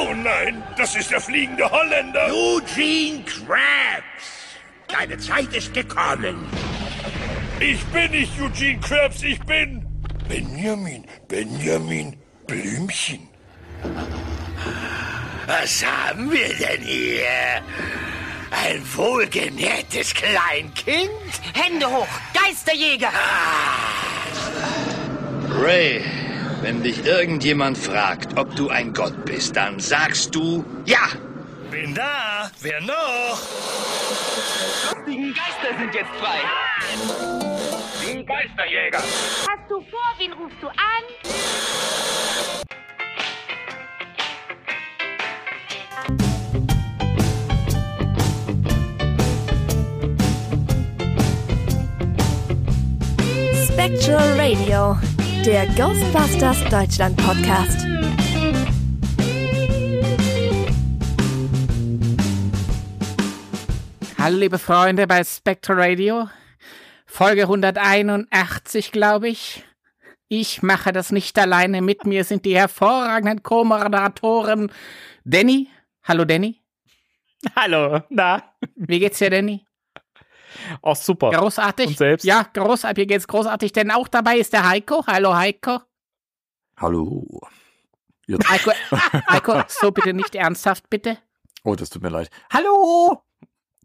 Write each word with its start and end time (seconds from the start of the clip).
Oh 0.00 0.14
nein, 0.14 0.62
das 0.76 0.94
ist 0.94 1.10
der 1.10 1.20
fliegende 1.20 1.68
Holländer. 1.68 2.28
Eugene 2.32 3.24
Krabs, 3.24 4.26
deine 4.86 5.18
Zeit 5.18 5.52
ist 5.52 5.74
gekommen. 5.74 6.46
Ich 7.58 7.84
bin 7.86 8.10
nicht 8.12 8.40
Eugene 8.40 8.78
Krabs, 8.78 9.22
ich 9.24 9.40
bin 9.40 9.84
Benjamin, 10.28 11.04
Benjamin 11.26 12.16
Blümchen. 12.46 13.28
Was 15.46 15.84
haben 15.84 16.30
wir 16.30 16.48
denn 16.48 16.82
hier? 16.82 17.62
Ein 18.50 18.82
wohlgenährtes 18.94 20.14
Kleinkind? 20.14 21.10
Hände 21.54 21.90
hoch, 21.90 22.06
Geisterjäger! 22.34 23.10
Ray, 25.60 26.04
wenn 26.62 26.82
dich 26.82 27.04
irgendjemand 27.04 27.78
fragt, 27.78 28.38
ob 28.38 28.54
du 28.56 28.68
ein 28.68 28.92
Gott 28.92 29.24
bist, 29.24 29.56
dann 29.56 29.78
sagst 29.78 30.34
du 30.34 30.64
ja. 30.84 31.08
Bin 31.70 31.94
da. 31.94 32.50
Wer 32.60 32.80
noch? 32.80 33.38
Die 35.06 35.32
Geister 35.32 35.78
sind 35.78 35.94
jetzt 35.94 36.10
frei! 36.18 36.40
Die 38.02 38.24
Geisterjäger. 38.24 38.98
Hast 38.98 39.70
du 39.70 39.80
vor, 39.82 40.14
wen 40.18 40.32
rufst 40.32 40.56
du 40.60 40.68
an? 40.68 41.04
Spectral 53.70 54.40
Radio, 54.40 54.96
der 55.44 55.66
Ghostbusters 55.68 56.62
Deutschland 56.70 57.16
Podcast. 57.16 57.86
Hallo 64.18 64.36
liebe 64.38 64.58
Freunde 64.58 65.06
bei 65.06 65.22
Spectre 65.24 65.76
Radio. 65.76 66.28
Folge 67.06 67.42
181, 67.42 68.92
glaube 68.92 69.28
ich. 69.28 69.64
Ich 70.28 70.62
mache 70.62 70.92
das 70.92 71.12
nicht 71.12 71.38
alleine. 71.38 71.82
Mit 71.82 72.04
mir 72.04 72.24
sind 72.24 72.44
die 72.44 72.56
hervorragenden 72.56 73.42
Co-Moderatoren 73.42 74.70
Danny. 75.24 75.68
Hallo 76.04 76.24
Danny. 76.24 76.60
Hallo, 77.54 78.02
na, 78.10 78.42
Wie 78.74 78.98
geht's 78.98 79.18
dir, 79.18 79.30
Danny? 79.30 79.64
Auch 80.82 80.96
super. 80.96 81.30
Großartig. 81.30 81.86
Und 81.88 81.98
selbst? 81.98 82.24
Ja, 82.24 82.42
großartig. 82.52 83.02
Mir 83.02 83.06
geht's 83.06 83.26
großartig. 83.28 83.72
Denn 83.72 83.90
auch 83.90 84.08
dabei 84.08 84.38
ist 84.38 84.52
der 84.52 84.68
Heiko. 84.68 85.04
Hallo 85.06 85.34
Heiko. 85.34 85.80
Hallo. 86.76 87.40
Jetzt. 88.26 88.48
Heiko, 88.48 88.70
Heiko, 89.30 89.62
so 89.68 89.90
bitte 89.90 90.12
nicht 90.12 90.34
ernsthaft, 90.34 90.88
bitte. 90.90 91.18
Oh, 91.64 91.74
das 91.74 91.90
tut 91.90 92.02
mir 92.02 92.10
leid. 92.10 92.30
Hallo! 92.52 93.22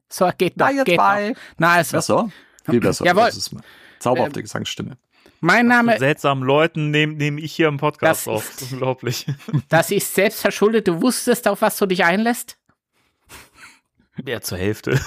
So, 0.09 0.29
geht 0.37 0.57
noch. 0.57 0.67
Na, 0.67 0.71
jetzt 0.73 0.85
geht 0.85 0.97
mal. 0.97 1.29
noch. 1.29 1.37
Na, 1.57 1.73
also, 1.73 1.97
Besser? 1.97 2.29
Viel 2.69 2.79
besser. 2.79 3.05
Jawohl. 3.05 3.25
Das 3.25 3.37
ist 3.37 3.51
eine 3.53 3.61
zauberhafte 3.99 4.41
Gesangsstimme. 4.43 4.97
mein 5.39 5.67
Name, 5.67 5.97
seltsamen 5.97 6.43
Leuten 6.43 6.91
nehme 6.91 7.13
nehm 7.13 7.37
ich 7.37 7.53
hier 7.55 7.67
im 7.69 7.77
Podcast 7.77 8.27
Das 8.27 8.27
auf. 8.27 8.43
ist- 8.49 8.55
Das 8.61 8.67
ist 8.67 8.73
unglaublich. 8.73 9.25
das 9.69 9.91
ist 9.91 10.13
selbstverschuldet. 10.13 10.87
Du 10.87 11.01
wusstest, 11.01 11.47
auf 11.47 11.61
was 11.61 11.77
du 11.77 11.85
dich 11.85 12.03
einlässt. 12.03 12.57
Ja, 14.25 14.41
zur 14.41 14.57
Hälfte. 14.57 14.99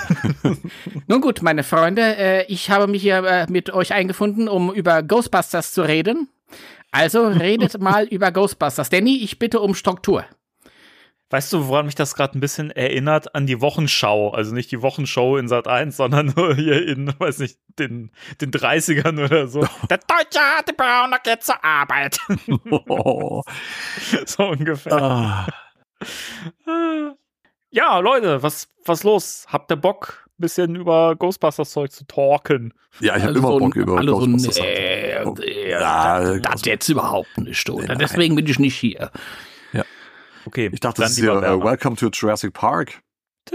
Nun 1.07 1.21
gut, 1.21 1.41
meine 1.43 1.62
Freunde, 1.62 2.17
äh, 2.17 2.45
ich 2.47 2.71
habe 2.71 2.89
mich 2.89 3.03
hier 3.03 3.23
äh, 3.25 3.47
mit 3.49 3.71
euch 3.71 3.93
eingefunden, 3.93 4.49
um 4.49 4.73
über 4.73 5.03
Ghostbusters 5.03 5.73
zu 5.73 5.83
reden. 5.83 6.29
Also 6.91 7.29
redet 7.29 7.79
mal 7.81 8.05
über 8.07 8.33
Ghostbusters. 8.33 8.91
Danny, 8.91 9.23
ich 9.23 9.39
bitte 9.39 9.61
um 9.61 9.75
Struktur. 9.75 10.25
Weißt 11.31 11.53
du, 11.53 11.67
woran 11.67 11.87
mich 11.87 11.97
das 11.97 12.15
gerade 12.15 12.39
ein 12.39 12.41
bisschen 12.41 12.71
erinnert? 12.71 13.34
An 13.34 13.47
die 13.47 13.61
Wochenschau. 13.61 14.31
Also 14.31 14.55
nicht 14.55 14.71
die 14.71 14.81
Wochenshow 14.81 15.37
in 15.37 15.49
Sat 15.49 15.67
1, 15.67 15.97
sondern 15.97 16.33
nur 16.37 16.55
hier 16.55 16.87
in, 16.87 17.12
weiß 17.19 17.39
nicht, 17.39 17.59
den, 17.81 18.12
den 18.41 18.53
30ern 18.53 19.25
oder 19.25 19.49
so. 19.49 19.61
Der 19.91 19.99
Deutsche 19.99 20.41
hat 20.41 20.69
die 20.69 20.72
Brauner 20.72 21.19
geht 21.19 21.43
zur 21.43 21.62
Arbeit. 21.65 22.19
Oh. 22.71 23.43
so 24.25 24.45
ungefähr. 24.45 24.93
Ah. 24.93 25.47
Ja, 27.76 27.98
Leute, 27.98 28.42
was, 28.42 28.69
was 28.87 29.03
los? 29.04 29.44
Habt 29.48 29.70
ihr 29.70 29.76
Bock, 29.76 30.26
ein 30.28 30.32
bisschen 30.38 30.76
über 30.76 31.14
Ghostbusters-Zeug 31.14 31.92
zu 31.92 32.06
talken? 32.06 32.72
Ja, 33.00 33.16
ich 33.16 33.22
habe 33.22 33.34
Also 33.34 33.38
immer 33.41 33.48
so 33.48 33.59
Bock 33.59 33.76
ein- 33.76 33.82
über 33.82 33.98
alle 33.98 34.10
so 34.12 34.19
Ghostbusters. 34.20 34.56
äh, 34.59 35.22
Oh. 35.26 35.34
äh, 35.42 35.70
Ja, 35.72 36.38
Das 36.38 36.65
jetzt 36.65 36.88
überhaupt 36.88 37.36
nicht, 37.36 37.69
oder? 37.69 37.88
Nein. 37.88 37.98
Deswegen 37.98 38.34
bin 38.34 38.47
ich 38.47 38.59
nicht 38.59 38.76
hier. 38.76 39.10
Okay, 40.47 40.70
Ich 40.72 40.78
dachte, 40.81 41.03
das 41.03 41.10
ist 41.10 41.19
ja 41.19 41.36
äh, 41.38 41.42
Werner. 41.42 41.62
Welcome 41.65 41.97
to 41.97 42.09
Jurassic 42.09 42.54
Park. 42.54 43.03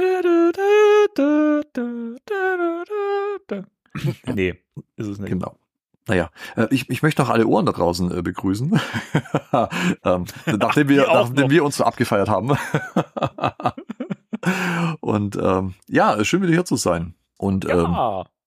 Nee, 4.25 4.55
ist 4.95 5.07
es 5.07 5.19
nicht. 5.19 5.29
Genau. 5.29 5.55
Naja, 6.07 6.29
äh, 6.55 6.67
ich, 6.71 6.89
ich 6.89 7.01
möchte 7.03 7.21
noch 7.21 7.29
alle 7.29 7.45
Ohren 7.45 7.65
da 7.65 7.71
draußen 7.73 8.17
äh, 8.17 8.21
begrüßen. 8.21 8.79
ähm, 10.03 10.25
nachdem, 10.45 10.89
wir, 10.89 11.09
auch 11.11 11.29
nachdem 11.29 11.49
wir 11.49 11.63
uns 11.65 11.77
so 11.77 11.83
abgefeiert 11.83 12.29
haben. 12.29 12.51
Und 15.01 15.35
ähm, 15.35 15.75
ja, 15.87 16.23
schön 16.23 16.41
wieder 16.41 16.53
hier 16.53 16.65
zu 16.65 16.75
sein 16.75 17.15
und 17.37 17.65
ähm, 17.69 17.95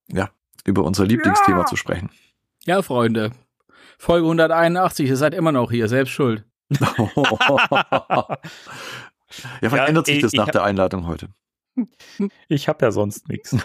Ja, 0.08 0.30
über 0.64 0.82
unser 0.84 1.04
Lieblingsthema 1.06 1.66
zu 1.66 1.76
sprechen. 1.76 2.10
Ja, 2.64 2.82
Freunde. 2.82 3.32
Folge 3.98 4.26
181, 4.26 5.08
ihr 5.08 5.16
seid 5.16 5.34
immer 5.34 5.52
noch 5.52 5.70
hier, 5.70 5.88
selbst 5.88 6.10
schuld. 6.10 6.44
ja, 6.80 8.38
vielleicht 9.60 9.72
Ja, 9.74 9.84
ändert 9.86 10.06
sich 10.06 10.16
ich- 10.16 10.22
das 10.22 10.32
ich 10.32 10.38
nach 10.38 10.46
hab- 10.46 10.52
der 10.52 10.64
Einleitung 10.64 11.06
heute. 11.06 11.28
ich 12.48 12.68
habe 12.68 12.84
ja 12.84 12.92
sonst 12.92 13.28
nichts. 13.28 13.56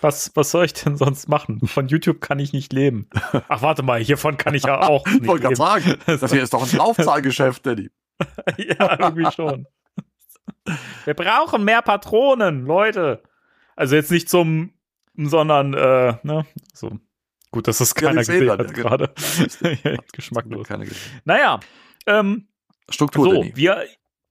Was, 0.00 0.30
was 0.34 0.50
soll 0.50 0.66
ich 0.66 0.74
denn 0.74 0.96
sonst 0.96 1.28
machen? 1.28 1.66
Von 1.66 1.88
YouTube 1.88 2.20
kann 2.20 2.38
ich 2.38 2.52
nicht 2.52 2.72
leben. 2.72 3.08
Ach, 3.48 3.62
warte 3.62 3.82
mal, 3.82 3.98
hiervon 4.00 4.36
kann 4.36 4.54
ich 4.54 4.64
ja 4.64 4.80
auch 4.82 5.06
nicht 5.06 5.22
Ich 5.22 5.26
wollte 5.28 5.48
gerade 5.48 5.54
leben. 5.54 5.96
sagen, 5.96 6.20
das 6.20 6.30
hier 6.32 6.42
ist 6.42 6.52
doch 6.52 6.70
ein 6.70 6.76
Laufzahlgeschäft, 6.78 7.64
Daddy. 7.64 7.90
ja, 8.58 8.98
irgendwie 9.00 9.30
schon. 9.32 9.66
Wir 11.04 11.14
brauchen 11.14 11.64
mehr 11.64 11.82
Patronen, 11.82 12.66
Leute. 12.66 13.22
Also 13.76 13.94
jetzt 13.96 14.10
nicht 14.10 14.28
zum, 14.28 14.72
sondern, 15.16 15.74
äh, 15.74 16.14
ne, 16.22 16.46
so. 16.72 16.98
Gut, 17.50 17.68
dass 17.68 17.78
das 17.78 17.94
Ja, 17.96 18.08
keiner 18.08 18.16
wir 18.16 18.24
sehen 18.24 18.40
gesehen 18.40 18.50
hat 18.50 18.60
ja, 18.60 18.72
gerade. 18.82 19.14
genau. 19.60 19.76
Ja, 19.84 19.96
Geschmacklos. 20.12 20.66
Keine. 20.66 20.86
Naja, 21.24 21.60
ähm, 22.06 22.48
Struktur, 22.88 23.24
so, 23.24 23.32
Danny. 23.32 23.52
wir, 23.54 23.84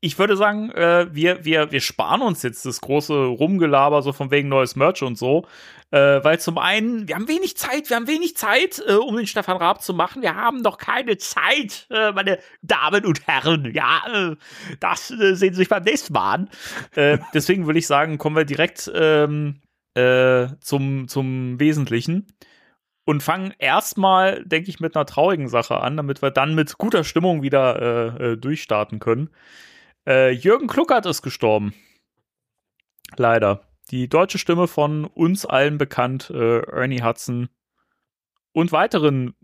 ich 0.06 0.20
würde 0.20 0.38
sagen, 0.38 0.70
äh, 0.70 1.08
wir, 1.12 1.46
wir, 1.46 1.72
wir 1.72 1.82
sparen 1.82 2.22
uns 2.22 2.44
jetzt 2.44 2.64
das 2.64 2.80
große 2.80 3.14
Rumgelaber 3.14 4.04
so 4.04 4.14
von 4.14 4.30
wegen 4.30 4.50
neues 4.50 4.76
Merch 4.76 5.02
und 5.02 5.18
so, 5.18 5.48
äh, 5.90 6.24
weil 6.24 6.40
zum 6.40 6.60
einen, 6.60 7.08
wir 7.08 7.16
haben 7.16 7.28
wenig 7.28 7.58
Zeit, 7.58 7.90
wir 7.90 7.96
haben 7.96 8.08
wenig 8.08 8.38
Zeit, 8.38 8.84
äh, 8.88 8.94
um 8.94 9.18
den 9.18 9.26
Stefan 9.26 9.58
Raab 9.58 9.82
zu 9.82 9.96
machen. 9.96 10.22
Wir 10.22 10.36
haben 10.36 10.62
doch 10.62 10.78
keine 10.78 11.18
Zeit, 11.18 11.88
äh, 11.90 12.12
meine 12.12 12.38
Damen 12.62 13.04
und 13.04 13.26
Herren. 13.26 13.74
Ja, 13.74 14.04
äh, 14.14 14.36
das 14.80 15.10
äh, 15.10 15.34
sehen 15.34 15.56
Sie 15.56 15.62
sich 15.62 15.70
beim 15.70 15.84
nächsten 15.84 16.14
Mal 16.14 16.34
an. 16.34 16.50
Deswegen 17.34 17.66
würde 17.66 17.80
ich 17.80 17.88
sagen, 17.88 18.20
kommen 18.20 18.36
wir 18.36 18.46
direkt 18.46 18.92
ähm, 18.94 19.62
äh, 19.96 20.48
zum, 20.62 21.08
zum 21.08 21.60
Wesentlichen 21.60 22.28
und 23.06 23.24
fangen 23.24 23.54
erstmal, 23.58 24.46
denke 24.46 24.70
ich, 24.70 24.80
mit 24.80 24.96
einer 24.96 25.08
traurigen 25.08 25.48
Sache 25.48 25.78
an, 25.82 25.98
damit 25.98 26.22
wir 26.22 26.30
dann 26.30 26.54
mit 26.54 26.78
guter 26.78 27.04
Stimmung 27.04 27.42
wieder 27.42 28.20
äh, 28.20 28.38
durchstarten 28.38 29.00
können. 29.00 29.32
Äh, 30.08 30.32
Jürgen 30.32 30.68
Kluckert 30.68 31.06
ist 31.06 31.22
gestorben. 31.22 31.74
Leider. 33.18 33.62
Die 33.92 34.08
deutsche 34.10 34.40
Stimme 34.40 34.68
von 34.68 35.06
uns 35.06 35.46
allen 35.46 35.78
bekannt, 35.78 36.32
äh, 36.32 36.60
Ernie 36.60 37.04
Hudson 37.04 37.50
und 38.52 38.72
weiteren 38.72 39.36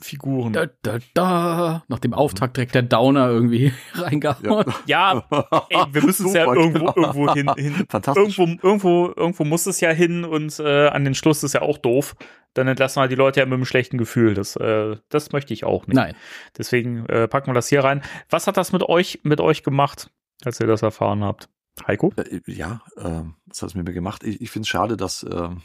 Figuren. 0.00 0.52
Da, 0.52 0.66
da, 0.82 0.98
da. 1.14 1.84
Nach 1.88 1.98
dem 1.98 2.14
Auftrag 2.14 2.54
direkt 2.54 2.74
der 2.74 2.82
Downer 2.82 3.28
irgendwie 3.28 3.72
reingehauen. 3.94 4.72
Ja, 4.86 5.24
ey, 5.70 5.84
wir 5.92 6.02
müssen 6.04 6.26
es 6.26 6.34
ja 6.34 6.44
irgendwo, 6.46 6.92
genau. 6.92 7.12
irgendwo 7.14 7.32
hin, 7.34 7.50
hin 7.56 7.86
Fantastisch. 7.88 8.38
irgendwo, 8.38 8.66
irgendwo, 8.68 9.12
irgendwo 9.16 9.44
muss 9.44 9.66
es 9.66 9.80
ja 9.80 9.90
hin 9.90 10.24
und 10.24 10.58
äh, 10.60 10.88
an 10.88 11.04
den 11.04 11.14
Schluss 11.14 11.42
ist 11.42 11.54
ja 11.54 11.62
auch 11.62 11.78
doof. 11.78 12.14
Dann 12.54 12.68
entlassen 12.68 13.02
wir 13.02 13.08
die 13.08 13.14
Leute 13.16 13.40
ja 13.40 13.46
mit 13.46 13.54
einem 13.54 13.64
schlechten 13.64 13.98
Gefühl. 13.98 14.34
Das, 14.34 14.56
äh, 14.56 14.96
das 15.08 15.32
möchte 15.32 15.52
ich 15.52 15.64
auch 15.64 15.86
nicht. 15.86 15.96
Nein. 15.96 16.14
Deswegen 16.56 17.04
äh, 17.06 17.26
packen 17.28 17.48
wir 17.48 17.54
das 17.54 17.68
hier 17.68 17.82
rein. 17.84 18.02
Was 18.30 18.46
hat 18.46 18.56
das 18.56 18.72
mit 18.72 18.82
euch, 18.82 19.20
mit 19.24 19.40
euch 19.40 19.62
gemacht, 19.62 20.10
als 20.44 20.60
ihr 20.60 20.66
das 20.66 20.82
erfahren 20.82 21.24
habt? 21.24 21.48
Heiko? 21.86 22.12
Äh, 22.16 22.40
Ja, 22.46 22.82
ähm, 22.96 23.34
was 23.46 23.62
hat 23.62 23.70
es 23.70 23.74
mit 23.74 23.86
mir 23.86 23.92
gemacht? 23.94 24.22
Ich, 24.24 24.40
ich 24.40 24.50
finde 24.50 24.64
es 24.64 24.68
schade, 24.68 24.96
dass 24.96 25.24
ähm, 25.30 25.62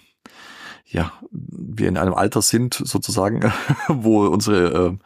ja, 0.94 1.12
wir 1.32 1.88
in 1.90 1.98
einem 1.98 2.14
Alter 2.14 2.42
sind, 2.42 2.76
sozusagen, 2.76 3.52
wo 3.88 4.28
unsere, 4.28 4.88
ähm, 4.88 5.00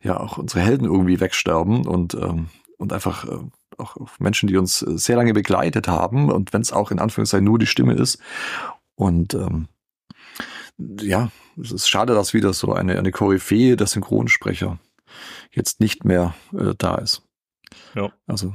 ja, 0.00 0.18
auch 0.18 0.38
unsere 0.38 0.60
Helden 0.60 0.86
irgendwie 0.86 1.20
wegsterben 1.20 1.84
und, 1.84 2.14
ähm, 2.14 2.48
und 2.78 2.92
einfach 2.92 3.24
äh, 3.24 3.38
auch 3.76 3.96
Menschen, 4.18 4.46
die 4.46 4.56
uns 4.56 4.82
äh, 4.82 4.96
sehr 4.96 5.16
lange 5.16 5.34
begleitet 5.34 5.88
haben 5.88 6.30
und 6.30 6.52
wenn 6.52 6.62
es 6.62 6.72
auch 6.72 6.92
in 6.92 7.00
Anführungszeichen 7.00 7.44
nur 7.44 7.58
die 7.58 7.66
Stimme 7.66 7.94
ist. 7.94 8.18
Und 8.94 9.34
ähm, 9.34 9.66
ja, 10.78 11.30
es 11.60 11.72
ist 11.72 11.88
schade, 11.88 12.14
dass 12.14 12.34
wieder 12.34 12.52
so 12.52 12.72
eine, 12.72 12.96
eine 12.96 13.10
Koryphäe 13.10 13.76
der 13.76 13.88
Synchronsprecher 13.88 14.78
jetzt 15.50 15.80
nicht 15.80 16.04
mehr 16.04 16.34
äh, 16.56 16.74
da 16.78 16.94
ist. 16.96 17.22
Ja. 17.94 18.12
Also 18.26 18.54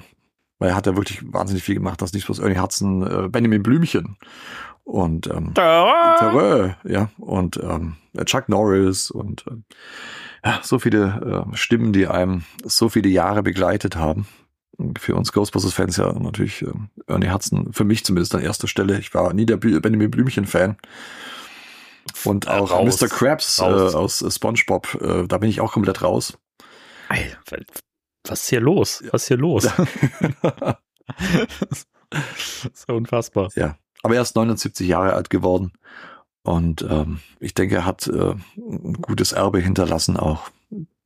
Weil 0.58 0.70
er 0.70 0.76
hat 0.76 0.86
ja 0.86 0.96
wirklich 0.96 1.22
wahnsinnig 1.34 1.64
viel 1.64 1.76
gemacht. 1.76 2.02
Das 2.02 2.14
nicht 2.14 2.28
bloß 2.28 2.40
Ernie 2.40 2.60
Hudson, 2.60 3.26
äh, 3.26 3.28
Benjamin 3.28 3.62
Blümchen 3.62 4.18
und 4.88 5.28
ähm, 5.28 5.54
Terror. 5.54 6.78
Ja, 6.86 7.10
und 7.18 7.58
ähm, 7.58 7.98
Chuck 8.24 8.48
Norris 8.48 9.12
und 9.12 9.44
ähm, 9.50 9.66
ja, 10.44 10.62
so 10.64 10.80
viele 10.80 11.46
äh, 11.52 11.56
Stimmen, 11.58 11.92
die 11.92 12.08
einem 12.08 12.44
so 12.64 12.88
viele 12.88 13.10
Jahre 13.10 13.44
begleitet 13.44 13.98
haben. 13.98 14.28
Für 14.98 15.16
uns 15.16 15.34
Ghostbusters-Fans 15.34 15.98
ja 15.98 16.14
natürlich 16.14 16.62
äh, 16.62 16.72
Ernie 17.08 17.30
Hudson, 17.30 17.74
für 17.74 17.84
mich 17.84 18.06
zumindest 18.06 18.34
an 18.34 18.42
erster 18.42 18.68
Stelle. 18.68 18.98
Ich 19.00 19.14
war 19.14 19.34
nie 19.34 19.46
der 19.46 19.58
Benjamin 19.58 20.10
Blümchen-Fan. 20.10 20.78
Und 22.24 22.48
auch 22.48 22.72
raus. 22.72 23.02
Mr. 23.02 23.10
Krabs 23.10 23.60
äh, 23.60 23.64
aus 23.64 24.24
SpongeBob, 24.26 25.02
äh, 25.02 25.28
da 25.28 25.38
bin 25.38 25.50
ich 25.50 25.60
auch 25.60 25.74
komplett 25.74 26.02
raus. 26.02 26.38
Was 28.26 28.44
ist 28.44 28.50
hier 28.50 28.62
los? 28.62 29.04
Was 29.12 29.24
ist 29.24 29.28
hier 29.28 29.38
los? 29.38 29.68
so 32.74 32.94
unfassbar. 32.94 33.50
Ja, 33.56 33.78
aber 34.04 34.16
er 34.16 34.22
ist 34.22 34.36
79 34.36 34.88
Jahre 34.88 35.14
alt 35.14 35.30
geworden 35.30 35.72
und 36.44 36.86
ähm, 36.90 37.20
ich 37.40 37.54
denke, 37.54 37.76
er 37.76 37.86
hat 37.86 38.08
äh, 38.08 38.36
ein 38.56 39.02
gutes 39.02 39.34
Erbe 39.34 39.60
hinterlassen 39.60 40.18
auch. 40.18 40.50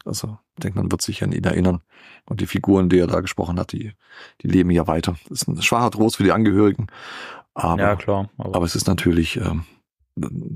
Also 0.05 0.38
ich 0.55 0.63
denke, 0.63 0.79
man 0.79 0.91
wird 0.91 1.01
sich 1.01 1.23
an 1.23 1.31
ihn 1.31 1.43
erinnern 1.43 1.81
und 2.25 2.41
die 2.41 2.47
Figuren, 2.47 2.89
die 2.89 2.99
er 2.99 3.07
da 3.07 3.21
gesprochen 3.21 3.59
hat, 3.59 3.71
die, 3.71 3.93
die 4.41 4.47
leben 4.47 4.71
ja 4.71 4.88
weiter. 4.88 5.15
Das 5.29 5.43
ist 5.43 5.47
ein 5.47 5.61
schwacher 5.61 5.91
Trost 5.91 6.17
für 6.17 6.23
die 6.23 6.31
Angehörigen, 6.31 6.88
aber, 7.53 7.81
ja, 7.81 7.95
klar. 7.95 8.29
Aber, 8.38 8.55
aber 8.55 8.65
es 8.65 8.75
ist 8.75 8.88
natürlich 8.88 9.38
ähm, 9.38 9.65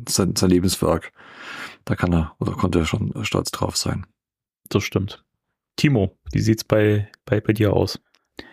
sein, 0.08 0.36
sein 0.36 0.50
Lebenswerk. 0.50 1.12
Da 1.86 1.96
kann 1.96 2.14
er 2.14 2.36
oder 2.40 2.54
konnte 2.54 2.80
er 2.80 2.86
schon 2.86 3.14
stolz 3.24 3.52
drauf 3.52 3.78
sein. 3.78 4.06
das 4.70 4.84
stimmt. 4.84 5.24
Timo, 5.76 6.18
wie 6.32 6.40
sieht's 6.40 6.64
bei, 6.64 7.10
bei, 7.26 7.42
bei 7.42 7.54
dir 7.54 7.74
aus? 7.74 8.00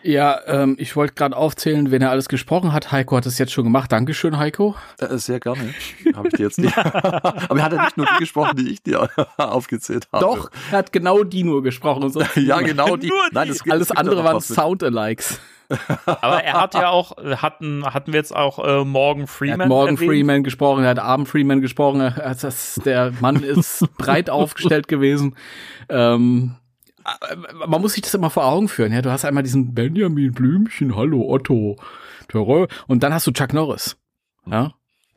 Ja, 0.04 0.40
ähm, 0.46 0.76
ich 0.78 0.94
wollte 0.96 1.14
gerade 1.14 1.36
aufzählen, 1.36 1.90
wen 1.90 2.02
er 2.02 2.10
alles 2.10 2.28
gesprochen 2.28 2.72
hat. 2.72 2.90
Heiko 2.92 3.16
hat 3.16 3.26
es 3.26 3.38
jetzt 3.38 3.52
schon 3.52 3.64
gemacht. 3.64 3.90
Dankeschön, 3.92 4.36
Heiko. 4.38 4.74
Äh, 5.00 5.16
sehr 5.18 5.40
gerne. 5.40 5.74
Habe 6.14 6.28
ich 6.28 6.34
dir 6.34 6.44
jetzt 6.44 6.58
nicht. 6.58 6.76
aber 6.78 7.56
er 7.58 7.62
hat 7.64 7.72
ja 7.72 7.82
nicht 7.84 7.96
nur 7.96 8.06
die 8.06 8.18
gesprochen, 8.20 8.56
die 8.56 8.70
ich 8.72 8.82
dir 8.82 9.08
aufgezählt 9.36 10.08
habe. 10.12 10.24
Doch, 10.24 10.50
er 10.70 10.78
hat 10.78 10.92
genau 10.92 11.22
die 11.24 11.44
nur 11.44 11.62
gesprochen. 11.62 12.02
Und 12.04 12.12
so. 12.12 12.22
Ja, 12.40 12.60
genau 12.60 12.96
die. 12.96 13.06
Die. 13.08 13.12
Nein, 13.32 13.48
gibt, 13.48 13.70
Alles 13.70 13.82
es 13.82 13.88
gibt 13.88 13.98
andere 13.98 14.24
waren 14.24 14.40
Soundalikes. 14.40 15.40
Aber 16.04 16.42
er 16.44 16.60
hat 16.60 16.74
ja 16.74 16.88
auch, 16.90 17.16
hatten, 17.40 17.84
hatten 17.86 18.12
wir 18.12 18.18
jetzt 18.18 18.34
auch 18.36 18.58
äh, 18.64 18.84
Morgan 18.84 19.22
Er 19.22 19.26
Freeman. 19.28 19.60
hat 19.62 19.68
Morgan 19.68 19.94
erwähnt? 19.94 20.10
Freeman 20.10 20.44
gesprochen, 20.44 20.84
er 20.84 20.90
hat 20.90 20.98
Abend 20.98 21.28
Freeman 21.28 21.60
gesprochen. 21.60 22.00
Er- 22.00 22.34
Das, 22.40 22.78
der 22.84 23.12
Mann 23.20 23.42
ist 23.42 23.86
breit 23.96 24.28
aufgestellt 24.30 24.86
gewesen. 24.88 25.34
Ähm, 25.88 26.56
äh, 26.56 26.61
man 27.66 27.80
muss 27.80 27.94
sich 27.94 28.02
das 28.02 28.14
immer 28.14 28.30
vor 28.30 28.44
Augen 28.44 28.68
führen. 28.68 28.92
Ja, 28.92 29.02
du 29.02 29.10
hast 29.10 29.24
einmal 29.24 29.42
diesen 29.42 29.74
Benjamin 29.74 30.32
Blümchen, 30.32 30.96
hallo 30.96 31.28
Otto, 31.28 31.76
und 32.86 33.02
dann 33.02 33.12
hast 33.12 33.26
du 33.26 33.30
Chuck 33.32 33.52
Norris. 33.52 33.96
Ja, 34.46 34.72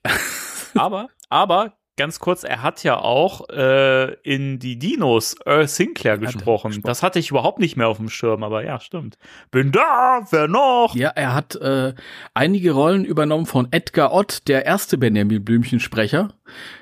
Aber, 0.76 1.10
aber, 1.30 1.74
ganz 1.98 2.20
kurz, 2.20 2.44
er 2.44 2.62
hat 2.62 2.84
ja 2.84 2.98
auch 2.98 3.50
äh, 3.50 4.14
in 4.22 4.60
die 4.60 4.78
Dinos 4.78 5.36
Earl 5.46 5.68
Sinclair 5.68 6.18
gesprochen. 6.18 6.70
gesprochen. 6.70 6.82
Das 6.84 7.04
hatte 7.04 7.20
ich 7.20 7.32
überhaupt 7.32 7.60
nicht 7.60 7.78
mehr 7.78 7.88
auf 7.88 7.98
dem 7.98 8.10
Schirm, 8.10 8.44
aber 8.44 8.64
ja, 8.64 8.80
stimmt. 8.80 9.18
Bin 9.52 9.72
da, 9.72 10.26
wer 10.30 10.48
noch? 10.48 10.96
ja 10.96 11.10
er 11.10 11.34
hat 11.34 11.56
äh, 11.56 11.94
einige 12.34 12.72
Rollen 12.72 13.06
übernommen 13.06 13.46
von 13.46 13.68
Edgar 13.72 14.14
Ott, 14.14 14.48
der 14.48 14.66
erste 14.66 14.98
Benjamin 14.98 15.44
Blümchen-Sprecher. 15.44 16.34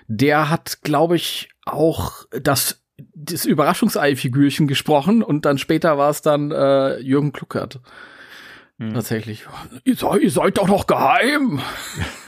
Der 0.08 0.50
hat, 0.50 0.82
glaube 0.82 1.16
ich, 1.16 1.50
auch 1.66 2.26
das 2.32 2.83
das 3.16 3.46
Überraschungsei-Figürchen 3.46 4.68
gesprochen 4.68 5.24
und 5.24 5.46
dann 5.46 5.58
später 5.58 5.98
war 5.98 6.10
es 6.10 6.22
dann 6.22 6.52
äh, 6.52 6.98
Jürgen 7.00 7.32
Kluckert. 7.32 7.80
Hm. 8.80 8.94
Tatsächlich. 8.94 9.46
Ihr 9.84 9.96
seid, 9.96 10.22
ihr 10.22 10.32
seid 10.32 10.58
doch 10.58 10.68
noch 10.68 10.88
geheim. 10.88 11.62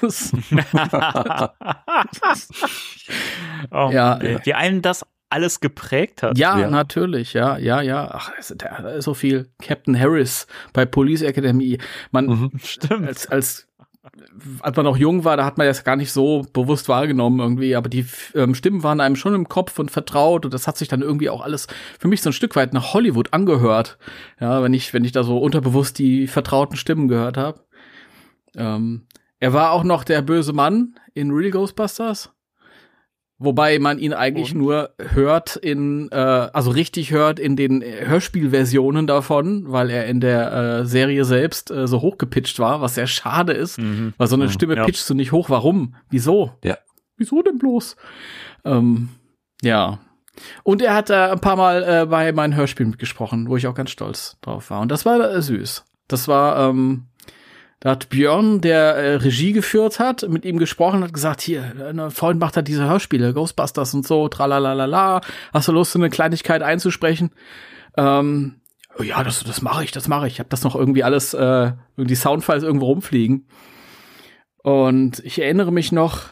Das- 0.01 0.31
oh, 3.71 3.89
Ja. 3.91 4.19
Wie 4.43 4.53
einen 4.53 4.81
das 4.81 5.05
alles 5.29 5.59
geprägt 5.59 6.21
hat. 6.23 6.37
ja, 6.37 6.59
Ja. 6.59 6.69
natürlich, 6.69 7.33
ja, 7.33 7.57
ja, 7.57 7.81
ja. 7.81 8.09
Ach, 8.13 8.31
da 8.57 8.89
ist 8.89 9.05
so 9.05 9.13
viel. 9.13 9.49
Captain 9.61 9.99
Harris 9.99 10.45
bei 10.71 10.85
Police 10.85 11.23
Academy. 11.23 11.79
Man, 12.11 12.25
Mhm. 12.27 12.51
Stimmt. 12.63 13.07
als, 13.07 13.27
als, 13.27 13.67
als 14.61 14.75
man 14.75 14.85
noch 14.85 14.97
jung 14.97 15.23
war, 15.23 15.37
da 15.37 15.45
hat 15.45 15.57
man 15.57 15.67
das 15.67 15.83
gar 15.83 15.95
nicht 15.95 16.11
so 16.11 16.45
bewusst 16.53 16.89
wahrgenommen 16.89 17.39
irgendwie, 17.39 17.75
aber 17.75 17.89
die 17.89 18.05
ähm, 18.33 18.55
Stimmen 18.55 18.83
waren 18.83 19.01
einem 19.01 19.15
schon 19.15 19.33
im 19.33 19.49
Kopf 19.49 19.79
und 19.79 19.91
vertraut 19.91 20.45
und 20.45 20.53
das 20.53 20.67
hat 20.67 20.77
sich 20.77 20.87
dann 20.87 21.01
irgendwie 21.01 21.29
auch 21.29 21.41
alles 21.41 21.67
für 21.99 22.07
mich 22.07 22.21
so 22.21 22.29
ein 22.29 22.33
Stück 22.33 22.55
weit 22.55 22.73
nach 22.73 22.93
Hollywood 22.93 23.33
angehört. 23.33 23.97
Ja, 24.39 24.61
wenn 24.61 24.73
ich, 24.73 24.93
wenn 24.93 25.05
ich 25.05 25.11
da 25.11 25.23
so 25.23 25.37
unterbewusst 25.37 25.97
die 25.97 26.27
vertrauten 26.27 26.77
Stimmen 26.77 27.07
gehört 27.07 27.37
habe. 27.37 27.61
Ähm, 28.55 29.07
er 29.39 29.53
war 29.53 29.71
auch 29.71 29.83
noch 29.83 30.03
der 30.03 30.21
böse 30.21 30.53
Mann 30.53 30.95
in 31.13 31.31
Real 31.31 31.51
Ghostbusters. 31.51 32.31
Wobei 33.37 33.79
man 33.79 33.99
ihn 33.99 34.13
eigentlich 34.13 34.53
Und? 34.53 34.59
nur 34.61 34.91
hört 34.97 35.57
in, 35.57 36.09
äh, 36.11 36.15
also 36.15 36.71
richtig 36.71 37.11
hört 37.11 37.37
in 37.37 37.57
den 37.57 37.83
Hörspielversionen 37.83 39.07
davon, 39.07 39.65
weil 39.71 39.89
er 39.89 40.05
in 40.05 40.21
der 40.21 40.53
äh, 40.53 40.85
Serie 40.85 41.25
selbst 41.25 41.69
äh, 41.69 41.85
so 41.87 42.01
hochgepitcht 42.01 42.59
war, 42.59 42.79
was 42.81 42.95
sehr 42.95 43.07
schade 43.07 43.51
ist, 43.53 43.77
Mhm. 43.77 44.13
weil 44.17 44.27
so 44.27 44.35
eine 44.35 44.45
Mhm, 44.45 44.49
Stimme 44.51 44.75
ja. 44.77 44.85
pitchst 44.85 45.09
du 45.09 45.13
nicht 45.13 45.31
hoch. 45.33 45.49
Warum? 45.49 45.95
Wieso? 46.09 46.53
Ja. 46.63 46.77
Wieso 47.17 47.41
denn 47.41 47.57
bloß? 47.57 47.97
Ähm, 48.63 49.09
ja. 49.61 49.99
Und 50.63 50.81
er 50.81 50.93
hat 50.95 51.09
äh, 51.09 51.13
ein 51.31 51.39
paar 51.41 51.55
Mal 51.55 51.83
äh, 51.83 52.05
bei 52.05 52.31
meinen 52.31 52.55
Hörspielen 52.55 52.89
mitgesprochen, 52.89 53.47
wo 53.49 53.57
ich 53.57 53.67
auch 53.67 53.75
ganz 53.75 53.89
stolz 53.91 54.37
drauf 54.41 54.69
war. 54.69 54.81
Und 54.81 54.91
das 54.91 55.05
war 55.05 55.19
äh, 55.29 55.41
süß. 55.41 55.83
Das 56.07 56.27
war, 56.27 56.69
ähm, 56.69 57.07
da 57.85 57.91
hat 57.91 58.09
Björn, 58.09 58.61
der 58.61 58.95
äh, 58.95 59.15
Regie 59.17 59.51
geführt 59.51 59.99
hat, 59.99 60.27
mit 60.27 60.43
ihm 60.43 60.57
gesprochen, 60.57 61.03
hat 61.03 61.13
gesagt, 61.13 61.39
hier, 61.39 61.61
ein 61.87 62.09
Freund 62.09 62.39
macht 62.39 62.55
halt 62.55 62.67
diese 62.67 62.83
Hörspiele, 62.83 63.31
Ghostbusters 63.31 63.93
und 63.93 64.07
so, 64.07 64.27
tralalala, 64.27 65.21
hast 65.53 65.67
du 65.67 65.71
Lust, 65.71 65.91
so 65.91 65.99
eine 65.99 66.09
Kleinigkeit 66.09 66.63
einzusprechen? 66.63 67.29
Ähm, 67.95 68.55
ja, 69.03 69.23
das, 69.23 69.43
das 69.43 69.61
mache 69.61 69.83
ich, 69.83 69.91
das 69.91 70.07
mache 70.07 70.25
ich. 70.25 70.33
Ich 70.33 70.39
habe 70.39 70.49
das 70.49 70.63
noch 70.63 70.75
irgendwie 70.75 71.03
alles, 71.03 71.35
äh, 71.35 71.73
die 71.95 72.15
Soundfiles 72.15 72.63
irgendwo 72.63 72.87
rumfliegen. 72.87 73.47
Und 74.63 75.19
ich 75.23 75.39
erinnere 75.39 75.71
mich 75.71 75.91
noch, 75.91 76.29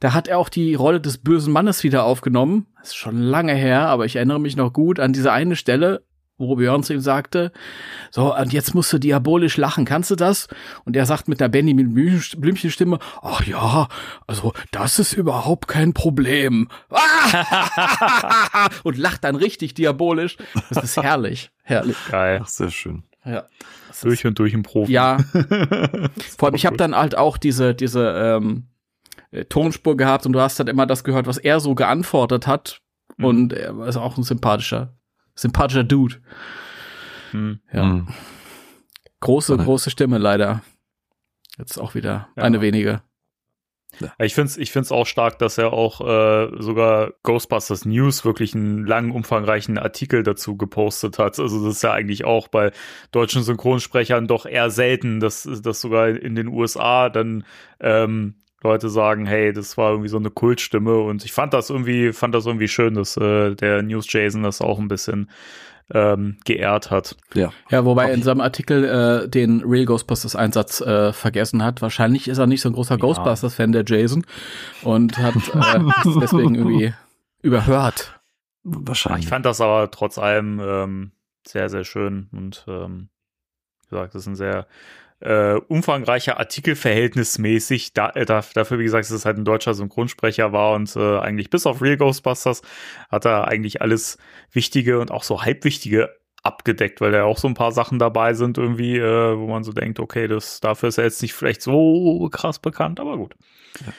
da 0.00 0.14
hat 0.14 0.26
er 0.26 0.38
auch 0.38 0.48
die 0.48 0.74
Rolle 0.74 1.00
des 1.00 1.18
bösen 1.18 1.52
Mannes 1.52 1.84
wieder 1.84 2.02
aufgenommen. 2.02 2.66
Das 2.80 2.88
ist 2.88 2.96
schon 2.96 3.20
lange 3.22 3.54
her, 3.54 3.86
aber 3.86 4.04
ich 4.04 4.16
erinnere 4.16 4.40
mich 4.40 4.56
noch 4.56 4.72
gut 4.72 4.98
an 4.98 5.12
diese 5.12 5.30
eine 5.30 5.54
Stelle, 5.54 6.02
wo 6.38 6.56
Björn 6.56 6.82
zu 6.82 6.94
ihm 6.94 7.00
sagte, 7.00 7.52
so, 8.10 8.34
und 8.34 8.52
jetzt 8.52 8.74
musst 8.74 8.92
du 8.92 8.98
diabolisch 8.98 9.56
lachen, 9.56 9.84
kannst 9.84 10.10
du 10.10 10.14
das? 10.16 10.48
Und 10.84 10.96
er 10.96 11.04
sagt 11.04 11.28
mit 11.28 11.40
der 11.40 11.48
Benjamin 11.48 11.92
Blümchen- 11.94 12.40
Blümchen-Stimme, 12.40 12.98
ach 13.22 13.44
ja, 13.44 13.88
also 14.26 14.52
das 14.70 14.98
ist 14.98 15.12
überhaupt 15.12 15.68
kein 15.68 15.92
Problem. 15.94 16.68
und 18.84 18.98
lacht 18.98 19.24
dann 19.24 19.36
richtig 19.36 19.74
diabolisch. 19.74 20.36
Das 20.70 20.84
ist 20.84 20.96
herrlich, 20.96 21.50
herrlich. 21.62 21.96
Geil. 22.10 22.40
Ach, 22.42 22.48
sehr 22.48 22.70
schön. 22.70 23.02
Ja. 23.24 23.44
Das 23.88 24.00
Durch 24.00 24.24
und 24.24 24.38
durch 24.38 24.54
ein 24.54 24.62
Profi. 24.62 24.92
ja. 24.92 25.18
Vor 26.38 26.48
allem, 26.48 26.54
ich 26.54 26.66
habe 26.66 26.76
dann 26.76 26.94
halt 26.94 27.16
auch 27.16 27.36
diese, 27.36 27.74
diese 27.74 28.08
ähm, 28.38 28.68
äh, 29.32 29.44
Tonspur 29.44 29.96
gehabt 29.96 30.24
und 30.24 30.32
du 30.32 30.40
hast 30.40 30.58
dann 30.60 30.68
immer 30.68 30.86
das 30.86 31.04
gehört, 31.04 31.26
was 31.26 31.38
er 31.38 31.60
so 31.60 31.74
geantwortet 31.74 32.46
hat. 32.46 32.80
Mhm. 33.16 33.24
Und 33.24 33.52
er 33.52 33.86
ist 33.86 33.96
auch 33.96 34.16
ein 34.16 34.22
sympathischer, 34.22 34.94
sympathischer 35.38 35.84
Dude. 35.84 36.16
Hm. 37.30 37.60
Ja. 37.72 37.84
Mhm. 37.84 38.08
Große, 39.20 39.54
Oder- 39.54 39.64
große 39.64 39.90
Stimme 39.90 40.18
leider. 40.18 40.62
Jetzt 41.58 41.78
auch 41.78 41.94
wieder 41.94 42.28
Ja. 42.36 42.42
eine 42.44 42.60
wenige. 42.60 43.02
Ich 44.20 44.34
finde 44.34 44.50
es 44.50 44.56
ich 44.58 44.70
find's 44.70 44.92
auch 44.92 45.06
stark, 45.06 45.38
dass 45.40 45.58
er 45.58 45.72
auch 45.72 46.00
äh, 46.02 46.50
sogar 46.62 47.14
Ghostbusters 47.24 47.84
News 47.84 48.24
wirklich 48.24 48.54
einen 48.54 48.86
langen, 48.86 49.10
umfangreichen 49.10 49.76
Artikel 49.78 50.22
dazu 50.22 50.56
gepostet 50.56 51.18
hat. 51.18 51.38
Also 51.40 51.64
das 51.66 51.76
ist 51.76 51.82
ja 51.82 51.92
eigentlich 51.92 52.24
auch 52.24 52.46
bei 52.48 52.70
deutschen 53.10 53.42
Synchronsprechern 53.42 54.28
doch 54.28 54.46
eher 54.46 54.70
selten, 54.70 55.18
dass, 55.20 55.42
dass 55.62 55.80
sogar 55.80 56.10
in 56.10 56.36
den 56.36 56.46
USA 56.48 57.08
dann 57.08 57.44
ähm, 57.80 58.36
Leute 58.62 58.88
sagen, 58.88 59.26
hey, 59.26 59.52
das 59.52 59.76
war 59.76 59.90
irgendwie 59.92 60.08
so 60.08 60.16
eine 60.16 60.30
Kultstimme 60.30 60.98
und 60.98 61.24
ich 61.24 61.32
fand 61.32 61.54
das 61.54 61.70
irgendwie, 61.70 62.12
fand 62.12 62.34
das 62.34 62.46
irgendwie 62.46 62.68
schön, 62.68 62.94
dass 62.94 63.16
äh, 63.16 63.54
der 63.54 63.82
News 63.82 64.12
Jason 64.12 64.42
das 64.42 64.60
auch 64.60 64.78
ein 64.78 64.88
bisschen 64.88 65.30
ähm, 65.92 66.38
geehrt 66.44 66.90
hat. 66.90 67.16
Ja. 67.34 67.52
Ja, 67.70 67.84
wobei 67.84 68.08
er 68.08 68.14
in 68.14 68.22
seinem 68.22 68.40
Artikel 68.40 68.84
äh, 68.84 69.28
den 69.28 69.62
Real 69.64 69.86
Ghostbusters 69.86 70.36
Einsatz 70.36 70.80
äh, 70.80 71.12
vergessen 71.12 71.62
hat. 71.62 71.80
Wahrscheinlich 71.80 72.28
ist 72.28 72.38
er 72.38 72.46
nicht 72.46 72.60
so 72.60 72.68
ein 72.68 72.74
großer 72.74 72.98
Ghostbusters-Fan, 72.98 73.72
der 73.72 73.84
Jason. 73.86 74.26
Und 74.82 75.16
hat 75.18 75.34
äh, 75.34 76.08
es 76.08 76.18
deswegen 76.20 76.54
irgendwie 76.56 76.94
überhört. 77.42 78.20
Wahrscheinlich. 78.64 79.24
Ich 79.24 79.28
fand 79.30 79.46
das 79.46 79.60
aber 79.60 79.90
trotz 79.90 80.18
allem 80.18 80.60
ähm, 80.62 81.12
sehr, 81.46 81.70
sehr 81.70 81.84
schön 81.84 82.28
und 82.32 82.64
ähm, 82.68 83.08
wie 83.84 83.90
gesagt, 83.90 84.14
das 84.14 84.22
ist 84.22 84.26
ein 84.26 84.36
sehr 84.36 84.66
äh, 85.20 85.54
umfangreicher 85.54 86.38
Artikel 86.38 86.76
verhältnismäßig. 86.76 87.92
Da, 87.92 88.10
äh, 88.10 88.24
da, 88.24 88.44
dafür, 88.54 88.78
wie 88.78 88.84
gesagt, 88.84 89.04
dass 89.04 89.10
es 89.10 89.24
halt 89.24 89.38
ein 89.38 89.44
deutscher 89.44 89.74
Synchronsprecher 89.74 90.52
war 90.52 90.74
und 90.74 90.94
äh, 90.96 91.18
eigentlich 91.18 91.50
bis 91.50 91.66
auf 91.66 91.82
Real 91.82 91.96
Ghostbusters 91.96 92.62
hat 93.10 93.24
er 93.24 93.48
eigentlich 93.48 93.82
alles 93.82 94.18
Wichtige 94.52 95.00
und 95.00 95.10
auch 95.10 95.24
so 95.24 95.42
halbwichtige 95.42 96.10
abgedeckt, 96.42 97.00
weil 97.00 97.12
da 97.12 97.24
auch 97.24 97.38
so 97.38 97.48
ein 97.48 97.54
paar 97.54 97.72
Sachen 97.72 97.98
dabei 97.98 98.34
sind, 98.34 98.58
irgendwie, 98.58 98.96
äh, 98.96 99.36
wo 99.36 99.48
man 99.48 99.64
so 99.64 99.72
denkt, 99.72 100.00
okay, 100.00 100.28
das 100.28 100.60
dafür 100.60 100.88
ist 100.88 100.98
er 100.98 101.04
jetzt 101.04 101.20
nicht 101.20 101.34
vielleicht 101.34 101.62
so 101.62 102.28
krass 102.30 102.58
bekannt, 102.58 103.00
aber 103.00 103.16
gut. 103.16 103.34
Ja. 103.84 103.92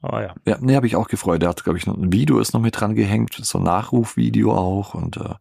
Aber 0.00 0.22
ja. 0.22 0.34
Ja, 0.46 0.58
nee, 0.60 0.76
habe 0.76 0.86
ich 0.86 0.94
auch 0.96 1.08
gefreut. 1.08 1.42
Der 1.42 1.48
hat, 1.48 1.64
glaube 1.64 1.78
ich, 1.78 1.86
noch 1.86 1.96
ein 1.96 2.12
Video 2.12 2.38
ist 2.38 2.54
noch 2.54 2.60
mit 2.60 2.78
dran 2.80 2.94
gehängt, 2.94 3.34
so 3.34 3.58
ein 3.58 3.64
Nachrufvideo 3.64 4.54
auch. 4.54 4.94
Und 4.94 5.16
äh, 5.16 5.34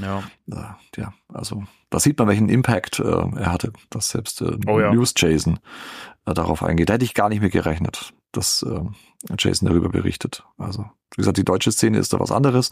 Ja. 0.00 0.22
äh, 0.50 1.00
ja, 1.00 1.14
also 1.28 1.64
da 1.88 1.98
sieht 1.98 2.18
man, 2.18 2.28
welchen 2.28 2.48
Impact 2.50 2.98
äh, 3.00 3.04
er 3.04 3.52
hatte, 3.52 3.72
dass 3.90 4.10
selbst 4.10 4.42
äh, 4.42 4.56
Oh 4.66 4.78
ja. 4.80 4.92
News 4.92 5.14
Jason 5.16 5.60
äh, 6.26 6.34
darauf 6.34 6.62
eingeht. 6.62 6.90
Da 6.90 6.94
hätte 6.94 7.04
ich 7.06 7.14
gar 7.14 7.30
nicht 7.30 7.40
mehr 7.40 7.50
gerechnet, 7.50 8.12
dass 8.32 8.62
äh, 8.62 8.80
Jason 9.38 9.68
darüber 9.68 9.88
berichtet. 9.88 10.44
Also, 10.58 10.82
wie 11.14 11.16
gesagt, 11.22 11.38
die 11.38 11.44
deutsche 11.44 11.72
Szene 11.72 11.98
ist 11.98 12.12
da 12.12 12.20
was 12.20 12.32
anderes, 12.32 12.70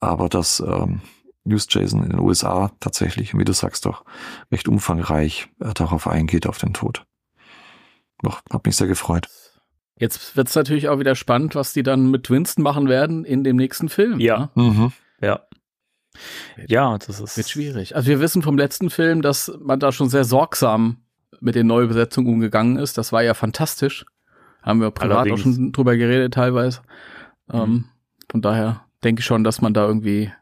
aber 0.00 0.28
dass 0.28 0.60
ähm, 0.60 1.00
News 1.44 1.66
Jason 1.70 2.02
in 2.02 2.10
den 2.10 2.20
USA 2.20 2.72
tatsächlich, 2.80 3.36
wie 3.36 3.44
du 3.44 3.52
sagst, 3.54 3.86
doch 3.86 4.04
recht 4.52 4.68
umfangreich 4.68 5.48
äh, 5.60 5.72
darauf 5.72 6.06
eingeht, 6.08 6.46
auf 6.46 6.58
den 6.58 6.74
Tod. 6.74 7.06
Doch, 8.22 8.42
hat 8.52 8.64
mich 8.66 8.76
sehr 8.76 8.86
gefreut. 8.86 9.28
Jetzt 9.98 10.36
wird's 10.36 10.54
natürlich 10.54 10.88
auch 10.88 10.98
wieder 10.98 11.14
spannend, 11.14 11.54
was 11.54 11.72
die 11.72 11.82
dann 11.82 12.10
mit 12.10 12.28
Winston 12.30 12.62
machen 12.64 12.88
werden 12.88 13.24
in 13.24 13.44
dem 13.44 13.56
nächsten 13.56 13.88
Film. 13.88 14.18
Ja. 14.20 14.50
ne? 14.54 14.62
Mhm. 14.62 14.92
Ja. 15.20 15.40
Ja, 16.68 16.96
das 16.98 17.20
ist. 17.20 17.36
Wird 17.36 17.48
schwierig. 17.48 17.96
Also 17.96 18.08
wir 18.08 18.20
wissen 18.20 18.42
vom 18.42 18.56
letzten 18.56 18.90
Film, 18.90 19.22
dass 19.22 19.52
man 19.60 19.80
da 19.80 19.92
schon 19.92 20.08
sehr 20.08 20.24
sorgsam 20.24 20.98
mit 21.40 21.54
den 21.54 21.66
Neubesetzungen 21.66 22.32
umgegangen 22.32 22.76
ist. 22.76 22.96
Das 22.98 23.12
war 23.12 23.22
ja 23.22 23.34
fantastisch. 23.34 24.04
Haben 24.62 24.80
wir 24.80 24.90
privat 24.90 25.18
Allerdings. 25.18 25.40
auch 25.40 25.44
schon 25.44 25.72
drüber 25.72 25.96
geredet 25.96 26.34
teilweise. 26.34 26.80
Ähm, 27.52 27.60
Mhm. 27.70 27.84
von 28.30 28.42
daher 28.42 28.84
denke 29.02 29.20
ich 29.20 29.26
schon, 29.26 29.44
dass 29.44 29.60
man 29.60 29.74
da 29.74 29.86
irgendwie 29.86 30.32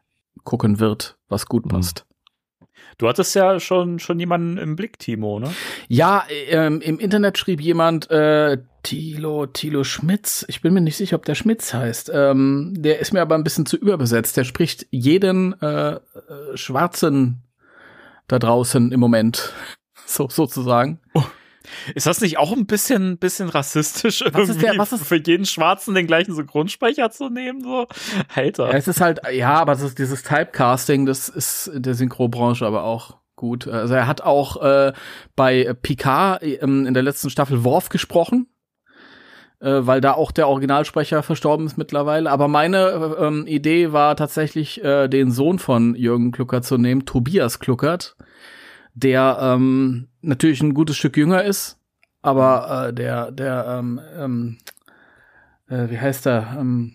gucken 0.44 0.78
wird, 0.78 1.16
was 1.28 1.46
gut 1.46 1.64
Mhm. 1.66 1.70
passt. 1.70 2.06
Du 2.98 3.08
hattest 3.08 3.34
ja 3.34 3.58
schon, 3.58 3.98
schon 3.98 4.20
jemanden 4.20 4.58
im 4.58 4.76
Blick, 4.76 4.98
Timo, 4.98 5.40
ne? 5.40 5.50
Ja, 5.88 6.24
ähm, 6.48 6.80
im 6.82 6.98
Internet 6.98 7.38
schrieb 7.38 7.60
jemand 7.60 8.10
äh, 8.10 8.58
Thilo, 8.82 9.46
Thilo 9.46 9.84
Schmitz. 9.84 10.44
Ich 10.48 10.60
bin 10.60 10.74
mir 10.74 10.80
nicht 10.80 10.96
sicher, 10.96 11.16
ob 11.16 11.24
der 11.24 11.34
Schmitz 11.34 11.72
heißt. 11.72 12.10
Ähm, 12.12 12.74
der 12.76 12.98
ist 12.98 13.12
mir 13.12 13.20
aber 13.22 13.34
ein 13.36 13.44
bisschen 13.44 13.66
zu 13.66 13.76
überbesetzt. 13.76 14.36
Der 14.36 14.44
spricht 14.44 14.86
jeden 14.90 15.60
äh, 15.62 15.92
äh, 15.94 16.00
Schwarzen 16.54 17.42
da 18.28 18.38
draußen 18.38 18.92
im 18.92 19.00
Moment. 19.00 19.52
So, 20.04 20.28
sozusagen. 20.28 21.00
Ist 21.94 22.06
das 22.06 22.20
nicht 22.20 22.36
auch 22.36 22.52
ein 22.52 22.66
bisschen, 22.66 23.16
bisschen 23.18 23.48
rassistisch, 23.48 24.22
Was 24.32 24.50
ist 24.50 24.60
der- 24.60 24.76
was 24.76 24.92
ist- 24.92 25.06
für 25.06 25.16
jeden 25.16 25.46
Schwarzen 25.46 25.94
den 25.94 26.06
gleichen 26.06 26.34
Synchronsprecher 26.34 27.10
zu 27.10 27.30
nehmen? 27.30 27.62
So? 27.62 27.86
Alter. 28.34 28.66
Ja, 28.70 28.74
es 28.76 28.88
ist 28.88 29.00
halt, 29.00 29.20
ja, 29.32 29.54
aber 29.54 29.72
das 29.72 29.82
ist 29.82 29.98
dieses 29.98 30.22
Typecasting, 30.24 31.06
das 31.06 31.30
ist 31.30 31.68
in 31.68 31.82
der 31.82 31.94
Synchrobranche 31.94 32.66
aber 32.66 32.82
auch 32.84 33.16
gut. 33.36 33.68
Also 33.68 33.94
er 33.94 34.06
hat 34.06 34.20
auch 34.20 34.60
äh, 34.60 34.92
bei 35.34 35.72
Picard 35.80 36.42
ähm, 36.42 36.84
in 36.84 36.92
der 36.92 37.02
letzten 37.04 37.30
Staffel 37.30 37.64
Worf 37.64 37.88
gesprochen, 37.88 38.48
äh, 39.62 39.86
weil 39.86 40.00
da 40.00 40.12
auch 40.12 40.32
der 40.32 40.48
Originalsprecher 40.48 41.22
verstorben 41.22 41.66
ist 41.66 41.78
mittlerweile. 41.78 42.30
Aber 42.30 42.48
meine 42.48 43.16
äh, 43.18 43.26
ähm, 43.26 43.46
Idee 43.46 43.92
war 43.92 44.16
tatsächlich, 44.16 44.82
äh, 44.84 45.08
den 45.08 45.30
Sohn 45.30 45.58
von 45.58 45.94
Jürgen 45.94 46.32
Kluckert 46.32 46.64
zu 46.64 46.78
nehmen, 46.78 47.06
Tobias 47.06 47.60
Kluckert, 47.60 48.16
der 48.94 49.38
ähm, 49.40 50.08
natürlich 50.20 50.62
ein 50.62 50.74
gutes 50.74 50.96
Stück 50.96 51.16
jünger 51.16 51.44
ist, 51.44 51.78
aber 52.22 52.88
äh, 52.88 52.92
der, 52.92 53.30
der, 53.30 53.78
ähm, 53.78 54.00
ähm, 54.18 54.58
äh, 55.68 55.88
wie 55.90 55.98
heißt 55.98 56.26
er? 56.26 56.56
Ähm, 56.58 56.94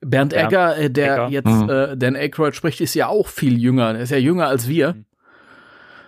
Bernd 0.00 0.32
Bernd 0.32 0.52
Egger, 0.52 0.76
äh, 0.78 0.90
der 0.90 1.14
Egger. 1.14 1.28
jetzt 1.28 1.46
Mhm. 1.46 1.68
äh, 1.68 1.96
Dan 1.96 2.16
Aykroyd 2.16 2.54
spricht, 2.54 2.80
ist 2.80 2.94
ja 2.94 3.08
auch 3.08 3.28
viel 3.28 3.58
jünger. 3.58 3.94
Er 3.94 4.00
ist 4.00 4.10
ja 4.10 4.18
jünger 4.18 4.46
als 4.46 4.68
wir 4.68 4.94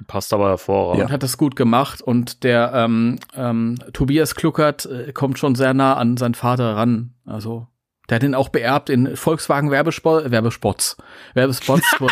Passt 0.07 0.33
aber 0.33 0.49
hervorragend. 0.49 1.05
und 1.07 1.11
hat 1.13 1.23
das 1.23 1.37
gut 1.39 1.57
gemacht. 1.57 2.01
Und 2.03 2.45
der 2.45 2.73
ähm, 2.75 3.19
ähm, 3.35 3.77
Tobias 3.93 4.35
Kluckert 4.35 4.87
äh, 4.87 5.13
kommt 5.13 5.39
schon 5.39 5.55
sehr 5.55 5.75
nah 5.75 5.95
an 5.97 6.17
seinen 6.17 6.35
Vater 6.35 6.77
ran. 6.77 7.15
Also 7.27 7.67
der 8.09 8.17
hat 8.17 8.23
ihn 8.23 8.35
auch 8.35 8.49
beerbt 8.49 8.89
in 8.91 9.17
Volkswagen 9.17 9.71
Werbespot, 9.71 10.31
Werbespots. 10.31 10.97
Werbespots. 11.35 11.85
wo- 11.99 12.09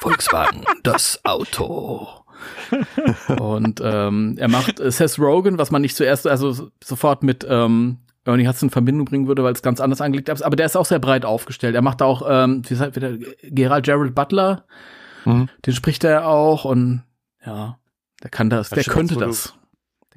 Volkswagen, 0.00 0.64
das 0.82 1.20
Auto. 1.24 2.06
und 3.40 3.80
ähm, 3.82 4.36
er 4.38 4.48
macht 4.48 4.80
äh, 4.80 4.90
Seth 4.90 5.18
Rogen, 5.18 5.58
was 5.58 5.70
man 5.70 5.82
nicht 5.82 5.96
zuerst, 5.96 6.26
also 6.26 6.68
sofort 6.82 7.22
mit 7.22 7.46
ähm, 7.48 7.98
Ernie 8.26 8.46
Hudson 8.46 8.68
in 8.68 8.70
Verbindung 8.72 9.04
bringen 9.06 9.26
würde, 9.28 9.44
weil 9.44 9.52
es 9.52 9.62
ganz 9.62 9.80
anders 9.80 10.00
angelegt 10.00 10.28
ist. 10.28 10.42
Aber 10.42 10.56
der 10.56 10.66
ist 10.66 10.76
auch 10.76 10.84
sehr 10.86 10.98
breit 10.98 11.24
aufgestellt. 11.24 11.74
Er 11.74 11.82
macht 11.82 12.02
auch, 12.02 12.22
ähm, 12.28 12.62
wie 12.68 12.74
sagt 12.74 12.96
wieder, 12.96 13.12
Gerald 13.42 13.84
Gerald 13.86 14.14
Butler, 14.14 14.64
Mhm. 15.26 15.48
den 15.64 15.72
spricht 15.74 16.04
er 16.04 16.28
auch 16.28 16.66
und 16.66 17.02
ja, 17.44 17.78
der 18.22 18.30
kann 18.30 18.50
das, 18.50 18.70
Ja, 18.70 18.76
der 18.76 18.84
könnte 18.84 19.16
das. 19.16 19.54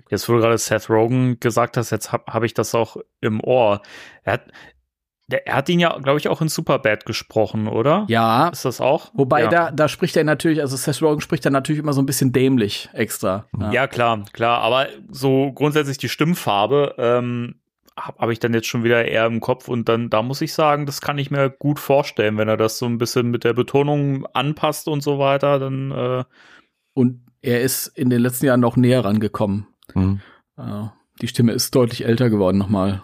Jetzt, 0.10 0.30
wo 0.30 0.34
du 0.34 0.40
gerade 0.40 0.58
Seth 0.58 0.90
Rogen 0.90 1.40
gesagt 1.40 1.76
hast, 1.76 1.92
jetzt 1.92 2.12
habe 2.12 2.32
hab 2.32 2.44
ich 2.44 2.54
das 2.54 2.74
auch 2.74 2.98
im 3.20 3.44
Ohr. 3.44 3.82
Er 4.24 4.34
hat, 4.34 4.52
der, 5.28 5.46
er 5.46 5.56
hat 5.58 5.70
ihn 5.70 5.80
ja, 5.80 5.98
glaube 5.98 6.20
ich, 6.20 6.30
auch 6.30 6.42
in 6.42 6.48
Superbad 6.48 7.06
gesprochen, 7.06 7.68
oder? 7.68 8.06
Ja, 8.08 8.48
Ist 8.48 8.64
das 8.64 8.80
auch? 8.80 9.12
wobei 9.14 9.44
ja. 9.44 9.50
da, 9.50 9.72
da 9.72 9.90
spricht 9.90 10.16
er 10.16 10.24
natürlich, 10.24 10.62
also 10.62 10.78
Seth 10.78 11.02
Rogen 11.02 11.20
spricht 11.20 11.46
da 11.46 11.50
natürlich 11.50 11.80
immer 11.80 11.94
so 11.94 12.02
ein 12.02 12.06
bisschen 12.06 12.32
dämlich 12.32 12.90
extra. 12.94 13.48
Ja, 13.72 13.88
klar, 13.88 14.24
klar. 14.32 14.62
Aber 14.62 14.88
so 15.10 15.52
grundsätzlich 15.52 15.98
die 15.98 16.10
Stimmfarbe 16.10 16.96
ähm, 16.98 17.56
habe 17.98 18.20
hab 18.20 18.30
ich 18.30 18.40
dann 18.40 18.54
jetzt 18.54 18.68
schon 18.68 18.84
wieder 18.84 19.06
eher 19.06 19.26
im 19.26 19.42
Kopf 19.42 19.68
und 19.68 19.90
dann, 19.90 20.10
da 20.10 20.22
muss 20.22 20.42
ich 20.42 20.54
sagen, 20.54 20.86
das 20.86 21.02
kann 21.02 21.18
ich 21.18 21.32
mir 21.32 21.50
gut 21.50 21.80
vorstellen, 21.80 22.38
wenn 22.38 22.48
er 22.48 22.58
das 22.58 22.78
so 22.78 22.86
ein 22.86 22.98
bisschen 22.98 23.30
mit 23.30 23.44
der 23.44 23.54
Betonung 23.54 24.26
anpasst 24.28 24.88
und 24.88 25.02
so 25.02 25.20
weiter, 25.20 25.60
dann 25.60 25.92
äh, 25.92 26.24
Und 26.98 27.22
er 27.42 27.62
ist 27.62 27.86
in 27.88 28.10
den 28.10 28.22
letzten 28.22 28.48
Jahren 28.48 28.60
noch 28.60 28.76
näher 28.76 29.06
rangekommen. 29.06 29.68
Mhm. 29.94 30.20
Äh, 30.58 30.86
die 31.22 31.28
Stimme 31.28 31.52
ist 31.52 31.76
deutlich 31.76 32.04
älter 32.06 32.32
geworden 32.32 32.58
nochmal. 32.58 33.04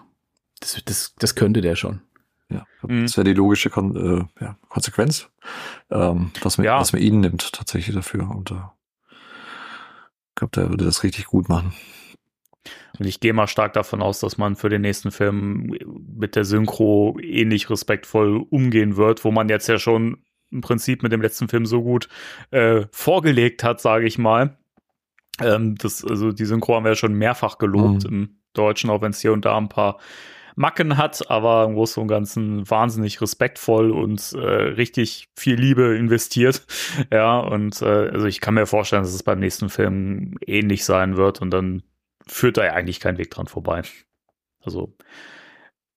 Das, 0.58 0.82
das, 0.84 1.14
das 1.18 1.36
könnte 1.36 1.60
der 1.60 1.76
schon. 1.76 2.00
Ja, 2.50 2.66
Mhm. 2.82 3.02
das 3.02 3.16
wäre 3.16 3.24
die 3.24 3.34
logische 3.34 3.70
Kon 3.70 3.94
äh, 3.96 4.44
ja, 4.44 4.56
Konsequenz, 4.68 5.28
ähm, 5.90 6.32
dass, 6.42 6.58
man, 6.58 6.64
Ja. 6.64 6.78
dass 6.78 6.92
man 6.92 7.02
ihn 7.02 7.20
nimmt 7.20 7.52
tatsächlich 7.52 7.94
dafür. 7.94 8.28
Und 8.28 8.50
äh, 8.50 8.54
ich 9.10 10.34
glaube, 10.34 10.50
der 10.56 10.70
würde 10.70 10.84
das 10.84 11.04
richtig 11.04 11.26
gut 11.26 11.48
machen. 11.48 11.72
Und 12.98 13.06
ich 13.06 13.20
gehe 13.20 13.32
mal 13.32 13.46
stark 13.46 13.74
davon 13.74 14.02
aus, 14.02 14.18
dass 14.20 14.38
man 14.38 14.56
für 14.56 14.68
den 14.68 14.82
nächsten 14.82 15.12
Film 15.12 15.76
mit 16.16 16.34
der 16.34 16.44
Synchro 16.44 17.16
ähnlich 17.20 17.70
respektvoll 17.70 18.44
umgehen 18.50 18.96
wird, 18.96 19.24
wo 19.24 19.30
man 19.30 19.48
jetzt 19.48 19.68
ja 19.68 19.78
schon 19.78 20.18
im 20.54 20.60
Prinzip 20.62 21.02
mit 21.02 21.12
dem 21.12 21.20
letzten 21.20 21.48
Film 21.48 21.66
so 21.66 21.82
gut 21.82 22.08
äh, 22.50 22.86
vorgelegt 22.92 23.62
hat, 23.64 23.80
sage 23.80 24.06
ich 24.06 24.16
mal. 24.18 24.56
Ähm, 25.40 25.74
das, 25.76 26.04
also 26.04 26.32
die 26.32 26.44
Synchro 26.44 26.74
haben 26.76 26.84
wir 26.84 26.92
ja 26.92 26.96
schon 26.96 27.14
mehrfach 27.14 27.58
gelobt 27.58 28.04
Mhm. 28.04 28.10
im 28.10 28.36
Deutschen, 28.54 28.88
auch 28.88 29.02
wenn 29.02 29.10
es 29.10 29.20
hier 29.20 29.32
und 29.32 29.44
da 29.44 29.58
ein 29.58 29.68
paar 29.68 29.98
Macken 30.56 30.96
hat, 30.96 31.28
aber 31.32 31.64
im 31.64 31.74
Großen 31.74 32.00
und 32.00 32.06
Ganzen 32.06 32.70
wahnsinnig 32.70 33.20
respektvoll 33.20 33.90
und 33.90 34.32
äh, 34.34 34.38
richtig 34.38 35.28
viel 35.36 35.56
Liebe 35.56 35.96
investiert. 35.96 36.64
Ja, 37.12 37.40
und 37.40 37.82
äh, 37.82 37.84
also 38.10 38.26
ich 38.26 38.40
kann 38.40 38.54
mir 38.54 38.66
vorstellen, 38.66 39.02
dass 39.02 39.12
es 39.12 39.24
beim 39.24 39.40
nächsten 39.40 39.68
Film 39.68 40.38
ähnlich 40.46 40.84
sein 40.84 41.16
wird 41.16 41.42
und 41.42 41.50
dann 41.50 41.82
führt 42.28 42.56
da 42.56 42.64
ja 42.64 42.72
eigentlich 42.74 43.00
kein 43.00 43.18
Weg 43.18 43.30
dran 43.32 43.48
vorbei. 43.48 43.82
Also 44.62 44.94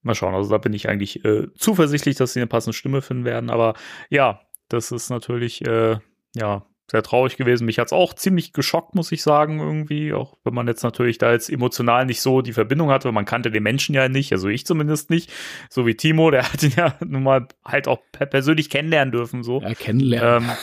mal 0.01 0.15
schauen. 0.15 0.33
Also 0.33 0.49
da 0.49 0.57
bin 0.57 0.73
ich 0.73 0.89
eigentlich 0.89 1.23
äh, 1.23 1.47
zuversichtlich, 1.55 2.15
dass 2.15 2.33
sie 2.33 2.39
eine 2.39 2.47
passende 2.47 2.73
Stimme 2.75 3.01
finden 3.03 3.25
werden. 3.25 3.49
Aber 3.51 3.75
ja, 4.09 4.41
das 4.69 4.91
ist 4.91 5.09
natürlich 5.09 5.65
äh, 5.65 5.97
ja 6.36 6.65
sehr 6.89 7.03
traurig 7.03 7.36
gewesen. 7.36 7.65
Mich 7.65 7.79
hat's 7.79 7.91
auch 7.91 8.13
ziemlich 8.13 8.53
geschockt, 8.53 8.95
muss 8.95 9.12
ich 9.12 9.21
sagen, 9.21 9.59
irgendwie. 9.59 10.13
Auch 10.13 10.38
wenn 10.43 10.53
man 10.53 10.67
jetzt 10.67 10.83
natürlich 10.83 11.17
da 11.17 11.31
jetzt 11.33 11.50
emotional 11.50 12.05
nicht 12.05 12.21
so 12.21 12.41
die 12.41 12.53
Verbindung 12.53 12.89
hatte. 12.89 13.12
Man 13.12 13.25
kannte 13.25 13.51
den 13.51 13.63
Menschen 13.63 13.93
ja 13.93 14.07
nicht, 14.07 14.31
also 14.31 14.47
ich 14.47 14.65
zumindest 14.65 15.09
nicht. 15.09 15.31
So 15.69 15.86
wie 15.86 15.95
Timo, 15.95 16.31
der 16.31 16.43
hat 16.53 16.63
ihn 16.63 16.74
ja 16.75 16.95
nun 17.05 17.24
mal 17.24 17.47
halt 17.65 17.88
auch 17.88 18.00
per 18.12 18.25
persönlich 18.25 18.69
kennenlernen 18.69 19.12
dürfen. 19.12 19.43
So. 19.43 19.62
Ja, 19.62 19.74
kennenlernen. 19.74 20.50
Ähm, 20.50 20.55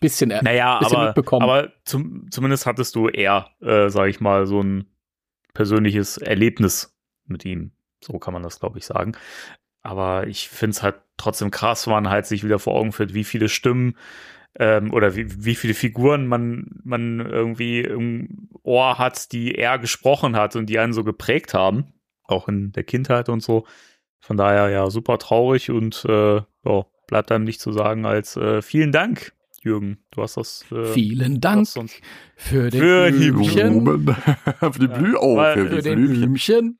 bisschen, 0.00 0.30
äh, 0.30 0.42
naja, 0.42 0.78
bisschen 0.80 0.96
aber, 0.96 1.06
mitbekommen. 1.06 1.42
aber 1.42 1.72
zum, 1.84 2.30
zumindest 2.30 2.66
hattest 2.66 2.94
du 2.94 3.08
eher, 3.08 3.48
äh, 3.62 3.88
sag 3.88 4.08
ich 4.08 4.20
mal, 4.20 4.46
so 4.46 4.62
ein 4.62 4.90
persönliches 5.54 6.18
Erlebnis 6.18 6.94
mit 7.26 7.46
ihm. 7.46 7.72
So 8.02 8.18
kann 8.18 8.34
man 8.34 8.42
das, 8.42 8.60
glaube 8.60 8.78
ich, 8.78 8.84
sagen. 8.84 9.12
Aber 9.84 10.26
ich 10.26 10.48
finde 10.48 10.72
es 10.72 10.82
halt 10.82 10.96
trotzdem 11.16 11.50
krass, 11.50 11.86
wenn 11.86 11.92
man 11.92 12.10
halt 12.10 12.26
sich 12.26 12.42
wieder 12.42 12.58
vor 12.58 12.74
Augen 12.74 12.90
führt, 12.90 13.14
wie 13.14 13.22
viele 13.22 13.48
Stimmen 13.48 13.96
ähm, 14.58 14.92
oder 14.92 15.14
wie, 15.14 15.44
wie 15.44 15.54
viele 15.54 15.74
Figuren 15.74 16.26
man, 16.26 16.80
man 16.84 17.20
irgendwie 17.20 17.80
im 17.82 18.48
Ohr 18.62 18.98
hat, 18.98 19.30
die 19.32 19.54
er 19.54 19.78
gesprochen 19.78 20.36
hat 20.36 20.56
und 20.56 20.66
die 20.66 20.78
einen 20.78 20.94
so 20.94 21.04
geprägt 21.04 21.54
haben. 21.54 21.92
Auch 22.24 22.48
in 22.48 22.72
der 22.72 22.84
Kindheit 22.84 23.28
und 23.28 23.42
so. 23.42 23.66
Von 24.20 24.38
daher 24.38 24.70
ja 24.70 24.88
super 24.88 25.18
traurig 25.18 25.70
und 25.70 26.06
äh, 26.08 26.36
ja, 26.36 26.86
bleibt 27.06 27.30
einem 27.30 27.44
nicht 27.44 27.60
zu 27.60 27.72
sagen 27.72 28.06
als 28.06 28.36
äh, 28.36 28.62
vielen 28.62 28.90
Dank, 28.90 29.34
Jürgen. 29.62 29.98
Du 30.10 30.22
hast 30.22 30.38
das. 30.38 30.64
Äh, 30.72 30.86
Vielen 30.86 31.42
Dank 31.42 31.68
für 32.36 32.70
den 32.70 32.80
für 32.80 33.10
die 33.10 33.30
Blümchen. 33.30 33.84
Blumen. 33.84 34.16
für 34.72 34.78
die 34.78 34.88
Blü 34.88 35.14
oh, 35.16 35.36
für 35.36 35.68
Für 35.68 35.76
die 35.76 35.82
den 35.82 35.98
Blümchen. 35.98 36.20
Blümchen. 36.20 36.78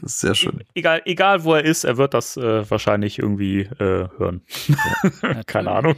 Das 0.00 0.12
ist 0.12 0.20
sehr 0.20 0.34
schön. 0.34 0.64
egal, 0.74 1.02
egal 1.04 1.44
wo 1.44 1.54
er 1.54 1.64
ist, 1.64 1.84
er 1.84 1.96
wird 1.96 2.14
das 2.14 2.36
äh, 2.36 2.68
wahrscheinlich 2.70 3.18
irgendwie 3.18 3.60
äh, 3.60 4.08
hören. 4.18 4.42
Keine 5.46 5.70
Ahnung. 5.72 5.96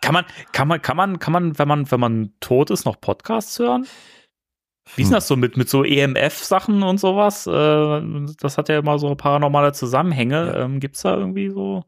Kann 0.00 0.14
man, 0.14 0.24
kann 0.52 0.68
man, 0.68 0.82
kann 0.82 0.96
man, 0.96 1.18
kann 1.18 1.32
man, 1.32 1.58
wenn 1.58 1.68
man, 1.68 1.90
wenn 1.90 2.00
man 2.00 2.32
tot 2.40 2.70
ist, 2.70 2.84
noch 2.84 3.00
Podcasts 3.00 3.58
hören? 3.58 3.86
Wie 4.96 5.02
ist 5.02 5.08
denn 5.08 5.14
Hm. 5.14 5.16
das 5.16 5.28
so 5.28 5.36
mit, 5.36 5.56
mit 5.56 5.68
so 5.68 5.84
EMF-Sachen 5.84 6.82
und 6.82 6.98
sowas? 6.98 7.46
Äh, 7.46 8.32
das 8.40 8.58
hat 8.58 8.68
ja 8.68 8.78
immer 8.78 8.98
so 8.98 9.14
paranormale 9.14 9.72
Zusammenhänge. 9.72 10.46
Ja. 10.46 10.64
Ähm, 10.64 10.80
gibt's 10.80 11.02
da 11.02 11.16
irgendwie 11.16 11.50
so? 11.50 11.84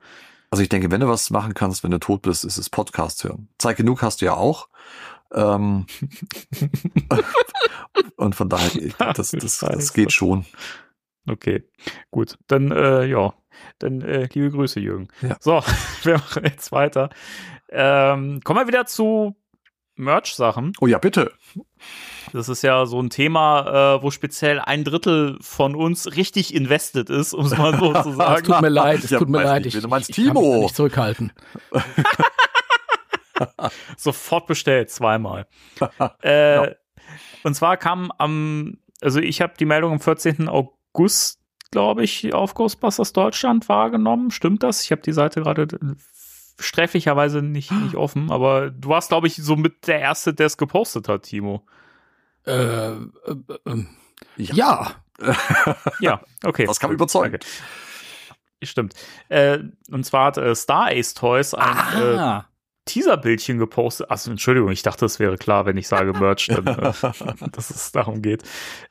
Also 0.50 0.62
ich 0.62 0.68
denke, 0.68 0.90
wenn 0.90 1.00
du 1.00 1.08
was 1.08 1.30
machen 1.30 1.54
kannst, 1.54 1.82
wenn 1.82 1.90
du 1.90 1.98
tot 1.98 2.22
bist, 2.22 2.44
ist 2.44 2.56
es 2.56 2.70
Podcast 2.70 3.24
hören. 3.24 3.48
Zeit 3.58 3.76
genug 3.76 4.02
hast 4.02 4.20
du 4.20 4.26
ja 4.26 4.34
auch. 4.34 4.68
Ähm, 5.32 5.86
und 8.16 8.36
von 8.36 8.48
daher, 8.48 8.74
ich 8.76 8.96
glaub, 8.96 9.14
das, 9.14 9.32
das, 9.32 9.58
das 9.58 9.92
geht 9.92 10.12
schon. 10.12 10.46
Okay, 11.28 11.64
gut. 12.10 12.36
Dann, 12.48 12.70
äh, 12.70 13.04
ja, 13.06 13.32
dann 13.78 14.02
äh, 14.02 14.28
liebe 14.32 14.50
Grüße, 14.50 14.80
Jürgen. 14.80 15.08
Ja. 15.22 15.36
So, 15.40 15.62
wir 16.02 16.14
machen 16.14 16.44
jetzt 16.44 16.70
weiter. 16.72 17.08
Ähm, 17.70 18.40
kommen 18.44 18.60
wir 18.60 18.68
wieder 18.68 18.84
zu 18.86 19.34
Merch-Sachen. 19.96 20.72
Oh 20.80 20.86
ja, 20.86 20.98
bitte. 20.98 21.32
Das 22.32 22.48
ist 22.48 22.62
ja 22.62 22.84
so 22.84 23.00
ein 23.00 23.10
Thema, 23.10 23.96
äh, 23.96 24.02
wo 24.02 24.10
speziell 24.10 24.58
ein 24.58 24.82
Drittel 24.84 25.38
von 25.40 25.74
uns 25.76 26.16
richtig 26.16 26.52
invested 26.52 27.08
ist, 27.10 27.32
um 27.32 27.46
es 27.46 27.56
mal 27.56 27.78
so 27.78 27.92
zu 28.02 28.10
Es 28.10 28.16
sagen. 28.16 28.44
tut 28.44 28.60
mir 28.60 28.68
leid, 28.70 29.04
es 29.04 29.10
Ja, 29.10 29.18
tut 29.18 29.28
mir 29.28 29.42
leid. 29.44 29.64
nicht, 29.64 29.68
Ich, 29.68 29.74
wen 29.76 29.82
du 29.82 29.88
meinst, 29.88 30.10
ich, 30.10 30.18
ich 30.18 30.24
kann 30.26 30.34
mich 30.34 30.42
Timo. 30.44 30.62
nicht 30.62 30.76
zurückhalten. 30.76 31.32
Sofort 33.96 34.46
bestellt, 34.46 34.90
zweimal. 34.90 35.46
äh, 36.22 36.74
Und 37.42 37.54
zwar 37.54 37.76
kam 37.76 38.12
am, 38.18 38.78
also 39.00 39.20
ich 39.20 39.40
habe 39.40 39.54
die 39.58 39.64
Meldung 39.64 39.92
am 39.92 40.00
14. 40.00 40.48
August, 40.48 40.74
glaube 41.70 42.04
ich, 42.04 42.32
auf 42.32 42.54
Ghostbusters 42.54 43.12
Deutschland 43.12 43.68
wahrgenommen. 43.68 44.30
Stimmt 44.30 44.62
das? 44.62 44.82
Ich 44.84 44.92
habe 44.92 45.02
die 45.02 45.12
Seite 45.12 45.42
gerade 45.42 45.62
äh, 45.62 45.94
sträflicherweise 46.58 47.42
nicht, 47.42 47.70
nicht 47.72 47.96
offen, 47.96 48.30
aber 48.30 48.70
du 48.70 48.88
warst, 48.88 49.08
glaube 49.08 49.26
ich, 49.26 49.36
so 49.36 49.56
mit 49.56 49.86
der 49.86 50.00
Erste, 50.00 50.32
der 50.32 50.46
es 50.46 50.56
gepostet 50.56 51.08
hat, 51.08 51.24
Timo. 51.24 51.66
Äh, 52.46 52.92
äh, 52.92 52.96
äh, 53.66 53.84
Ja. 54.36 54.54
ja. 54.54 54.92
Ja, 56.00 56.20
okay. 56.44 56.66
Das 56.66 56.80
kann 56.80 56.90
überzeugen. 56.90 57.32
Danke. 57.32 57.46
Stimmt. 58.62 58.94
Äh, 59.28 59.58
und 59.90 60.04
zwar 60.04 60.26
hat 60.26 60.38
äh, 60.38 60.54
Star 60.54 60.88
Ace 60.90 61.14
Toys 61.14 61.54
ein 61.54 61.76
äh, 62.00 62.16
Ah. 62.16 62.46
Teaserbildchen 62.84 63.58
gepostet. 63.58 64.10
Also 64.10 64.30
Entschuldigung, 64.30 64.70
ich 64.70 64.82
dachte, 64.82 65.06
es 65.06 65.18
wäre 65.18 65.38
klar, 65.38 65.66
wenn 65.66 65.76
ich 65.76 65.88
sage 65.88 66.12
Merch, 66.12 66.48
dann, 66.48 66.66
äh, 66.66 66.92
dass 67.52 67.70
es 67.70 67.92
darum 67.92 68.22
geht. 68.22 68.42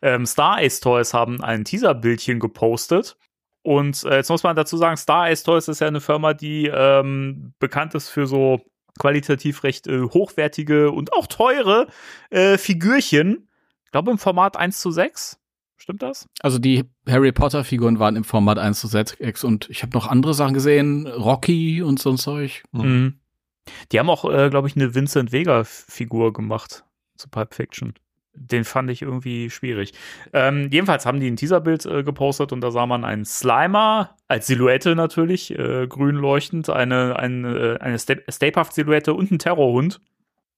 Ähm, 0.02 0.26
Star 0.26 0.58
Ace 0.58 0.80
Toys 0.80 1.14
haben 1.14 1.44
ein 1.44 1.64
Teaserbildchen 1.64 2.40
gepostet. 2.40 3.18
Und 3.62 4.04
äh, 4.04 4.18
jetzt 4.18 4.30
muss 4.30 4.44
man 4.44 4.56
dazu 4.56 4.78
sagen, 4.78 4.98
Star 4.98 5.28
Ace 5.28 5.44
Toys 5.44 5.68
ist 5.68 5.80
ja 5.80 5.88
eine 5.88 6.02
Firma, 6.02 6.34
die 6.34 6.70
ähm, 6.74 7.54
bekannt 7.60 7.96
ist 7.96 8.10
für 8.10 8.28
so 8.28 8.62
qualitativ 9.00 9.64
recht 9.64 9.88
äh, 9.88 10.02
hochwertige 10.02 10.92
und 10.92 11.14
auch 11.14 11.28
teure 11.28 11.88
äh, 12.30 12.58
Figürchen. 12.58 13.48
Ich 13.86 13.92
glaube 13.92 14.12
im 14.12 14.18
Format 14.18 14.58
1 14.58 14.80
zu 14.80 14.92
6. 14.92 15.40
Stimmt 15.78 16.02
das? 16.02 16.28
Also 16.42 16.60
die 16.60 16.86
Harry 17.08 17.32
Potter 17.32 17.64
Figuren 17.64 18.00
waren 18.00 18.16
im 18.16 18.24
Format 18.24 18.58
1 18.58 18.80
zu 18.80 18.88
6 18.88 19.44
und 19.44 19.70
ich 19.70 19.84
habe 19.84 19.96
noch 19.98 20.08
andere 20.08 20.34
Sachen 20.34 20.54
gesehen, 20.54 21.08
Rocky 21.08 21.82
und 21.82 22.00
so 22.00 22.10
ein 22.12 22.18
Zeug. 22.18 22.64
Mhm. 22.72 23.20
Die 23.92 24.00
haben 24.00 24.10
auch, 24.10 24.26
äh, 24.26 24.50
glaube 24.50 24.68
ich, 24.68 24.76
eine 24.76 24.94
Vincent 24.96 25.32
Vega-Figur 25.32 26.34
gemacht 26.34 26.84
zu 27.16 27.30
Pulp 27.30 27.54
Fiction. 27.54 27.94
Den 28.36 28.64
fand 28.64 28.90
ich 28.90 29.04
irgendwie 29.04 29.52
schwierig. 29.52 29.94
Ähm, 30.34 30.70
jedenfalls 30.72 31.06
haben 31.06 31.20
die 31.20 31.30
ein 31.30 31.36
Teaserbild 31.36 31.86
äh, 31.86 32.04
gepostet 32.04 32.52
und 32.52 32.62
da 32.62 32.72
sah 32.72 32.88
man 32.88 33.06
einen 33.06 33.26
Slimer 33.26 34.18
als 34.28 34.48
Silhouette 34.48 34.96
natürlich, 34.96 35.52
äh, 35.52 35.86
grün 35.88 36.16
leuchtend, 36.16 36.70
eine, 36.70 37.16
eine, 37.18 37.78
eine 37.80 38.00
Sta- 38.00 38.16
Stay-Puft-Silhouette 38.28 39.14
und 39.14 39.30
einen 39.30 39.38
Terrorhund. 39.40 40.02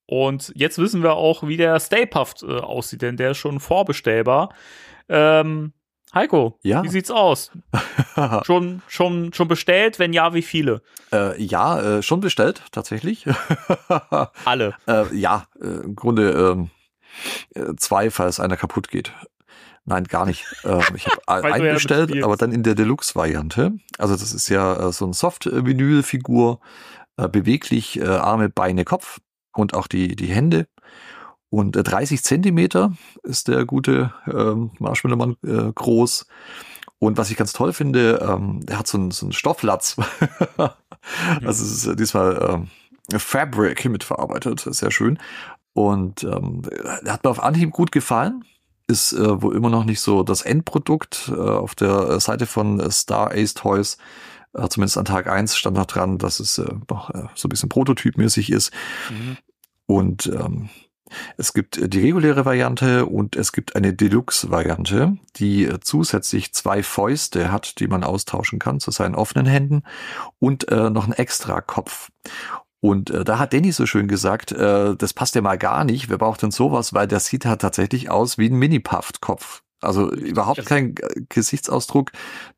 Und 0.06 0.52
jetzt 0.54 0.78
wissen 0.78 1.02
wir 1.02 1.14
auch, 1.14 1.46
wie 1.46 1.56
der 1.56 1.78
Stay 1.80 2.06
Puft 2.06 2.42
äh, 2.44 2.46
aussieht, 2.46 3.02
denn 3.02 3.16
der 3.16 3.32
ist 3.32 3.38
schon 3.38 3.60
vorbestellbar. 3.60 4.54
Ähm, 5.08 5.72
Heiko, 6.16 6.58
Ja. 6.62 6.82
wie 6.82 6.88
sieht's 6.88 7.10
aus? 7.10 7.52
schon, 8.44 8.82
schon, 8.88 9.32
schon 9.34 9.48
bestellt? 9.48 9.98
Wenn 9.98 10.12
ja, 10.12 10.32
wie 10.34 10.42
viele? 10.42 10.80
Äh, 11.12 11.40
ja, 11.42 11.78
äh, 11.98 12.02
schon 12.02 12.20
bestellt, 12.20 12.62
tatsächlich. 12.72 13.26
Alle. 14.44 14.74
äh, 14.88 15.14
ja, 15.14 15.44
äh, 15.60 15.66
im 15.84 15.94
Grunde 15.94 16.30
ähm, 16.32 16.70
äh, 17.54 17.74
zwei, 17.76 18.10
falls 18.10 18.40
einer 18.40 18.56
kaputt 18.56 18.88
geht. 18.88 19.12
Nein, 19.84 20.04
gar 20.04 20.24
nicht. 20.26 20.46
Ähm, 20.64 20.80
ich 20.96 21.06
habe 21.06 21.20
einen 21.54 21.66
ja 21.66 21.74
bestellt, 21.74 22.22
aber 22.24 22.36
dann 22.36 22.50
in 22.50 22.62
der 22.62 22.74
Deluxe-Variante. 22.74 23.72
Also 23.98 24.14
das 24.14 24.32
ist 24.32 24.48
ja 24.48 24.88
äh, 24.88 24.92
so 24.92 25.06
ein 25.06 25.12
Soft-Vinyl-Figur, 25.12 26.60
beweglich, 27.16 28.02
Arme, 28.06 28.50
Beine, 28.50 28.84
Kopf 28.84 29.20
und 29.54 29.72
auch 29.72 29.86
die, 29.86 30.16
die 30.16 30.26
Hände. 30.26 30.66
Und 31.50 31.76
äh, 31.76 31.82
30 31.82 32.22
Zentimeter 32.22 32.92
ist 33.22 33.48
der 33.48 33.64
gute 33.64 34.12
ähm, 34.26 34.70
Marshmallow-Mann 34.78 35.36
äh, 35.44 35.72
groß. 35.72 36.26
Und 36.98 37.18
was 37.18 37.30
ich 37.30 37.36
ganz 37.36 37.52
toll 37.52 37.72
finde, 37.72 38.26
ähm, 38.26 38.64
der 38.64 38.78
hat 38.78 38.86
so 38.86 38.98
einen, 38.98 39.10
so 39.10 39.26
einen 39.26 39.32
Stofflatz. 39.32 39.96
also 40.56 40.70
es 41.44 41.60
ist 41.60 41.86
äh, 41.86 41.96
diesmal 41.96 42.68
ähm, 43.12 43.18
Fabric 43.18 43.84
mitverarbeitet, 43.84 44.60
sehr 44.60 44.90
schön. 44.90 45.18
Und 45.72 46.24
ähm, 46.24 46.62
hat 47.06 47.22
mir 47.22 47.30
auf 47.30 47.42
Anhieb 47.42 47.70
gut 47.70 47.92
gefallen. 47.92 48.44
Ist 48.88 49.12
äh, 49.12 49.42
wohl 49.42 49.54
immer 49.54 49.68
noch 49.68 49.84
nicht 49.84 50.00
so 50.00 50.22
das 50.22 50.42
Endprodukt. 50.42 51.30
Äh, 51.34 51.38
auf 51.38 51.74
der 51.74 52.18
Seite 52.20 52.46
von 52.46 52.80
äh, 52.80 52.90
Star 52.90 53.32
Ace 53.32 53.54
Toys, 53.54 53.98
äh, 54.54 54.68
zumindest 54.68 54.96
an 54.96 55.04
Tag 55.04 55.26
eins 55.26 55.56
stand 55.56 55.76
noch 55.76 55.86
dran, 55.86 56.18
dass 56.18 56.40
es 56.40 56.58
äh, 56.58 56.72
noch 56.88 57.10
äh, 57.10 57.24
so 57.34 57.46
ein 57.46 57.50
bisschen 57.50 57.68
prototypmäßig 57.68 58.50
ist. 58.50 58.72
Mhm. 59.10 59.36
Und 59.86 60.26
ähm, 60.26 60.70
es 61.36 61.52
gibt 61.52 61.78
äh, 61.78 61.88
die 61.88 62.00
reguläre 62.00 62.44
Variante 62.44 63.06
und 63.06 63.36
es 63.36 63.52
gibt 63.52 63.76
eine 63.76 63.92
Deluxe-Variante, 63.92 65.16
die 65.36 65.64
äh, 65.64 65.80
zusätzlich 65.80 66.52
zwei 66.52 66.82
Fäuste 66.82 67.50
hat, 67.52 67.80
die 67.80 67.88
man 67.88 68.04
austauschen 68.04 68.58
kann 68.58 68.80
zu 68.80 68.90
seinen 68.90 69.14
offenen 69.14 69.46
Händen 69.46 69.82
und 70.38 70.70
äh, 70.70 70.90
noch 70.90 71.04
einen 71.04 71.12
extra 71.12 71.60
Kopf. 71.60 72.10
Und 72.80 73.10
äh, 73.10 73.24
da 73.24 73.38
hat 73.38 73.52
Danny 73.52 73.72
so 73.72 73.86
schön 73.86 74.06
gesagt, 74.06 74.52
äh, 74.52 74.94
das 74.96 75.12
passt 75.14 75.34
ja 75.34 75.40
mal 75.40 75.58
gar 75.58 75.84
nicht. 75.84 76.08
Wer 76.08 76.18
braucht 76.18 76.42
denn 76.42 76.50
sowas? 76.50 76.92
Weil 76.94 77.08
der 77.08 77.20
sieht 77.20 77.44
halt 77.44 77.60
tatsächlich 77.60 78.10
aus 78.10 78.38
wie 78.38 78.48
ein 78.48 78.56
Mini-Puffed-Kopf. 78.56 79.62
Also 79.80 80.10
überhaupt 80.10 80.66
kein 80.66 80.94
äh, 80.96 81.22
Gesichtsausdruck, 81.28 82.12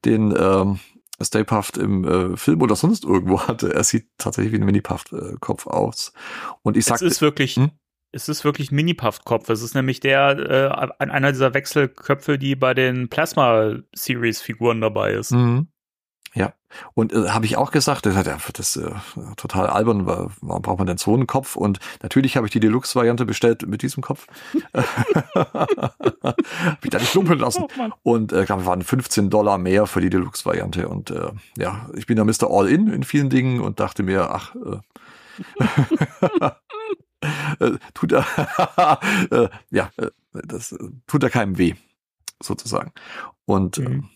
den 0.05 0.35
ähm, 0.37 0.81
Stay 1.23 1.45
Puffed 1.45 1.79
im 1.79 2.05
äh, 2.05 2.37
Film 2.37 2.63
oder 2.63 2.77
sonst 2.77 3.05
irgendwo 3.05 3.41
hatte. 3.41 3.75
Er 3.75 3.85
sieht 3.85 4.09
tatsächlich 4.19 4.53
wie 4.53 4.59
ein 4.59 4.65
Mini-Puffed-Kopf 4.65 5.67
aus. 5.67 6.13
Und 6.63 6.77
ich 6.77 6.83
Es 6.83 6.87
sagte, 6.87 7.07
ist 7.07 7.21
wirklich, 7.21 7.57
Hm? 7.57 7.71
Es 8.12 8.29
ist 8.29 8.44
wirklich 8.44 8.71
Mini-Puff-Kopf. 8.71 9.49
Es 9.51 9.62
ist 9.62 9.75
nämlich 9.75 10.01
der, 10.01 10.38
äh, 10.38 10.68
ein- 10.99 11.11
einer 11.11 11.33
dieser 11.33 11.55
Wechselköpfe, 11.55 12.38
die 12.38 12.57
bei 12.57 12.75
den 12.75 13.09
Plasma-Series-Figuren 13.09 14.81
dabei 14.81 15.12
ist. 15.12 15.33
Mhm. 15.33 15.68
Ja, 16.35 16.53
und 16.92 17.14
äh, 17.14 17.31
habe 17.31 17.47
ich 17.47 17.57
auch 17.57 17.71
gesagt, 17.71 18.05
das, 18.05 18.14
das 18.53 18.77
äh, 18.77 18.90
total 19.37 19.66
albern, 19.66 20.05
wa- 20.07 20.31
warum 20.42 20.62
braucht 20.62 20.79
man 20.79 20.87
denn 20.87 20.99
so 20.99 21.14
einen 21.14 21.27
Kopf? 21.27 21.57
Und 21.57 21.79
natürlich 22.03 22.37
habe 22.37 22.47
ich 22.47 22.53
die 22.53 22.61
Deluxe-Variante 22.61 23.25
bestellt 23.25 23.66
mit 23.66 23.81
diesem 23.83 24.03
Kopf. 24.03 24.27
hab 24.75 26.85
ich 26.85 26.90
da 26.90 26.99
nicht 26.99 27.14
lumpen 27.14 27.38
lassen. 27.38 27.64
Oh. 27.64 27.68
Und 28.03 28.33
äh, 28.33 28.44
glaube, 28.44 28.66
waren 28.66 28.83
15 28.83 29.31
Dollar 29.31 29.57
mehr 29.59 29.87
für 29.87 30.01
die 30.03 30.11
Deluxe-Variante. 30.11 30.88
Und 30.88 31.11
äh, 31.11 31.31
ja, 31.57 31.88
ich 31.94 32.07
bin 32.07 32.16
da 32.16 32.25
Mr. 32.25 32.49
All-In 32.51 32.88
in 32.88 33.03
vielen 33.05 33.31
Dingen 33.31 33.61
und 33.61 33.81
dachte 33.81 34.03
mir, 34.03 34.31
ach, 34.31 34.55
äh, 34.55 34.79
tut 37.94 38.12
er, 38.12 38.26
äh, 39.31 39.48
ja, 39.70 39.90
äh, 39.96 40.11
das 40.33 40.72
äh, 40.72 40.78
tut 41.07 41.22
er 41.22 41.31
keinem 41.31 41.59
weh, 41.59 41.74
sozusagen. 42.42 42.92
Und 43.44 43.78
Mhm. 43.78 43.87
ähm, 43.87 44.09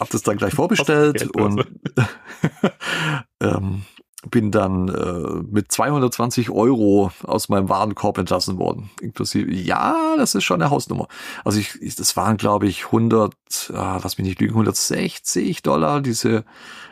hab 0.00 0.10
das 0.10 0.22
dann 0.22 0.36
gleich 0.36 0.54
vorbestellt 0.54 1.34
und 1.36 1.64
ähm, 3.40 3.82
bin 4.30 4.52
dann 4.52 4.88
äh, 4.88 5.42
mit 5.50 5.72
220 5.72 6.50
Euro 6.50 7.10
aus 7.24 7.48
meinem 7.48 7.68
Warenkorb 7.68 8.18
entlassen 8.18 8.56
worden. 8.58 8.90
Inklusive, 9.00 9.52
ja, 9.52 10.14
das 10.16 10.34
ist 10.36 10.44
schon 10.44 10.62
eine 10.62 10.70
Hausnummer. 10.70 11.08
Also 11.44 11.58
ich, 11.58 11.80
ich 11.82 11.96
das 11.96 12.16
waren, 12.16 12.36
glaube 12.36 12.66
ich, 12.68 12.86
100, 12.86 13.34
ah, 13.74 13.98
lass 14.02 14.18
mich 14.18 14.26
nicht 14.28 14.40
lügen, 14.40 14.52
160 14.54 15.62
Dollar, 15.62 16.00
diese 16.00 16.44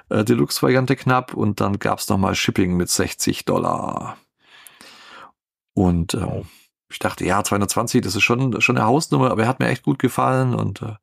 äh, 0.08 0.24
Deluxe-Variante 0.24 0.96
knapp. 0.96 1.34
Und 1.34 1.60
dann 1.60 1.78
gab's 1.78 2.08
noch 2.08 2.18
mal 2.18 2.34
Shipping 2.34 2.76
mit 2.76 2.88
60 2.90 3.44
Dollar. 3.44 4.16
Und 5.80 6.14
Wow. 6.14 6.46
ich 6.90 6.98
dachte, 6.98 7.24
ja, 7.24 7.42
220, 7.42 8.02
das 8.02 8.14
ist 8.16 8.22
schon, 8.22 8.60
schon 8.60 8.76
eine 8.76 8.86
Hausnummer, 8.86 9.30
aber 9.30 9.42
er 9.42 9.48
hat 9.48 9.60
mir 9.60 9.68
echt 9.68 9.82
gut 9.82 9.98
gefallen 9.98 10.54
und 10.54 10.82
äh, 10.82 10.94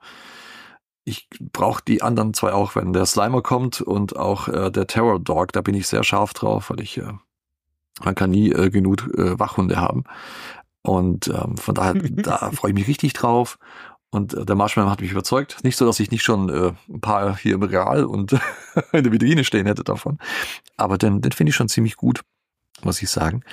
ich 1.03 1.27
brauche 1.53 1.81
die 1.87 2.01
anderen 2.01 2.33
zwei 2.33 2.51
auch, 2.51 2.75
wenn 2.75 2.91
der 2.91 3.05
Slimer 3.05 3.41
kommt 3.41 3.79
und 3.81 4.17
auch 4.17 4.49
äh, 4.49 4.69
der 4.69 4.87
Terror 4.87 5.19
Dog, 5.19 5.53
da 5.53 5.61
bin 5.61 5.73
ich 5.73 5.87
sehr 5.87 6.03
scharf 6.03 6.33
drauf, 6.33 6.69
weil 6.69 6.81
ich, 6.81 6.97
äh, 6.97 7.13
man 8.03 8.13
kann 8.13 8.29
nie 8.29 8.51
äh, 8.51 8.69
genug 8.69 9.07
äh, 9.17 9.39
Wachhunde 9.39 9.77
haben. 9.77 10.03
Und 10.81 11.27
ähm, 11.29 11.55
von 11.57 11.75
daher, 11.75 11.93
da 11.99 12.51
freue 12.51 12.71
ich 12.71 12.75
mich 12.75 12.87
richtig 12.87 13.13
drauf. 13.13 13.57
Und 14.09 14.33
äh, 14.33 14.45
der 14.45 14.55
Marshmallow 14.55 14.89
hat 14.89 14.99
mich 15.01 15.11
überzeugt. 15.11 15.63
Nicht 15.63 15.77
so, 15.77 15.85
dass 15.85 15.99
ich 16.01 16.11
nicht 16.11 16.23
schon 16.23 16.49
äh, 16.49 16.73
ein 16.89 16.99
paar 17.01 17.37
hier 17.37 17.55
im 17.55 17.63
Regal 17.63 18.03
und 18.03 18.33
in 18.91 19.03
der 19.03 19.11
Vitrine 19.11 19.45
stehen 19.45 19.65
hätte 19.65 19.85
davon. 19.85 20.19
Aber 20.75 20.97
den, 20.97 21.21
den 21.21 21.31
finde 21.31 21.51
ich 21.51 21.55
schon 21.55 21.69
ziemlich 21.69 21.95
gut. 21.95 22.21
Muss 22.83 23.01
ich 23.01 23.09
sagen. 23.09 23.43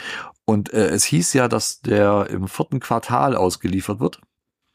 Und 0.45 0.73
äh, 0.73 0.87
es 0.89 1.05
hieß 1.05 1.33
ja, 1.35 1.49
dass 1.49 1.81
der 1.81 2.27
im 2.31 2.49
vierten 2.49 2.81
Quartal 2.81 3.35
ausgeliefert 3.37 4.01
wird. 4.01 4.21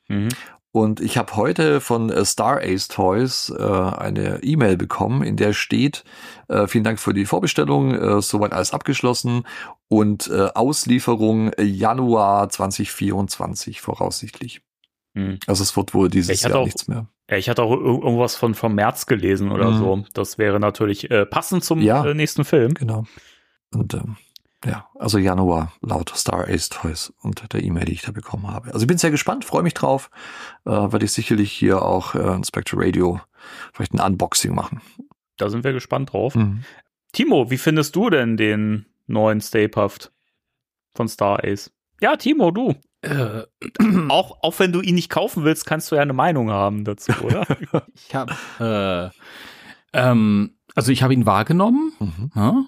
Mhm. 0.07 0.29
Und 0.71 0.99
ich 0.99 1.17
habe 1.17 1.35
heute 1.35 1.81
von 1.81 2.11
äh, 2.11 2.23
Star 2.25 2.59
Ace 2.61 2.87
Toys 2.89 3.51
äh, 3.57 3.63
eine 3.63 4.43
E-Mail 4.43 4.77
bekommen, 4.77 5.23
in 5.23 5.35
der 5.35 5.53
steht, 5.53 6.03
äh, 6.47 6.67
vielen 6.67 6.83
Dank 6.83 6.99
für 6.99 7.13
die 7.13 7.25
Vorbestellung, 7.25 7.95
äh, 7.95 8.21
soweit 8.21 8.53
alles 8.53 8.71
abgeschlossen 8.71 9.47
und 9.87 10.27
äh, 10.27 10.49
Auslieferung 10.53 11.51
Januar 11.59 12.49
2024 12.49 13.81
voraussichtlich. 13.81 14.61
Mhm. 15.15 15.39
Also 15.47 15.63
es 15.63 15.75
wird 15.75 15.93
wohl 15.93 16.09
dieses 16.09 16.41
Jahr 16.43 16.55
auch- 16.55 16.65
nichts 16.65 16.87
mehr. 16.87 17.07
Ja, 17.29 17.37
ich 17.37 17.49
hatte 17.49 17.61
auch 17.63 17.71
ir- 17.71 18.03
irgendwas 18.03 18.35
von 18.35 18.53
vom 18.55 18.73
März 18.75 19.05
gelesen 19.05 19.51
oder 19.51 19.71
Mhm. 19.71 19.77
so. 19.77 20.03
Das 20.13 20.37
wäre 20.37 20.59
natürlich 20.59 21.09
äh, 21.11 21.25
passend 21.25 21.63
zum 21.63 21.79
Ja. 21.81 22.05
äh, 22.05 22.13
nächsten 22.13 22.45
Film. 22.45 22.73
Genau. 22.75 23.05
Und 23.73 23.93
ähm, 23.93 24.17
ja, 24.65 24.87
also 24.95 25.17
Januar 25.17 25.71
laut 25.81 26.11
Star 26.15 26.47
Ace 26.49 26.69
Toys 26.69 27.13
und 27.21 27.53
der 27.53 27.63
E-Mail, 27.63 27.85
die 27.85 27.93
ich 27.93 28.01
da 28.01 28.11
bekommen 28.11 28.47
habe. 28.47 28.73
Also 28.73 28.81
ich 28.81 28.87
bin 28.87 28.97
sehr 28.97 29.11
gespannt, 29.11 29.45
freue 29.45 29.63
mich 29.63 29.73
drauf. 29.73 30.09
Äh, 30.65 30.71
werde 30.71 31.05
ich 31.05 31.13
sicherlich 31.13 31.51
hier 31.51 31.81
auch 31.81 32.13
äh, 32.15 32.35
in 32.35 32.43
Spectre 32.43 32.77
Radio 32.77 33.21
vielleicht 33.73 33.93
ein 33.93 34.01
Unboxing 34.01 34.53
machen. 34.53 34.81
Da 35.37 35.49
sind 35.49 35.63
wir 35.63 35.71
gespannt 35.71 36.11
drauf. 36.11 36.35
Mhm. 36.35 36.63
Timo, 37.13 37.49
wie 37.49 37.57
findest 37.57 37.95
du 37.95 38.09
denn 38.09 38.35
den 38.37 38.85
neuen 39.07 39.39
Stay 39.41 39.67
Puft 39.67 40.11
von 40.93 41.07
Star 41.07 41.43
Ace? 41.43 41.71
Ja, 42.01 42.17
Timo, 42.17 42.51
du. 42.51 42.75
Äh, 43.01 43.43
Auch, 44.09 44.39
auch 44.41 44.59
wenn 44.59 44.73
du 44.73 44.81
ihn 44.81 44.95
nicht 44.95 45.09
kaufen 45.09 45.45
willst, 45.45 45.65
kannst 45.65 45.89
du 45.91 45.95
ja 45.95 46.01
eine 46.01 46.13
Meinung 46.13 46.51
haben 46.51 46.83
dazu, 46.83 47.13
oder? 47.23 47.45
ich 47.95 48.13
habe, 48.13 49.13
äh, 49.93 49.97
ähm, 49.97 50.57
also 50.75 50.91
ich 50.91 51.01
habe 51.01 51.13
ihn 51.13 51.25
wahrgenommen. 51.25 51.93
Mhm. 51.99 52.31
Ja? 52.35 52.65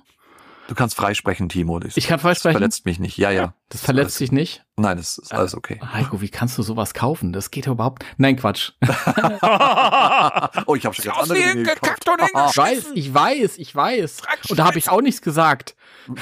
Du 0.71 0.75
kannst 0.75 0.95
freisprechen, 0.95 1.49
Timo. 1.49 1.79
Das, 1.79 1.97
Ich 1.97 2.07
kann 2.07 2.15
das 2.15 2.21
freisprechen. 2.21 2.53
verletzt 2.59 2.85
mich 2.85 2.97
nicht. 2.97 3.17
Ja, 3.17 3.29
ja. 3.29 3.55
Das 3.67 3.81
verletzt 3.81 4.17
dich 4.21 4.31
nicht. 4.31 4.63
Nein, 4.77 4.95
das 4.95 5.17
ist 5.17 5.33
alles 5.33 5.53
okay. 5.53 5.81
Heiko, 5.81 6.21
wie 6.21 6.29
kannst 6.29 6.57
du 6.57 6.63
sowas 6.63 6.93
kaufen? 6.93 7.33
Das 7.33 7.51
geht 7.51 7.67
überhaupt. 7.67 8.05
Nein, 8.15 8.37
Quatsch. 8.37 8.71
oh, 10.65 10.75
ich 10.75 10.85
habe 10.85 10.95
schon 10.95 11.03
ganz 11.03 11.17
andere 11.23 11.39
Dinge 11.39 11.63
gekackt 11.63 12.07
und 12.07 12.21
Ich 12.21 12.57
weiß, 12.57 12.85
ich 12.95 13.13
weiß, 13.13 13.57
ich 13.57 13.75
weiß. 13.75 14.21
Und 14.47 14.59
da 14.59 14.63
habe 14.63 14.77
ich 14.77 14.87
auch 14.87 15.01
nichts 15.01 15.21
gesagt. 15.21 15.75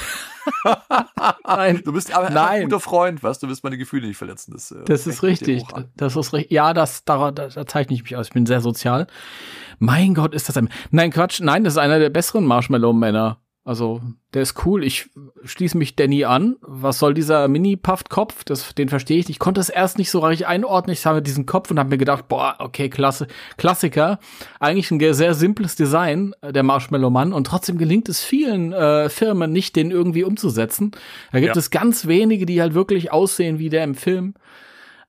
Nein, 1.45 1.83
Du 1.85 1.93
bist 1.93 2.11
aber 2.11 2.31
Nein. 2.31 2.47
ein 2.47 2.63
guter 2.63 2.79
Freund, 2.79 3.21
weißt 3.21 3.43
du, 3.43 3.45
du 3.45 3.51
willst 3.51 3.63
meine 3.63 3.77
Gefühle 3.77 4.07
nicht 4.07 4.17
verletzen. 4.17 4.53
Das, 4.53 4.71
äh, 4.71 4.83
das 4.83 5.05
ist 5.05 5.17
ich 5.17 5.21
richtig. 5.21 5.63
Das 5.95 6.15
ist 6.15 6.33
richtig. 6.33 6.51
Ja, 6.51 6.73
das, 6.73 7.03
da, 7.05 7.29
da, 7.29 7.49
da 7.49 7.67
zeichne 7.67 7.93
ich 7.93 8.01
mich 8.01 8.15
aus. 8.15 8.29
Ich 8.29 8.33
bin 8.33 8.47
sehr 8.47 8.61
sozial. 8.61 9.05
Mein 9.77 10.15
Gott, 10.15 10.33
ist 10.33 10.49
das 10.49 10.57
ein. 10.57 10.69
Nein, 10.89 11.11
Quatsch. 11.11 11.39
Nein, 11.39 11.63
das 11.63 11.73
ist 11.73 11.77
einer 11.77 11.99
der 11.99 12.09
besseren 12.09 12.45
Marshmallow-Männer. 12.45 13.37
Also, 13.65 14.01
der 14.33 14.41
ist 14.41 14.65
cool. 14.65 14.83
Ich 14.83 15.09
schließe 15.43 15.77
mich 15.77 15.95
Danny 15.95 16.25
an. 16.25 16.55
Was 16.61 16.97
soll 16.97 17.13
dieser 17.13 17.47
Mini-Puffed-Kopf? 17.47 18.43
Den 18.73 18.89
verstehe 18.89 19.19
ich 19.19 19.27
nicht. 19.27 19.35
Ich 19.35 19.39
konnte 19.39 19.61
es 19.61 19.69
erst 19.69 19.97
nicht 19.99 20.09
so 20.09 20.19
richtig 20.19 20.47
einordnen. 20.47 20.93
Ich 20.93 21.05
habe 21.05 21.21
diesen 21.21 21.45
Kopf 21.45 21.69
und 21.69 21.77
habe 21.77 21.89
mir 21.89 21.97
gedacht, 21.99 22.27
boah, 22.29 22.55
okay, 22.59 22.89
klasse, 22.89 23.27
Klassiker. 23.57 24.19
Eigentlich 24.59 24.89
ein 24.89 25.13
sehr 25.13 25.33
simples 25.35 25.75
Design, 25.75 26.33
äh, 26.41 26.51
der 26.51 26.63
Marshmallow-Mann. 26.63 27.31
Und 27.33 27.45
trotzdem 27.45 27.77
gelingt 27.77 28.09
es 28.09 28.23
vielen 28.23 28.73
äh, 28.73 29.09
Firmen 29.09 29.51
nicht, 29.51 29.75
den 29.75 29.91
irgendwie 29.91 30.23
umzusetzen. 30.23 30.91
Da 31.31 31.39
gibt 31.39 31.55
Ja. 31.55 31.59
es 31.59 31.69
ganz 31.69 32.07
wenige, 32.07 32.45
die 32.47 32.61
halt 32.61 32.73
wirklich 32.73 33.11
aussehen 33.11 33.59
wie 33.59 33.69
der 33.69 33.83
im 33.83 33.93
Film. 33.93 34.33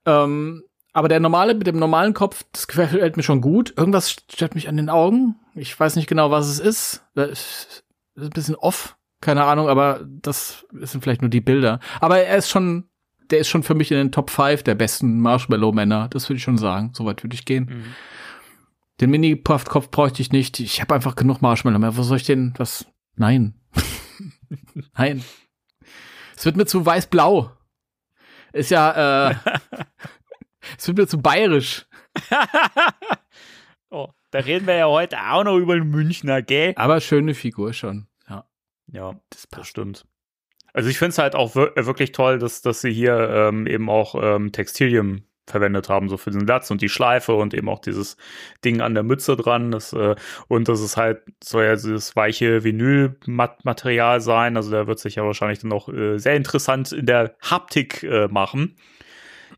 Ähm, 0.04 0.64
aber 0.92 1.08
der 1.08 1.20
normale, 1.20 1.54
mit 1.54 1.66
dem 1.66 1.78
normalen 1.78 2.14
Kopf, 2.14 2.44
das 2.52 2.66
gefällt 2.66 3.16
mir 3.16 3.22
schon 3.22 3.40
gut. 3.40 3.72
Irgendwas 3.76 4.10
stört 4.10 4.54
mich 4.54 4.68
an 4.68 4.76
den 4.76 4.90
Augen. 4.90 5.36
Ich 5.54 5.78
weiß 5.78 5.96
nicht 5.96 6.08
genau, 6.08 6.30
was 6.30 6.48
es 6.48 6.58
ist. 6.58 7.04
Ist 8.14 8.24
ein 8.24 8.30
bisschen 8.30 8.54
off. 8.56 8.96
Keine 9.20 9.44
Ahnung, 9.44 9.68
aber 9.68 10.06
das 10.06 10.66
sind 10.72 11.02
vielleicht 11.02 11.20
nur 11.20 11.30
die 11.30 11.42
Bilder. 11.42 11.78
Aber 12.00 12.18
er 12.18 12.38
ist 12.38 12.48
schon, 12.48 12.88
der 13.30 13.40
ist 13.40 13.48
schon 13.48 13.62
für 13.62 13.74
mich 13.74 13.90
in 13.90 13.98
den 13.98 14.12
Top 14.12 14.30
5 14.30 14.62
der 14.62 14.74
besten 14.74 15.20
Marshmallow-Männer. 15.20 16.08
Das 16.08 16.28
würde 16.28 16.38
ich 16.38 16.42
schon 16.42 16.58
sagen. 16.58 16.92
Soweit 16.94 17.22
würde 17.22 17.34
ich 17.34 17.44
gehen. 17.44 17.66
Mhm. 17.66 17.84
Den 19.00 19.10
Mini-Puffed-Kopf 19.10 19.90
bräuchte 19.90 20.22
ich 20.22 20.32
nicht. 20.32 20.58
Ich 20.60 20.80
habe 20.80 20.94
einfach 20.94 21.16
genug 21.16 21.42
Marshmallow 21.42 21.78
mehr. 21.78 21.96
Wo 21.96 22.02
soll 22.02 22.16
ich 22.16 22.24
den, 22.24 22.54
was? 22.56 22.86
Nein. 23.16 23.54
Nein. 24.96 25.22
Es 26.36 26.44
wird 26.46 26.56
mir 26.56 26.66
zu 26.66 26.84
weiß-blau. 26.84 27.52
Ist 28.52 28.70
ja, 28.70 29.30
äh, 29.30 29.34
es 30.78 30.86
wird 30.86 30.98
mir 30.98 31.06
zu 31.06 31.20
bayerisch. 31.20 31.86
oh, 33.90 34.08
da 34.30 34.40
reden 34.40 34.66
wir 34.66 34.74
ja 34.74 34.86
heute 34.86 35.16
auch 35.18 35.44
noch 35.44 35.56
über 35.56 35.74
den 35.74 35.90
Münchner, 35.90 36.42
gell? 36.42 36.72
Aber 36.76 37.00
schöne 37.00 37.34
Figur 37.34 37.72
schon. 37.72 38.06
Ja. 38.28 38.44
Ja, 38.86 39.20
das, 39.30 39.48
das 39.50 39.66
stimmt. 39.66 40.06
Also 40.72 40.88
ich 40.88 40.98
finde 40.98 41.10
es 41.10 41.18
halt 41.18 41.34
auch 41.34 41.56
äh, 41.56 41.86
wirklich 41.86 42.12
toll, 42.12 42.38
dass, 42.38 42.62
dass 42.62 42.80
sie 42.80 42.92
hier 42.92 43.16
ähm, 43.30 43.66
eben 43.66 43.90
auch 43.90 44.14
ähm, 44.20 44.52
Textilien 44.52 45.26
verwendet 45.50 45.88
haben, 45.88 46.08
so 46.08 46.16
für 46.16 46.30
den 46.30 46.46
Latz 46.46 46.70
und 46.70 46.80
die 46.80 46.88
Schleife 46.88 47.34
und 47.34 47.54
eben 47.54 47.68
auch 47.68 47.80
dieses 47.80 48.16
Ding 48.64 48.80
an 48.80 48.94
der 48.94 49.02
Mütze 49.02 49.36
dran. 49.36 49.72
Das, 49.72 49.92
äh, 49.92 50.14
und 50.48 50.68
das 50.68 50.80
ist 50.80 50.96
halt, 50.96 51.22
soll 51.42 51.64
ja 51.64 51.74
dieses 51.74 52.16
weiche 52.16 52.64
Vinylmaterial 52.64 54.20
sein. 54.20 54.56
Also 54.56 54.70
da 54.70 54.86
wird 54.86 55.00
sich 55.00 55.16
ja 55.16 55.24
wahrscheinlich 55.24 55.58
dann 55.58 55.72
auch 55.72 55.88
äh, 55.88 56.18
sehr 56.18 56.36
interessant 56.36 56.92
in 56.92 57.06
der 57.06 57.34
Haptik 57.42 58.02
äh, 58.04 58.28
machen. 58.28 58.76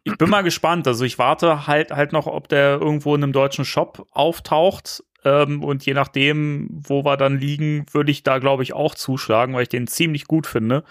Ich 0.04 0.16
bin 0.18 0.30
mal 0.30 0.42
gespannt. 0.42 0.86
Also 0.88 1.04
ich 1.04 1.18
warte 1.18 1.66
halt 1.66 1.92
halt 1.92 2.12
noch, 2.12 2.26
ob 2.26 2.48
der 2.48 2.80
irgendwo 2.80 3.14
in 3.14 3.22
einem 3.22 3.32
deutschen 3.32 3.64
Shop 3.64 4.06
auftaucht. 4.10 5.04
Ähm, 5.24 5.62
und 5.62 5.86
je 5.86 5.94
nachdem, 5.94 6.68
wo 6.70 7.04
wir 7.04 7.16
dann 7.16 7.38
liegen, 7.38 7.86
würde 7.92 8.10
ich 8.10 8.24
da, 8.24 8.38
glaube 8.38 8.64
ich, 8.64 8.72
auch 8.72 8.94
zuschlagen, 8.94 9.54
weil 9.54 9.62
ich 9.62 9.68
den 9.68 9.86
ziemlich 9.86 10.26
gut 10.26 10.46
finde. 10.46 10.84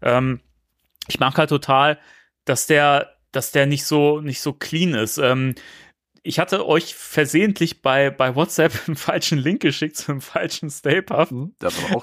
Ähm, 0.00 0.40
ich 1.08 1.20
mag 1.20 1.36
halt 1.36 1.50
total, 1.50 1.98
dass 2.46 2.66
der, 2.66 3.16
dass 3.32 3.52
der 3.52 3.66
nicht 3.66 3.84
so, 3.84 4.20
nicht 4.20 4.40
so 4.40 4.54
clean 4.54 4.94
ist. 4.94 5.18
Ähm, 5.18 5.54
ich 6.22 6.38
hatte 6.38 6.66
euch 6.66 6.94
versehentlich 6.94 7.82
bei, 7.82 8.08
bei 8.10 8.34
WhatsApp 8.34 8.72
einen 8.86 8.96
falschen 8.96 9.38
Link 9.38 9.60
geschickt 9.60 9.96
zu 9.96 10.12
einem 10.12 10.20
falschen 10.22 10.70
Stay 10.70 11.02
Puft. 11.02 11.32
Mhm, 11.32 11.54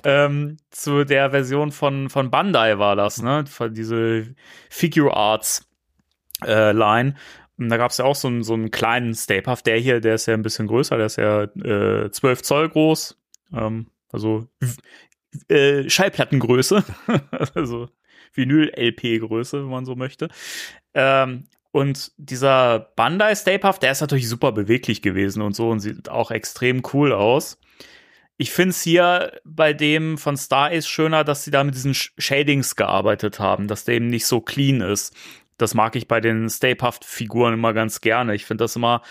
Ähm, 0.04 0.58
zu 0.69 1.04
der 1.06 1.32
Version 1.32 1.71
von, 1.71 2.10
von 2.12 2.30
Bandai 2.30 2.78
war 2.78 2.95
das, 2.95 3.24
ne? 3.24 3.45
Von 3.47 3.74
diese 3.74 4.36
Figure 4.69 5.15
Arts 5.15 5.67
äh, 6.45 6.71
Line. 6.71 7.15
Und 7.58 7.69
da 7.69 7.77
gab 7.77 7.91
es 7.91 7.97
ja 7.97 8.06
auch 8.06 8.15
so 8.15 8.27
einen, 8.27 8.43
so 8.43 8.54
einen 8.54 8.71
kleinen 8.71 9.13
Stay 9.13 9.41
Puft. 9.41 9.67
Der 9.67 9.77
hier, 9.77 10.01
der 10.01 10.15
ist 10.15 10.25
ja 10.25 10.34
ein 10.34 10.41
bisschen 10.41 10.67
größer, 10.67 10.97
der 10.97 11.06
ist 11.06 11.17
ja 11.17 11.43
äh, 11.43 12.10
12 12.10 12.41
Zoll 12.41 12.69
groß. 12.69 13.17
Ähm, 13.54 13.88
also 14.12 14.47
äh, 15.47 15.89
Schallplattengröße. 15.89 16.84
also 17.54 17.89
Vinyl-LP-Größe, 18.34 19.63
wenn 19.63 19.69
man 19.69 19.86
so 19.86 19.95
möchte. 19.95 20.30
Ähm, 20.93 21.45
und 21.71 22.12
dieser 22.17 22.91
Bandai 22.95 23.36
Stay 23.36 23.58
Puft, 23.58 23.84
der 23.84 23.91
ist 23.91 24.01
natürlich 24.01 24.27
super 24.27 24.51
beweglich 24.51 25.01
gewesen 25.01 25.41
und 25.41 25.56
so 25.56 25.69
und 25.69 25.80
sieht 25.80 26.10
auch 26.10 26.32
extrem 26.32 26.82
cool 26.93 27.13
aus. 27.13 27.58
Ich 28.38 28.51
finde 28.51 28.71
es 28.71 28.82
hier 28.82 29.39
bei 29.45 29.71
dem 29.73 30.17
von 30.17 30.36
Star 30.36 30.71
Ace 30.71 30.88
schöner, 30.88 31.23
dass 31.23 31.43
sie 31.43 31.51
da 31.51 31.63
mit 31.63 31.75
diesen 31.75 31.93
Sh- 31.93 32.12
Shadings 32.17 32.75
gearbeitet 32.75 33.39
haben, 33.39 33.67
dass 33.67 33.86
der 33.86 33.95
eben 33.95 34.08
nicht 34.08 34.25
so 34.25 34.41
clean 34.41 34.82
ist. 34.82 35.15
Das 35.62 35.74
mag 35.74 35.95
ich 35.95 36.08
bei 36.08 36.19
den 36.19 36.50
Stay 36.50 36.76
Puft 36.76 37.06
Figuren 37.06 37.54
immer 37.54 37.74
ganz 37.74 38.02
gerne. 38.02 38.34
Ich 38.34 38.45
finde 38.45 38.63
das 38.63 38.76
immer, 38.76 39.02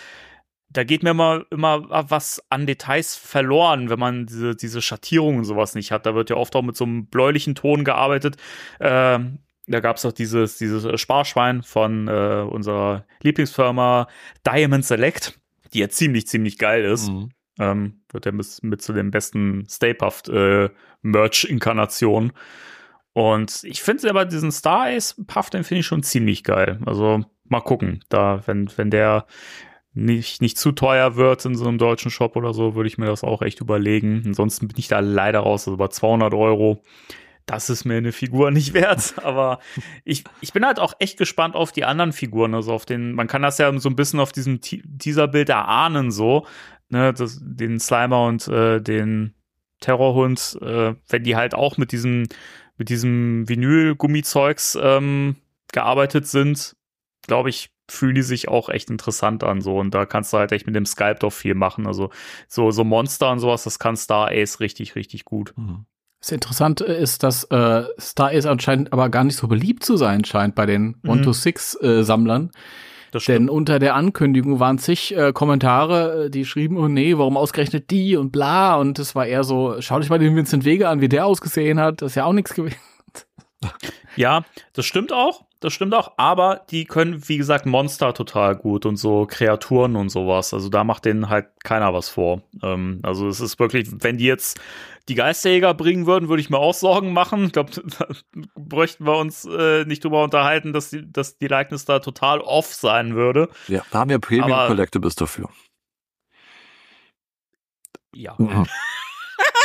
da 0.69 0.83
geht 0.83 1.03
mir 1.03 1.11
immer, 1.11 1.45
immer 1.49 1.87
was 1.89 2.43
an 2.49 2.65
Details 2.65 3.15
verloren, 3.15 3.89
wenn 3.89 3.99
man 3.99 4.25
diese, 4.25 4.55
diese 4.55 4.81
Schattierungen 4.81 5.39
und 5.39 5.45
sowas 5.45 5.75
nicht 5.75 5.91
hat. 5.91 6.05
Da 6.05 6.15
wird 6.15 6.29
ja 6.29 6.35
oft 6.35 6.55
auch 6.55 6.61
mit 6.61 6.75
so 6.75 6.85
einem 6.85 7.07
bläulichen 7.07 7.55
Ton 7.55 7.83
gearbeitet. 7.83 8.37
Ähm, 8.79 9.39
da 9.67 9.79
gab 9.79 9.97
es 9.97 10.05
auch 10.05 10.11
dieses, 10.11 10.57
dieses 10.57 10.99
Sparschwein 10.99 11.63
von 11.63 12.07
äh, 12.07 12.45
unserer 12.49 13.05
Lieblingsfirma 13.21 14.07
Diamond 14.45 14.85
Select, 14.85 15.39
die 15.73 15.79
ja 15.79 15.89
ziemlich, 15.89 16.27
ziemlich 16.27 16.57
geil 16.57 16.83
ist. 16.83 17.09
Mhm. 17.09 17.29
Ähm, 17.59 18.01
wird 18.11 18.25
ja 18.25 18.31
mit, 18.31 18.45
mit 18.63 18.81
zu 18.81 18.91
den 18.91 19.11
besten 19.11 19.65
Stay 19.69 19.93
Puft 19.93 20.29
äh, 20.29 20.69
Merch-Inkarnationen. 21.01 22.33
Und 23.13 23.63
ich 23.63 23.81
finde 23.81 24.09
aber 24.09 24.25
diesen 24.25 24.51
Star 24.51 24.87
Ace 24.87 25.15
Puff, 25.27 25.49
den 25.49 25.63
finde 25.63 25.81
ich 25.81 25.85
schon 25.85 26.03
ziemlich 26.03 26.43
geil. 26.43 26.79
Also 26.85 27.23
mal 27.45 27.59
gucken, 27.61 28.03
da, 28.09 28.41
wenn, 28.45 28.69
wenn 28.77 28.89
der 28.89 29.25
nicht, 29.93 30.41
nicht 30.41 30.57
zu 30.57 30.71
teuer 30.71 31.17
wird 31.17 31.43
in 31.45 31.55
so 31.55 31.67
einem 31.67 31.77
deutschen 31.77 32.11
Shop 32.11 32.37
oder 32.37 32.53
so, 32.53 32.75
würde 32.75 32.87
ich 32.87 32.97
mir 32.97 33.07
das 33.07 33.23
auch 33.23 33.41
echt 33.41 33.59
überlegen. 33.59 34.23
Ansonsten 34.25 34.67
bin 34.69 34.77
ich 34.77 34.87
da 34.87 34.99
leider 34.99 35.39
raus, 35.41 35.67
also 35.67 35.75
bei 35.75 35.89
200 35.89 36.33
Euro. 36.33 36.81
Das 37.45 37.69
ist 37.69 37.83
mir 37.83 37.95
eine 37.97 38.13
Figur 38.13 38.51
nicht 38.51 38.73
wert, 38.75 39.15
aber 39.17 39.59
ich, 40.05 40.23
ich 40.39 40.53
bin 40.53 40.65
halt 40.65 40.79
auch 40.79 40.93
echt 40.99 41.17
gespannt 41.17 41.55
auf 41.55 41.73
die 41.73 41.83
anderen 41.83 42.13
Figuren. 42.13 42.55
Also 42.55 42.71
auf 42.71 42.85
den, 42.85 43.11
man 43.13 43.27
kann 43.27 43.41
das 43.41 43.57
ja 43.57 43.77
so 43.79 43.89
ein 43.89 43.95
bisschen 43.97 44.21
auf 44.21 44.31
diesem 44.31 44.61
Te- 44.61 44.81
Teaserbild 44.99 45.49
erahnen, 45.49 46.11
so, 46.11 46.45
ne, 46.87 47.11
das, 47.13 47.39
den 47.41 47.79
Slimer 47.79 48.25
und 48.25 48.47
äh, 48.47 48.79
den 48.79 49.33
Terrorhund, 49.81 50.57
äh, 50.61 50.93
wenn 51.09 51.23
die 51.23 51.35
halt 51.35 51.53
auch 51.55 51.77
mit 51.77 51.91
diesem, 51.91 52.27
mit 52.81 52.89
diesem 52.89 53.47
Vinyl-Gummizeugs 53.47 54.75
ähm, 54.81 55.35
gearbeitet 55.71 56.25
sind, 56.25 56.75
glaube 57.27 57.51
ich, 57.51 57.69
fühlen 57.87 58.15
die 58.15 58.23
sich 58.23 58.47
auch 58.47 58.69
echt 58.69 58.89
interessant 58.89 59.43
an, 59.43 59.61
so. 59.61 59.77
Und 59.77 59.93
da 59.93 60.07
kannst 60.07 60.33
du 60.33 60.39
halt 60.39 60.51
echt 60.51 60.65
mit 60.65 60.75
dem 60.75 60.87
Sculpt 60.87 61.23
auch 61.23 61.29
viel 61.29 61.53
machen. 61.53 61.85
Also, 61.85 62.09
so, 62.47 62.71
so 62.71 62.83
Monster 62.83 63.31
und 63.31 63.37
sowas, 63.37 63.65
das 63.65 63.77
kann 63.77 63.95
Star 63.95 64.31
Ace 64.31 64.59
richtig, 64.61 64.95
richtig 64.95 65.25
gut. 65.25 65.53
Mhm. 65.57 65.85
Das 66.21 66.31
Interessante 66.31 66.85
ist, 66.85 67.21
dass 67.21 67.43
äh, 67.51 67.83
Star 67.99 68.31
Ace 68.31 68.47
anscheinend 68.47 68.93
aber 68.93 69.09
gar 69.09 69.25
nicht 69.25 69.35
so 69.35 69.47
beliebt 69.47 69.83
zu 69.85 69.95
sein 69.95 70.25
scheint 70.25 70.55
bei 70.55 70.65
den 70.65 70.95
Mhm. 71.03 71.11
1-to-6-Sammlern. 71.11 72.49
Das 72.49 72.59
Denn 73.27 73.49
unter 73.49 73.79
der 73.79 73.95
Ankündigung 73.95 74.59
waren 74.59 74.77
zig 74.77 75.15
äh, 75.15 75.33
Kommentare, 75.33 76.25
äh, 76.25 76.29
die 76.29 76.45
schrieben, 76.45 76.77
oh 76.77 76.87
nee, 76.87 77.17
warum 77.17 77.37
ausgerechnet 77.37 77.91
die 77.91 78.15
und 78.15 78.31
bla. 78.31 78.75
Und 78.75 78.99
es 78.99 79.15
war 79.15 79.25
eher 79.25 79.43
so, 79.43 79.75
schau 79.79 79.99
dich 79.99 80.09
mal 80.09 80.19
den 80.19 80.35
Vincent 80.35 80.65
Vega 80.65 80.89
an, 80.89 81.01
wie 81.01 81.09
der 81.09 81.25
ausgesehen 81.25 81.79
hat. 81.79 82.01
Das 82.01 82.11
ist 82.11 82.15
ja 82.15 82.25
auch 82.25 82.33
nichts 82.33 82.53
gewesen. 82.53 82.77
Ja, 84.15 84.43
das 84.73 84.85
stimmt 84.85 85.13
auch. 85.13 85.45
Das 85.59 85.73
stimmt 85.73 85.93
auch. 85.93 86.13
Aber 86.17 86.65
die 86.71 86.85
können, 86.85 87.29
wie 87.29 87.37
gesagt, 87.37 87.65
Monster 87.65 88.13
total 88.13 88.55
gut 88.55 88.85
und 88.85 88.97
so 88.97 89.27
Kreaturen 89.29 89.95
und 89.95 90.09
sowas. 90.09 90.53
Also 90.53 90.69
da 90.69 90.83
macht 90.83 91.05
denen 91.05 91.29
halt 91.29 91.47
keiner 91.63 91.93
was 91.93 92.09
vor. 92.09 92.41
Ähm, 92.63 92.99
also 93.03 93.27
es 93.27 93.39
ist 93.39 93.59
wirklich, 93.59 93.87
wenn 93.99 94.17
die 94.17 94.25
jetzt 94.25 94.59
die 95.09 95.15
Geisterjäger 95.15 95.73
bringen 95.73 96.05
würden, 96.07 96.29
würde 96.29 96.41
ich 96.41 96.49
mir 96.49 96.57
auch 96.59 96.73
Sorgen 96.73 97.13
machen. 97.13 97.45
Ich 97.45 97.53
glaube, 97.53 97.71
da 97.99 98.07
bräuchten 98.55 99.05
wir 99.05 99.17
uns 99.17 99.45
äh, 99.45 99.85
nicht 99.85 100.03
drüber 100.03 100.23
unterhalten, 100.23 100.73
dass 100.73 100.89
die, 100.91 101.11
dass 101.11 101.37
die 101.37 101.47
Likeness 101.47 101.85
da 101.85 101.99
total 101.99 102.39
off 102.41 102.73
sein 102.73 103.15
würde. 103.15 103.49
Ja, 103.67 103.83
da 103.91 103.99
haben 103.99 104.09
wir 104.09 104.19
Premium 104.19 104.51
Aber- 104.51 104.67
Collectibles 104.67 105.15
dafür. 105.15 105.49
Ja. 108.13 108.35
Mhm. 108.37 108.65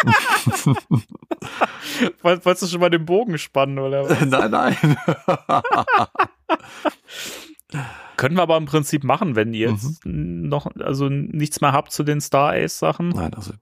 Woll- 2.22 2.44
Wolltest 2.44 2.62
du 2.62 2.66
schon 2.68 2.80
mal 2.80 2.90
den 2.90 3.04
Bogen 3.06 3.38
spannen, 3.38 3.78
oder? 3.78 4.08
was? 4.08 4.20
nein, 4.26 4.50
nein. 4.50 4.96
Können 8.16 8.36
wir 8.36 8.42
aber 8.42 8.56
im 8.56 8.66
Prinzip 8.66 9.04
machen, 9.04 9.36
wenn 9.36 9.52
ihr 9.52 9.70
jetzt 9.70 10.04
Mhm. 10.06 10.48
noch, 10.48 10.66
also 10.76 11.08
nichts 11.08 11.60
mehr 11.60 11.72
habt 11.72 11.92
zu 11.92 12.02
den 12.04 12.20
Star 12.20 12.52
Ace 12.54 12.78
Sachen. 12.78 13.10
Nein, 13.10 13.34
also 13.34 13.52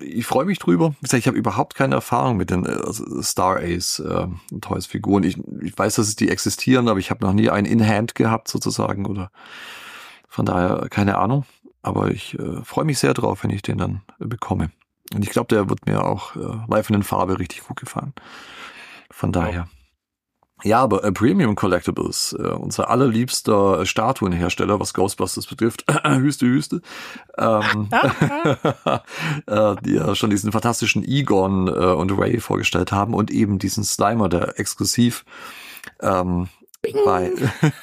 ich 0.00 0.26
freue 0.26 0.44
mich 0.44 0.58
drüber. 0.58 0.94
Wie 1.00 1.02
gesagt, 1.02 1.20
ich 1.20 1.26
habe 1.26 1.38
überhaupt 1.38 1.74
keine 1.74 1.96
Erfahrung 1.96 2.36
mit 2.36 2.50
den 2.50 2.64
äh, 2.64 2.70
also 2.70 3.22
Star 3.22 3.56
Ace 3.56 4.00
äh, 4.00 4.26
Toys 4.60 4.86
Figuren. 4.86 5.24
Ich, 5.24 5.38
ich 5.62 5.76
weiß, 5.76 5.96
dass 5.96 6.08
es 6.08 6.16
die 6.16 6.28
existieren, 6.28 6.88
aber 6.88 6.98
ich 6.98 7.10
habe 7.10 7.24
noch 7.24 7.32
nie 7.32 7.50
einen 7.50 7.66
in 7.66 7.86
Hand 7.86 8.14
gehabt 8.14 8.48
sozusagen 8.48 9.06
oder 9.06 9.30
von 10.28 10.46
daher 10.46 10.88
keine 10.90 11.18
Ahnung. 11.18 11.44
Aber 11.82 12.10
ich 12.10 12.38
äh, 12.38 12.64
freue 12.64 12.84
mich 12.84 12.98
sehr 12.98 13.14
drauf, 13.14 13.44
wenn 13.44 13.50
ich 13.50 13.62
den 13.62 13.78
dann 13.78 14.02
äh, 14.20 14.26
bekomme. 14.26 14.70
Und 15.14 15.22
ich 15.22 15.30
glaube, 15.30 15.54
der 15.54 15.68
wird 15.68 15.86
mir 15.86 16.04
auch 16.04 16.34
äh, 16.34 16.58
live 16.68 16.90
in 16.90 16.94
den 16.94 17.02
Farbe 17.04 17.38
richtig 17.38 17.62
gut 17.64 17.78
gefallen. 17.78 18.12
Von 19.10 19.30
daher. 19.30 19.68
Ja, 20.62 20.80
aber 20.80 21.04
äh, 21.04 21.12
Premium 21.12 21.54
Collectibles, 21.54 22.34
äh, 22.38 22.48
unser 22.48 22.88
allerliebster 22.88 23.84
Statuenhersteller, 23.84 24.80
was 24.80 24.94
Ghostbusters 24.94 25.46
betrifft, 25.46 25.84
Hüste, 26.04 26.46
Hüste, 26.46 26.80
ähm, 27.36 27.88
äh, 29.46 29.76
die 29.84 29.94
ja 29.94 30.14
schon 30.14 30.30
diesen 30.30 30.52
fantastischen 30.52 31.04
Egon 31.04 31.68
äh, 31.68 31.70
und 31.70 32.10
Ray 32.18 32.40
vorgestellt 32.40 32.90
haben 32.90 33.12
und 33.12 33.30
eben 33.30 33.58
diesen 33.58 33.84
Slimer, 33.84 34.30
der 34.30 34.58
exklusiv 34.58 35.26
ähm, 36.00 36.48
bei 36.92 37.32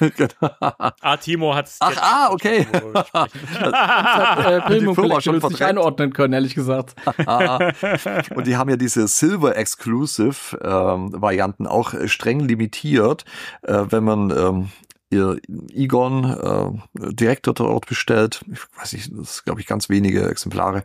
genau. 0.16 0.54
Ah, 1.00 1.16
Timo 1.16 1.54
hat's. 1.54 1.76
Ach, 1.80 1.96
ah, 2.00 2.32
okay. 2.32 2.66
Hat, 3.14 4.46
äh, 4.46 4.60
Premium 4.62 4.94
Firma 4.94 5.20
schon 5.20 5.38
nicht 5.38 5.62
einordnen 5.62 6.12
können, 6.12 6.34
ehrlich 6.34 6.54
gesagt. 6.54 6.94
Und 8.34 8.46
die 8.46 8.56
haben 8.56 8.70
ja 8.70 8.76
diese 8.76 9.08
Silver 9.08 9.56
Exclusive 9.56 10.58
ähm, 10.62 11.10
Varianten 11.12 11.66
auch 11.66 11.94
äh, 11.94 12.08
streng 12.08 12.40
limitiert, 12.40 13.24
äh, 13.62 13.84
wenn 13.88 14.04
man 14.04 14.30
ähm, 14.30 14.68
ihr 15.10 15.38
Egon 15.72 16.24
äh, 16.24 17.12
direkt 17.12 17.46
dort 17.46 17.86
bestellt. 17.86 18.44
Ich 18.50 18.60
weiß 18.78 18.92
nicht, 18.94 19.12
das 19.12 19.30
ist 19.30 19.44
glaube 19.44 19.60
ich 19.60 19.66
ganz 19.66 19.88
wenige 19.88 20.28
Exemplare 20.28 20.84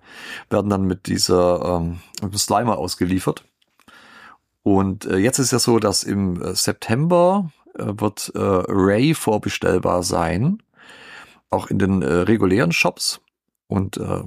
werden 0.49 0.69
dann 0.69 0.83
mit 0.83 1.07
dieser 1.07 1.79
ähm, 1.79 1.99
mit 2.21 2.37
Slimer 2.37 2.77
ausgeliefert. 2.77 3.43
Und 4.63 5.05
äh, 5.05 5.17
jetzt 5.17 5.39
ist 5.39 5.51
ja 5.51 5.59
so, 5.59 5.79
dass 5.79 6.03
im 6.03 6.41
äh, 6.41 6.53
September 6.53 7.51
wird 7.79 8.31
äh, 8.35 8.39
Ray 8.39 9.13
vorbestellbar 9.13 10.03
sein, 10.03 10.61
auch 11.49 11.67
in 11.67 11.79
den 11.79 12.01
äh, 12.01 12.13
regulären 12.13 12.71
Shops. 12.71 13.21
Und 13.67 13.97
äh, 13.97 14.23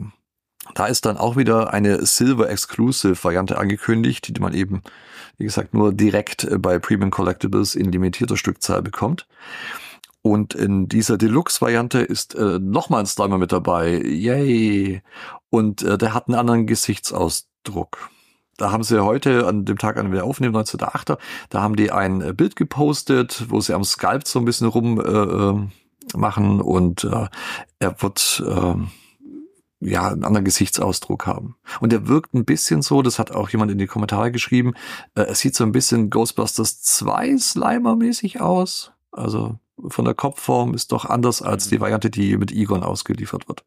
da 0.75 0.87
ist 0.87 1.05
dann 1.05 1.17
auch 1.17 1.37
wieder 1.37 1.73
eine 1.73 2.07
Silver 2.07 2.49
Exclusive 2.49 3.23
Variante 3.23 3.59
angekündigt, 3.59 4.37
die 4.37 4.41
man 4.41 4.55
eben, 4.55 4.83
wie 5.37 5.45
gesagt, 5.45 5.75
nur 5.75 5.93
direkt 5.93 6.45
äh, 6.45 6.59
bei 6.59 6.79
Premium 6.79 7.11
Collectibles 7.11 7.75
in 7.75 7.91
limitierter 7.91 8.37
Stückzahl 8.37 8.83
bekommt. 8.83 9.27
Und 10.23 10.55
in 10.55 10.89
dieser 10.89 11.19
Deluxe-Variante 11.19 11.99
ist 11.99 12.37
äh, 12.37 12.61
nochmal 12.61 13.01
ein 13.01 13.07
Slimer 13.07 13.39
mit 13.39 13.51
dabei. 13.51 14.01
Yay! 14.01 15.03
Und 15.51 15.83
äh, 15.83 15.99
der 15.99 16.15
hat 16.15 16.29
einen 16.29 16.39
anderen 16.39 16.67
Gesichtsausdruck. 16.67 18.09
Da 18.57 18.71
haben 18.71 18.83
sie 18.83 19.03
heute, 19.03 19.47
an 19.47 19.65
dem 19.65 19.79
Tag, 19.79 19.97
an 19.97 20.07
dem 20.07 20.13
wir 20.13 20.25
aufnehmen, 20.25 20.55
19.8., 20.57 21.19
da 21.49 21.63
haben 21.63 21.77
die 21.77 21.91
ein 21.91 22.21
äh, 22.21 22.33
Bild 22.33 22.57
gepostet, 22.57 23.47
wo 23.49 23.61
sie 23.61 23.75
am 23.75 23.85
Skype 23.85 24.23
so 24.25 24.39
ein 24.39 24.45
bisschen 24.45 24.69
rum 24.69 25.01
äh, 25.01 25.05
äh, 25.05 26.17
machen 26.17 26.61
und 26.61 27.05
äh, 27.05 27.29
er 27.79 28.03
wird 28.03 28.43
äh, 28.47 28.75
ja 29.81 30.09
einen 30.09 30.25
anderen 30.25 30.45
Gesichtsausdruck 30.45 31.27
haben. 31.27 31.57
Und 31.81 31.93
er 31.93 32.09
wirkt 32.09 32.35
ein 32.35 32.45
bisschen 32.45 32.83
so, 32.83 33.03
das 33.03 33.19
hat 33.19 33.33
auch 33.33 33.49
jemand 33.49 33.73
in 33.73 33.79
die 33.79 33.87
Kommentare 33.87 34.31
geschrieben, 34.31 34.75
äh, 35.15 35.23
es 35.23 35.41
sieht 35.41 35.55
so 35.55 35.65
ein 35.65 35.73
bisschen 35.73 36.11
Ghostbusters 36.11 36.83
2 36.83 37.37
Slimer-mäßig 37.39 38.41
aus. 38.41 38.93
Also 39.11 39.59
von 39.89 40.05
der 40.05 40.15
Kopfform 40.15 40.75
ist 40.75 40.93
doch 40.93 41.05
anders 41.05 41.43
als 41.43 41.69
die 41.69 41.81
Variante, 41.81 42.11
die 42.11 42.37
mit 42.37 42.53
Egon 42.53 42.83
ausgeliefert 42.83 43.49
wird. 43.49 43.65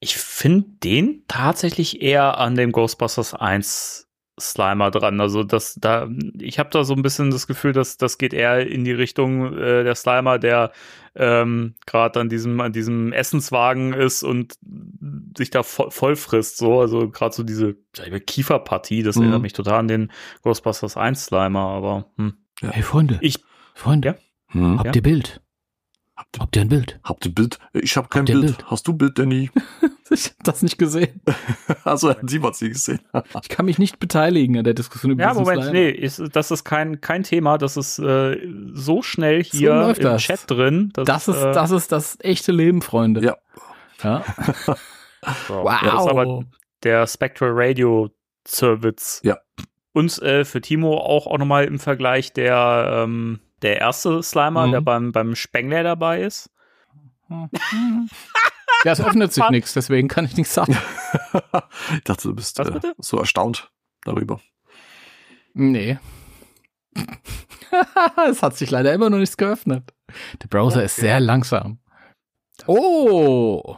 Ich 0.00 0.16
finde 0.16 0.68
den 0.84 1.24
tatsächlich 1.28 2.02
eher 2.02 2.38
an 2.38 2.54
dem 2.54 2.72
Ghostbusters 2.72 3.34
1 3.34 4.04
Slimer 4.40 4.92
dran. 4.92 5.20
Also 5.20 5.42
das 5.42 5.74
da, 5.80 6.08
ich 6.38 6.60
habe 6.60 6.70
da 6.70 6.84
so 6.84 6.94
ein 6.94 7.02
bisschen 7.02 7.32
das 7.32 7.48
Gefühl, 7.48 7.72
dass 7.72 7.96
das 7.96 8.18
geht 8.18 8.32
eher 8.32 8.64
in 8.66 8.84
die 8.84 8.92
Richtung 8.92 9.52
äh, 9.58 9.82
der 9.82 9.96
Slimer, 9.96 10.38
der 10.38 10.70
ähm, 11.16 11.74
gerade 11.86 12.20
an 12.20 12.28
diesem 12.28 12.60
an 12.60 12.72
diesem 12.72 13.12
Essenswagen 13.12 13.92
ist 13.92 14.22
und 14.22 14.54
sich 15.36 15.50
da 15.50 15.64
voll, 15.64 15.90
voll 15.90 16.14
frisst. 16.14 16.58
So, 16.58 16.80
also 16.80 17.10
gerade 17.10 17.34
so 17.34 17.42
diese 17.42 17.74
Kieferpartie, 18.26 19.02
das 19.02 19.16
Mhm. 19.16 19.22
erinnert 19.22 19.42
mich 19.42 19.52
total 19.54 19.80
an 19.80 19.88
den 19.88 20.12
Ghostbusters 20.42 20.96
1 20.96 21.24
Slimer. 21.24 21.60
Aber 21.60 22.04
hm. 22.16 22.34
Hey 22.60 22.82
Freunde, 22.82 23.18
ich 23.20 23.42
Freunde, 23.74 24.08
Ja? 24.08 24.14
Hm. 24.52 24.78
habt 24.78 24.94
ihr 24.94 25.02
Bild? 25.02 25.40
Habt 26.38 26.56
ihr 26.56 26.62
ein 26.62 26.68
Bild? 26.68 27.00
Habt 27.04 27.24
ihr 27.26 27.34
Bild? 27.34 27.58
Ich 27.72 27.96
habe 27.96 28.08
kein 28.08 28.20
Habt 28.20 28.32
Bild. 28.32 28.42
Bild? 28.42 28.70
Hast 28.70 28.86
du 28.88 28.92
Bild, 28.92 29.18
Danny? 29.18 29.50
Ich 30.10 30.24
hab 30.24 30.42
das 30.44 30.62
nicht 30.62 30.78
gesehen. 30.78 31.20
Also, 31.84 32.14
sie 32.26 32.40
hat 32.40 32.56
sie 32.56 32.70
gesehen. 32.70 33.00
Ich 33.42 33.48
kann 33.50 33.66
mich 33.66 33.78
nicht 33.78 33.98
beteiligen 33.98 34.56
an 34.56 34.64
der 34.64 34.72
Diskussion 34.72 35.12
über 35.12 35.22
Ja, 35.22 35.34
Moment, 35.34 35.70
nee, 35.72 35.90
ist, 35.90 36.22
das 36.32 36.50
ist 36.50 36.64
kein, 36.64 37.02
kein 37.02 37.24
Thema. 37.24 37.58
Das 37.58 37.76
ist 37.76 37.98
äh, 37.98 38.38
so 38.72 39.02
schnell 39.02 39.42
hier 39.44 39.74
läuft 39.74 40.00
im 40.00 40.04
das. 40.04 40.22
Chat 40.22 40.40
drin. 40.50 40.90
dass, 40.94 41.04
Das 41.04 41.28
ist, 41.28 41.42
äh, 41.42 41.52
das 41.52 41.70
ist 41.70 41.92
das 41.92 42.16
echte 42.20 42.52
Leben, 42.52 42.80
Freunde. 42.80 43.20
Ja. 43.22 43.36
ja. 44.02 44.24
so. 45.46 45.54
Wow. 45.62 45.80
Das 45.82 45.92
ist 45.92 46.08
aber 46.08 46.44
der 46.84 47.06
Spectral 47.06 47.50
Radio 47.52 48.08
Service. 48.46 49.20
Ja. 49.24 49.38
Und 49.92 50.20
äh, 50.22 50.46
für 50.46 50.62
Timo 50.62 50.96
auch, 50.96 51.26
auch 51.26 51.38
nochmal 51.38 51.64
im 51.64 51.78
Vergleich 51.78 52.32
der, 52.32 53.04
ähm, 53.04 53.40
der 53.62 53.78
erste 53.80 54.22
Slimer, 54.22 54.66
Mhm. 54.66 54.72
der 54.72 54.80
beim, 54.80 55.12
beim 55.12 55.34
Spengler 55.34 55.82
dabei 55.82 56.22
ist. 56.22 56.50
Ja, 58.84 58.92
es 58.92 59.00
öffnet 59.00 59.32
sich 59.32 59.48
nichts, 59.50 59.72
deswegen 59.74 60.06
kann 60.06 60.24
ich 60.24 60.36
nichts 60.36 60.54
sagen. 60.54 60.78
ich 61.96 62.04
dachte, 62.04 62.28
du 62.28 62.34
bist 62.36 62.60
äh, 62.60 62.80
so 62.98 63.18
erstaunt 63.18 63.72
darüber. 64.04 64.40
Nee. 65.52 65.98
es 68.30 68.40
hat 68.40 68.56
sich 68.56 68.70
leider 68.70 68.92
immer 68.92 69.10
noch 69.10 69.18
nichts 69.18 69.36
geöffnet. 69.36 69.92
Der 70.40 70.46
Browser 70.46 70.84
ist 70.84 70.94
sehr 70.94 71.18
langsam. 71.18 71.80
Oh. 72.68 73.76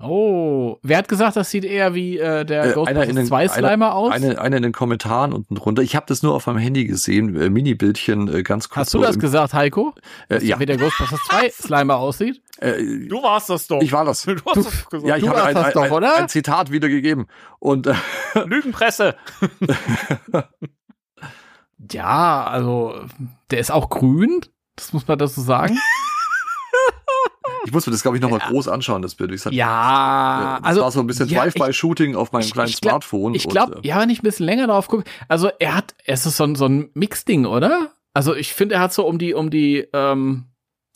Oh. 0.00 0.76
Wer 0.82 0.98
hat 0.98 1.08
gesagt, 1.08 1.34
das 1.34 1.50
sieht 1.50 1.64
eher 1.64 1.92
wie 1.92 2.18
äh, 2.18 2.44
der 2.44 2.66
Äh, 2.66 2.72
Ghostbusters 2.72 3.26
2 3.26 3.48
Slimer 3.48 3.68
einer, 3.72 3.94
aus? 3.96 4.12
Eine, 4.12 4.40
eine 4.40 4.58
in 4.58 4.62
den 4.62 4.72
Kommentaren 4.72 5.32
unten 5.32 5.56
drunter. 5.56 5.82
Ich 5.82 5.96
habe 5.96 6.06
das 6.06 6.22
nur 6.22 6.34
auf 6.34 6.46
meinem 6.46 6.58
Handy 6.58 6.84
gesehen, 6.84 7.34
äh, 7.34 7.50
Mini-Bildchen, 7.50 8.32
äh, 8.32 8.42
ganz 8.44 8.68
kurz. 8.68 8.76
Hast 8.86 8.94
du 8.94 8.98
so 8.98 9.04
das 9.04 9.18
gesagt, 9.18 9.54
Heiko? 9.54 9.94
Äh, 10.28 10.44
ja, 10.44 10.60
Wie 10.60 10.66
der 10.66 10.76
Ghostbusters 10.76 11.18
2 11.28 11.50
Slimer 11.62 11.96
aussieht? 11.96 12.40
äh, 12.58 12.80
Du 13.08 13.20
warst 13.24 13.50
das 13.50 13.66
doch. 13.66 13.82
ich 13.82 13.90
war 13.90 14.04
das. 14.04 14.22
Du 14.26 14.34
hast 14.36 14.56
das 14.56 14.88
gesagt. 14.88 15.04
Ja, 15.08 15.16
ich 15.16 15.22
Du 15.24 15.30
habe 15.30 15.38
warst 15.38 15.48
ein, 15.48 15.54
das 15.56 15.64
ein, 15.66 15.72
doch, 15.72 15.82
ein, 15.82 15.90
oder? 15.92 16.16
ein 16.16 16.28
Zitat 16.28 16.70
wiedergegeben. 16.70 17.26
Und 17.58 17.88
äh, 17.88 17.94
Lügenpresse. 18.46 19.16
Ja, 21.90 22.44
also 22.46 22.94
der 23.50 23.58
ist 23.58 23.70
auch 23.72 23.88
grün. 23.90 24.40
Das 24.76 24.92
muss 24.92 25.08
man 25.08 25.18
dazu 25.18 25.40
sagen. 25.40 25.76
Ich 27.68 27.72
muss 27.74 27.86
mir 27.86 27.92
das, 27.92 28.02
glaube 28.02 28.16
ich, 28.16 28.22
nochmal 28.22 28.40
groß 28.40 28.66
anschauen, 28.68 29.02
das 29.02 29.14
Bild. 29.14 29.30
Ich 29.32 29.42
sag, 29.42 29.52
Ja, 29.52 30.56
äh, 30.56 30.60
das 30.60 30.68
also 30.68 30.80
war 30.82 30.90
so 30.90 31.00
ein 31.00 31.06
bisschen 31.06 31.28
ja, 31.28 31.42
Drive-by-Shooting 31.42 32.16
auf 32.16 32.32
meinem 32.32 32.42
ich- 32.42 32.52
kleinen 32.52 32.68
ich 32.70 32.80
glaub- 32.80 33.04
Smartphone. 33.04 33.34
Ich 33.34 33.46
glaube, 33.48 33.80
äh, 33.82 33.86
ja, 33.86 34.00
wenn 34.00 34.10
ich 34.10 34.20
ein 34.20 34.22
bisschen 34.22 34.46
länger 34.46 34.66
drauf 34.66 34.88
gucke, 34.88 35.04
also 35.28 35.50
er 35.58 35.74
hat, 35.74 35.94
es 36.06 36.24
ist 36.26 36.36
so 36.38 36.44
ein, 36.44 36.54
so 36.54 36.66
ein 36.66 36.90
Mix-Ding, 36.94 37.44
oder? 37.46 37.92
Also 38.14 38.34
ich 38.34 38.52
finde, 38.54 38.76
er 38.76 38.80
hat 38.80 38.92
so 38.92 39.06
um 39.06 39.18
die, 39.18 39.34
um 39.34 39.50
die, 39.50 39.86
ähm, 39.92 40.46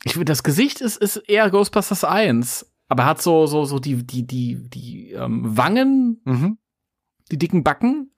ich 0.04 0.12
finde, 0.12 0.24
das 0.24 0.42
Gesicht 0.42 0.80
ist, 0.80 0.96
ist 0.96 1.16
eher 1.16 1.50
Ghostbusters 1.50 2.04
1, 2.04 2.72
aber 2.88 3.04
er 3.04 3.08
hat 3.11 3.22
so, 3.22 3.46
so, 3.46 3.64
so 3.64 3.78
die, 3.78 4.04
die, 4.04 4.26
die, 4.26 4.56
die 4.68 5.11
ähm, 5.12 5.56
Wangen, 5.56 6.20
Mhm. 6.24 6.58
die 7.30 7.38
dicken 7.38 7.62
Backen. 7.62 8.11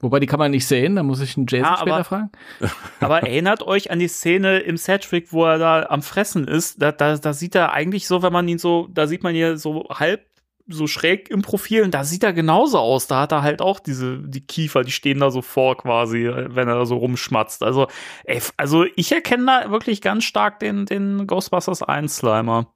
Wobei 0.00 0.18
die 0.20 0.26
kann 0.26 0.38
man 0.38 0.50
nicht 0.50 0.66
sehen, 0.66 0.96
da 0.96 1.02
muss 1.02 1.20
ich 1.20 1.36
einen 1.36 1.46
Jason 1.46 1.64
Ja, 1.72 1.76
später 1.76 1.94
aber- 1.96 2.04
fragen. 2.04 2.30
Aber 3.00 3.22
erinnert 3.22 3.62
euch 3.62 3.90
an 3.90 3.98
die 3.98 4.08
Szene 4.08 4.58
im 4.60 4.76
Settrick, 4.76 5.32
wo 5.32 5.44
er 5.44 5.58
da 5.58 5.86
am 5.90 6.02
Fressen 6.02 6.48
ist. 6.48 6.80
Da, 6.80 6.90
da, 6.92 7.16
da 7.16 7.32
sieht 7.34 7.54
er 7.54 7.72
eigentlich 7.72 8.06
so, 8.06 8.22
wenn 8.22 8.32
man 8.32 8.48
ihn 8.48 8.58
so, 8.58 8.88
da 8.90 9.06
sieht 9.06 9.22
man 9.22 9.34
hier 9.34 9.56
so 9.58 9.84
halb 9.90 10.24
so 10.72 10.86
schräg 10.86 11.28
im 11.30 11.42
Profil 11.42 11.82
und 11.82 11.94
da 11.94 12.04
sieht 12.04 12.22
er 12.22 12.32
genauso 12.32 12.78
aus. 12.78 13.08
Da 13.08 13.22
hat 13.22 13.32
er 13.32 13.42
halt 13.42 13.60
auch 13.60 13.80
diese, 13.80 14.20
die 14.20 14.40
Kiefer, 14.46 14.84
die 14.84 14.92
stehen 14.92 15.18
da 15.18 15.30
so 15.32 15.42
vor 15.42 15.76
quasi, 15.76 16.30
wenn 16.32 16.68
er 16.68 16.76
da 16.76 16.86
so 16.86 16.96
rumschmatzt. 16.96 17.64
Also, 17.64 17.88
ey, 18.24 18.40
also 18.56 18.84
ich 18.94 19.10
erkenne 19.10 19.46
da 19.46 19.70
wirklich 19.72 20.00
ganz 20.00 20.22
stark 20.24 20.60
den, 20.60 20.86
den 20.86 21.26
Ghostbusters 21.26 21.82
1 21.82 22.16
Slimer. 22.18 22.72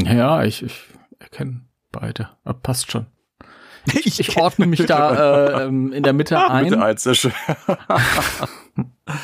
Ja, 0.00 0.42
ich, 0.44 0.62
ich 0.62 0.80
erkenne 1.18 1.66
beide. 1.92 2.30
Aber 2.44 2.58
passt 2.60 2.90
schon. 2.90 3.06
Ich, 3.94 4.20
ich 4.20 4.36
ordne 4.40 4.66
mich 4.66 4.84
da 4.86 5.60
äh, 5.60 5.64
ähm, 5.64 5.92
in 5.92 6.02
der 6.02 6.12
Mitte 6.12 6.34
Bitte 6.62 6.80
ein. 6.80 6.96
sehr 6.96 7.14
schön. 7.14 7.32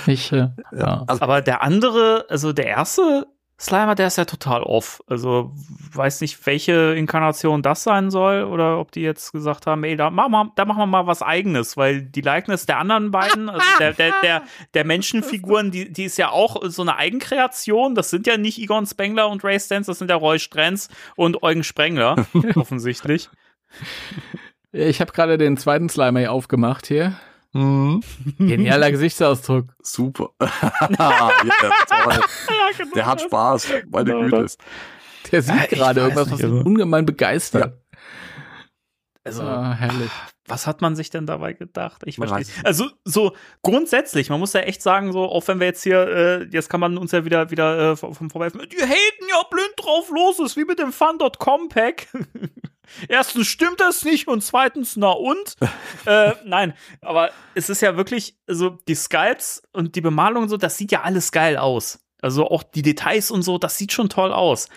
Ich, 0.07 0.33
äh, 0.33 0.48
ja. 0.72 1.05
Also, 1.07 1.22
Aber 1.22 1.40
der 1.40 1.62
andere, 1.62 2.27
also 2.29 2.53
der 2.53 2.66
erste 2.66 3.27
Slimer, 3.61 3.94
der 3.94 4.09
ist 4.09 4.18
ja 4.18 4.24
total 4.24 4.64
off. 4.64 5.00
Also 5.07 5.53
weiß 5.92 6.22
nicht, 6.22 6.44
welche 6.46 6.94
Inkarnation 6.94 7.62
das 7.62 7.85
sein 7.85 8.11
soll 8.11 8.42
oder 8.42 8.81
ob 8.81 8.90
die 8.90 9.03
jetzt 9.03 9.31
gesagt 9.33 9.66
haben, 9.66 9.85
ey, 9.85 9.96
da 9.96 10.11
machen 10.11 10.33
wir, 10.33 10.53
da 10.57 10.64
machen 10.64 10.79
wir 10.79 10.87
mal 10.87 11.07
was 11.07 11.22
eigenes, 11.22 11.77
weil 11.77 12.03
die 12.03 12.20
Likeness 12.20 12.66
der 12.66 12.79
anderen 12.79 13.12
beiden, 13.12 13.48
also 13.48 13.64
der, 13.79 13.92
der, 13.92 14.12
der, 14.22 14.42
der 14.74 14.85
Menschenfiguren, 14.85 15.70
die, 15.70 15.92
die 15.92 16.05
ist 16.05 16.18
ja 16.18 16.31
auch 16.31 16.62
so 16.64 16.83
eine 16.83 16.96
Eigenkreation. 16.96 17.94
Das 17.94 18.11
sind 18.11 18.27
ja 18.27 18.37
nicht 18.37 18.59
Egon 18.59 18.87
Spengler 18.87 19.29
und 19.29 19.44
Ray 19.44 19.61
Stantz, 19.61 19.87
das 19.87 19.98
sind 19.98 20.11
ja 20.11 20.16
Roy 20.16 20.40
Strenz 20.40 20.88
und 21.14 21.44
Eugen 21.44 21.62
Sprengler, 21.62 22.27
offensichtlich. 22.57 23.31
Ich 24.76 25.00
habe 25.00 25.12
gerade 25.12 25.38
den 25.38 25.56
zweiten 25.56 25.88
Slimer 25.88 26.18
hier 26.20 26.32
aufgemacht 26.32 26.87
hier. 26.87 27.14
mhm. 27.52 28.02
Genialer 28.38 28.90
Gesichtsausdruck. 28.90 29.66
Super. 29.80 30.30
ja, 30.40 31.30
toll. 31.88 32.20
Der 32.96 33.06
hat 33.06 33.20
Spaß, 33.20 33.68
meine 33.90 34.04
Genau 34.10 34.22
Güte. 34.24 34.42
das. 34.42 34.58
Der 35.30 35.42
sieht 35.42 35.70
ich 35.72 35.78
gerade 35.78 36.00
irgendwas, 36.00 36.30
was 36.30 36.40
ihn 36.40 36.46
also- 36.46 36.64
ungemein 36.68 37.06
begeistert. 37.06 37.80
Also, 39.26 39.42
Ah, 39.42 39.72
herrlich. 39.74 40.10
was 40.48 40.66
hat 40.66 40.82
man 40.82 40.96
sich 40.96 41.08
denn 41.08 41.24
dabei 41.24 41.54
gedacht? 41.54 42.02
Ich 42.04 42.16
verstehe. 42.16 42.40
weiß 42.40 42.48
es 42.58 42.64
Also 42.66 42.90
so 43.04 43.32
grundsätzlich, 43.62 44.28
man 44.28 44.38
muss 44.40 44.52
ja 44.52 44.60
echt 44.60 44.82
sagen, 44.82 45.12
so 45.12 45.22
auch 45.30 45.46
wenn 45.48 45.60
wir 45.60 45.66
jetzt 45.68 45.82
hier, 45.82 46.06
äh, 46.08 46.44
jetzt 46.50 46.68
kann 46.68 46.80
man 46.80 46.98
uns 46.98 47.12
ja 47.12 47.24
wieder 47.24 47.50
wieder 47.50 47.92
äh, 47.92 47.96
vom 47.96 48.14
vom 48.14 48.28
Vorwerfen, 48.28 48.60
die 48.70 48.82
haten 48.82 49.24
ja 49.30 49.42
blind 49.50 49.72
drauf 49.78 50.10
los, 50.10 50.40
ist 50.40 50.56
wie 50.58 50.64
mit 50.66 50.78
dem 50.78 50.92
Fun.com 50.92 51.68
Pack. 51.70 52.08
Erstens 53.09 53.47
stimmt 53.47 53.81
das 53.81 54.05
nicht 54.05 54.29
und 54.29 54.42
zweitens 54.42 54.97
na 54.97 55.11
und? 55.11 55.57
äh, 56.07 56.33
nein, 56.44 56.75
aber 57.01 57.31
es 57.55 57.68
ist 57.68 57.81
ja 57.81 57.97
wirklich, 57.97 58.37
also 58.47 58.79
die 58.88 58.94
Sculpts 58.94 59.62
und 59.73 59.97
die 59.97 60.01
Bemalung 60.01 60.44
und 60.44 60.49
so, 60.49 60.57
das 60.57 60.77
sieht 60.77 60.92
ja 60.92 61.03
alles 61.03 61.33
geil 61.33 61.57
aus. 61.57 62.01
Also 62.20 62.49
auch 62.49 62.62
die 62.62 62.83
Details 62.83 63.31
und 63.31 63.42
so, 63.42 63.59
das 63.59 63.77
sieht 63.77 63.92
schon 63.92 64.09
toll 64.09 64.33
aus. 64.33 64.68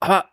Aber 0.00 0.30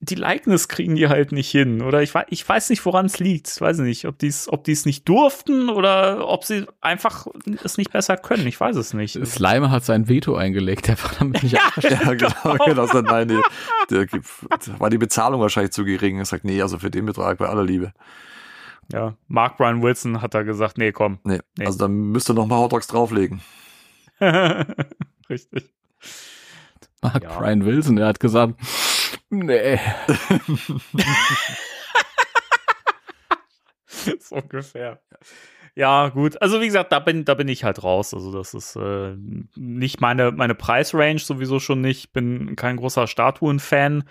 die 0.00 0.14
Likeness 0.14 0.68
kriegen 0.68 0.94
die 0.94 1.08
halt 1.08 1.32
nicht 1.32 1.50
hin. 1.50 1.82
Oder 1.82 2.02
ich, 2.02 2.12
ich 2.28 2.48
weiß 2.48 2.70
nicht, 2.70 2.84
woran 2.86 3.06
es 3.06 3.18
liegt. 3.18 3.48
Ich 3.48 3.60
weiß 3.60 3.78
nicht, 3.78 4.04
ob 4.06 4.16
die 4.18 4.28
es 4.28 4.48
ob 4.48 4.62
die's 4.62 4.86
nicht 4.86 5.08
durften 5.08 5.68
oder 5.68 6.28
ob 6.28 6.44
sie 6.44 6.66
einfach 6.80 7.26
es 7.64 7.78
nicht 7.78 7.90
besser 7.90 8.16
können. 8.16 8.46
Ich 8.46 8.60
weiß 8.60 8.76
es 8.76 8.94
nicht. 8.94 9.14
Slimer 9.26 9.72
hat 9.72 9.84
sein 9.84 10.08
Veto 10.08 10.36
eingelegt, 10.36 10.86
der 10.86 11.02
war 11.02 11.10
damit 11.18 11.42
nicht 11.42 11.52
Ja, 11.56 11.72
Ja, 11.90 12.14
genau, 12.14 12.64
genau. 12.64 12.86
So, 12.86 13.00
nein, 13.00 13.26
nee, 13.26 13.40
der, 13.90 14.06
war 14.78 14.88
die 14.88 14.98
Bezahlung 14.98 15.40
wahrscheinlich 15.40 15.72
zu 15.72 15.84
gering. 15.84 16.18
Er 16.18 16.26
sagt, 16.26 16.44
nee, 16.44 16.62
also 16.62 16.78
für 16.78 16.90
den 16.92 17.04
Betrag 17.06 17.38
bei 17.38 17.46
aller 17.48 17.64
Liebe. 17.64 17.92
ja. 18.92 19.14
Mark 19.26 19.56
Brian 19.56 19.82
Wilson 19.82 20.22
hat 20.22 20.32
da 20.32 20.42
gesagt, 20.42 20.78
nee, 20.78 20.92
komm. 20.92 21.18
Nee, 21.24 21.40
Nee. 21.58 21.66
also 21.66 21.76
dann 21.78 21.92
müsste 22.12 22.34
noch 22.34 22.46
mal 22.46 22.58
Hot 22.58 22.72
Dogs 22.72 22.86
drauflegen. 22.86 23.40
Richtig. 25.28 25.70
Mark 27.02 27.22
Ja. 27.24 27.36
Brian 27.38 27.64
Wilson, 27.64 27.96
der 27.96 28.06
hat 28.06 28.20
gesagt, 28.20 28.54
nee. 29.30 29.78
so 34.20 34.36
ungefähr. 34.36 35.00
Ja, 35.74 36.08
gut. 36.08 36.40
Also 36.42 36.60
wie 36.60 36.66
gesagt, 36.66 36.90
da 36.90 36.98
bin, 36.98 37.24
da 37.24 37.34
bin 37.34 37.46
ich 37.46 37.62
halt 37.62 37.84
raus. 37.84 38.12
Also 38.12 38.32
das 38.32 38.52
ist 38.52 38.74
äh, 38.76 39.14
nicht 39.54 40.00
meine, 40.00 40.32
meine 40.32 40.56
Preisrange, 40.56 41.20
sowieso 41.20 41.60
schon 41.60 41.80
nicht. 41.80 42.12
Bin 42.12 42.56
kein 42.56 42.76
großer 42.76 43.06
Statuen-Fan. 43.06 44.02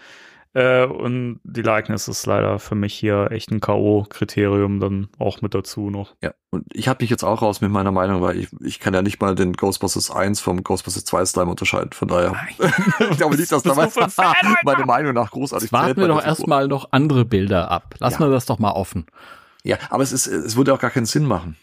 Äh, 0.58 0.86
und 0.88 1.40
die 1.44 1.62
Likeness 1.62 2.08
ist 2.08 2.26
leider 2.26 2.58
für 2.58 2.74
mich 2.74 2.96
hier 2.96 3.28
echt 3.32 3.52
ein 3.52 3.60
K.O.-Kriterium 3.60 4.80
dann 4.80 5.08
auch 5.20 5.42
mit 5.44 5.54
dazu 5.54 5.92
noch. 5.92 6.16
Ja, 6.24 6.32
und 6.50 6.66
ich 6.74 6.88
habe 6.88 7.04
mich 7.04 7.12
jetzt 7.12 7.24
auch 7.24 7.44
raus 7.44 7.62
mit 7.62 7.70
meiner 7.70 7.92
Meinung, 7.92 8.24
weil 8.24 8.40
ich, 8.40 8.48
ich 8.64 8.80
kann 8.80 8.96
ja 8.96 9.04
nicht 9.04 9.22
mal 9.22 9.36
den 9.36 9.54
Ghostbusters 9.54 10.10
1 10.10 10.40
vom 10.40 10.64
Ghostbusters 10.64 11.06
2 11.06 11.26
Slime 11.26 11.52
unterscheiden. 11.52 11.92
Von 11.94 12.08
daher, 12.08 12.36
ich 13.12 13.18
glaube 13.18 13.36
nicht, 13.38 13.52
dass 13.52 13.62
da 13.62 13.76
bist 13.76 13.96
du 13.96 14.00
für 14.00 14.06
ein 14.06 14.10
Fan, 14.10 14.34
Alter? 14.42 14.56
meine 14.64 14.86
Meinung 14.86 15.14
nach 15.14 15.30
großartig 15.30 15.66
Jetzt 15.66 15.74
warten 15.74 16.02
wir 16.02 16.08
doch 16.08 16.26
erstmal 16.26 16.68
noch 16.68 16.92
andere 16.92 17.24
Bilder 17.24 17.70
ab. 17.70 17.94
Lassen 18.00 18.24
Ja. 18.24 18.28
wir 18.28 18.34
das 18.34 18.46
doch 18.48 18.58
mal 18.58 18.72
offen. 18.72 19.06
Ja, 19.64 19.78
aber 19.92 20.02
es 20.02 20.12
ist, 20.12 20.26
es 20.26 20.56
würde 20.56 20.74
auch 20.74 20.80
gar 20.80 20.90
keinen 20.90 21.06
Sinn 21.06 21.26
machen, 21.26 21.56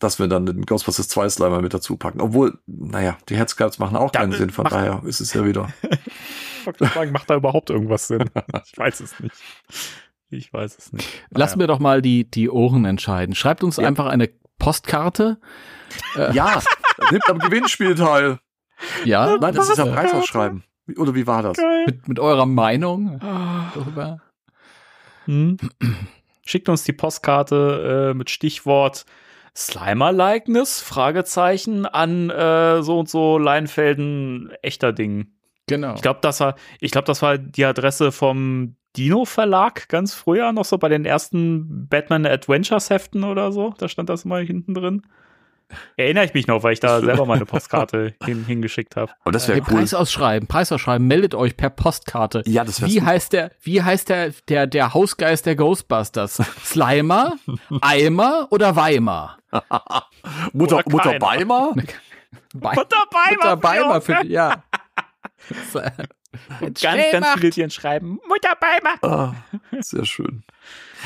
dass 0.00 0.18
wir 0.18 0.28
dann 0.28 0.44
den 0.44 0.66
Ghostbusters 0.66 1.08
2 1.08 1.28
Slimer 1.30 1.62
mit 1.62 1.72
dazu 1.72 1.96
packen. 1.96 2.20
Obwohl, 2.20 2.58
naja, 2.66 3.16
die 3.30 3.36
Headsculpts 3.36 3.78
machen 3.78 3.96
auch 3.96 4.12
keinen 4.12 4.32
äh, 4.32 4.36
Sinn, 4.36 4.50
von 4.50 4.66
daher 4.66 5.02
ist 5.06 5.20
es 5.20 5.32
ja 5.32 5.46
wieder. 5.46 5.68
Ich 6.60 6.66
wollte 6.66 6.86
sagen, 6.86 7.12
macht 7.12 7.28
da 7.30 7.36
überhaupt 7.36 7.70
irgendwas 7.70 8.08
Sinn? 8.08 8.30
Ich 8.64 8.76
weiß 8.78 9.00
es 9.00 9.18
nicht. 9.20 9.36
Ich 10.30 10.52
weiß 10.52 10.76
es 10.78 10.92
nicht. 10.92 11.08
Lassen 11.30 11.58
wir 11.60 11.66
doch 11.66 11.78
mal 11.78 12.02
die, 12.02 12.30
die 12.30 12.50
Ohren 12.50 12.84
entscheiden. 12.84 13.34
Schreibt 13.34 13.64
uns 13.64 13.76
Ja. 13.78 13.86
einfach 13.88 14.06
eine 14.06 14.28
Postkarte. 14.58 15.38
Ja, 16.32 16.60
nimmt 17.10 17.28
am 17.28 17.38
Gewinnspiel 17.38 17.94
teil. 17.94 18.38
Ja, 19.04 19.36
Nein, 19.40 19.54
das 19.54 19.70
ist 19.70 19.78
ja 19.78 19.86
äh, 19.86 19.92
Preisausschreiben. 19.92 20.64
Oder 20.96 21.14
wie 21.14 21.26
war 21.26 21.42
das? 21.42 21.56
mit, 21.86 22.08
mit 22.08 22.18
eurer 22.20 22.46
Meinung 22.46 23.18
darüber. 23.74 24.20
Hm. 25.24 25.56
Schickt 26.44 26.68
uns 26.68 26.84
die 26.84 26.92
Postkarte 26.92 28.10
äh, 28.10 28.14
mit 28.14 28.30
Stichwort 28.30 29.04
Slimer-Likeness, 29.56 30.80
Fragezeichen, 30.80 31.84
an 31.86 32.30
äh, 32.30 32.82
so 32.82 32.98
und 32.98 33.08
so 33.08 33.38
Leinfelden 33.38 34.52
echter 34.62 34.92
Ding. 34.92 35.32
Genau. 35.68 35.94
Ich 35.94 36.02
glaube, 36.02 36.20
das 36.22 36.40
war, 36.40 36.56
ich 36.80 36.90
glaube, 36.90 37.06
das 37.06 37.22
war 37.22 37.38
die 37.38 37.64
Adresse 37.64 38.12
vom 38.12 38.76
Dino 38.96 39.24
Verlag 39.24 39.88
ganz 39.88 40.14
früher 40.14 40.52
noch 40.52 40.64
so 40.64 40.78
bei 40.78 40.88
den 40.88 41.04
ersten 41.04 41.88
Batman 41.88 42.26
Adventures 42.26 42.90
Heften 42.90 43.24
oder 43.24 43.52
so. 43.52 43.74
Da 43.78 43.88
stand 43.88 44.08
das 44.08 44.24
mal 44.24 44.44
hinten 44.44 44.74
drin. 44.74 45.02
Erinnere 45.96 46.24
ich 46.24 46.32
mich 46.32 46.46
noch, 46.46 46.62
weil 46.62 46.72
ich 46.72 46.80
da 46.80 47.00
selber 47.00 47.26
meine 47.26 47.44
Postkarte 47.44 48.14
hin, 48.24 48.44
hingeschickt 48.46 48.96
habe. 48.96 49.12
Aber 49.20 49.32
das 49.32 49.48
wäre 49.48 49.58
cool. 49.60 49.64
Preis 49.78 49.92
ausschreiben, 49.92 50.48
Preis 50.48 50.72
ausschreiben, 50.72 51.06
meldet 51.06 51.34
euch 51.34 51.56
per 51.56 51.70
Postkarte. 51.70 52.42
Ja, 52.46 52.64
das 52.64 52.80
wäre 52.80 52.90
Wie 52.90 53.02
heißt 53.02 53.34
der, 53.34 53.52
wie 53.60 53.82
heißt 53.82 54.08
der, 54.08 54.32
der, 54.48 54.66
der 54.66 54.94
Hausgeist 54.94 55.44
der 55.46 55.56
Ghostbusters? 55.56 56.36
Slimer, 56.64 57.34
Eimer 57.82 58.48
oder 58.50 58.76
Weimar? 58.76 59.38
Mutter, 60.52 60.78
Oder 60.78 60.90
Mutter? 60.90 61.18
Bei, 62.54 62.70
Und 62.70 62.92
dabei 62.92 63.34
Mutter 63.34 63.56
Beimer 63.56 64.00
für, 64.00 64.24
ja. 64.26 64.64
ganz, 66.60 66.80
ganz 67.12 67.26
viele, 67.34 67.50
die 67.50 67.70
schreiben, 67.70 68.18
Mutter 68.28 68.54
Beimer. 68.60 69.02
Ah, 69.02 69.34
sehr 69.80 70.04
schön. 70.04 70.42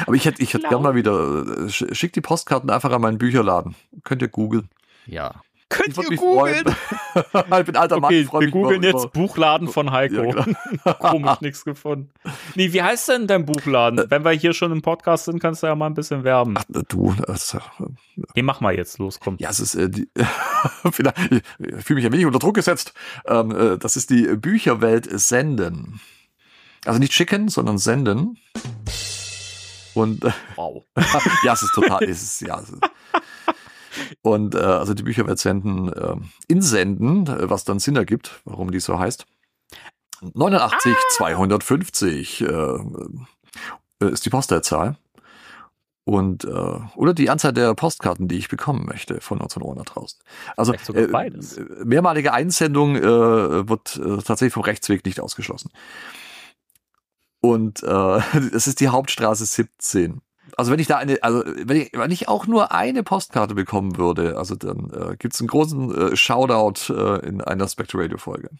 Aber 0.07 0.14
ich 0.14 0.24
hätte, 0.24 0.42
ich 0.42 0.55
hätte 0.55 0.68
gern 0.68 0.83
mal 0.83 0.94
wieder, 0.94 1.12
äh, 1.12 1.66
sch- 1.68 1.94
schickt 1.94 2.16
die 2.16 2.20
Postkarten 2.20 2.70
einfach 2.70 2.90
an 2.90 3.00
meinen 3.02 3.18
Bücherladen. 3.18 3.74
Könnt 4.05 4.22
ihr 4.22 4.28
googeln. 4.28 4.68
Ja. 5.07 5.42
Könnt 5.73 5.97
ihr 6.11 6.17
googeln? 6.17 6.65
ich 7.15 7.65
bin 7.67 7.77
alter 7.77 7.97
Mann, 8.01 8.05
Okay, 8.05 8.25
freu 8.25 8.41
wir 8.41 8.51
googeln 8.51 8.83
über- 8.83 8.99
jetzt 8.99 9.13
Buchladen 9.13 9.69
von 9.69 9.91
Heiko. 9.91 10.23
Ja, 10.25 10.45
genau. 10.45 10.95
Komisch, 11.01 11.41
nichts 11.41 11.65
gefunden. 11.65 12.11
Nee, 12.55 12.73
wie 12.73 12.83
heißt 12.83 13.09
denn 13.09 13.27
dein 13.27 13.45
Buchladen? 13.47 14.05
Wenn 14.09 14.25
wir 14.25 14.33
hier 14.33 14.53
schon 14.53 14.71
im 14.73 14.83
Podcast 14.83 15.25
sind, 15.25 15.41
kannst 15.41 15.63
du 15.63 15.67
ja 15.69 15.75
mal 15.75 15.87
ein 15.87 15.95
bisschen 15.95 16.25
werben. 16.25 16.55
Ach, 16.59 16.65
du, 16.89 17.15
das, 17.27 17.55
äh, 17.55 17.59
Nee, 18.37 18.43
mach 18.43 18.61
mal 18.61 18.75
jetzt, 18.77 18.99
los, 18.99 19.18
komm. 19.20 19.37
ja, 19.39 19.51
es 19.51 19.61
ist, 19.61 19.75
äh, 19.75 19.89
die, 19.89 20.09
ich 20.16 20.95
fühle 20.95 21.12
mich 21.97 22.07
ein 22.07 22.12
wenig 22.12 22.27
unter 22.27 22.39
Druck 22.39 22.55
gesetzt. 22.55 22.93
Ähm, 23.27 23.51
äh, 23.51 23.79
das 23.79 23.97
ist 23.97 24.11
die 24.11 24.25
Bücherwelt 24.37 25.09
Senden. 25.20 26.01
Also 26.85 26.99
nicht 26.99 27.12
schicken, 27.12 27.49
sondern 27.49 27.79
senden. 27.79 28.37
Und 29.95 30.25
äh, 30.25 30.31
Wow. 30.57 30.85
ja, 31.45 31.53
es 31.53 31.62
ist 31.62 31.73
total, 31.75 32.03
es 32.05 32.23
ist, 32.23 32.41
ja. 32.41 32.59
Es 32.61 32.70
ist, 32.70 32.81
und 34.22 34.55
äh, 34.55 34.59
also 34.59 34.95
die 34.95 35.03
Bücherwelt 35.03 35.38
senden, 35.38 35.93
äh, 35.93 36.16
insenden, 36.49 37.26
äh, 37.26 37.51
was 37.51 37.64
dann 37.64 37.78
Sinn 37.78 37.97
ergibt, 37.97 38.40
warum 38.45 38.70
die 38.70 38.80
so 38.80 38.99
heißt. 38.99 39.26
89 40.34 40.95
250 41.16 42.40
äh, 42.43 42.47
äh, 42.47 44.11
ist 44.11 44.24
die 44.24 44.30
Postleitzahl. 44.30 44.97
Und 46.05 46.45
äh, 46.45 46.49
oder 46.97 47.14
die 47.14 47.30
Anzahl 47.30 47.53
der 47.53 47.74
Postkarten, 47.74 48.26
die 48.26 48.36
ich 48.36 48.49
bekommen 48.49 48.86
möchte 48.86 49.20
von 49.20 49.40
unseren 49.40 49.62
Ohren 49.62 49.78
da 49.78 49.84
draußen. 49.84 50.18
Also 50.57 50.72
äh, 50.95 51.07
beides. 51.07 51.61
mehrmalige 51.84 52.32
Einsendung 52.32 52.97
äh, 52.97 53.68
wird 53.68 53.97
äh, 53.99 54.16
tatsächlich 54.16 54.53
vom 54.53 54.64
Rechtsweg 54.64 55.05
nicht 55.05 55.20
ausgeschlossen. 55.20 55.70
Und 57.40 57.84
äh, 57.84 57.86
es 58.53 58.66
ist 58.66 58.80
die 58.80 58.88
Hauptstraße 58.88 59.45
17. 59.47 60.20
Also 60.57 60.70
wenn 60.72 60.78
ich 60.80 60.86
da 60.86 60.96
eine, 60.98 61.22
also 61.22 61.42
wenn 61.46 61.76
ich, 61.76 61.90
wenn 61.94 62.11
ich 62.11 62.28
auch 62.28 62.46
nur 62.46 62.72
eine 62.72 63.03
Postkarte 63.03 63.55
bekommen 63.55 63.96
würde, 63.96 64.36
also 64.36 64.55
dann 64.55 64.90
äh, 64.90 65.16
gibt 65.16 65.34
es 65.34 65.40
einen 65.40 65.48
großen 65.48 66.12
äh, 66.12 66.16
Shoutout 66.16 66.92
äh, 66.92 67.26
in 67.26 67.40
einer 67.40 67.68
Spectre 67.68 67.98
Radio 68.03 68.18
Folge. 68.18 68.50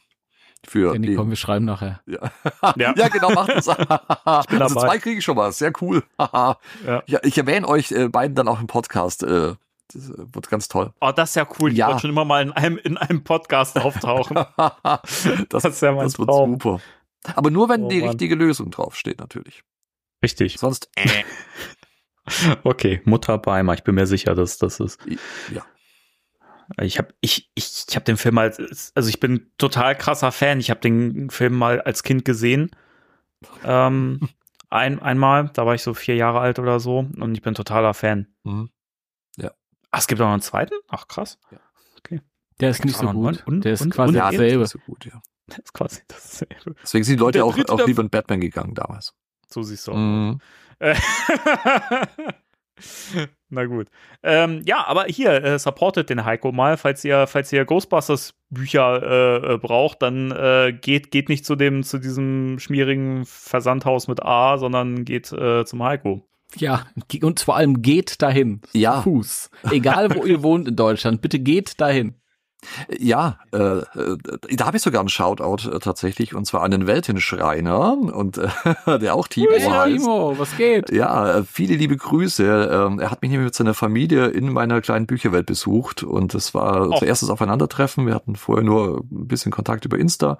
Für 0.64 0.93
Danny, 0.93 1.09
den, 1.09 1.16
komm, 1.16 1.28
wir 1.30 1.36
schreiben 1.36 1.64
nachher. 1.64 2.01
ja. 2.07 2.30
Ja. 2.76 2.95
ja. 2.97 3.09
genau, 3.09 3.30
macht 3.32 3.49
das. 3.51 3.68
also 4.24 4.80
zwei 4.80 4.99
kriege 4.99 5.18
ich 5.18 5.24
schon 5.24 5.36
mal, 5.36 5.51
sehr 5.53 5.72
cool. 5.80 6.05
ja. 6.18 6.57
Ja. 7.07 7.20
ich 7.24 7.36
erwähne 7.36 7.66
euch 7.68 7.90
äh, 7.93 8.09
beiden 8.09 8.36
dann 8.36 8.47
auch 8.49 8.61
im 8.61 8.68
Podcast. 8.68 9.24
Äh, 9.24 9.55
das 9.93 10.09
äh, 10.11 10.14
wird 10.32 10.49
ganz 10.49 10.68
toll. 10.68 10.93
Oh, 11.01 11.11
das 11.11 11.30
ist 11.30 11.34
ja 11.34 11.47
cool. 11.59 11.72
Ich 11.72 11.78
Ja. 11.78 11.88
wollte 11.88 12.03
schon 12.03 12.11
immer 12.11 12.24
mal 12.24 12.43
in 12.43 12.53
einem, 12.53 12.78
in 12.78 12.97
einem 12.97 13.24
Podcast 13.24 13.76
auftauchen. 13.78 14.36
das, 14.57 15.26
Das 15.49 15.64
ist 15.64 15.82
ja 15.82 15.93
mein 15.93 16.05
das 16.05 16.18
wird 16.18 16.28
Traum. 16.28 16.53
super. 16.53 16.80
Aber 17.34 17.51
nur 17.51 17.68
wenn 17.68 17.82
Oh, 17.84 17.88
die 17.88 17.99
Mann. 17.99 18.09
richtige 18.11 18.36
Lösung 18.36 18.70
draufsteht, 18.70 19.18
natürlich. 19.20 19.64
Richtig. 20.22 20.59
Sonst, 20.61 20.88
äh, 20.95 21.09
Okay, 22.64 23.01
Mutter 23.05 23.39
Beimer, 23.39 23.75
ich 23.75 23.83
bin 23.85 23.95
mir 23.95 24.07
sicher, 24.07 24.35
dass 24.35 24.59
das 24.59 24.81
ist. 24.81 25.01
ja. 25.53 25.64
Ich 26.81 26.97
habe 26.99 27.12
ich, 27.20 27.51
ich, 27.55 27.85
ich 27.89 27.97
hab 27.97 28.05
den 28.05 28.16
Film 28.16 28.39
als, 28.39 28.93
also 28.95 29.09
ich 29.09 29.20
bin 29.20 29.51
total 29.59 29.97
krasser 29.97 30.33
Fan. 30.33 30.59
Ich 30.61 30.70
habe 30.70 30.81
den 30.81 31.29
Film 31.29 31.55
mal 31.55 31.81
als 31.83 32.03
Kind 32.03 32.25
gesehen. 32.25 32.70
Ähm, 33.64 34.20
ein, 34.70 35.03
einmal, 35.03 35.51
da 35.53 35.66
war 35.66 35.75
ich 35.75 35.83
so 35.83 35.93
vier 35.93 36.14
Jahre 36.14 36.41
alt 36.41 36.59
oder 36.59 36.81
so 36.81 37.01
und 37.01 37.35
ich 37.35 37.43
bin 37.43 37.55
totaler 37.55 37.93
Fan. 37.95 38.29
Mhm. 38.45 38.70
Ach, 39.95 39.99
es 39.99 40.07
gibt 40.07 40.23
auch 40.23 40.25
noch 40.27 40.33
einen 40.33 40.41
zweiten? 40.41 40.73
Ach, 40.89 41.07
krass. 41.07 41.39
Der 42.61 42.70
ist 42.70 42.83
nicht 42.85 42.97
so 42.97 43.11
gut. 43.11 43.43
und- 43.47 43.62
Der 43.64 43.75
ist 43.75 43.83
und- 43.83 43.91
quasi 43.93 44.09
und- 44.11 44.14
Ja, 44.14 44.31
dasselbe. 44.31 44.62
ist 44.64 44.70
so 44.70 44.79
gut, 44.79 45.05
ja. 45.05 45.20
Das 45.49 45.59
ist 45.59 45.73
quasi 45.75 46.01
dasselbe. 46.09 46.75
Deswegen 46.83 47.05
sind 47.05 47.16
die 47.18 47.20
Leute 47.20 47.39
Der 47.39 47.45
auch, 47.45 47.59
auch 47.68 47.77
der- 47.77 47.87
lieber 47.87 48.01
in 48.03 48.09
Batman 48.09 48.41
gegangen 48.41 48.75
damals. 48.75 49.12
So 49.49 49.62
siehst 49.62 49.87
du. 49.89 49.93
aus. 49.93 49.99
Mhm. 49.99 50.39
Äh, 50.41 50.45
Na 53.51 53.66
gut. 53.66 53.89
Ähm, 54.22 54.62
ja, 54.64 54.87
aber 54.87 55.05
hier, 55.05 55.45
äh, 55.45 55.59
supportet 55.59 56.09
den 56.09 56.24
Heiko 56.24 56.53
mal, 56.53 56.76
falls 56.76 57.05
ihr, 57.05 57.26
falls 57.26 57.53
ihr 57.53 57.64
Ghostbusters 57.64 58.35
Bücher 58.51 59.03
äh, 59.03 59.55
äh, 59.55 59.59
braucht, 59.59 60.01
dann 60.03 60.30
äh, 60.30 60.72
geht, 60.72 61.11
geht 61.11 61.28
nicht 61.28 61.45
zu 61.45 61.55
dem, 61.55 61.83
zu 61.83 61.99
diesem 61.99 62.59
schmierigen 62.59 63.24
Versandhaus 63.26 64.09
mit 64.09 64.22
A, 64.22 64.57
sondern 64.59 65.05
geht 65.05 65.33
äh, 65.33 65.64
zum 65.64 65.83
Heiko. 65.83 66.26
Ja, 66.57 66.87
und 67.22 67.41
vor 67.41 67.57
allem 67.57 67.83
geht 67.83 68.20
dahin. 68.22 68.61
Ja. 68.72 68.97
Zu 68.97 69.03
Fuß. 69.03 69.51
Egal, 69.70 70.14
wo 70.14 70.24
ihr 70.24 70.43
wohnt 70.43 70.68
in 70.68 70.76
Deutschland, 70.76 71.22
bitte 71.22 71.39
geht 71.39 71.80
dahin. 71.80 72.14
Ja, 72.97 73.39
äh, 73.53 73.59
äh, 73.79 74.17
da 74.57 74.67
habe 74.67 74.77
ich 74.77 74.83
sogar 74.83 75.01
einen 75.01 75.09
Shoutout 75.09 75.69
äh, 75.69 75.79
tatsächlich, 75.81 76.35
und 76.35 76.45
zwar 76.47 76.63
an 76.63 76.71
den 76.71 76.87
Weltenschreiner, 76.87 77.93
und 77.93 78.39
äh, 78.39 78.49
der 78.99 79.15
auch 79.15 79.27
Timo 79.29 79.51
Hey, 79.51 79.61
heißt. 79.63 79.97
Timo, 80.05 80.39
was 80.39 80.57
geht? 80.57 80.91
Ja, 80.93 81.39
äh, 81.39 81.45
viele 81.45 81.75
liebe 81.75 81.97
Grüße. 81.97 82.71
Ähm, 82.73 83.01
Er 83.01 83.11
hat 83.11 83.23
mich 83.23 83.31
nämlich 83.31 83.47
mit 83.47 83.55
seiner 83.55 83.75
Familie 83.75 84.27
in 84.29 84.53
meiner 84.53 84.81
kleinen 84.81 85.07
Bücherwelt 85.07 85.47
besucht 85.47 86.03
und 86.03 86.35
das 86.35 86.55
war 86.55 86.83
unser 86.89 87.07
erstes 87.07 87.31
Aufeinandertreffen. 87.31 88.07
Wir 88.07 88.15
hatten 88.15 88.37
vorher 88.37 88.65
nur 88.65 89.01
ein 89.11 89.27
bisschen 89.27 89.51
Kontakt 89.53 89.85
über 89.85 89.99
Insta 89.99 90.39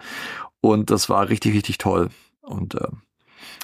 und 0.61 0.91
das 0.91 1.09
war 1.09 1.29
richtig, 1.29 1.55
richtig 1.55 1.79
toll. 1.79 2.09
Und 2.43 2.75
äh, 2.77 2.87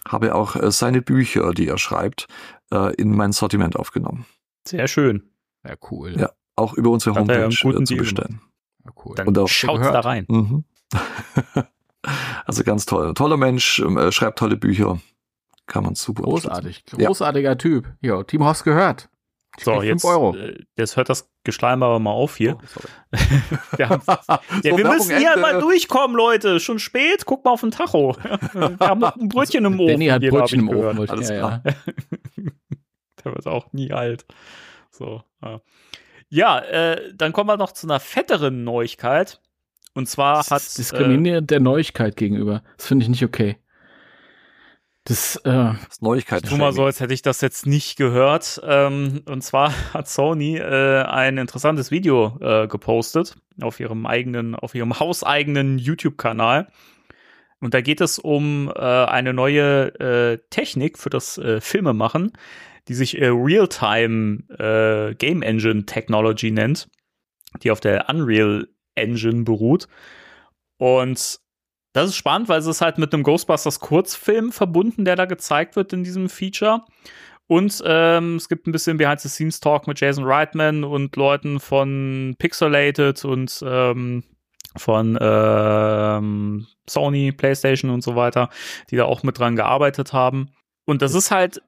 habe 0.09 0.35
auch 0.35 0.57
äh, 0.57 0.71
seine 0.71 1.03
Bücher, 1.03 1.53
die 1.53 1.69
er 1.69 1.79
schreibt, 1.79 2.27
äh, 2.73 2.95
in 2.95 3.15
mein 3.15 3.33
Sortiment 3.33 3.77
aufgenommen. 3.77 4.27
Sehr 4.67 4.89
schön. 4.89 5.31
Ja, 5.65 5.75
cool. 5.91 6.15
Ja. 6.19 6.31
Auch 6.59 6.75
über 6.75 6.91
unsere 6.91 7.15
Hat 7.15 7.29
ja 7.29 7.35
Homepage 7.35 7.45
einen 7.45 7.57
guten 7.73 7.83
äh, 7.83 7.87
zu 7.87 7.97
bestellen. 7.97 8.41
Ja, 8.85 8.91
cool. 9.05 9.15
Dann 9.17 9.29
Und 9.29 9.39
auch- 9.39 9.49
schaut's 9.49 9.79
gehört. 9.79 9.95
da 9.95 10.01
rein. 10.01 10.27
Mhm. 10.29 10.65
also 12.47 12.65
ganz 12.65 12.87
toll. 12.87 13.15
Toller 13.15 13.37
Mensch, 13.37 13.79
ähm, 13.81 13.97
äh, 13.99 14.13
schreibt 14.13 14.39
tolle 14.39 14.57
Bücher. 14.57 14.99
Kann 15.67 15.85
man 15.85 15.95
super 15.95 16.23
Großartig. 16.23 16.85
Ja. 16.97 17.07
Großartiger 17.07 17.59
Typ. 17.59 17.87
Jo, 18.01 18.23
Timo, 18.23 18.47
hast 18.47 18.65
gehört. 18.65 19.09
Ich 19.59 19.65
So, 19.65 19.83
jetzt, 19.83 20.05
Euro. 20.05 20.35
äh, 20.37 20.57
jetzt 20.77 20.97
hört 20.97 21.09
das 21.09 21.31
Geschleim 21.45 21.83
aber 21.83 21.99
mal 21.99 22.13
auf 22.13 22.37
hier. 22.37 22.57
Oh, 22.57 22.67
sorry. 22.67 22.89
Wir, 23.77 23.89
haben, 23.89 24.03
So, 24.07 24.13
ja, 24.13 24.41
wir 24.63 24.77
Werbung 24.79 24.93
müssen 24.95 25.17
hier 25.19 25.29
Ende. 25.31 25.41
mal 25.41 25.61
durchkommen, 25.61 26.17
Leute. 26.17 26.61
Schon 26.61 26.79
spät. 26.79 27.25
Guck 27.27 27.45
mal 27.45 27.51
auf 27.53 27.61
den 27.61 27.71
Tacho. 27.71 28.17
Wir 28.55 28.77
haben 28.81 29.01
noch 29.01 29.17
ein 29.17 29.29
Brötchen 29.29 29.65
im 29.65 29.75
Ofen. 29.81 29.89
Danny 29.93 30.07
hat 30.07 30.23
Jeder, 30.23 30.39
Brötchen 30.39 30.61
im 30.61 30.69
gehört. 30.69 30.87
Ofen. 30.87 30.99
wollte- 30.99 31.13
Alles 31.13 31.29
ja, 31.29 31.37
klar. 31.39 31.63
ja. 31.65 31.73
Der 33.25 33.35
wird 33.35 33.47
auch 33.47 33.73
nie 33.73 33.91
alt. 33.93 34.27
So. 34.91 35.23
Ja, 35.43 35.61
ja 36.29 36.59
äh, 36.59 37.12
dann 37.14 37.33
kommen 37.33 37.49
wir 37.49 37.57
noch 37.57 37.72
zu 37.72 37.87
einer 37.87 38.01
fetteren 38.01 38.64
Neuigkeit. 38.64 39.41
Und 39.95 40.09
zwar 40.09 40.37
Das 40.37 40.51
hat. 40.51 40.62
ist 40.62 40.79
diskriminierend 40.79 41.51
der 41.51 41.61
Neuigkeit 41.61 42.16
gegenüber. 42.16 42.62
Das 42.76 42.87
finde 42.87 43.03
ich 43.05 43.09
nicht 43.09 43.24
okay. 43.24 43.57
Das, 45.05 45.37
äh, 45.37 45.72
Das 45.89 46.03
Neuigkeiten. 46.03 46.47
Tu 46.47 46.57
mal 46.57 46.72
so, 46.72 46.85
als 46.85 47.01
hätte 47.01 47.14
ich 47.14 47.22
das 47.22 47.41
jetzt 47.41 47.66
nicht 47.66 47.97
gehört. 47.97 48.61
Ähm, 48.62 49.22
und 49.24 49.43
zwar 49.43 49.72
hat 49.95 50.07
Sony 50.09 50.59
äh, 50.59 51.03
ein 51.03 51.39
interessantes 51.39 51.91
Video 51.91 52.39
äh, 52.41 52.68
gepostet 52.68 53.37
auf 53.61 53.81
ihrem 53.81 54.07
eigenen, 54.07 54.55
auf 54.55 54.74
ihrem 54.74 55.01
hauseigenen 55.01 55.79
YouTube-Kanal. 55.79 56.68
Und 57.61 57.74
da 57.74 57.81
geht 57.81 58.01
es 58.01 58.18
um 58.18 58.70
äh, 58.74 58.81
eine 58.81 59.33
neue 59.33 59.99
äh, 59.99 60.39
Technik 60.51 60.99
für 60.99 61.11
das 61.11 61.39
äh, 61.39 61.61
Filmemachen, 61.61 62.33
die 62.89 62.95
sich 62.95 63.20
äh, 63.20 63.28
Real-Time 63.28 64.45
äh, 64.59 65.14
Game 65.14 65.43
Engine 65.43 65.84
Technology 65.86 66.51
nennt, 66.51 66.89
die 67.62 67.70
auf 67.70 67.80
der 67.80 68.09
Unreal 68.09 68.68
Engine 68.95 69.45
beruht. 69.45 69.89
Und 70.78 71.41
das 71.93 72.11
ist 72.11 72.16
spannend, 72.16 72.49
weil 72.49 72.61
es 72.61 72.66
ist 72.66 72.80
halt 72.80 72.99
mit 72.99 73.12
einem 73.12 73.22
Ghostbusters 73.22 73.80
Kurzfilm 73.80 74.53
verbunden, 74.53 75.05
der 75.05 75.16
da 75.16 75.24
gezeigt 75.24 75.76
wird 75.76 75.93
in 75.93 76.05
diesem 76.05 76.28
Feature. 76.28 76.84
Und 77.47 77.82
ähm, 77.86 78.36
es 78.36 78.49
gibt 78.49 78.66
ein 78.66 78.72
bisschen 78.72 78.99
Behind-the-Scenes-Talk 78.99 79.86
mit 79.86 79.99
Jason 80.01 80.24
Reitman 80.24 80.84
und 80.84 81.16
Leuten 81.16 81.61
von 81.61 82.36
Pixelated 82.39 83.24
und 83.24 83.64
ähm, 83.66 84.22
von 84.76 85.18
ähm, 85.20 86.66
Sony, 86.89 87.32
PlayStation 87.32 87.91
und 87.91 88.03
so 88.03 88.16
weiter, 88.16 88.51
die 88.91 88.97
da 88.97 89.05
auch 89.05 89.22
mit 89.22 89.39
dran 89.39 89.57
gearbeitet 89.57 90.12
haben. 90.12 90.51
Und 90.84 91.03
das 91.03 91.14
ist 91.14 91.30
halt. 91.30 91.62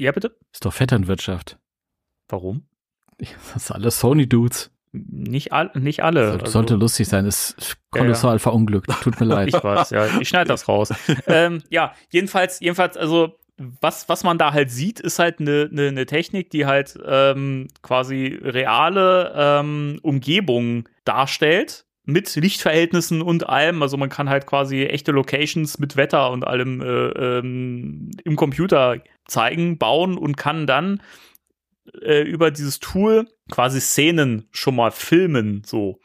Ja, 0.00 0.12
bitte? 0.12 0.36
ist 0.52 0.64
doch 0.64 0.72
Vetternwirtschaft. 0.72 1.58
Warum? 2.28 2.66
Das 3.18 3.66
sind 3.66 3.74
alles 3.76 4.00
Sony-Dudes. 4.00 4.70
Nicht, 4.92 5.52
all, 5.52 5.70
nicht 5.74 6.02
alle. 6.02 6.30
Sollte, 6.46 6.74
Also- 6.74 6.76
lustig 6.76 7.06
sein. 7.06 7.26
Ist 7.26 7.76
kolossal 7.90 8.38
verunglückt. 8.38 8.90
Tut 9.02 9.20
mir 9.20 9.26
leid. 9.26 9.48
Ich 9.54 9.62
weiß, 9.62 9.90
ja. 9.90 10.06
Ich 10.20 10.28
schneide 10.28 10.48
das 10.48 10.66
raus. 10.68 10.92
ähm, 11.26 11.62
ja, 11.68 11.94
jedenfalls, 12.10 12.60
jedenfalls, 12.60 12.96
also 12.96 13.36
was, 13.56 14.08
was 14.08 14.24
man 14.24 14.38
da 14.38 14.52
halt 14.52 14.70
sieht, 14.70 15.00
ist 15.00 15.18
halt 15.18 15.38
eine 15.38 15.68
ne, 15.70 15.92
ne 15.92 16.06
Technik, 16.06 16.50
die 16.50 16.64
halt 16.66 16.98
ähm, 17.04 17.68
quasi 17.82 18.38
reale 18.42 19.32
ähm, 19.36 19.98
Umgebungen 20.02 20.88
darstellt. 21.04 21.84
Mit 22.10 22.34
Lichtverhältnissen 22.34 23.22
und 23.22 23.48
allem. 23.48 23.82
Also 23.82 23.96
man 23.96 24.08
kann 24.08 24.28
halt 24.28 24.46
quasi 24.46 24.84
echte 24.84 25.12
Locations 25.12 25.78
mit 25.78 25.96
Wetter 25.96 26.30
und 26.30 26.46
allem 26.46 26.80
äh, 26.80 27.08
ähm, 27.38 28.10
im 28.24 28.36
Computer 28.36 29.02
zeigen, 29.26 29.78
bauen 29.78 30.16
und 30.18 30.36
kann 30.36 30.66
dann 30.66 31.02
äh, 32.02 32.22
über 32.22 32.50
dieses 32.50 32.80
Tool 32.80 33.26
quasi 33.50 33.80
Szenen 33.80 34.48
schon 34.50 34.76
mal 34.76 34.90
filmen, 34.90 35.62
so. 35.64 36.00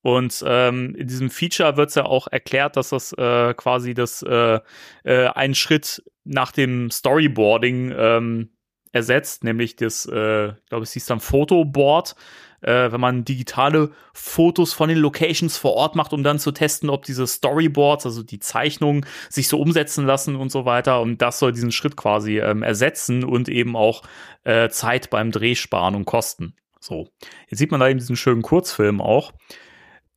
Und 0.00 0.44
ähm, 0.46 0.94
in 0.94 1.08
diesem 1.08 1.28
Feature 1.28 1.76
wird 1.76 1.88
es 1.88 1.96
ja 1.96 2.04
auch 2.04 2.28
erklärt, 2.28 2.76
dass 2.76 2.90
das 2.90 3.12
äh, 3.14 3.52
quasi 3.54 3.94
das 3.94 4.22
äh, 4.22 4.60
äh, 5.02 5.26
einen 5.26 5.54
Schritt 5.54 6.02
nach 6.24 6.52
dem 6.52 6.90
Storyboarding 6.90 7.92
ähm, 7.96 8.50
ersetzt, 8.92 9.44
nämlich 9.44 9.76
das, 9.76 10.06
äh, 10.06 10.48
ich 10.48 10.66
glaube, 10.68 10.84
es 10.84 10.92
hieß 10.92 11.06
dann 11.06 11.20
Fotoboard, 11.20 12.14
äh, 12.60 12.90
wenn 12.92 13.00
man 13.00 13.24
digitale 13.24 13.90
Fotos 14.12 14.72
von 14.72 14.88
den 14.88 14.98
Locations 14.98 15.56
vor 15.56 15.74
Ort 15.74 15.94
macht, 15.96 16.12
um 16.12 16.22
dann 16.22 16.38
zu 16.38 16.52
testen, 16.52 16.90
ob 16.90 17.04
diese 17.04 17.26
Storyboards, 17.26 18.06
also 18.06 18.22
die 18.22 18.40
Zeichnungen, 18.40 19.06
sich 19.28 19.48
so 19.48 19.60
umsetzen 19.60 20.06
lassen 20.06 20.36
und 20.36 20.50
so 20.50 20.64
weiter. 20.64 21.00
Und 21.00 21.22
das 21.22 21.38
soll 21.38 21.52
diesen 21.52 21.72
Schritt 21.72 21.96
quasi 21.96 22.38
ähm, 22.40 22.62
ersetzen 22.62 23.24
und 23.24 23.48
eben 23.48 23.76
auch 23.76 24.02
äh, 24.44 24.68
Zeit 24.68 25.10
beim 25.10 25.30
Dreh 25.30 25.54
sparen 25.54 25.94
und 25.94 26.04
kosten. 26.04 26.54
So, 26.80 27.08
jetzt 27.48 27.58
sieht 27.58 27.70
man 27.70 27.80
da 27.80 27.88
eben 27.88 27.98
diesen 27.98 28.16
schönen 28.16 28.42
Kurzfilm 28.42 29.00
auch. 29.00 29.32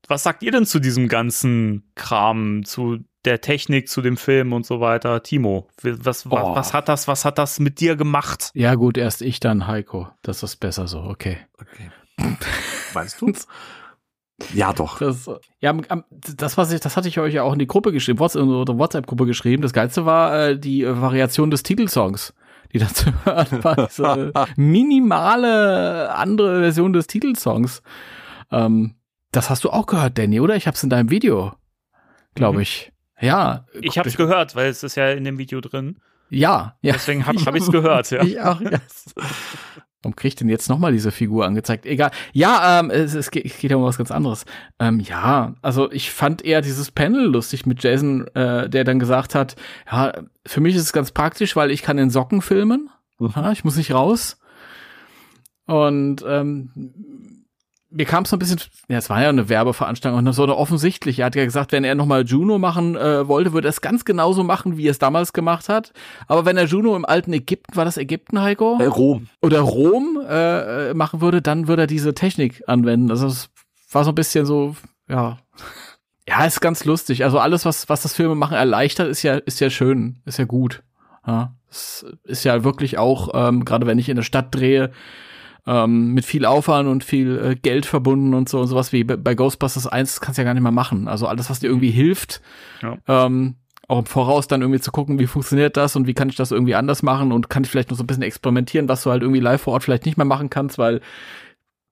Was 0.07 0.23
sagt 0.23 0.43
ihr 0.43 0.51
denn 0.51 0.65
zu 0.65 0.79
diesem 0.79 1.07
ganzen 1.07 1.89
Kram, 1.95 2.63
zu 2.65 2.97
der 3.23 3.39
Technik, 3.39 3.87
zu 3.87 4.01
dem 4.01 4.17
Film 4.17 4.51
und 4.51 4.65
so 4.65 4.79
weiter? 4.81 5.23
Timo, 5.23 5.69
was, 5.81 6.29
was, 6.29 6.43
Oh. 6.43 6.55
was 6.55 6.73
hat 6.73 6.89
das, 6.89 7.07
was 7.07 7.23
hat 7.23 7.37
das 7.37 7.59
mit 7.59 7.79
dir 7.79 7.95
gemacht? 7.95 8.51
Ja, 8.53 8.75
gut, 8.75 8.97
erst 8.97 9.21
ich, 9.21 9.39
dann 9.39 9.67
Heiko. 9.67 10.07
Das 10.21 10.43
ist 10.43 10.57
besser 10.57 10.87
so, 10.87 10.99
okay. 11.01 11.37
Okay. 11.59 11.91
Meinst 12.93 13.21
du? 13.21 13.31
Ja, 14.53 14.73
doch. 14.73 14.97
Das, 14.99 15.29
ja, 15.59 15.73
das, 16.37 16.57
was 16.57 16.71
ich, 16.71 16.79
das 16.79 16.97
hatte 16.97 17.07
ich 17.07 17.19
euch 17.19 17.33
ja 17.33 17.43
auch 17.43 17.53
in 17.53 17.59
die 17.59 17.67
Gruppe 17.67 17.91
geschrieben, 17.91 18.19
WhatsApp, 18.19 18.41
in 18.43 18.49
unsere 18.49 18.77
WhatsApp-Gruppe 18.77 19.25
geschrieben. 19.25 19.61
Das 19.61 19.73
Geilste 19.73 20.05
war 20.05 20.35
äh, 20.49 20.59
die 20.59 20.83
äh, 20.83 20.99
Variation 21.01 21.51
des 21.51 21.63
Titelsongs, 21.63 22.33
die 22.73 22.79
dazu 22.79 23.11
hören 23.23 23.63
war. 23.63 23.87
Diese 23.87 24.33
minimale 24.55 26.13
andere 26.15 26.61
Version 26.61 26.93
des 26.93 27.07
Titelsongs. 27.07 27.81
Ähm, 28.51 28.95
das 29.31 29.49
hast 29.49 29.63
du 29.63 29.69
auch 29.69 29.85
gehört, 29.85 30.17
Danny, 30.17 30.39
oder? 30.39 30.55
Ich 30.55 30.67
hab's 30.67 30.83
in 30.83 30.89
deinem 30.89 31.09
Video, 31.09 31.53
glaube 32.35 32.57
Mhm. 32.57 32.61
ich. 32.63 32.91
Ja. 33.19 33.65
Ich 33.79 33.95
es 33.95 34.17
gehört, 34.17 34.55
weil 34.55 34.69
es 34.69 34.81
ist 34.81 34.95
ja 34.95 35.11
in 35.11 35.23
dem 35.23 35.37
Video 35.37 35.61
drin. 35.61 35.99
Ja, 36.29 36.75
ja. 36.81 36.93
Deswegen 36.93 37.27
habe 37.27 37.37
hab 37.45 37.55
ich's 37.55 37.71
gehört, 37.71 38.09
ja. 38.09 38.23
Ich 38.23 38.39
auch, 38.41 38.59
ja. 38.59 38.79
Warum 40.01 40.15
kriegt 40.15 40.39
denn 40.39 40.49
jetzt 40.49 40.67
nochmal 40.67 40.91
diese 40.91 41.11
Figur 41.11 41.45
angezeigt? 41.45 41.85
Egal. 41.85 42.11
Ja, 42.33 42.79
ähm, 42.79 42.89
es, 42.89 43.13
es, 43.13 43.29
geht, 43.29 43.45
es 43.45 43.57
geht 43.59 43.69
ja 43.69 43.77
um 43.77 43.83
was 43.83 43.97
ganz 43.97 44.09
anderes. 44.09 44.45
Ähm, 44.79 44.99
ja, 44.99 45.53
also 45.61 45.91
ich 45.91 46.11
fand 46.11 46.43
eher 46.43 46.61
dieses 46.61 46.89
Panel 46.89 47.25
lustig 47.25 47.67
mit 47.67 47.83
Jason, 47.83 48.25
äh, 48.33 48.67
der 48.67 48.83
dann 48.83 48.97
gesagt 48.97 49.35
hat, 49.35 49.55
ja, 49.91 50.13
für 50.45 50.59
mich 50.59 50.75
ist 50.75 50.83
es 50.83 50.93
ganz 50.93 51.11
praktisch, 51.11 51.55
weil 51.55 51.69
ich 51.69 51.83
kann 51.83 51.99
in 51.99 52.09
Socken 52.09 52.41
filmen. 52.41 52.89
Ja, 53.19 53.51
ich 53.51 53.63
muss 53.63 53.75
nicht 53.75 53.93
raus. 53.93 54.39
Und 55.67 56.25
ähm, 56.27 56.71
mir 57.91 58.05
kam 58.05 58.23
es 58.23 58.29
so 58.29 58.37
ein 58.37 58.39
bisschen, 58.39 58.59
ja, 58.87 58.97
es 58.97 59.09
war 59.09 59.21
ja 59.21 59.29
eine 59.29 59.49
Werbeveranstaltung 59.49 60.25
und 60.25 60.33
so 60.33 60.47
offensichtlich. 60.47 61.19
Er 61.19 61.25
hat 61.25 61.35
ja 61.35 61.43
gesagt, 61.43 61.71
wenn 61.71 61.83
er 61.83 61.95
nochmal 61.95 62.25
Juno 62.25 62.57
machen 62.57 62.95
äh, 62.95 63.27
wollte, 63.27 63.53
würde 63.53 63.67
er 63.67 63.71
es 63.71 63.81
ganz 63.81 64.05
genauso 64.05 64.43
machen, 64.43 64.77
wie 64.77 64.87
er 64.87 64.91
es 64.91 64.99
damals 64.99 65.33
gemacht 65.33 65.69
hat. 65.69 65.91
Aber 66.27 66.45
wenn 66.45 66.57
er 66.57 66.65
Juno 66.65 66.95
im 66.95 67.05
alten 67.05 67.33
Ägypten, 67.33 67.75
war 67.75 67.85
das 67.85 67.97
Ägypten, 67.97 68.41
Heiko? 68.41 68.77
Äh, 68.79 68.85
Rom. 68.85 69.27
Oder 69.41 69.59
Rom 69.59 70.19
äh, 70.27 70.93
machen 70.93 71.21
würde, 71.21 71.41
dann 71.41 71.67
würde 71.67 71.83
er 71.83 71.87
diese 71.87 72.13
Technik 72.13 72.63
anwenden. 72.67 73.11
Also 73.11 73.27
es 73.27 73.49
war 73.91 74.05
so 74.05 74.11
ein 74.11 74.15
bisschen 74.15 74.45
so, 74.45 74.75
ja. 75.09 75.37
Ja, 76.27 76.45
ist 76.45 76.61
ganz 76.61 76.85
lustig. 76.85 77.23
Also 77.25 77.39
alles, 77.39 77.65
was, 77.65 77.89
was 77.89 78.03
das 78.03 78.13
Filmemachen 78.13 78.55
erleichtert, 78.55 79.09
ist 79.09 79.21
ja, 79.23 79.35
ist 79.35 79.59
ja 79.59 79.69
schön, 79.69 80.19
ist 80.25 80.39
ja 80.39 80.45
gut. 80.45 80.83
Ja, 81.27 81.55
es 81.69 82.05
ist 82.23 82.45
ja 82.45 82.63
wirklich 82.63 82.97
auch, 82.97 83.29
ähm, 83.33 83.65
gerade 83.65 83.85
wenn 83.85 83.99
ich 83.99 84.09
in 84.09 84.15
der 84.15 84.23
Stadt 84.23 84.53
drehe, 84.55 84.91
ähm, 85.67 86.13
mit 86.13 86.25
viel 86.25 86.45
Aufwand 86.45 86.89
und 86.89 87.03
viel 87.03 87.37
äh, 87.37 87.55
Geld 87.55 87.85
verbunden 87.85 88.33
und 88.33 88.49
so 88.49 88.59
und 88.61 88.67
sowas 88.67 88.91
wie 88.91 89.03
bei 89.03 89.35
Ghostbusters 89.35 89.87
1 89.87 90.19
kannst 90.21 90.37
du 90.37 90.41
ja 90.41 90.45
gar 90.45 90.53
nicht 90.53 90.63
mehr 90.63 90.71
machen. 90.71 91.07
Also 91.07 91.27
alles, 91.27 91.49
was 91.49 91.59
dir 91.59 91.67
irgendwie 91.67 91.91
hilft, 91.91 92.41
Ja. 92.81 92.97
ähm, 93.07 93.55
auch 93.87 93.99
im 93.99 94.05
Voraus 94.05 94.47
dann 94.47 94.61
irgendwie 94.61 94.79
zu 94.79 94.91
gucken, 94.91 95.19
wie 95.19 95.27
funktioniert 95.27 95.75
das 95.77 95.95
und 95.95 96.07
wie 96.07 96.13
kann 96.13 96.29
ich 96.29 96.35
das 96.37 96.51
irgendwie 96.51 96.75
anders 96.75 97.03
machen 97.03 97.31
und 97.31 97.49
kann 97.49 97.63
ich 97.63 97.69
vielleicht 97.69 97.89
noch 97.91 97.97
so 97.97 98.03
ein 98.03 98.07
bisschen 98.07 98.23
experimentieren, 98.23 98.87
was 98.87 99.03
du 99.03 99.11
halt 99.11 99.21
irgendwie 99.21 99.41
live 99.41 99.61
vor 99.61 99.73
Ort 99.73 99.83
vielleicht 99.83 100.05
nicht 100.05 100.17
mehr 100.17 100.25
machen 100.25 100.49
kannst, 100.49 100.77
weil 100.77 101.01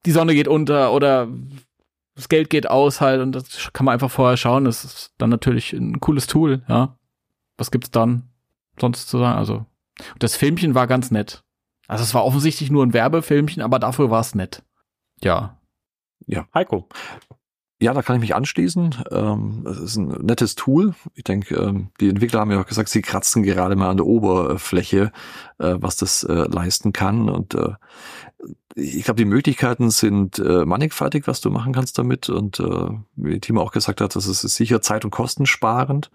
die 0.05 0.11
Sonne 0.11 0.33
geht 0.33 0.47
unter 0.47 0.93
oder 0.93 1.27
das 2.15 2.29
Geld 2.29 2.49
geht 2.49 2.69
aus 2.69 3.01
halt 3.01 3.21
und 3.21 3.33
das 3.33 3.69
kann 3.73 3.85
man 3.85 3.93
einfach 3.93 4.09
vorher 4.11 4.37
schauen. 4.37 4.65
Das 4.65 4.83
ist 4.85 5.13
dann 5.17 5.29
natürlich 5.29 5.73
ein 5.73 5.99
cooles 5.99 6.27
Tool, 6.27 6.63
ja. 6.69 6.95
Was 7.57 7.69
gibt's 7.71 7.91
dann 7.91 8.23
sonst 8.79 9.09
zu 9.09 9.19
sagen? 9.19 9.37
Also, 9.37 9.65
das 10.19 10.37
Filmchen 10.37 10.75
war 10.75 10.87
ganz 10.87 11.11
nett. 11.11 11.43
Also 11.89 12.03
es 12.03 12.13
war 12.13 12.23
offensichtlich 12.23 12.69
nur 12.69 12.85
ein 12.85 12.93
Werbefilmchen, 12.93 13.63
aber 13.63 13.79
dafür 13.79 14.11
war 14.11 14.21
es 14.21 14.35
nett. 14.35 14.61
Ja. 16.27 16.47
Heiko. 16.53 16.87
Ja, 17.81 17.93
da 17.93 18.03
kann 18.03 18.17
ich 18.17 18.21
mich 18.21 18.35
anschließen. 18.35 19.03
Ähm, 19.09 19.65
es 19.67 19.79
ist 19.79 19.95
ein 19.95 20.09
nettes 20.21 20.53
Tool. 20.53 20.93
Ich 21.15 21.23
denke, 21.23 21.55
ähm, 21.55 21.89
die 21.99 22.09
Entwickler 22.09 22.41
haben 22.41 22.51
ja 22.51 22.61
auch 22.61 22.67
gesagt, 22.67 22.89
sie 22.89 23.01
kratzen 23.01 23.41
gerade 23.41 23.75
mal 23.75 23.89
an 23.89 23.97
der 23.97 24.05
Oberfläche, 24.05 25.11
äh, 25.57 25.75
was 25.79 25.95
das 25.95 26.23
äh, 26.23 26.45
leisten 26.47 26.93
kann. 26.93 27.27
Und 27.27 27.55
äh, 27.55 27.71
ich 28.75 29.03
glaube, 29.03 29.17
die 29.17 29.25
Möglichkeiten 29.25 29.89
sind 29.89 30.37
äh, 30.37 30.65
mannigfaltig, 30.65 31.25
was 31.25 31.41
du 31.41 31.49
machen 31.49 31.73
kannst 31.73 31.97
damit. 31.97 32.29
Und 32.29 32.59
äh, 32.59 32.89
wie 33.15 33.39
Timo 33.39 33.61
auch 33.61 33.71
gesagt 33.71 33.99
hat, 34.01 34.15
das 34.15 34.27
ist 34.27 34.41
sicher 34.41 34.81
zeit- 34.81 35.05
und 35.05 35.11
kostensparend. 35.11 36.11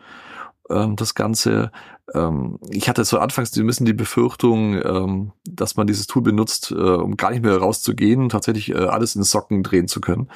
Ähm, 0.70 0.94
das 0.94 1.16
Ganze. 1.16 1.72
Ähm, 2.12 2.58
ich 2.68 2.88
hatte 2.88 3.04
so 3.04 3.18
anfangs 3.18 3.56
ein 3.56 3.66
bisschen 3.66 3.86
die 3.86 3.92
Befürchtung, 3.92 4.74
ähm, 4.74 5.32
dass 5.44 5.76
man 5.76 5.86
dieses 5.86 6.06
Tool 6.06 6.22
benutzt, 6.22 6.70
äh, 6.70 6.74
um 6.74 7.16
gar 7.16 7.30
nicht 7.30 7.42
mehr 7.42 7.56
rauszugehen, 7.56 8.28
tatsächlich 8.28 8.70
äh, 8.70 8.74
alles 8.74 9.16
in 9.16 9.22
Socken 9.22 9.62
drehen 9.62 9.88
zu 9.88 10.00
können. 10.00 10.28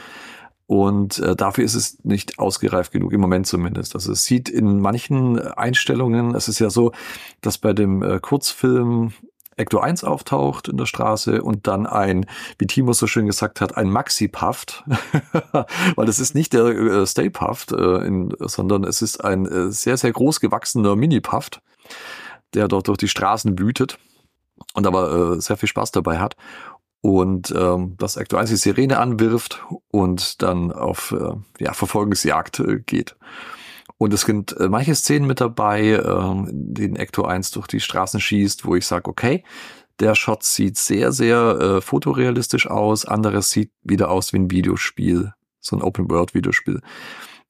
Und 0.66 1.19
äh, 1.21 1.35
dafür 1.35 1.64
ist 1.64 1.75
es 1.75 2.05
nicht 2.05 2.39
ausgereift 2.39 2.93
genug, 2.93 3.12
im 3.12 3.23
Moment 3.23 3.47
zumindest. 3.47 3.95
Also 3.95 4.12
es 4.12 4.25
sieht 4.25 4.51
in 4.51 4.81
manchen 4.81 5.39
Einstellungen, 5.39 6.35
es 6.35 6.49
ist 6.49 6.59
ja 6.59 6.69
so, 6.69 6.93
dass 7.41 7.57
bei 7.57 7.73
dem 7.73 8.03
äh, 8.03 8.21
Kurzfilm 8.21 9.12
Ecto 9.59 9.79
1 9.79 10.05
auftaucht 10.05 10.69
in 10.69 10.77
der 10.77 10.87
Straße 10.87 11.43
und 11.43 11.67
dann 11.67 11.87
ein, 11.87 12.27
wie 12.59 12.67
Timo 12.67 12.93
so 12.93 13.07
schön 13.07 13.27
gesagt 13.27 13.61
hat, 13.61 13.77
ein 13.77 13.91
Maxi-Puft, 13.91 14.85
weil 15.97 16.07
das 16.07 16.19
ist 16.19 16.35
nicht 16.35 16.53
der 16.53 16.67
äh, 16.67 17.07
Stay 17.07 17.31
Puft, 17.31 17.73
äh, 17.73 18.29
sondern 18.41 18.85
es 18.85 19.03
ist 19.03 19.25
ein 19.25 19.47
äh, 19.47 19.71
sehr, 19.71 19.97
sehr 19.97 20.13
groß 20.13 20.41
gewachsener 20.41 20.97
Mini-Puft, 20.97 21.61
der 22.55 22.69
dort 22.69 22.89
durch 22.89 22.99
die 22.99 23.09
Straßen 23.09 23.59
wütet 23.59 23.99
und 24.75 24.87
aber 24.87 25.35
äh, 25.37 25.41
sehr 25.41 25.57
viel 25.57 25.69
Spaß 25.69 25.93
dabei 25.93 26.19
hat 26.19 26.37
und 27.01 27.55
ähm, 27.57 27.95
das 27.99 28.17
Ecto 28.17 28.37
1 28.37 28.51
die 28.51 28.57
Sirene 28.57 28.99
anwirft 28.99 29.65
und 29.91 30.43
dann 30.43 30.73
auf 30.73 31.13
äh, 31.13 31.63
ja, 31.63 31.73
Verfolgungsjagd 31.73 32.61
äh, 32.61 32.81
geht. 32.81 33.17
Und 33.99 34.15
es 34.15 34.23
sind 34.23 34.57
äh, 34.57 34.69
manche 34.69 34.95
Szenen 34.95 35.27
mit 35.27 35.41
dabei, 35.41 35.91
äh, 35.91 36.31
in 36.49 36.75
denen 36.75 36.97
Ecto 36.97 37.25
1 37.25 37.51
durch 37.51 37.67
die 37.67 37.81
Straßen 37.81 38.21
schießt, 38.21 38.65
wo 38.65 38.77
ich 38.77 38.87
sage, 38.87 39.11
okay, 39.11 39.45
der 39.99 40.15
Shot 40.15 40.45
sieht 40.45 40.77
sehr, 40.77 41.11
sehr 41.11 41.59
äh, 41.61 41.81
fotorealistisch 41.81 42.69
aus, 42.69 43.05
anderes 43.05 43.51
sieht 43.51 43.73
wieder 43.83 44.11
aus 44.11 44.33
wie 44.33 44.39
ein 44.39 44.51
Videospiel, 44.51 45.33
so 45.61 45.77
ein 45.77 45.83
Open-World-Videospiel. 45.83 46.81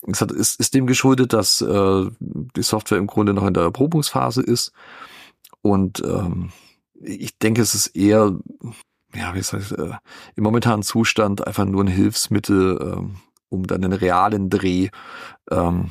Es 0.07 0.21
hat, 0.23 0.33
ist, 0.33 0.59
ist 0.59 0.75
dem 0.75 0.87
geschuldet, 0.87 1.35
dass 1.35 1.61
äh, 1.61 2.07
die 2.19 2.63
Software 2.63 2.99
im 2.99 3.07
Grunde 3.07 3.35
noch 3.35 3.47
in 3.47 3.53
der 3.53 3.65
Erprobungsphase 3.65 4.43
ist. 4.43 4.73
Und 5.61 6.03
ähm, 6.05 6.51
ich 7.01 7.39
denke, 7.39 7.61
es 7.61 7.75
ist 7.75 7.89
eher, 7.89 8.39
ja, 9.15 9.35
wie 9.35 9.43
soll 9.43 9.61
ich, 9.61 9.73
äh, 9.73 9.97
im 10.37 10.45
momentanen 10.45 10.83
Zustand 10.83 11.47
einfach 11.47 11.67
nur 11.67 11.85
ein 11.85 11.89
Hilfsmittel, 11.89 12.79
ähm, 12.81 13.17
um 13.51 13.67
dann 13.67 13.85
einen 13.85 13.93
realen 13.93 14.49
Dreh 14.49 14.89
ähm, 15.51 15.91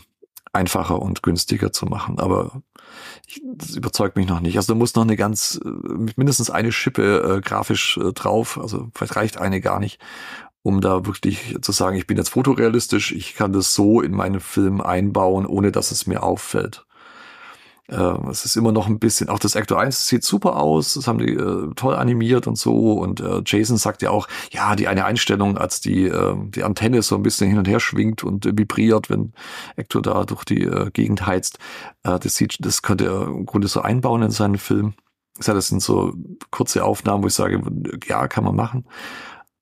einfacher 0.54 1.02
und 1.02 1.24
günstiger 1.24 1.72
zu 1.72 1.86
machen. 1.86 2.20
Aber 2.20 2.62
ich, 3.28 3.42
das 3.56 3.76
überzeugt 3.76 4.16
mich 4.16 4.28
noch 4.28 4.40
nicht. 4.40 4.58
Also 4.58 4.74
da 4.74 4.78
muss 4.78 4.96
noch 4.96 5.04
eine 5.04 5.16
ganz, 5.16 5.60
äh, 5.64 5.70
mindestens 6.16 6.50
eine 6.50 6.72
Schippe 6.72 7.38
äh, 7.38 7.42
grafisch 7.42 7.98
äh, 7.98 8.14
drauf. 8.14 8.60
Also 8.60 8.90
vielleicht 8.94 9.16
reicht 9.16 9.38
eine 9.38 9.62
gar 9.62 9.80
nicht, 9.80 10.00
um 10.64 10.82
da 10.82 11.06
wirklich 11.06 11.58
zu 11.62 11.72
sagen, 11.72 11.98
ich 11.98 12.08
bin 12.08 12.18
jetzt 12.18 12.30
fotorealistisch, 12.30 13.12
ich 13.12 13.36
kann 13.36 13.54
das 13.54 13.74
so 13.74 14.02
in 14.02 14.14
meinen 14.14 14.40
Film 14.40 14.82
einbauen, 14.82 15.46
ohne 15.46 15.72
dass 15.72 15.92
es 15.92 16.08
mir 16.08 16.24
auffällt. 16.24 16.87
Äh, 17.88 18.30
es 18.30 18.46
ist 18.46 18.56
immer 18.58 18.72
noch 18.72 18.88
ein 18.88 19.00
bisschen, 19.00 19.30
auch 19.30 19.40
das 19.40 19.56
Actor 19.56 19.80
1 19.80 20.08
sieht 20.08 20.24
super 20.24 20.58
aus, 20.58 20.96
das 20.96 21.08
haben 21.08 21.20
die 21.20 21.34
äh, 21.34 21.74
toll 21.76 21.96
animiert 21.96 22.48
und 22.48 22.58
so. 22.58 22.94
Und 22.94 23.22
äh, 23.22 23.42
Jason 23.46 23.78
sagt 23.78 24.02
ja 24.02 24.10
auch, 24.10 24.28
ja, 24.52 24.76
die 24.76 24.88
eine 24.88 25.06
Einstellung, 25.06 25.58
als 25.58 25.82
die, 25.82 26.06
äh, 26.06 26.36
die 26.50 26.64
Antenne 26.64 27.02
so 27.02 27.16
ein 27.16 27.24
bisschen 27.24 27.50
hin 27.50 27.58
und 27.58 27.68
her 27.68 27.80
schwingt 27.80 28.24
und 28.24 28.46
äh, 28.46 28.58
vibriert, 28.58 29.10
wenn 29.10 29.34
Actor 29.78 30.02
da 30.02 30.26
durch 30.26 30.44
die 30.44 30.64
äh, 30.64 30.92
Gegend 30.92 31.26
heizt, 31.26 31.60
äh, 32.04 32.20
das 32.20 32.36
sieht, 32.36 32.58
das 32.60 32.82
könnte 32.82 33.06
er 33.06 33.28
im 33.28 33.46
Grunde 33.46 33.68
so 33.68 33.82
einbauen 33.82 34.22
in 34.22 34.32
seinen 34.32 34.58
Film. 34.58 34.94
Das 35.40 35.68
sind 35.68 35.84
so 35.84 36.14
kurze 36.50 36.84
Aufnahmen, 36.84 37.24
wo 37.24 37.28
ich 37.28 37.34
sage, 37.36 37.62
ja, 38.08 38.28
kann 38.28 38.44
man 38.44 38.56
machen. 38.56 38.86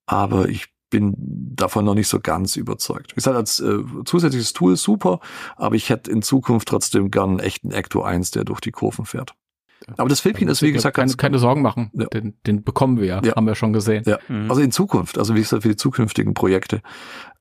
Aber 0.06 0.48
ich 0.48 0.68
bin 0.90 1.14
davon 1.18 1.84
noch 1.84 1.94
nicht 1.94 2.08
so 2.08 2.20
ganz 2.20 2.56
überzeugt. 2.56 3.12
Wie 3.12 3.16
gesagt, 3.16 3.36
als 3.36 3.60
äh, 3.60 3.78
zusätzliches 4.04 4.52
Tool 4.52 4.76
super, 4.76 5.20
aber 5.56 5.74
ich 5.74 5.90
hätte 5.90 6.10
in 6.10 6.22
Zukunft 6.22 6.68
trotzdem 6.68 7.10
gern 7.10 7.30
einen 7.30 7.38
echten 7.40 7.72
Ecto 7.72 8.02
1, 8.02 8.30
der 8.30 8.44
durch 8.44 8.60
die 8.60 8.70
Kurven 8.70 9.04
fährt. 9.04 9.34
Aber 9.96 10.08
das 10.08 10.20
Filmchen 10.20 10.48
ist, 10.48 10.62
wie 10.62 10.72
gesagt, 10.72 10.96
keine, 10.96 11.06
ganz 11.08 11.16
keine 11.16 11.38
Sorgen 11.38 11.60
machen. 11.62 11.90
Ja. 11.94 12.06
Den, 12.06 12.34
den 12.46 12.62
bekommen 12.64 12.98
wir 12.98 13.06
ja, 13.06 13.22
Ja. 13.22 13.34
haben 13.36 13.46
wir 13.46 13.54
schon 13.54 13.72
gesehen. 13.72 14.04
Ja, 14.06 14.18
Mhm. 14.28 14.48
also 14.50 14.62
in 14.62 14.72
Zukunft, 14.72 15.18
also 15.18 15.34
wie 15.34 15.40
gesagt, 15.40 15.62
für 15.62 15.68
die 15.68 15.76
zukünftigen 15.76 16.34
Projekte, 16.34 16.82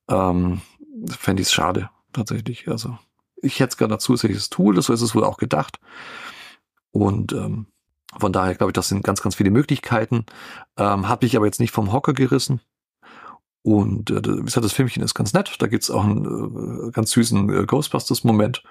ähm, 0.10 0.62
fände 1.10 1.42
ich 1.42 1.48
es 1.48 1.54
schade, 1.54 1.90
tatsächlich. 2.14 2.68
Also 2.68 2.98
ich 3.42 3.60
hätte 3.60 3.78
gerne 3.78 3.96
ein 3.96 4.00
zusätzliches 4.00 4.50
Tool, 4.50 4.80
so 4.82 4.92
ist 4.94 5.02
es 5.02 5.16
wohl 5.16 5.24
auch 5.24 5.38
gedacht. 5.38 5.78
Und 6.92 7.34
ähm, 7.34 7.68
von 8.18 8.32
daher 8.32 8.56
glaube 8.56 8.72
ich, 8.72 8.74
das 8.76 8.88
sind 8.90 9.04
ganz, 9.04 9.22
ganz 9.22 9.36
viele 9.36 9.52
Möglichkeiten. 9.52 10.26
Ähm, 10.78 11.08
Hat 11.10 11.22
mich 11.22 11.36
aber 11.36 11.46
jetzt 11.46 11.60
nicht 11.60 11.72
vom 11.72 11.92
Hocker 11.92 12.14
gerissen. 12.14 12.62
Und 13.66 14.12
äh, 14.12 14.22
wie 14.24 14.44
gesagt, 14.44 14.64
das 14.64 14.74
Filmchen 14.74 15.02
ist 15.02 15.16
ganz 15.16 15.34
nett. 15.34 15.56
Da 15.58 15.66
gibt's 15.66 15.90
auch 15.90 16.04
einen 16.04 16.88
äh, 16.88 16.92
ganz 16.92 17.10
süßen 17.10 17.50
äh, 17.52 17.66
Ghostbusters-Moment, 17.66 18.62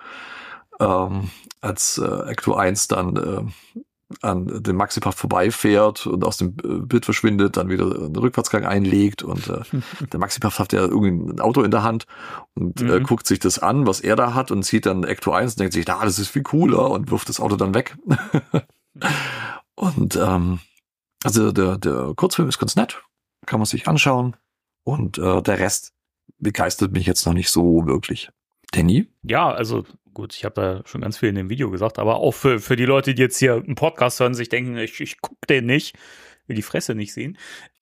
ähm, 0.78 1.30
als 1.60 1.98
äh, 1.98 2.30
Ecto 2.30 2.54
1 2.54 2.86
dann 2.86 3.16
äh, 3.16 3.74
an 4.22 4.62
dem 4.62 4.76
Maxi-Puff 4.76 5.16
vorbeifährt 5.16 6.06
und 6.06 6.24
aus 6.24 6.36
dem 6.36 6.50
äh, 6.62 6.86
Bild 6.86 7.06
verschwindet, 7.06 7.56
dann 7.56 7.70
wieder 7.70 7.86
einen 7.86 8.14
Rückwärtsgang 8.14 8.64
einlegt 8.64 9.24
und 9.24 9.48
äh, 9.48 9.62
der 10.12 10.20
Maxi-Puff 10.20 10.60
hat 10.60 10.72
ja 10.72 10.82
irgendwie 10.82 11.10
ein 11.32 11.40
Auto 11.40 11.64
in 11.64 11.72
der 11.72 11.82
Hand 11.82 12.06
und 12.54 12.80
äh, 12.80 13.00
Mhm. 13.00 13.02
guckt 13.02 13.26
sich 13.26 13.40
das 13.40 13.58
an, 13.58 13.88
was 13.88 13.98
er 13.98 14.14
da 14.14 14.32
hat 14.34 14.52
und 14.52 14.64
sieht 14.64 14.86
dann 14.86 15.02
Ecto 15.02 15.32
1 15.32 15.54
und 15.54 15.58
denkt 15.58 15.72
sich, 15.74 15.86
na, 15.88 16.04
das 16.04 16.20
ist 16.20 16.28
viel 16.28 16.44
cooler 16.44 16.92
und 16.92 17.10
wirft 17.10 17.28
das 17.28 17.40
Auto 17.40 17.56
dann 17.56 17.74
weg. 17.74 17.96
und 19.74 20.14
ähm, 20.14 20.60
also 21.24 21.50
der, 21.50 21.78
der 21.78 22.12
Kurzfilm 22.14 22.48
ist 22.48 22.60
ganz 22.60 22.76
nett, 22.76 23.02
kann 23.44 23.58
man 23.58 23.66
sich 23.66 23.88
anschauen 23.88 24.36
und 24.84 25.18
äh, 25.18 25.42
der 25.42 25.58
Rest 25.58 25.92
begeistert 26.38 26.92
mich 26.92 27.06
jetzt 27.06 27.26
noch 27.26 27.34
nicht 27.34 27.50
so 27.50 27.86
wirklich. 27.86 28.30
Danny? 28.72 29.08
Ja, 29.22 29.50
also 29.50 29.84
gut, 30.12 30.34
ich 30.34 30.44
habe 30.44 30.54
da 30.60 30.82
schon 30.86 31.00
ganz 31.00 31.18
viel 31.18 31.28
in 31.28 31.34
dem 31.34 31.50
Video 31.50 31.70
gesagt, 31.70 31.98
aber 31.98 32.16
auch 32.16 32.32
für, 32.32 32.60
für 32.60 32.76
die 32.76 32.84
Leute, 32.84 33.14
die 33.14 33.22
jetzt 33.22 33.38
hier 33.38 33.54
einen 33.54 33.74
Podcast 33.74 34.20
hören, 34.20 34.34
sich 34.34 34.48
denken, 34.48 34.76
ich, 34.78 35.00
ich 35.00 35.20
gucke 35.20 35.46
den 35.48 35.66
nicht. 35.66 35.96
will 36.46 36.56
die 36.56 36.62
Fresse 36.62 36.94
nicht 36.94 37.12
sehen. 37.12 37.38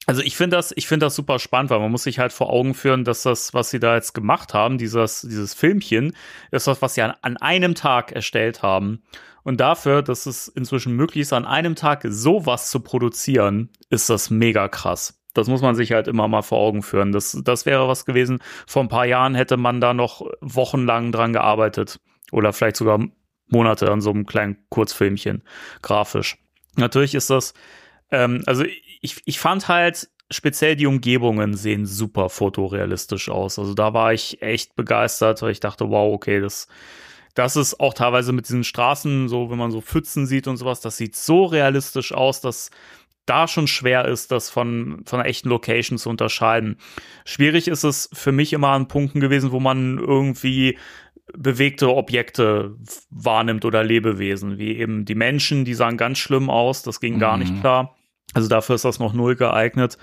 Also 0.06 0.20
ich 0.22 0.36
finde 0.36 0.56
das, 0.56 0.72
ich 0.76 0.88
finde 0.88 1.06
das 1.06 1.14
super 1.14 1.38
spannend, 1.38 1.70
weil 1.70 1.78
man 1.78 1.90
muss 1.90 2.02
sich 2.02 2.18
halt 2.18 2.32
vor 2.32 2.50
Augen 2.50 2.74
führen, 2.74 3.04
dass 3.04 3.22
das, 3.22 3.54
was 3.54 3.70
sie 3.70 3.78
da 3.78 3.94
jetzt 3.94 4.14
gemacht 4.14 4.52
haben, 4.52 4.78
dieses, 4.78 5.20
dieses 5.22 5.54
Filmchen, 5.54 6.16
ist 6.50 6.66
das, 6.66 6.82
was 6.82 6.94
sie 6.94 7.02
an, 7.02 7.14
an 7.22 7.36
einem 7.36 7.74
Tag 7.74 8.12
erstellt 8.12 8.62
haben. 8.62 9.02
Und 9.44 9.60
dafür, 9.60 10.02
dass 10.02 10.26
es 10.26 10.48
inzwischen 10.48 10.94
möglich 10.94 11.22
ist, 11.22 11.32
an 11.32 11.44
einem 11.44 11.74
Tag 11.74 12.04
sowas 12.08 12.70
zu 12.70 12.80
produzieren, 12.80 13.70
ist 13.90 14.10
das 14.10 14.30
mega 14.30 14.68
krass. 14.68 15.21
Das 15.34 15.48
muss 15.48 15.62
man 15.62 15.74
sich 15.74 15.92
halt 15.92 16.08
immer 16.08 16.28
mal 16.28 16.42
vor 16.42 16.58
Augen 16.58 16.82
führen. 16.82 17.12
Das, 17.12 17.38
das 17.44 17.66
wäre 17.66 17.88
was 17.88 18.04
gewesen. 18.04 18.40
Vor 18.66 18.82
ein 18.82 18.88
paar 18.88 19.06
Jahren 19.06 19.34
hätte 19.34 19.56
man 19.56 19.80
da 19.80 19.94
noch 19.94 20.26
wochenlang 20.40 21.12
dran 21.12 21.32
gearbeitet. 21.32 22.00
Oder 22.30 22.52
vielleicht 22.52 22.76
sogar 22.76 23.00
Monate 23.48 23.90
an 23.90 24.00
so 24.00 24.10
einem 24.10 24.26
kleinen 24.26 24.56
Kurzfilmchen, 24.70 25.42
grafisch. 25.82 26.38
Natürlich 26.76 27.14
ist 27.14 27.30
das, 27.30 27.54
ähm, 28.10 28.42
also 28.46 28.64
ich, 29.00 29.20
ich 29.24 29.38
fand 29.38 29.68
halt, 29.68 30.08
speziell 30.30 30.76
die 30.76 30.86
Umgebungen 30.86 31.54
sehen 31.54 31.86
super 31.86 32.28
fotorealistisch 32.28 33.28
aus. 33.28 33.58
Also 33.58 33.74
da 33.74 33.92
war 33.92 34.12
ich 34.12 34.42
echt 34.42 34.74
begeistert, 34.74 35.42
weil 35.42 35.52
ich 35.52 35.60
dachte, 35.60 35.90
wow, 35.90 36.12
okay, 36.12 36.40
das, 36.40 36.68
das 37.34 37.56
ist 37.56 37.80
auch 37.80 37.94
teilweise 37.94 38.32
mit 38.32 38.48
diesen 38.48 38.64
Straßen, 38.64 39.28
so 39.28 39.50
wenn 39.50 39.58
man 39.58 39.70
so 39.70 39.80
Pfützen 39.80 40.26
sieht 40.26 40.46
und 40.48 40.56
sowas, 40.56 40.80
das 40.80 40.96
sieht 40.96 41.16
so 41.16 41.44
realistisch 41.44 42.12
aus, 42.12 42.40
dass 42.40 42.70
da 43.26 43.46
schon 43.48 43.66
schwer 43.68 44.06
ist, 44.06 44.32
das 44.32 44.50
von, 44.50 45.02
von 45.06 45.20
einer 45.20 45.28
echten 45.28 45.48
Location 45.48 45.98
zu 45.98 46.10
unterscheiden. 46.10 46.76
Schwierig 47.24 47.68
ist 47.68 47.84
es 47.84 48.10
für 48.12 48.32
mich 48.32 48.52
immer 48.52 48.68
an 48.68 48.88
Punkten 48.88 49.20
gewesen, 49.20 49.52
wo 49.52 49.60
man 49.60 49.98
irgendwie 49.98 50.78
bewegte 51.34 51.94
Objekte 51.94 52.76
wahrnimmt 53.10 53.64
oder 53.64 53.84
Lebewesen, 53.84 54.58
wie 54.58 54.76
eben 54.76 55.04
die 55.04 55.14
Menschen, 55.14 55.64
die 55.64 55.74
sahen 55.74 55.96
ganz 55.96 56.18
schlimm 56.18 56.50
aus, 56.50 56.82
das 56.82 57.00
ging 57.00 57.18
gar 57.18 57.36
nicht 57.36 57.54
Mhm. 57.54 57.60
klar. 57.60 57.96
Also 58.34 58.48
dafür 58.48 58.74
ist 58.74 58.84
das 58.84 58.98
noch 58.98 59.12
null 59.12 59.36
geeignet. 59.36 59.98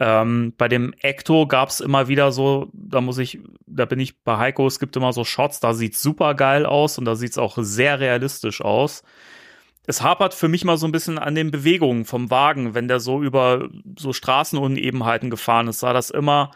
Ähm, 0.00 0.54
bei 0.56 0.68
dem 0.68 0.92
Ecto 1.00 1.46
gab 1.46 1.70
es 1.70 1.80
immer 1.80 2.08
wieder 2.08 2.30
so, 2.32 2.70
da 2.72 3.00
muss 3.00 3.18
ich, 3.18 3.40
da 3.66 3.84
bin 3.84 3.98
ich 3.98 4.22
bei 4.22 4.36
Heiko, 4.36 4.66
es 4.66 4.78
gibt 4.78 4.96
immer 4.96 5.12
so 5.12 5.24
Shots, 5.24 5.60
da 5.60 5.74
sieht's 5.74 6.02
super 6.02 6.34
geil 6.34 6.66
aus 6.66 6.98
und 6.98 7.04
da 7.04 7.16
sieht's 7.16 7.38
auch 7.38 7.58
sehr 7.60 7.98
realistisch 7.98 8.60
aus. 8.60 9.02
Es 9.88 10.02
hapert 10.02 10.34
für 10.34 10.48
mich 10.48 10.66
mal 10.66 10.76
so 10.76 10.86
ein 10.86 10.92
bisschen 10.92 11.18
an 11.18 11.34
den 11.34 11.50
Bewegungen 11.50 12.04
vom 12.04 12.30
Wagen, 12.30 12.74
wenn 12.74 12.88
der 12.88 13.00
so 13.00 13.22
über 13.22 13.70
so 13.98 14.12
Straßenunebenheiten 14.12 15.30
gefahren 15.30 15.66
ist, 15.66 15.80
sah 15.80 15.94
das 15.94 16.10
immer, 16.10 16.50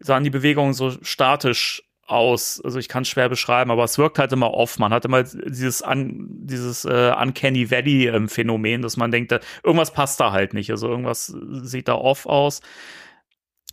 sahen 0.00 0.22
die 0.22 0.28
Bewegungen 0.28 0.74
so 0.74 0.90
statisch 1.00 1.82
aus. 2.06 2.60
Also 2.62 2.78
ich 2.78 2.90
kann 2.90 3.04
es 3.04 3.08
schwer 3.08 3.30
beschreiben, 3.30 3.70
aber 3.70 3.84
es 3.84 3.96
wirkt 3.96 4.18
halt 4.18 4.32
immer 4.32 4.52
off. 4.52 4.78
Man 4.78 4.92
hat 4.92 5.06
immer 5.06 5.22
dieses, 5.22 5.80
un, 5.80 6.26
dieses 6.42 6.84
äh, 6.84 7.14
Uncanny 7.18 7.70
Valley-Phänomen, 7.70 8.82
dass 8.82 8.98
man 8.98 9.10
denkt, 9.10 9.32
irgendwas 9.62 9.94
passt 9.94 10.20
da 10.20 10.32
halt 10.32 10.52
nicht. 10.52 10.70
Also 10.70 10.86
irgendwas 10.86 11.34
sieht 11.62 11.88
da 11.88 11.94
off 11.94 12.26
aus. 12.26 12.60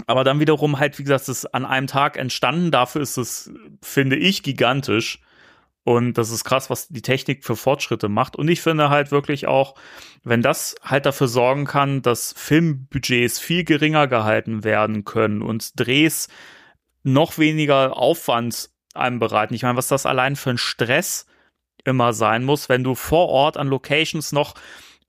Aber 0.08 0.24
dann 0.24 0.40
wiederum 0.40 0.80
halt, 0.80 0.98
wie 1.00 1.04
gesagt, 1.04 1.24
es 1.24 1.44
ist 1.44 1.54
an 1.54 1.66
einem 1.66 1.88
Tag 1.88 2.16
entstanden. 2.16 2.72
Dafür 2.72 3.02
ist 3.02 3.18
es, 3.18 3.52
finde 3.82 4.16
ich, 4.16 4.42
gigantisch. 4.42 5.20
Und 5.84 6.18
das 6.18 6.30
ist 6.30 6.44
krass, 6.44 6.70
was 6.70 6.90
die 6.90 7.02
Technik 7.02 7.44
für 7.44 7.56
Fortschritte 7.56 8.08
macht. 8.08 8.36
Und 8.36 8.48
ich 8.50 8.62
finde 8.62 8.90
halt 8.90 9.12
wirklich 9.12 9.48
auch, 9.48 9.74
wenn 10.24 10.44
das 10.44 10.76
halt 10.84 11.06
dafür 11.06 11.28
sorgen 11.28 11.66
kann, 11.66 12.04
dass 12.04 12.34
Filmbudgets 12.38 13.40
viel 13.40 13.64
geringer 13.64 14.08
gehalten 14.08 14.64
werden 14.64 15.06
können 15.06 15.42
und 15.42 15.80
Drehs 15.80 16.28
noch 17.04 17.40
weniger 17.40 17.98
Aufwand 17.98 18.70
einem 18.94 19.20
bereiten. 19.20 19.56
Ich 19.56 19.64
meine, 19.64 19.78
was 19.78 19.88
das 19.88 20.06
allein 20.06 20.36
für 20.36 20.52
ein 20.52 20.60
Stress 20.60 21.26
immer 21.84 22.14
sein 22.14 22.44
muss, 22.44 22.70
wenn 22.70 22.84
du 22.84 22.94
vor 22.94 23.30
Ort 23.30 23.58
an 23.58 23.68
Locations 23.68 24.32
noch 24.34 24.54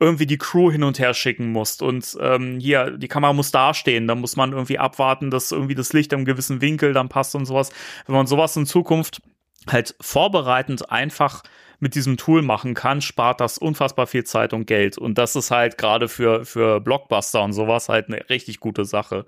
irgendwie 0.01 0.27
die 0.27 0.39
Crew 0.39 0.73
hin 0.73 0.83
und 0.83 0.99
her 0.99 1.14
schicken 1.14 1.53
musst 1.53 1.81
und 1.81 2.16
ähm, 2.20 2.59
hier, 2.59 2.97
die 2.97 3.09
Kamera 3.09 3.33
muss 3.33 3.53
dastehen, 3.53 4.09
da 4.09 4.16
muss 4.16 4.35
man 4.37 4.53
irgendwie 4.53 4.79
abwarten, 4.79 5.31
dass 5.31 5.53
irgendwie 5.53 5.77
das 5.77 5.93
Licht 5.93 6.12
am 6.12 6.25
gewissen 6.25 6.61
Winkel 6.61 6.93
dann 6.93 7.09
passt 7.09 7.37
und 7.37 7.47
sowas. 7.47 7.70
Wenn 8.07 8.16
man 8.16 8.27
sowas 8.27 8.57
in 8.57 8.66
Zukunft 8.66 9.23
halt 9.69 9.95
vorbereitend 10.01 10.91
einfach 10.91 11.43
mit 11.83 11.97
diesem 11.97 12.17
Tool 12.17 12.43
machen 12.43 12.75
kann, 12.75 13.01
spart 13.01 13.41
das 13.41 13.59
unfassbar 13.59 14.07
viel 14.07 14.23
Zeit 14.23 14.53
und 14.53 14.67
Geld. 14.67 14.99
Und 14.99 15.19
das 15.19 15.35
ist 15.35 15.51
halt 15.51 15.79
gerade 15.79 16.09
für, 16.09 16.45
für 16.45 16.81
Blockbuster 16.81 17.43
und 17.43 17.53
sowas 17.55 17.89
halt 17.89 18.07
eine 18.07 18.29
richtig 18.31 18.61
gute 18.61 18.85
Sache. 18.85 19.27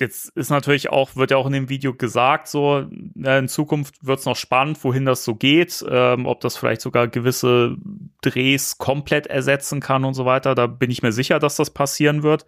Jetzt 0.00 0.30
ist 0.36 0.48
natürlich 0.48 0.88
auch, 0.88 1.16
wird 1.16 1.32
ja 1.32 1.36
auch 1.36 1.46
in 1.46 1.52
dem 1.52 1.68
Video 1.68 1.92
gesagt, 1.92 2.48
so 2.48 2.86
in 3.14 3.46
Zukunft 3.48 4.04
wird 4.04 4.20
es 4.20 4.24
noch 4.24 4.36
spannend, 4.36 4.82
wohin 4.82 5.04
das 5.04 5.22
so 5.22 5.34
geht, 5.34 5.84
ähm, 5.88 6.24
ob 6.24 6.40
das 6.40 6.56
vielleicht 6.56 6.80
sogar 6.80 7.08
gewisse 7.08 7.76
Drehs 8.22 8.78
komplett 8.78 9.26
ersetzen 9.26 9.80
kann 9.80 10.06
und 10.06 10.14
so 10.14 10.24
weiter. 10.24 10.54
Da 10.54 10.66
bin 10.66 10.90
ich 10.90 11.02
mir 11.02 11.12
sicher, 11.12 11.38
dass 11.38 11.56
das 11.56 11.70
passieren 11.70 12.22
wird. 12.22 12.46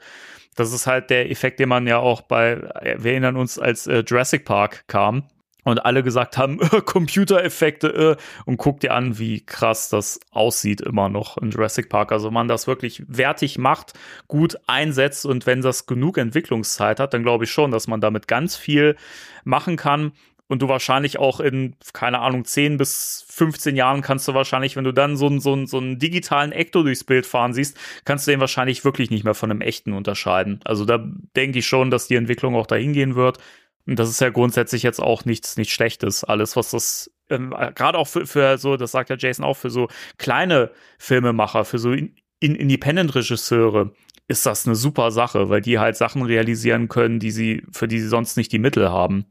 Das 0.54 0.72
ist 0.72 0.86
halt 0.86 1.10
der 1.10 1.30
Effekt, 1.30 1.60
den 1.60 1.68
man 1.68 1.86
ja 1.86 1.98
auch 1.98 2.22
bei, 2.22 2.52
äh, 2.80 2.96
wir 2.98 3.12
erinnern 3.12 3.36
uns, 3.36 3.58
als 3.58 3.86
äh, 3.86 4.02
Jurassic 4.06 4.46
Park 4.46 4.84
kam 4.88 5.24
und 5.66 5.84
alle 5.84 6.04
gesagt 6.04 6.38
haben, 6.38 6.60
äh, 6.72 6.80
Computereffekte 6.80 7.88
äh, 7.88 8.16
und 8.44 8.56
guck 8.56 8.80
dir 8.80 8.94
an, 8.94 9.18
wie 9.18 9.44
krass 9.44 9.88
das 9.88 10.20
aussieht 10.30 10.80
immer 10.80 11.08
noch 11.08 11.36
in 11.38 11.50
Jurassic 11.50 11.88
Park. 11.88 12.12
Also 12.12 12.30
man 12.30 12.46
das 12.46 12.68
wirklich 12.68 13.02
wertig 13.08 13.58
macht, 13.58 13.94
gut 14.28 14.56
einsetzt 14.68 15.26
und 15.26 15.44
wenn 15.44 15.62
das 15.62 15.86
genug 15.86 16.18
Entwicklungszeit 16.18 17.00
hat, 17.00 17.14
dann 17.14 17.24
glaube 17.24 17.44
ich 17.44 17.50
schon, 17.50 17.72
dass 17.72 17.88
man 17.88 18.00
damit 18.00 18.28
ganz 18.28 18.54
viel 18.54 18.94
machen 19.44 19.76
kann 19.76 20.12
und 20.46 20.62
du 20.62 20.68
wahrscheinlich 20.68 21.18
auch 21.18 21.40
in, 21.40 21.74
keine 21.92 22.20
Ahnung, 22.20 22.44
10 22.44 22.76
bis 22.76 23.26
15 23.28 23.74
Jahren 23.74 24.02
kannst 24.02 24.28
du 24.28 24.34
wahrscheinlich, 24.34 24.76
wenn 24.76 24.84
du 24.84 24.92
dann 24.92 25.16
so 25.16 25.26
einen, 25.26 25.40
so 25.40 25.52
einen, 25.52 25.66
so 25.66 25.78
einen 25.78 25.98
digitalen 25.98 26.52
Ecto 26.52 26.84
durchs 26.84 27.02
Bild 27.02 27.26
fahren 27.26 27.52
siehst, 27.52 27.76
kannst 28.04 28.28
du 28.28 28.30
den 28.30 28.38
wahrscheinlich 28.38 28.84
wirklich 28.84 29.10
nicht 29.10 29.24
mehr 29.24 29.34
von 29.34 29.50
einem 29.50 29.62
echten 29.62 29.92
unterscheiden. 29.92 30.60
Also 30.64 30.84
da 30.84 31.04
denke 31.34 31.58
ich 31.58 31.66
schon, 31.66 31.90
dass 31.90 32.06
die 32.06 32.14
Entwicklung 32.14 32.54
auch 32.54 32.68
dahin 32.68 32.92
gehen 32.92 33.16
wird. 33.16 33.38
Und 33.86 33.98
das 33.98 34.08
ist 34.10 34.20
ja 34.20 34.30
grundsätzlich 34.30 34.82
jetzt 34.82 35.00
auch 35.00 35.24
nichts, 35.24 35.56
nichts 35.56 35.72
Schlechtes. 35.72 36.24
Alles, 36.24 36.56
was 36.56 36.70
das, 36.70 37.10
ähm, 37.30 37.50
gerade 37.74 37.98
auch 37.98 38.08
für, 38.08 38.26
für 38.26 38.58
so, 38.58 38.76
das 38.76 38.92
sagt 38.92 39.10
ja 39.10 39.16
Jason 39.18 39.44
auch, 39.44 39.56
für 39.56 39.70
so 39.70 39.88
kleine 40.18 40.70
Filmemacher, 40.98 41.64
für 41.64 41.78
so 41.78 41.92
in, 41.92 42.16
in 42.40 42.54
Independent-Regisseure, 42.54 43.92
ist 44.28 44.44
das 44.44 44.66
eine 44.66 44.74
super 44.74 45.10
Sache, 45.10 45.48
weil 45.48 45.60
die 45.60 45.78
halt 45.78 45.96
Sachen 45.96 46.22
realisieren 46.22 46.88
können, 46.88 47.20
die 47.20 47.30
sie, 47.30 47.62
für 47.70 47.86
die 47.86 48.00
sie 48.00 48.08
sonst 48.08 48.36
nicht 48.36 48.50
die 48.52 48.58
Mittel 48.58 48.90
haben. 48.90 49.26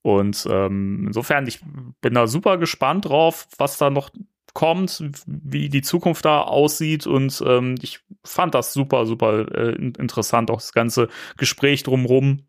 Und 0.00 0.46
ähm, 0.50 1.04
insofern, 1.06 1.46
ich 1.46 1.60
bin 2.00 2.14
da 2.14 2.26
super 2.26 2.58
gespannt 2.58 3.06
drauf, 3.06 3.46
was 3.58 3.78
da 3.78 3.90
noch 3.90 4.10
kommt, 4.52 5.02
wie 5.26 5.68
die 5.68 5.82
Zukunft 5.82 6.24
da 6.24 6.42
aussieht. 6.42 7.06
Und 7.06 7.42
ähm, 7.46 7.74
ich 7.82 8.00
fand 8.22 8.54
das 8.54 8.72
super, 8.72 9.06
super 9.06 9.50
äh, 9.54 9.74
interessant, 9.74 10.50
auch 10.50 10.60
das 10.60 10.72
ganze 10.72 11.08
Gespräch 11.36 11.82
drumrum. 11.82 12.46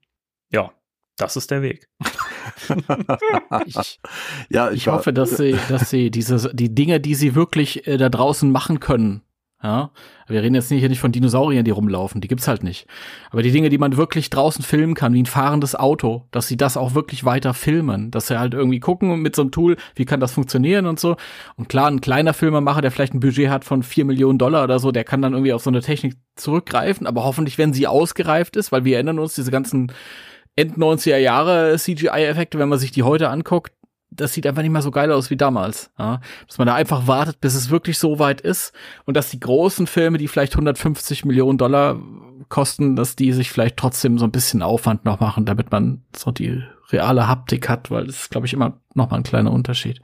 Ja, 0.52 0.72
das 1.18 1.36
ist 1.36 1.52
der 1.52 1.62
Weg. 1.62 1.88
ich, 3.66 4.00
ja, 4.50 4.72
ich 4.72 4.88
hoffe, 4.88 5.14
dass 5.14 5.38
sie, 5.38 5.58
dass 5.70 5.90
sie 5.90 6.12
diese, 6.12 6.54
die 6.54 6.74
Dinge, 6.74 7.00
die 7.00 7.16
sie 7.16 7.36
wirklich 7.36 7.88
äh, 7.88 7.98
da 7.98 8.10
draußen 8.10 8.52
machen 8.52 8.80
können, 8.80 9.22
ja, 9.66 9.90
wir 10.28 10.44
reden 10.44 10.54
jetzt 10.54 10.70
nicht, 10.70 10.88
nicht 10.88 11.00
von 11.00 11.12
Dinosauriern, 11.12 11.66
die 11.66 11.72
rumlaufen, 11.72 12.22
die 12.22 12.28
gibt's 12.28 12.48
halt 12.48 12.64
nicht. 12.64 12.86
Aber 13.32 13.42
die 13.42 13.52
Dinge, 13.52 13.70
die 13.70 13.80
man 13.80 13.98
wirklich 13.98 14.30
draußen 14.30 14.64
filmen 14.64 14.94
kann, 14.94 15.14
wie 15.14 15.24
ein 15.24 15.26
fahrendes 15.26 15.76
Auto, 15.76 16.28
dass 16.30 16.48
sie 16.48 16.58
das 16.58 16.78
auch 16.78 16.94
wirklich 16.94 17.26
weiter 17.26 17.56
filmen, 17.56 18.12
dass 18.12 18.28
sie 18.28 18.38
halt 18.38 18.54
irgendwie 18.54 18.80
gucken 18.80 19.22
mit 19.22 19.36
so 19.36 19.42
einem 19.42 19.52
Tool, 19.52 19.78
wie 19.96 20.06
kann 20.06 20.20
das 20.20 20.34
funktionieren 20.34 20.86
und 20.86 21.00
so. 21.00 21.16
Und 21.56 21.68
klar, 21.68 21.88
ein 21.88 22.02
kleiner 22.02 22.36
Filmemacher, 22.36 22.82
der 22.82 22.92
vielleicht 22.92 23.16
ein 23.16 23.22
Budget 23.22 23.50
hat 23.50 23.66
von 23.66 23.82
vier 23.82 24.06
Millionen 24.06 24.38
Dollar 24.38 24.66
oder 24.66 24.78
so, 24.78 24.92
der 24.92 25.04
kann 25.04 25.24
dann 25.24 25.34
irgendwie 25.34 25.54
auf 25.54 25.64
so 25.64 25.72
eine 25.72 25.82
Technik 25.82 26.16
zurückgreifen, 26.36 27.08
aber 27.08 27.24
hoffentlich, 27.24 27.58
wenn 27.58 27.74
sie 27.74 27.88
ausgereift 27.88 28.58
ist, 28.58 28.72
weil 28.72 28.86
wir 28.86 28.96
erinnern 28.96 29.18
uns, 29.18 29.34
diese 29.34 29.52
ganzen 29.52 29.92
End 30.56 30.78
90er 30.78 31.18
Jahre 31.18 31.76
CGI-Effekte, 31.78 32.60
wenn 32.60 32.70
man 32.70 32.80
sich 32.80 32.92
die 32.92 33.04
heute 33.04 33.30
anguckt, 33.30 33.74
das 34.12 34.34
sieht 34.34 34.48
einfach 34.48 34.62
nicht 34.62 34.72
mehr 34.72 34.82
so 34.82 34.92
geil 34.92 35.12
aus 35.12 35.30
wie 35.30 35.38
damals. 35.38 35.92
Ja? 36.00 36.22
Dass 36.48 36.58
man 36.58 36.68
da 36.68 36.76
einfach 36.76 37.08
wartet, 37.08 37.42
bis 37.42 37.56
es 37.56 37.70
wirklich 37.70 37.98
so 37.98 38.20
weit 38.20 38.42
ist 38.42 38.74
und 39.06 39.18
dass 39.18 39.30
die 39.30 39.40
großen 39.40 39.88
Filme, 39.88 40.18
die 40.18 40.28
vielleicht 40.28 40.54
150 40.54 41.26
Millionen 41.26 41.58
Dollar 41.58 42.00
kosten, 42.50 42.96
dass 42.96 43.16
die 43.16 43.32
sich 43.32 43.52
vielleicht 43.52 43.78
trotzdem 43.78 44.18
so 44.18 44.26
ein 44.26 44.32
bisschen 44.32 44.62
Aufwand 44.62 45.06
noch 45.06 45.20
machen, 45.20 45.46
damit 45.46 45.72
man 45.72 46.04
so 46.16 46.32
die 46.32 46.64
reale 46.92 47.28
Haptik 47.28 47.68
hat, 47.68 47.90
weil 47.90 48.06
das 48.06 48.24
ist, 48.24 48.32
glaube 48.32 48.46
ich, 48.46 48.54
immer 48.54 48.80
noch 48.94 49.10
mal 49.10 49.18
ein 49.18 49.24
kleiner 49.24 49.52
Unterschied. 49.52 50.02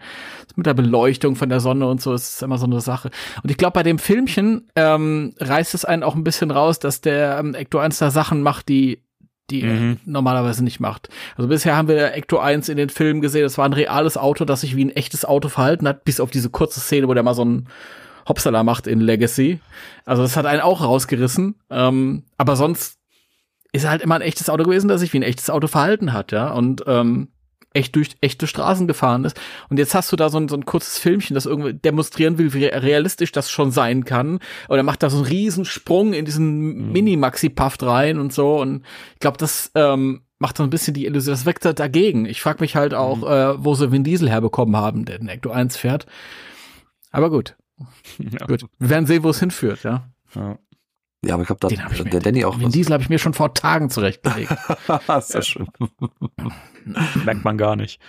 Mit 0.55 0.65
der 0.65 0.73
Beleuchtung 0.73 1.35
von 1.35 1.49
der 1.49 1.59
Sonne 1.59 1.87
und 1.87 2.01
so 2.01 2.13
ist 2.13 2.41
immer 2.41 2.57
so 2.57 2.65
eine 2.65 2.81
Sache. 2.81 3.11
Und 3.43 3.51
ich 3.51 3.57
glaube, 3.57 3.73
bei 3.73 3.83
dem 3.83 3.99
Filmchen 3.99 4.67
ähm, 4.75 5.35
reißt 5.39 5.75
es 5.75 5.85
einen 5.85 6.03
auch 6.03 6.15
ein 6.15 6.23
bisschen 6.23 6.49
raus, 6.49 6.79
dass 6.79 7.01
der 7.01 7.37
ähm, 7.37 7.53
Ecto 7.53 7.77
1 7.77 7.99
da 7.99 8.09
Sachen 8.09 8.41
macht, 8.41 8.67
die 8.67 9.03
die 9.51 9.63
mhm. 9.63 9.97
er 10.05 10.11
normalerweise 10.11 10.63
nicht 10.63 10.79
macht. 10.79 11.09
Also 11.35 11.47
bisher 11.47 11.75
haben 11.75 11.87
wir 11.87 12.13
Ecto 12.13 12.39
1 12.39 12.69
in 12.69 12.77
den 12.77 12.89
Filmen 12.89 13.21
gesehen, 13.21 13.43
das 13.43 13.57
war 13.57 13.65
ein 13.65 13.73
reales 13.73 14.17
Auto, 14.17 14.45
das 14.45 14.61
sich 14.61 14.75
wie 14.75 14.85
ein 14.85 14.95
echtes 14.95 15.25
Auto 15.25 15.49
verhalten 15.49 15.87
hat, 15.87 16.03
bis 16.03 16.19
auf 16.19 16.31
diese 16.31 16.49
kurze 16.49 16.79
Szene, 16.79 17.07
wo 17.07 17.13
der 17.13 17.23
mal 17.23 17.33
so 17.33 17.45
ein 17.45 17.67
Hopsala 18.27 18.63
macht 18.63 18.87
in 18.87 18.99
Legacy. 18.99 19.59
Also 20.05 20.21
das 20.21 20.37
hat 20.37 20.45
einen 20.45 20.61
auch 20.61 20.81
rausgerissen. 20.83 21.55
Ähm, 21.69 22.23
aber 22.37 22.55
sonst 22.55 22.97
ist 23.71 23.83
er 23.83 23.91
halt 23.91 24.01
immer 24.01 24.15
ein 24.15 24.21
echtes 24.21 24.49
Auto 24.49 24.63
gewesen, 24.63 24.87
das 24.87 25.01
sich 25.01 25.13
wie 25.13 25.19
ein 25.19 25.23
echtes 25.23 25.49
Auto 25.49 25.67
verhalten 25.67 26.13
hat, 26.13 26.31
ja. 26.31 26.51
Und 26.51 26.83
ähm, 26.87 27.29
echt 27.73 27.95
durch 27.95 28.09
echte 28.21 28.47
Straßen 28.47 28.87
gefahren 28.87 29.23
ist. 29.25 29.39
Und 29.69 29.77
jetzt 29.77 29.95
hast 29.95 30.11
du 30.11 30.15
da 30.15 30.29
so 30.29 30.37
ein, 30.37 30.49
so 30.49 30.55
ein 30.55 30.65
kurzes 30.65 30.97
Filmchen, 30.97 31.35
das 31.35 31.45
irgendwie 31.45 31.73
demonstrieren 31.73 32.37
will, 32.37 32.53
wie 32.53 32.65
realistisch 32.65 33.31
das 33.31 33.49
schon 33.49 33.71
sein 33.71 34.05
kann. 34.05 34.39
Und 34.67 34.77
er 34.77 34.83
macht 34.83 35.03
da 35.03 35.09
so 35.09 35.17
einen 35.17 35.25
riesen 35.25 35.65
Sprung 35.65 36.13
in 36.13 36.25
diesen 36.25 36.87
mhm. 36.87 36.91
Mini-Maxi-Puff 36.91 37.77
rein 37.81 38.19
und 38.19 38.33
so. 38.33 38.59
Und 38.59 38.85
ich 39.13 39.19
glaube, 39.19 39.37
das 39.37 39.71
ähm, 39.75 40.21
macht 40.39 40.57
so 40.57 40.63
ein 40.63 40.69
bisschen 40.69 40.93
die 40.93 41.05
Illusion, 41.05 41.33
das 41.33 41.45
weckt 41.45 41.63
dagegen. 41.65 42.25
Ich 42.25 42.41
frage 42.41 42.61
mich 42.61 42.75
halt 42.75 42.93
auch, 42.93 43.17
mhm. 43.17 43.23
äh, 43.23 43.63
wo 43.63 43.75
sie 43.75 43.91
Vin 43.91 44.03
Diesel 44.03 44.29
herbekommen 44.29 44.75
haben, 44.75 45.05
der 45.05 45.19
den 45.19 45.29
Ecto 45.29 45.51
1 45.51 45.77
fährt. 45.77 46.05
Aber 47.11 47.29
gut. 47.29 47.55
Ja. 48.19 48.45
Gut. 48.45 48.65
Wir 48.77 48.89
werden 48.89 49.07
sehen, 49.07 49.23
wo 49.23 49.29
es 49.29 49.39
hinführt, 49.39 49.83
ja. 49.83 50.07
ja. 50.35 50.59
Ja, 51.23 51.35
aber 51.35 51.43
ich 51.43 51.47
glaube, 51.47 51.59
da 51.59 51.67
der, 51.67 52.05
der 52.05 52.19
Danny 52.19 52.45
auch. 52.45 52.57
Den. 52.57 52.71
Diesel 52.71 52.93
habe 52.93 53.03
ich 53.03 53.09
mir 53.09 53.19
schon 53.19 53.33
vor 53.33 53.53
Tagen 53.53 53.91
zurechtgelegt. 53.91 54.55
Sehr 55.21 55.41
schön. 55.43 55.67
Merkt 57.25 57.43
man 57.43 57.57
gar 57.57 57.75
nicht. 57.75 57.99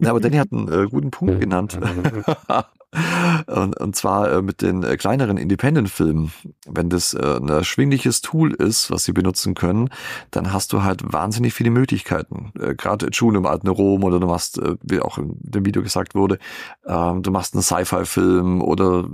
Ja, 0.00 0.10
aber 0.10 0.20
Danny 0.20 0.36
hat 0.36 0.52
einen 0.52 0.68
äh, 0.68 0.86
guten 0.88 1.10
Punkt 1.10 1.40
genannt. 1.40 1.78
und, 3.46 3.80
und 3.80 3.96
zwar 3.96 4.30
äh, 4.30 4.42
mit 4.42 4.60
den 4.60 4.82
äh, 4.82 4.96
kleineren 4.96 5.38
Independent-Filmen. 5.38 6.32
Wenn 6.66 6.90
das 6.90 7.14
äh, 7.14 7.36
ein 7.36 7.48
erschwingliches 7.48 8.20
Tool 8.20 8.52
ist, 8.52 8.90
was 8.90 9.04
sie 9.04 9.12
benutzen 9.12 9.54
können, 9.54 9.88
dann 10.30 10.52
hast 10.52 10.72
du 10.72 10.82
halt 10.82 11.12
wahnsinnig 11.12 11.54
viele 11.54 11.70
Möglichkeiten. 11.70 12.52
Äh, 12.58 12.74
Gerade 12.74 13.08
Schulen 13.12 13.36
im 13.36 13.46
alten 13.46 13.68
Rom 13.68 14.04
oder 14.04 14.20
du 14.20 14.26
machst, 14.26 14.58
äh, 14.58 14.76
wie 14.82 15.00
auch 15.00 15.16
in 15.16 15.36
dem 15.40 15.64
Video 15.64 15.82
gesagt 15.82 16.14
wurde, 16.14 16.38
ähm, 16.86 17.22
du 17.22 17.30
machst 17.30 17.54
einen 17.54 17.62
Sci-Fi-Film 17.62 18.60
oder 18.60 19.04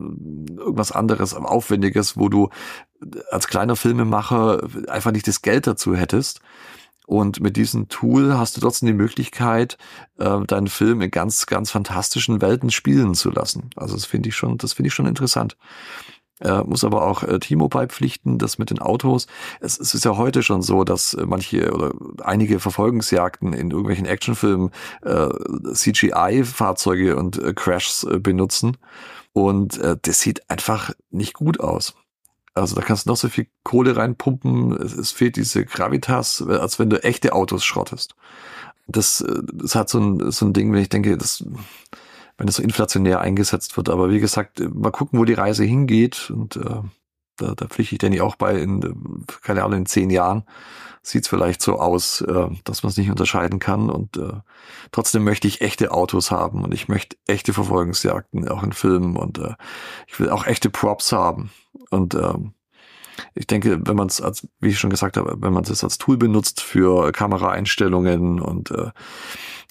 irgendwas 0.56 0.90
anderes, 0.90 1.34
aufwendiges, 1.34 2.16
wo 2.16 2.28
du 2.28 2.48
als 3.30 3.46
kleiner 3.46 3.76
Filmemacher 3.76 4.60
einfach 4.88 5.12
nicht 5.12 5.28
das 5.28 5.42
Geld 5.42 5.66
dazu 5.68 5.94
hättest. 5.94 6.40
Und 7.08 7.40
mit 7.40 7.56
diesem 7.56 7.88
Tool 7.88 8.36
hast 8.36 8.54
du 8.54 8.60
trotzdem 8.60 8.88
die 8.88 8.92
Möglichkeit, 8.92 9.78
äh, 10.18 10.40
deinen 10.46 10.66
Film 10.66 11.00
in 11.00 11.10
ganz, 11.10 11.46
ganz 11.46 11.70
fantastischen 11.70 12.42
Welten 12.42 12.70
spielen 12.70 13.14
zu 13.14 13.30
lassen. 13.30 13.70
Also 13.76 13.94
das 13.94 14.04
finde 14.04 14.28
ich 14.28 14.36
schon, 14.36 14.58
das 14.58 14.74
finde 14.74 14.88
ich 14.88 14.94
schon 14.94 15.06
interessant. 15.06 15.56
Äh, 16.40 16.62
muss 16.64 16.84
aber 16.84 17.06
auch 17.06 17.22
äh, 17.22 17.38
Timo 17.38 17.68
beipflichten, 17.68 18.36
das 18.36 18.58
mit 18.58 18.68
den 18.68 18.78
Autos. 18.78 19.26
Es, 19.60 19.80
es, 19.80 19.94
ist 19.94 20.04
ja 20.04 20.18
heute 20.18 20.42
schon 20.42 20.60
so, 20.60 20.84
dass 20.84 21.14
äh, 21.14 21.24
manche 21.24 21.72
oder 21.72 21.94
einige 22.22 22.60
Verfolgungsjagden 22.60 23.54
in 23.54 23.70
irgendwelchen 23.70 24.04
Actionfilmen 24.04 24.70
äh, 25.00 25.28
CGI-Fahrzeuge 25.72 27.16
und 27.16 27.38
äh, 27.38 27.54
Crashs 27.54 28.04
äh, 28.04 28.18
benutzen. 28.18 28.76
Und 29.32 29.78
äh, 29.78 29.96
das 30.02 30.20
sieht 30.20 30.50
einfach 30.50 30.92
nicht 31.10 31.32
gut 31.32 31.58
aus. 31.58 31.94
Also 32.54 32.74
da 32.74 32.82
kannst 32.82 33.06
du 33.06 33.10
noch 33.10 33.16
so 33.16 33.28
viel 33.28 33.46
Kohle 33.62 33.96
reinpumpen. 33.96 34.72
Es, 34.72 34.94
es 34.94 35.10
fehlt 35.10 35.36
diese 35.36 35.64
Gravitas, 35.64 36.42
als 36.42 36.78
wenn 36.78 36.90
du 36.90 37.02
echte 37.02 37.32
Autos 37.32 37.64
schrottest. 37.64 38.14
Das, 38.86 39.24
das 39.52 39.74
hat 39.74 39.88
so 39.90 40.00
ein, 40.00 40.30
so 40.30 40.46
ein 40.46 40.52
Ding, 40.52 40.72
wenn 40.72 40.80
ich 40.80 40.88
denke, 40.88 41.18
das, 41.18 41.44
wenn 42.38 42.46
das 42.46 42.56
so 42.56 42.62
inflationär 42.62 43.20
eingesetzt 43.20 43.76
wird. 43.76 43.90
Aber 43.90 44.10
wie 44.10 44.20
gesagt, 44.20 44.60
mal 44.74 44.90
gucken, 44.90 45.18
wo 45.18 45.24
die 45.24 45.34
Reise 45.34 45.64
hingeht. 45.64 46.30
Und 46.30 46.56
äh, 46.56 46.82
da, 47.36 47.54
da 47.54 47.66
pflichte 47.66 47.94
ich 47.94 47.98
Danny 47.98 48.20
auch 48.20 48.36
bei, 48.36 48.56
in, 48.56 49.24
keine 49.42 49.64
Ahnung, 49.64 49.80
in 49.80 49.86
zehn 49.86 50.10
Jahren 50.10 50.44
sieht 51.02 51.24
es 51.24 51.28
vielleicht 51.28 51.62
so 51.62 51.78
aus, 51.78 52.20
äh, 52.20 52.48
dass 52.64 52.82
man 52.82 52.90
es 52.90 52.96
nicht 52.96 53.10
unterscheiden 53.10 53.58
kann. 53.58 53.90
Und 53.90 54.16
äh, 54.16 54.34
trotzdem 54.92 55.24
möchte 55.24 55.48
ich 55.48 55.60
echte 55.60 55.90
Autos 55.90 56.30
haben 56.30 56.62
und 56.62 56.72
ich 56.72 56.88
möchte 56.88 57.16
echte 57.26 57.52
Verfolgungsjagden, 57.52 58.48
auch 58.48 58.62
in 58.62 58.72
Filmen. 58.72 59.16
Und 59.16 59.38
äh, 59.38 59.54
ich 60.06 60.18
will 60.20 60.30
auch 60.30 60.46
echte 60.46 60.70
Props 60.70 61.12
haben. 61.12 61.50
Und 61.90 62.14
ähm, 62.14 62.54
ich 63.34 63.46
denke, 63.46 63.80
wenn 63.84 63.96
man 63.96 64.08
es 64.08 64.20
als, 64.20 64.46
wie 64.60 64.68
ich 64.68 64.78
schon 64.78 64.90
gesagt 64.90 65.16
habe, 65.16 65.36
wenn 65.40 65.52
man 65.52 65.64
es 65.64 65.84
als 65.84 65.98
Tool 65.98 66.16
benutzt 66.16 66.60
für 66.60 67.12
Kameraeinstellungen 67.12 68.40
und 68.40 68.70
äh, 68.70 68.90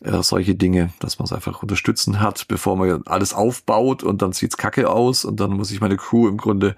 äh, 0.04 0.22
solche 0.22 0.56
Dinge, 0.56 0.92
dass 1.00 1.20
man 1.20 1.26
es 1.26 1.34
einfach 1.34 1.62
unterstützen 1.62 2.20
hat, 2.20 2.48
bevor 2.48 2.76
man 2.76 3.04
alles 3.06 3.34
aufbaut 3.34 4.04
und 4.04 4.22
dann 4.22 4.34
sieht's 4.34 4.58
kacke 4.58 4.90
aus 4.90 5.26
und 5.26 5.40
dann 5.40 5.52
muss 5.52 5.72
ich 5.72 5.82
meine 5.82 5.98
Crew 5.98 6.28
im 6.28 6.38
Grunde 6.38 6.76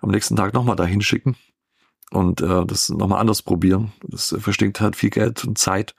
am 0.00 0.10
nächsten 0.10 0.36
Tag 0.36 0.54
nochmal 0.54 0.76
dahin 0.76 1.02
schicken 1.02 1.36
und 2.10 2.40
äh, 2.40 2.64
das 2.64 2.88
nochmal 2.88 3.20
anders 3.20 3.42
probieren. 3.42 3.92
Das 4.02 4.34
verstinkt 4.38 4.80
halt 4.80 4.96
viel 4.96 5.10
Geld 5.10 5.44
und 5.44 5.58
Zeit. 5.58 5.94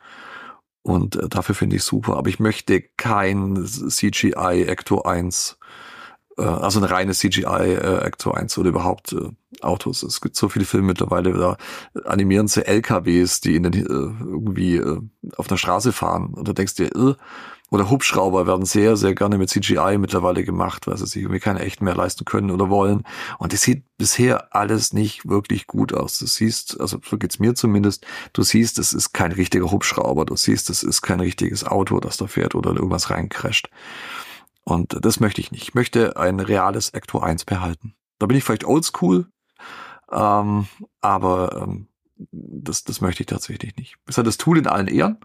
Und 0.82 1.16
äh, 1.16 1.28
dafür 1.28 1.56
finde 1.56 1.76
ich 1.76 1.84
super. 1.84 2.16
Aber 2.16 2.30
ich 2.30 2.40
möchte 2.40 2.82
kein 2.98 3.66
CGI 3.66 4.66
Ecto 4.68 5.02
1 5.02 5.58
äh, 5.60 5.65
also 6.42 6.80
eine 6.80 6.90
reine 6.90 7.14
CGI 7.14 7.44
äh, 7.46 8.00
Acto 8.04 8.32
1 8.32 8.58
oder 8.58 8.70
überhaupt 8.70 9.14
äh, 9.14 9.30
Autos. 9.62 10.04
Es 10.04 10.22
gibt 10.22 10.36
so 10.36 10.50
viele 10.50 10.66
Filme 10.66 10.88
mittlerweile, 10.88 11.34
da 11.34 11.58
animieren 12.06 12.48
sie 12.48 12.66
LKWs, 12.66 13.42
die 13.42 13.56
in 13.56 13.64
den, 13.64 13.74
äh, 13.74 13.80
irgendwie 13.86 14.78
äh, 14.78 15.00
auf 15.38 15.48
der 15.48 15.58
Straße 15.58 15.94
fahren. 15.94 16.34
Und 16.34 16.48
da 16.48 16.54
denkst 16.54 16.76
du 16.76 16.84
dir, 16.84 17.10
äh, 17.10 17.16
oder 17.72 17.90
Hubschrauber 17.90 18.46
werden 18.46 18.66
sehr, 18.66 18.96
sehr 18.96 19.16
gerne 19.16 19.38
mit 19.38 19.50
CGI 19.50 19.98
mittlerweile 19.98 20.44
gemacht, 20.44 20.86
weil 20.86 20.98
sie 20.98 21.08
sich 21.08 21.22
irgendwie 21.24 21.40
keine 21.40 21.62
echten 21.62 21.84
mehr 21.84 21.96
leisten 21.96 22.24
können 22.24 22.52
oder 22.52 22.70
wollen. 22.70 23.04
Und 23.40 23.54
das 23.54 23.64
sieht 23.64 23.84
bisher 23.98 24.56
alles 24.56 24.94
nicht 24.94 25.28
wirklich 25.28 25.66
gut 25.66 25.92
aus. 25.94 26.20
Du 26.20 26.28
siehst, 26.28 26.80
also 26.80 27.00
so 27.04 27.18
geht's 27.18 27.40
mir 27.40 27.56
zumindest, 27.56 28.06
du 28.34 28.44
siehst, 28.44 28.78
es 28.78 28.94
ist 28.94 29.14
kein 29.14 29.32
richtiger 29.32 29.72
Hubschrauber, 29.72 30.26
du 30.26 30.36
siehst, 30.36 30.70
es 30.70 30.84
ist 30.84 31.02
kein 31.02 31.20
richtiges 31.20 31.66
Auto, 31.66 32.00
das 32.00 32.18
da 32.18 32.28
fährt 32.28 32.54
oder 32.54 32.72
irgendwas 32.72 33.10
reincrasht. 33.10 33.70
Und 34.66 34.98
das 35.06 35.20
möchte 35.20 35.40
ich 35.40 35.52
nicht. 35.52 35.62
Ich 35.64 35.76
möchte 35.76 36.18
ein 36.18 36.40
reales 36.40 36.90
Ecto 36.90 37.20
1 37.20 37.46
behalten. 37.46 37.96
Da 38.20 38.26
bin 38.26 38.36
ich 38.36 38.44
vielleicht 38.44 38.66
oldschool, 38.66 39.28
ähm, 40.12 40.68
aber 41.02 41.62
ähm, 41.62 41.88
das, 42.32 42.84
das 42.84 43.00
möchte 43.00 43.24
ich 43.24 43.28
tatsächlich 43.28 43.76
nicht. 43.78 43.96
Ist 44.08 44.18
halt 44.18 44.28
das 44.28 44.38
Tool 44.38 44.58
in 44.58 44.68
allen 44.68 44.88
Ehren. 44.88 45.18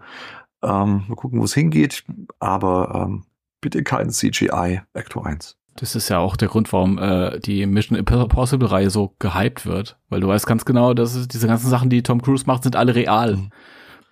Ähm, 0.62 1.05
mal 1.09 1.16
gucken, 1.16 1.41
wo 1.41 1.45
es 1.45 1.55
hingeht, 1.55 2.05
aber 2.38 3.07
ähm, 3.07 3.24
bitte 3.61 3.82
kein 3.82 4.11
CGI 4.11 4.82
Ecto 4.93 5.22
1. 5.22 5.57
Das 5.76 5.95
ist 5.95 6.11
ja 6.11 6.18
auch 6.18 6.36
der 6.36 6.49
Grund, 6.49 6.72
warum 6.72 6.99
äh, 6.99 7.38
die 7.41 7.64
Mission 7.64 7.99
Impossible 7.99 8.68
Reihe 8.68 8.91
so 8.91 9.14
gehypt 9.18 9.64
wird, 9.64 9.99
weil 10.11 10.20
du 10.20 10.28
weißt 10.28 10.47
ganz 10.47 10.66
genau, 10.66 10.93
dass 10.93 11.28
diese 11.28 11.47
ganzen 11.47 11.70
Sachen, 11.70 11.88
die 11.88 12.03
Tom 12.03 12.20
Cruise 12.20 12.45
macht, 12.47 12.64
sind 12.64 12.76
alle 12.76 12.95
real. 12.95 13.36
Mhm. 13.36 13.51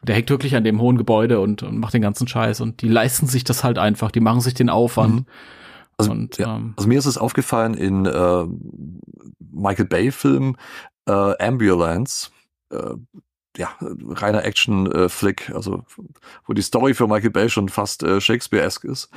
Der 0.03 0.15
hängt 0.15 0.31
wirklich 0.31 0.55
an 0.55 0.65
dem 0.65 0.81
hohen 0.81 0.97
Gebäude 0.97 1.41
und, 1.41 1.63
und 1.63 1.79
macht 1.79 1.95
den 1.95 2.03
ganzen 2.03 2.29
Scheiß 2.29 2.61
und 2.61 2.83
die 2.83 2.89
leisten 2.89 3.27
sich 3.27 3.45
das 3.45 3.65
halt 3.65 3.79
einfach, 3.79 4.11
die 4.11 4.21
machen 4.21 4.41
sich 4.41 4.55
den 4.55 4.71
Aufwand. 4.71 5.15
Mhm. 5.15 5.27
Also, 5.97 6.13
und, 6.13 6.39
ja, 6.39 6.57
ähm, 6.57 6.75
also 6.77 6.89
mir 6.89 6.99
ist 6.99 7.07
es 7.07 7.19
aufgefallen 7.19 7.75
in 7.75 8.07
äh, 8.07 8.45
Michael 9.51 9.87
Bay 9.87 10.13
Film 10.13 10.57
äh, 11.07 11.45
Ambulance, 11.45 12.31
äh, 12.71 12.95
ja, 13.57 13.71
reiner 13.81 14.45
Action-Flick, 14.45 15.51
also 15.51 15.85
wo 16.47 16.53
die 16.53 16.63
Story 16.63 16.95
für 16.95 17.09
Michael 17.09 17.31
Bay 17.31 17.51
schon 17.51 17.69
fast 17.69 18.05
äh, 18.05 18.21
Shakespeare-esque 18.21 18.85
ist. 18.85 19.11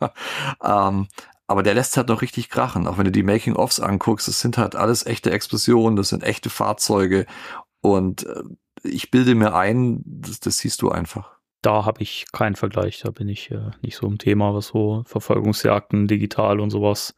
ähm, 0.64 1.08
aber 1.46 1.62
der 1.62 1.74
lässt 1.74 1.98
halt 1.98 2.08
noch 2.08 2.22
richtig 2.22 2.48
krachen. 2.48 2.86
Auch 2.86 2.96
wenn 2.96 3.04
du 3.04 3.12
die 3.12 3.22
Making-ofs 3.22 3.80
anguckst, 3.80 4.28
das 4.28 4.40
sind 4.40 4.56
halt 4.56 4.76
alles 4.76 5.04
echte 5.04 5.30
Explosionen, 5.30 5.96
das 5.96 6.08
sind 6.08 6.22
echte 6.22 6.48
Fahrzeuge 6.48 7.26
und 7.82 8.24
äh, 8.24 8.42
ich 8.84 9.10
bilde 9.10 9.34
mir 9.34 9.54
ein, 9.54 10.02
das, 10.04 10.40
das 10.40 10.58
siehst 10.58 10.82
du 10.82 10.90
einfach. 10.90 11.36
Da 11.62 11.84
habe 11.84 12.02
ich 12.02 12.26
keinen 12.32 12.56
Vergleich, 12.56 13.00
da 13.00 13.10
bin 13.10 13.28
ich 13.28 13.50
äh, 13.50 13.70
nicht 13.82 13.96
so 13.96 14.06
im 14.06 14.18
Thema, 14.18 14.54
was 14.54 14.68
so 14.68 15.04
Verfolgungsjagden, 15.06 16.08
digital 16.08 16.58
und 16.60 16.70
sowas 16.70 17.14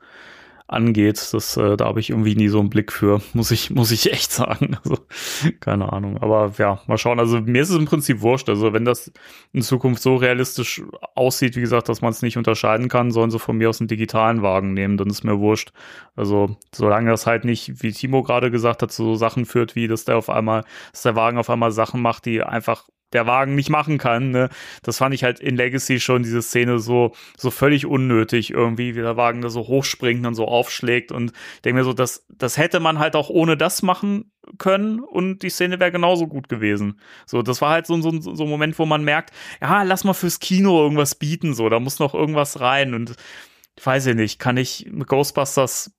angeht. 0.66 1.28
Das, 1.32 1.56
äh, 1.56 1.76
da 1.76 1.86
habe 1.86 2.00
ich 2.00 2.10
irgendwie 2.10 2.34
nie 2.34 2.48
so 2.48 2.58
einen 2.58 2.70
Blick 2.70 2.92
für, 2.92 3.20
muss 3.34 3.50
ich, 3.50 3.70
muss 3.70 3.90
ich 3.90 4.12
echt 4.12 4.32
sagen. 4.32 4.76
Also, 4.84 4.98
keine 5.60 5.92
Ahnung. 5.92 6.18
Aber 6.18 6.52
ja, 6.58 6.80
mal 6.86 6.98
schauen. 6.98 7.18
Also 7.18 7.40
mir 7.40 7.62
ist 7.62 7.70
es 7.70 7.76
im 7.76 7.86
Prinzip 7.86 8.20
wurscht. 8.20 8.48
Also 8.48 8.72
wenn 8.72 8.84
das 8.84 9.12
in 9.52 9.62
Zukunft 9.62 10.02
so 10.02 10.16
realistisch 10.16 10.82
aussieht, 11.14 11.56
wie 11.56 11.60
gesagt, 11.60 11.88
dass 11.88 12.02
man 12.02 12.10
es 12.10 12.20
nicht 12.20 12.36
unterscheiden 12.36 12.88
kann, 12.88 13.10
sollen 13.10 13.30
sie 13.30 13.38
von 13.38 13.56
mir 13.56 13.70
aus 13.70 13.80
einen 13.80 13.88
digitalen 13.88 14.42
Wagen 14.42 14.74
nehmen, 14.74 14.96
dann 14.98 15.08
ist 15.08 15.24
mir 15.24 15.38
wurscht. 15.38 15.72
Also 16.16 16.56
solange 16.74 17.10
das 17.10 17.26
halt 17.26 17.44
nicht, 17.44 17.82
wie 17.82 17.92
Timo 17.92 18.22
gerade 18.22 18.50
gesagt 18.50 18.82
hat, 18.82 18.92
so 18.92 19.14
Sachen 19.14 19.46
führt, 19.46 19.74
wie 19.74 19.88
dass 19.88 20.04
der 20.04 20.18
auf 20.18 20.28
einmal, 20.28 20.64
dass 20.92 21.02
der 21.02 21.16
Wagen 21.16 21.38
auf 21.38 21.48
einmal 21.50 21.72
Sachen 21.72 22.02
macht, 22.02 22.26
die 22.26 22.42
einfach 22.42 22.84
der 23.14 23.26
Wagen 23.26 23.54
nicht 23.54 23.70
machen 23.70 23.96
kann. 23.96 24.30
Ne? 24.30 24.50
Das 24.82 24.98
fand 24.98 25.14
ich 25.14 25.24
halt 25.24 25.40
in 25.40 25.56
Legacy 25.56 26.00
schon, 26.00 26.22
diese 26.22 26.42
Szene 26.42 26.78
so, 26.78 27.12
so 27.36 27.50
völlig 27.50 27.86
unnötig 27.86 28.50
irgendwie, 28.50 28.94
wie 28.96 29.00
der 29.00 29.16
Wagen 29.16 29.40
da 29.40 29.48
so 29.48 29.60
hochspringt 29.66 30.26
und 30.26 30.34
so 30.34 30.46
aufschlägt. 30.46 31.12
Und 31.12 31.32
ich 31.56 31.62
denke 31.62 31.78
mir 31.78 31.84
so, 31.84 31.92
das, 31.92 32.26
das 32.28 32.58
hätte 32.58 32.80
man 32.80 32.98
halt 32.98 33.16
auch 33.16 33.30
ohne 33.30 33.56
das 33.56 33.82
machen 33.82 34.32
können 34.58 35.00
und 35.00 35.42
die 35.42 35.48
Szene 35.48 35.80
wäre 35.80 35.92
genauso 35.92 36.26
gut 36.26 36.48
gewesen. 36.48 37.00
So, 37.24 37.42
das 37.42 37.62
war 37.62 37.70
halt 37.70 37.86
so, 37.86 37.98
so, 38.00 38.20
so 38.20 38.44
ein 38.44 38.50
Moment, 38.50 38.78
wo 38.78 38.84
man 38.84 39.04
merkt, 39.04 39.30
ja, 39.62 39.82
lass 39.84 40.04
mal 40.04 40.12
fürs 40.12 40.40
Kino 40.40 40.82
irgendwas 40.82 41.14
bieten, 41.14 41.54
so, 41.54 41.68
da 41.68 41.80
muss 41.80 41.98
noch 41.98 42.14
irgendwas 42.14 42.60
rein 42.60 42.94
und 42.94 43.16
ich 43.76 43.84
weiß 43.84 44.06
ja 44.06 44.14
nicht, 44.14 44.38
kann 44.38 44.56
ich 44.56 44.88
mit 44.90 45.08
Ghostbusters 45.08 45.92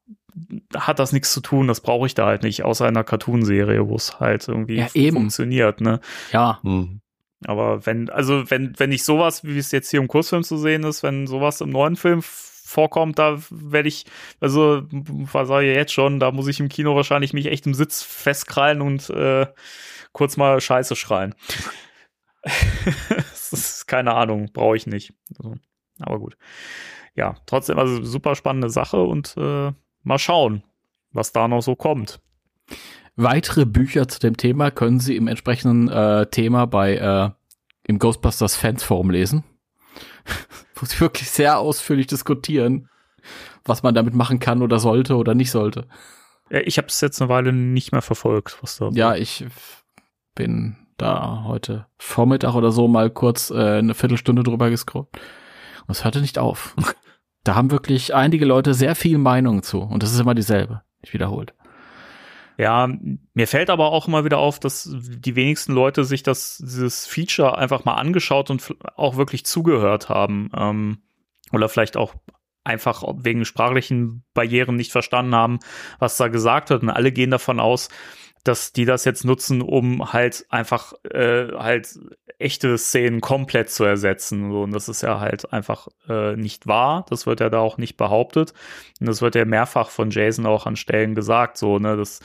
hat 0.76 0.99
das 0.99 1.13
nichts 1.13 1.32
zu 1.32 1.41
tun, 1.41 1.68
das 1.68 1.82
brauche 1.82 2.07
ich 2.07 2.13
da 2.13 2.26
halt 2.26 2.43
nicht, 2.43 2.63
außer 2.63 2.86
einer 2.86 3.03
Cartoonserie, 3.03 3.88
wo 3.88 3.95
es 3.95 4.20
halt 4.20 4.47
irgendwie 4.47 4.78
ja, 4.78 5.11
funktioniert, 5.11 5.82
ne? 5.82 6.01
Ja. 6.32 6.59
Hm. 6.61 7.01
Aber 7.46 7.86
wenn, 7.86 8.10
also 8.10 8.50
wenn, 8.50 8.74
wenn 8.78 8.92
ich 8.92 9.04
sowas, 9.04 9.44
wie 9.44 9.58
es 9.58 9.72
jetzt 9.72 9.92
hier 9.92 10.00
im 10.00 10.08
Kursfilm 10.08 10.44
zu 10.44 10.58
sehen 10.58 10.84
ist, 10.84 11.04
wenn 11.04 11.28
sowas 11.28 11.62
im 11.62 11.70
neuen 11.70 11.96
Film 11.96 12.22
vorkommt, 12.22 13.20
da 13.20 13.38
werde 13.50 13.88
ich, 13.88 14.06
also 14.40 14.84
was 14.90 15.48
sage 15.48 15.70
ich 15.70 15.76
jetzt 15.76 15.94
schon, 15.94 16.20
da 16.20 16.32
muss 16.32 16.48
ich 16.48 16.60
im 16.60 16.70
Kino 16.70 16.96
wahrscheinlich 16.96 17.34
mich 17.34 17.48
echt 17.48 17.68
im 17.68 17.74
Sitz 17.74 18.02
festkrallen 18.02 18.82
und 18.82 19.10
äh, 19.10 19.48
kurz 20.14 20.38
mal 20.38 20.60
Scheiße 20.60 20.96
schreien. 20.96 21.36
das 22.44 23.54
ist 23.54 23.88
keine 23.88 24.14
Ahnung, 24.16 24.50
brauche 24.52 24.78
ich 24.78 24.88
nicht. 24.88 25.14
Also, 25.38 25.56
aber 26.00 26.20
gut. 26.20 26.38
Ja, 27.16 27.36
trotzdem, 27.46 27.80
also 27.80 28.04
super 28.04 28.36
spannende 28.36 28.70
Sache 28.70 29.02
und 29.02 29.36
äh, 29.38 29.72
mal 30.04 30.20
schauen, 30.20 30.64
was 31.12 31.32
da 31.32 31.48
noch 31.48 31.62
so 31.62 31.76
kommt. 31.76 32.20
Weitere 33.16 33.66
Bücher 33.66 34.07
zu 34.07 34.20
dem 34.20 34.36
Thema 34.36 34.72
können 34.72 34.99
Sie 34.99 35.16
im 35.16 35.28
entsprechenden 35.28 35.88
äh, 35.88 36.28
Thema 36.28 36.68
bei 36.68 36.95
äh, 36.97 37.30
im 37.88 37.99
Ghostbusters 37.99 38.57
Fans 38.57 38.84
Forum 38.84 39.09
lesen, 39.09 39.43
wo 40.76 40.86
Sie 40.86 40.99
wirklich 40.99 41.30
sehr 41.30 41.59
ausführlich 41.59 42.07
diskutieren, 42.07 42.89
was 43.63 43.84
man 43.84 43.95
damit 43.95 44.13
machen 44.13 44.39
kann 44.39 44.61
oder 44.61 44.80
sollte 44.80 45.16
oder 45.16 45.34
nicht 45.34 45.51
sollte. 45.51 45.88
Ich 46.49 46.78
habe 46.78 46.88
es 46.88 47.01
jetzt 47.01 47.22
eine 47.22 47.30
Weile 47.30 47.53
nicht 47.53 47.91
mehr 47.91 48.01
verfolgt, 48.01 48.57
was 48.61 48.78
da. 48.78 48.89
Ja, 48.93 49.16
ich 49.16 49.45
bin 50.36 50.76
da 50.97 51.43
heute 51.45 51.88
Vormittag 51.97 52.53
oder 52.53 52.72
so 52.72 52.88
mal 52.88 53.09
kurz 53.09 53.49
äh, 53.49 53.78
eine 53.78 53.93
Viertelstunde 53.93 54.43
drüber 54.43 54.70
gescrollt. 54.70 55.07
Und 55.88 55.91
es 55.91 56.03
hörte 56.03 56.22
nicht 56.22 56.38
auf. 56.38 56.76
da 57.43 57.55
haben 57.55 57.72
wirklich 57.72 58.13
einige 58.13 58.45
Leute 58.45 58.74
sehr 58.74 58.95
viel 58.95 59.18
Meinung 59.18 59.63
zu. 59.63 59.80
Und 59.80 60.03
das 60.03 60.13
ist 60.13 60.20
immer 60.20 60.36
dieselbe. 60.36 60.82
Ich 61.01 61.13
wiederholt. 61.13 61.55
Ja, 62.58 62.89
mir 63.34 63.47
fällt 63.47 63.70
aber 63.70 63.91
auch 63.91 64.08
immer 64.08 64.24
wieder 64.24 64.38
auf, 64.38 64.60
dass 64.60 64.89
die 64.93 65.36
wenigsten 65.36 65.74
Leute 65.74 66.06
sich 66.06 66.24
das, 66.24 66.58
dieses 66.58 67.06
Feature 67.06 67.58
einfach 67.58 67.84
mal 67.84 67.95
angeschaut 67.95 68.49
und 68.49 68.76
auch 68.95 69.18
wirklich 69.18 69.45
zugehört 69.45 70.10
haben. 70.10 70.49
Ähm, 70.56 70.97
oder 71.51 71.70
vielleicht 71.70 71.97
auch 71.97 72.16
einfach 72.64 73.03
wegen 73.18 73.45
sprachlichen 73.45 74.24
Barrieren 74.34 74.76
nicht 74.76 74.91
verstanden 74.91 75.36
haben, 75.36 75.60
was 75.99 76.18
da 76.18 76.28
gesagt 76.30 76.70
wird. 76.70 76.84
Und 76.84 76.89
alle 76.89 77.12
gehen 77.12 77.32
davon 77.32 77.60
aus, 77.60 77.89
dass 78.46 78.72
die 78.72 78.86
das 78.86 79.06
jetzt 79.06 79.26
nutzen, 79.26 79.62
um 79.62 80.14
halt 80.14 80.46
einfach 80.50 80.93
äh, 81.04 81.52
halt 81.54 82.00
echte 82.38 82.78
Szenen 82.78 83.22
komplett 83.22 83.70
zu 83.70 83.84
ersetzen. 83.84 84.52
Und 84.52 84.72
das 84.72 84.88
ist 84.88 85.02
ja 85.02 85.20
halt 85.20 85.52
einfach 85.52 85.88
äh, 86.08 86.36
nicht 86.36 86.68
wahr. 86.68 87.06
Das 87.10 87.26
wird 87.26 87.39
ja 87.39 87.50
da 87.50 87.60
auch 87.60 87.78
nicht 87.78 87.98
behauptet. 87.98 88.54
Und 89.00 89.08
das 89.08 89.22
wird 89.22 89.36
ja 89.36 89.46
mehrfach 89.46 89.89
von 89.89 90.12
Jason 90.12 90.46
auch 90.46 90.66
an 90.68 90.76
Stellen 90.76 91.16
gesagt. 91.16 91.58
So, 91.58 91.80
ne, 91.80 91.98
dass 91.98 92.20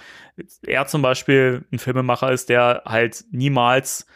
er 0.63 0.87
zum 0.87 1.01
Beispiel 1.03 1.65
ein 1.73 1.79
Filmemacher 1.79 2.31
ist, 2.33 2.51
der 2.51 2.83
halt 2.85 3.25
niemals 3.31 4.07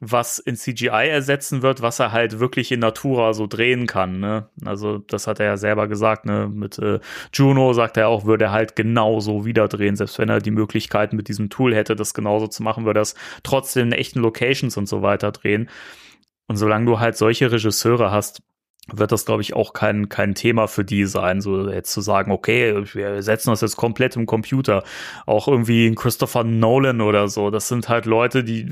was 0.00 0.38
in 0.38 0.54
CGI 0.54 1.08
ersetzen 1.08 1.62
wird, 1.62 1.82
was 1.82 1.98
er 1.98 2.12
halt 2.12 2.38
wirklich 2.38 2.70
in 2.70 2.80
Natura 2.80 3.32
so 3.32 3.48
drehen 3.48 3.86
kann. 3.86 4.20
Ne? 4.20 4.48
Also 4.64 4.98
das 4.98 5.26
hat 5.26 5.40
er 5.40 5.46
ja 5.46 5.56
selber 5.56 5.88
gesagt. 5.88 6.24
Ne? 6.24 6.48
Mit 6.48 6.78
äh, 6.78 7.00
Juno 7.32 7.72
sagt 7.72 7.96
er 7.96 8.08
auch, 8.08 8.24
würde 8.24 8.46
er 8.46 8.52
halt 8.52 8.76
genauso 8.76 9.44
wieder 9.44 9.66
drehen, 9.66 9.96
selbst 9.96 10.18
wenn 10.18 10.28
er 10.28 10.40
die 10.40 10.52
Möglichkeit 10.52 11.12
mit 11.12 11.28
diesem 11.28 11.50
Tool 11.50 11.74
hätte, 11.74 11.96
das 11.96 12.14
genauso 12.14 12.46
zu 12.46 12.62
machen, 12.62 12.84
würde 12.84 13.00
er 13.00 13.02
es 13.02 13.16
trotzdem 13.42 13.88
in 13.88 13.92
echten 13.92 14.20
Locations 14.20 14.76
und 14.76 14.88
so 14.88 15.02
weiter 15.02 15.32
drehen. 15.32 15.68
Und 16.46 16.56
solange 16.56 16.86
du 16.86 17.00
halt 17.00 17.16
solche 17.16 17.50
Regisseure 17.50 18.12
hast, 18.12 18.42
wird 18.92 19.12
das, 19.12 19.24
glaube 19.24 19.42
ich, 19.42 19.54
auch 19.54 19.72
kein, 19.72 20.08
kein 20.08 20.34
Thema 20.34 20.66
für 20.66 20.84
die 20.84 21.04
sein, 21.04 21.40
so 21.40 21.68
jetzt 21.68 21.92
zu 21.92 22.00
sagen, 22.00 22.32
okay, 22.32 22.82
wir 22.94 23.22
setzen 23.22 23.50
das 23.50 23.60
jetzt 23.60 23.76
komplett 23.76 24.16
im 24.16 24.26
Computer. 24.26 24.82
Auch 25.26 25.48
irgendwie 25.48 25.86
ein 25.86 25.94
Christopher 25.94 26.44
Nolan 26.44 27.00
oder 27.00 27.28
so. 27.28 27.50
Das 27.50 27.68
sind 27.68 27.88
halt 27.88 28.06
Leute, 28.06 28.44
die, 28.44 28.70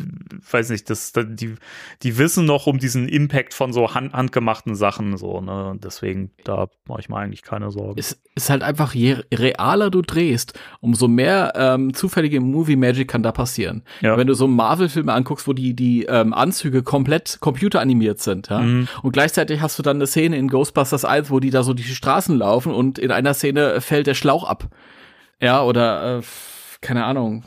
weiß 0.50 0.70
nicht, 0.70 0.88
das, 0.88 1.12
die, 1.14 1.54
die 2.02 2.18
wissen 2.18 2.46
noch 2.46 2.66
um 2.66 2.78
diesen 2.78 3.08
Impact 3.08 3.52
von 3.52 3.72
so 3.72 3.94
hand, 3.94 4.14
handgemachten 4.14 4.74
Sachen, 4.74 5.16
so, 5.16 5.40
ne. 5.40 5.70
Und 5.70 5.84
deswegen, 5.84 6.30
da 6.44 6.68
mache 6.86 7.00
ich 7.00 7.08
mir 7.08 7.18
eigentlich 7.18 7.42
keine 7.42 7.70
Sorgen. 7.70 7.98
Es 7.98 8.20
ist 8.34 8.50
halt 8.50 8.62
einfach, 8.62 8.94
je 8.94 9.16
realer 9.32 9.90
du 9.90 10.02
drehst, 10.02 10.58
umso 10.80 11.08
mehr 11.08 11.52
ähm, 11.56 11.92
zufällige 11.94 12.40
Movie 12.40 12.76
Magic 12.76 13.08
kann 13.08 13.22
da 13.22 13.32
passieren. 13.32 13.82
Ja. 14.00 14.16
Wenn 14.16 14.26
du 14.26 14.34
so 14.34 14.46
Marvel-Filme 14.46 15.12
anguckst, 15.12 15.46
wo 15.46 15.52
die, 15.52 15.74
die 15.74 16.04
ähm, 16.04 16.32
Anzüge 16.32 16.82
komplett 16.82 17.38
computeranimiert 17.40 18.20
sind, 18.20 18.48
ja, 18.48 18.60
mhm. 18.60 18.88
und 19.02 19.12
gleichzeitig 19.12 19.60
hast 19.60 19.78
du 19.78 19.82
dann 19.82 20.00
eine 20.06 20.10
Szene 20.10 20.36
in 20.36 20.48
Ghostbusters 20.48 21.04
1, 21.04 21.30
wo 21.30 21.40
die 21.40 21.50
da 21.50 21.62
so 21.62 21.74
die 21.74 21.82
Straßen 21.82 22.36
laufen 22.38 22.72
und 22.72 22.98
in 22.98 23.10
einer 23.10 23.34
Szene 23.34 23.80
fällt 23.80 24.06
der 24.06 24.14
Schlauch 24.14 24.44
ab. 24.44 24.68
Ja, 25.40 25.62
oder 25.62 26.18
äh, 26.18 26.22
keine 26.80 27.04
Ahnung. 27.04 27.44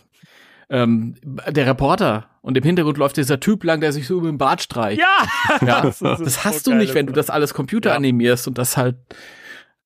Ähm, 0.69 1.15
der 1.23 1.65
Reporter 1.65 2.29
und 2.41 2.57
im 2.57 2.63
Hintergrund 2.63 2.97
läuft 2.97 3.17
dieser 3.17 3.39
Typ 3.39 3.63
lang, 3.63 3.81
der 3.81 3.91
sich 3.91 4.05
so 4.05 4.17
über 4.17 4.27
den 4.27 4.37
Bart 4.37 4.61
streicht. 4.61 5.01
Ja, 5.01 5.57
ja 5.65 5.81
das, 5.99 5.99
das 5.99 6.45
hast 6.45 6.67
du 6.67 6.73
nicht, 6.73 6.93
wenn 6.93 7.07
du 7.07 7.13
das 7.13 7.29
alles 7.29 7.53
Computer 7.53 7.91
ja. 7.91 7.95
animierst 7.95 8.47
und 8.47 8.57
das 8.57 8.77
halt, 8.77 8.97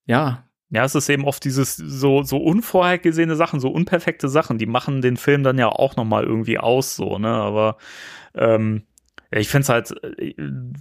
ja. 0.06 0.44
Ja, 0.70 0.84
es 0.84 0.94
ist 0.96 1.08
eben 1.08 1.24
oft 1.24 1.44
dieses 1.44 1.76
so 1.76 2.24
so 2.24 2.38
unvorhergesehene 2.38 3.36
Sachen, 3.36 3.60
so 3.60 3.68
unperfekte 3.68 4.28
Sachen, 4.28 4.58
die 4.58 4.66
machen 4.66 5.02
den 5.02 5.16
Film 5.16 5.44
dann 5.44 5.56
ja 5.56 5.68
auch 5.68 5.94
noch 5.94 6.04
mal 6.04 6.24
irgendwie 6.24 6.58
aus, 6.58 6.96
so 6.96 7.18
ne. 7.18 7.28
Aber 7.28 7.76
ähm, 8.34 8.82
ich 9.38 9.48
finde 9.48 9.62
es 9.62 9.68
halt, 9.68 10.04
äh, 10.04 10.34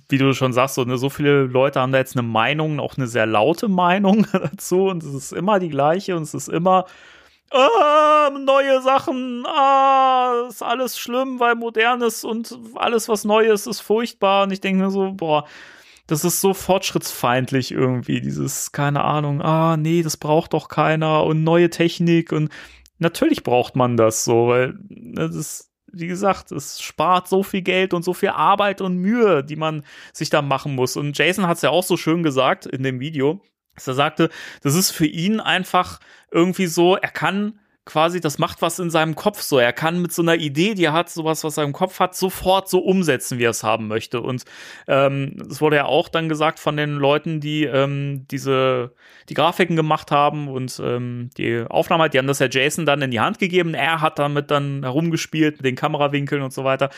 wie 0.09 0.17
du 0.17 0.33
schon 0.33 0.53
sagst, 0.53 0.75
so, 0.75 0.83
ne, 0.83 0.97
so 0.97 1.09
viele 1.09 1.43
Leute 1.43 1.79
haben 1.79 1.91
da 1.91 1.97
jetzt 1.97 2.15
eine 2.15 2.27
Meinung, 2.27 2.79
auch 2.79 2.97
eine 2.97 3.07
sehr 3.07 3.25
laute 3.25 3.67
Meinung 3.67 4.27
dazu 4.33 4.85
und 4.87 5.03
es 5.03 5.13
ist 5.13 5.33
immer 5.33 5.59
die 5.59 5.69
gleiche 5.69 6.15
und 6.15 6.23
es 6.23 6.33
ist 6.33 6.49
immer 6.49 6.85
ah, 7.51 8.29
neue 8.31 8.81
Sachen, 8.81 9.45
ah, 9.45 10.45
ist 10.49 10.63
alles 10.63 10.97
schlimm, 10.97 11.39
weil 11.39 11.55
modernes 11.55 12.23
und 12.23 12.57
alles, 12.75 13.09
was 13.09 13.25
Neues 13.25 13.67
ist, 13.67 13.81
furchtbar. 13.81 14.43
Und 14.43 14.51
ich 14.51 14.61
denke 14.61 14.83
mir 14.83 14.91
so, 14.91 15.11
boah, 15.13 15.45
das 16.07 16.25
ist 16.25 16.41
so 16.41 16.53
fortschrittsfeindlich 16.53 17.71
irgendwie, 17.71 18.21
dieses, 18.21 18.71
keine 18.71 19.03
Ahnung, 19.03 19.41
ah, 19.41 19.77
nee, 19.77 20.03
das 20.03 20.17
braucht 20.17 20.53
doch 20.53 20.67
keiner 20.67 21.23
und 21.23 21.43
neue 21.43 21.69
Technik 21.69 22.31
und 22.31 22.49
natürlich 22.99 23.43
braucht 23.43 23.75
man 23.75 23.97
das 23.97 24.25
so, 24.25 24.47
weil 24.47 24.73
ne, 24.89 25.27
das 25.27 25.35
ist 25.35 25.72
wie 25.93 26.07
gesagt, 26.07 26.51
es 26.51 26.81
spart 26.81 27.27
so 27.27 27.43
viel 27.43 27.61
Geld 27.61 27.93
und 27.93 28.03
so 28.03 28.13
viel 28.13 28.29
Arbeit 28.29 28.81
und 28.81 28.97
Mühe, 28.97 29.43
die 29.43 29.55
man 29.55 29.83
sich 30.11 30.29
da 30.29 30.41
machen 30.41 30.75
muss. 30.75 30.97
Und 30.97 31.17
Jason 31.17 31.47
hat 31.47 31.57
es 31.57 31.61
ja 31.61 31.69
auch 31.69 31.83
so 31.83 31.97
schön 31.97 32.23
gesagt 32.23 32.65
in 32.65 32.83
dem 32.83 32.99
Video, 32.99 33.41
dass 33.75 33.87
er 33.87 33.93
sagte, 33.93 34.29
das 34.61 34.75
ist 34.75 34.91
für 34.91 35.05
ihn 35.05 35.39
einfach 35.39 35.99
irgendwie 36.31 36.67
so, 36.67 36.95
er 36.95 37.11
kann 37.11 37.59
quasi, 37.85 38.21
das 38.21 38.37
macht 38.37 38.61
was 38.61 38.79
in 38.79 38.89
seinem 38.89 39.15
Kopf 39.15 39.41
so. 39.41 39.59
Er 39.59 39.73
kann 39.73 40.01
mit 40.01 40.13
so 40.13 40.21
einer 40.21 40.35
Idee, 40.35 40.73
die 40.73 40.85
er 40.85 40.93
hat, 40.93 41.09
sowas, 41.09 41.43
was 41.43 41.57
er 41.57 41.63
im 41.63 41.73
Kopf 41.73 41.99
hat, 41.99 42.15
sofort 42.15 42.69
so 42.69 42.79
umsetzen, 42.79 43.39
wie 43.39 43.43
er 43.43 43.49
es 43.49 43.63
haben 43.63 43.87
möchte. 43.87 44.21
Und 44.21 44.43
ähm, 44.87 45.41
es 45.49 45.59
wurde 45.59 45.77
ja 45.77 45.85
auch 45.85 46.07
dann 46.07 46.29
gesagt 46.29 46.59
von 46.59 46.77
den 46.77 46.95
Leuten, 46.95 47.39
die 47.39 47.65
ähm, 47.65 48.25
diese 48.31 48.93
die 49.29 49.33
Grafiken 49.33 49.75
gemacht 49.75 50.11
haben 50.11 50.47
und 50.47 50.81
ähm, 50.83 51.29
die 51.37 51.65
Aufnahme, 51.69 52.09
die 52.09 52.17
haben 52.17 52.27
das 52.27 52.39
ja 52.39 52.47
Jason 52.49 52.85
dann 52.85 53.01
in 53.01 53.11
die 53.11 53.19
Hand 53.19 53.39
gegeben. 53.39 53.73
Er 53.73 54.01
hat 54.01 54.19
damit 54.19 54.51
dann 54.51 54.83
herumgespielt 54.83 55.57
mit 55.57 55.65
den 55.65 55.75
Kamerawinkeln 55.75 56.41
und 56.41 56.53
so 56.53 56.63
weiter. 56.63 56.89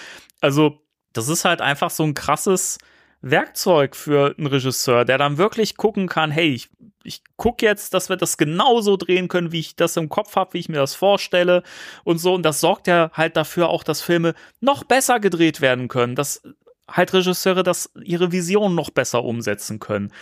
Also 0.41 0.81
das 1.13 1.29
ist 1.29 1.45
halt 1.45 1.61
einfach 1.61 1.89
so 1.89 2.03
ein 2.03 2.13
krasses 2.13 2.77
Werkzeug 3.25 3.95
für 3.95 4.35
einen 4.37 4.45
Regisseur, 4.45 5.03
der 5.03 5.17
dann 5.17 5.39
wirklich 5.39 5.77
gucken 5.77 6.07
kann, 6.07 6.29
hey, 6.29 6.53
ich, 6.53 6.69
ich 7.03 7.23
gucke 7.37 7.65
jetzt, 7.65 7.95
dass 7.95 8.07
wir 8.07 8.17
das 8.17 8.37
genauso 8.37 8.97
drehen 8.97 9.27
können, 9.27 9.51
wie 9.51 9.61
ich 9.61 9.75
das 9.75 9.97
im 9.97 10.09
Kopf 10.09 10.35
habe, 10.35 10.53
wie 10.53 10.59
ich 10.59 10.69
mir 10.69 10.77
das 10.77 10.93
vorstelle 10.93 11.63
und 12.03 12.19
so. 12.19 12.35
Und 12.35 12.43
das 12.43 12.61
sorgt 12.61 12.85
ja 12.85 13.09
halt 13.13 13.35
dafür 13.35 13.69
auch, 13.69 13.83
dass 13.83 14.01
Filme 14.01 14.35
noch 14.61 14.83
besser 14.83 15.19
gedreht 15.19 15.59
werden 15.59 15.87
können, 15.87 16.15
dass 16.15 16.43
halt 16.87 17.13
Regisseure 17.13 17.63
das 17.63 17.91
ihre 18.03 18.31
Vision 18.31 18.75
noch 18.75 18.91
besser 18.91 19.23
umsetzen 19.23 19.79
können. 19.79 20.13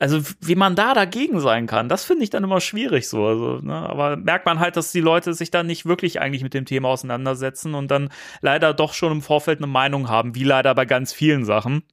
Also 0.00 0.20
wie 0.40 0.56
man 0.56 0.74
da 0.74 0.94
dagegen 0.94 1.38
sein 1.38 1.68
kann, 1.68 1.88
das 1.88 2.04
finde 2.04 2.24
ich 2.24 2.30
dann 2.30 2.42
immer 2.42 2.60
schwierig 2.60 3.08
so. 3.08 3.24
Also, 3.24 3.60
ne? 3.62 3.72
Aber 3.72 4.16
merkt 4.16 4.46
man 4.46 4.58
halt, 4.58 4.76
dass 4.76 4.90
die 4.90 5.00
Leute 5.00 5.32
sich 5.32 5.52
dann 5.52 5.68
nicht 5.68 5.86
wirklich 5.86 6.20
eigentlich 6.20 6.42
mit 6.42 6.54
dem 6.54 6.64
Thema 6.64 6.88
auseinandersetzen 6.88 7.74
und 7.76 7.88
dann 7.88 8.08
leider 8.40 8.74
doch 8.74 8.94
schon 8.94 9.12
im 9.12 9.22
Vorfeld 9.22 9.60
eine 9.60 9.68
Meinung 9.68 10.08
haben, 10.08 10.34
wie 10.34 10.42
leider 10.42 10.74
bei 10.74 10.86
ganz 10.86 11.12
vielen 11.12 11.44
Sachen 11.44 11.84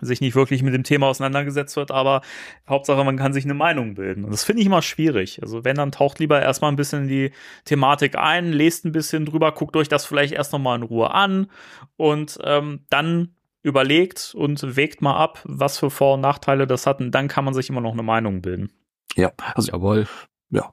sich 0.00 0.20
nicht 0.20 0.34
wirklich 0.34 0.62
mit 0.62 0.74
dem 0.74 0.84
Thema 0.84 1.06
auseinandergesetzt 1.06 1.76
wird, 1.76 1.90
aber 1.90 2.22
Hauptsache, 2.68 3.04
man 3.04 3.16
kann 3.16 3.32
sich 3.32 3.44
eine 3.44 3.54
Meinung 3.54 3.94
bilden. 3.94 4.24
Und 4.24 4.30
das 4.30 4.44
finde 4.44 4.60
ich 4.60 4.66
immer 4.66 4.82
schwierig. 4.82 5.40
Also 5.42 5.64
wenn, 5.64 5.76
dann 5.76 5.92
taucht 5.92 6.18
lieber 6.18 6.40
erstmal 6.40 6.72
ein 6.72 6.76
bisschen 6.76 7.02
in 7.02 7.08
die 7.08 7.32
Thematik 7.64 8.16
ein, 8.16 8.52
lest 8.52 8.84
ein 8.84 8.92
bisschen 8.92 9.26
drüber, 9.26 9.52
guckt 9.52 9.76
euch 9.76 9.88
das 9.88 10.04
vielleicht 10.04 10.32
erst 10.32 10.52
nochmal 10.52 10.76
in 10.76 10.82
Ruhe 10.82 11.12
an 11.12 11.48
und 11.96 12.38
ähm, 12.44 12.80
dann 12.90 13.34
überlegt 13.62 14.32
und 14.36 14.76
wägt 14.76 15.02
mal 15.02 15.16
ab, 15.16 15.40
was 15.44 15.78
für 15.78 15.90
Vor- 15.90 16.14
und 16.14 16.20
Nachteile 16.20 16.66
das 16.66 16.86
hat. 16.86 17.00
Und 17.00 17.10
dann 17.10 17.28
kann 17.28 17.44
man 17.44 17.52
sich 17.52 17.68
immer 17.68 17.80
noch 17.80 17.92
eine 17.92 18.04
Meinung 18.04 18.40
bilden. 18.40 18.70
Ja, 19.16 19.32
also 19.54 19.72
jawohl. 19.72 20.06
Ja, 20.50 20.72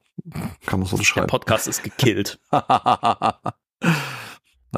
kann 0.66 0.80
man 0.80 0.88
so 0.88 0.98
beschreiben. 0.98 1.28
Der 1.28 1.32
Podcast 1.32 1.68
ist 1.68 1.84
gekillt. 1.84 2.40
Nein, 2.52 2.64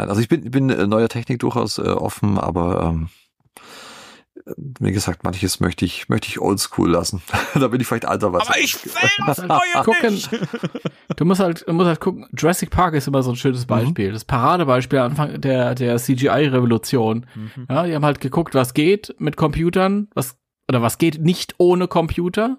also 0.09 0.21
ich 0.21 0.29
bin, 0.29 0.49
bin 0.49 0.69
äh, 0.69 0.87
neuer 0.87 1.09
Technik 1.09 1.39
durchaus 1.39 1.77
äh, 1.77 1.81
offen, 1.81 2.37
aber 2.37 2.83
ähm, 2.83 3.09
wie 4.57 4.91
gesagt, 4.91 5.23
manches 5.23 5.59
möchte 5.59 5.85
ich, 5.85 6.07
möchte 6.07 6.27
ich 6.27 6.39
oldschool 6.39 6.91
lassen. 6.91 7.21
da 7.55 7.67
bin 7.67 7.81
ich 7.81 7.87
vielleicht 7.87 8.05
alter 8.05 8.31
was. 8.31 8.47
Aber 8.47 8.59
ich 8.59 8.83
will 8.85 8.91
das 9.25 9.41
Neue 9.41 9.83
gucken. 9.83 10.19
Du 11.15 11.25
musst 11.25 11.41
halt, 11.41 11.67
du 11.67 11.73
musst 11.73 11.87
halt 11.87 11.99
gucken. 11.99 12.27
Jurassic 12.37 12.69
Park 12.69 12.93
ist 12.93 13.07
immer 13.07 13.23
so 13.23 13.31
ein 13.31 13.35
schönes 13.35 13.63
mhm. 13.63 13.67
Beispiel. 13.67 14.09
Mhm. 14.09 14.13
Das 14.13 14.25
Paradebeispiel 14.25 14.99
am 14.99 15.11
Anfang 15.11 15.41
der, 15.41 15.73
der 15.73 15.97
CGI-Revolution. 15.97 17.25
Mhm. 17.33 17.65
Ja, 17.69 17.85
die 17.87 17.95
haben 17.95 18.05
halt 18.05 18.21
geguckt, 18.21 18.53
was 18.53 18.73
geht 18.75 19.15
mit 19.17 19.35
Computern, 19.35 20.09
was, 20.13 20.37
oder 20.69 20.81
was 20.81 20.99
geht 20.99 21.21
nicht 21.21 21.55
ohne 21.57 21.87
Computer. 21.87 22.57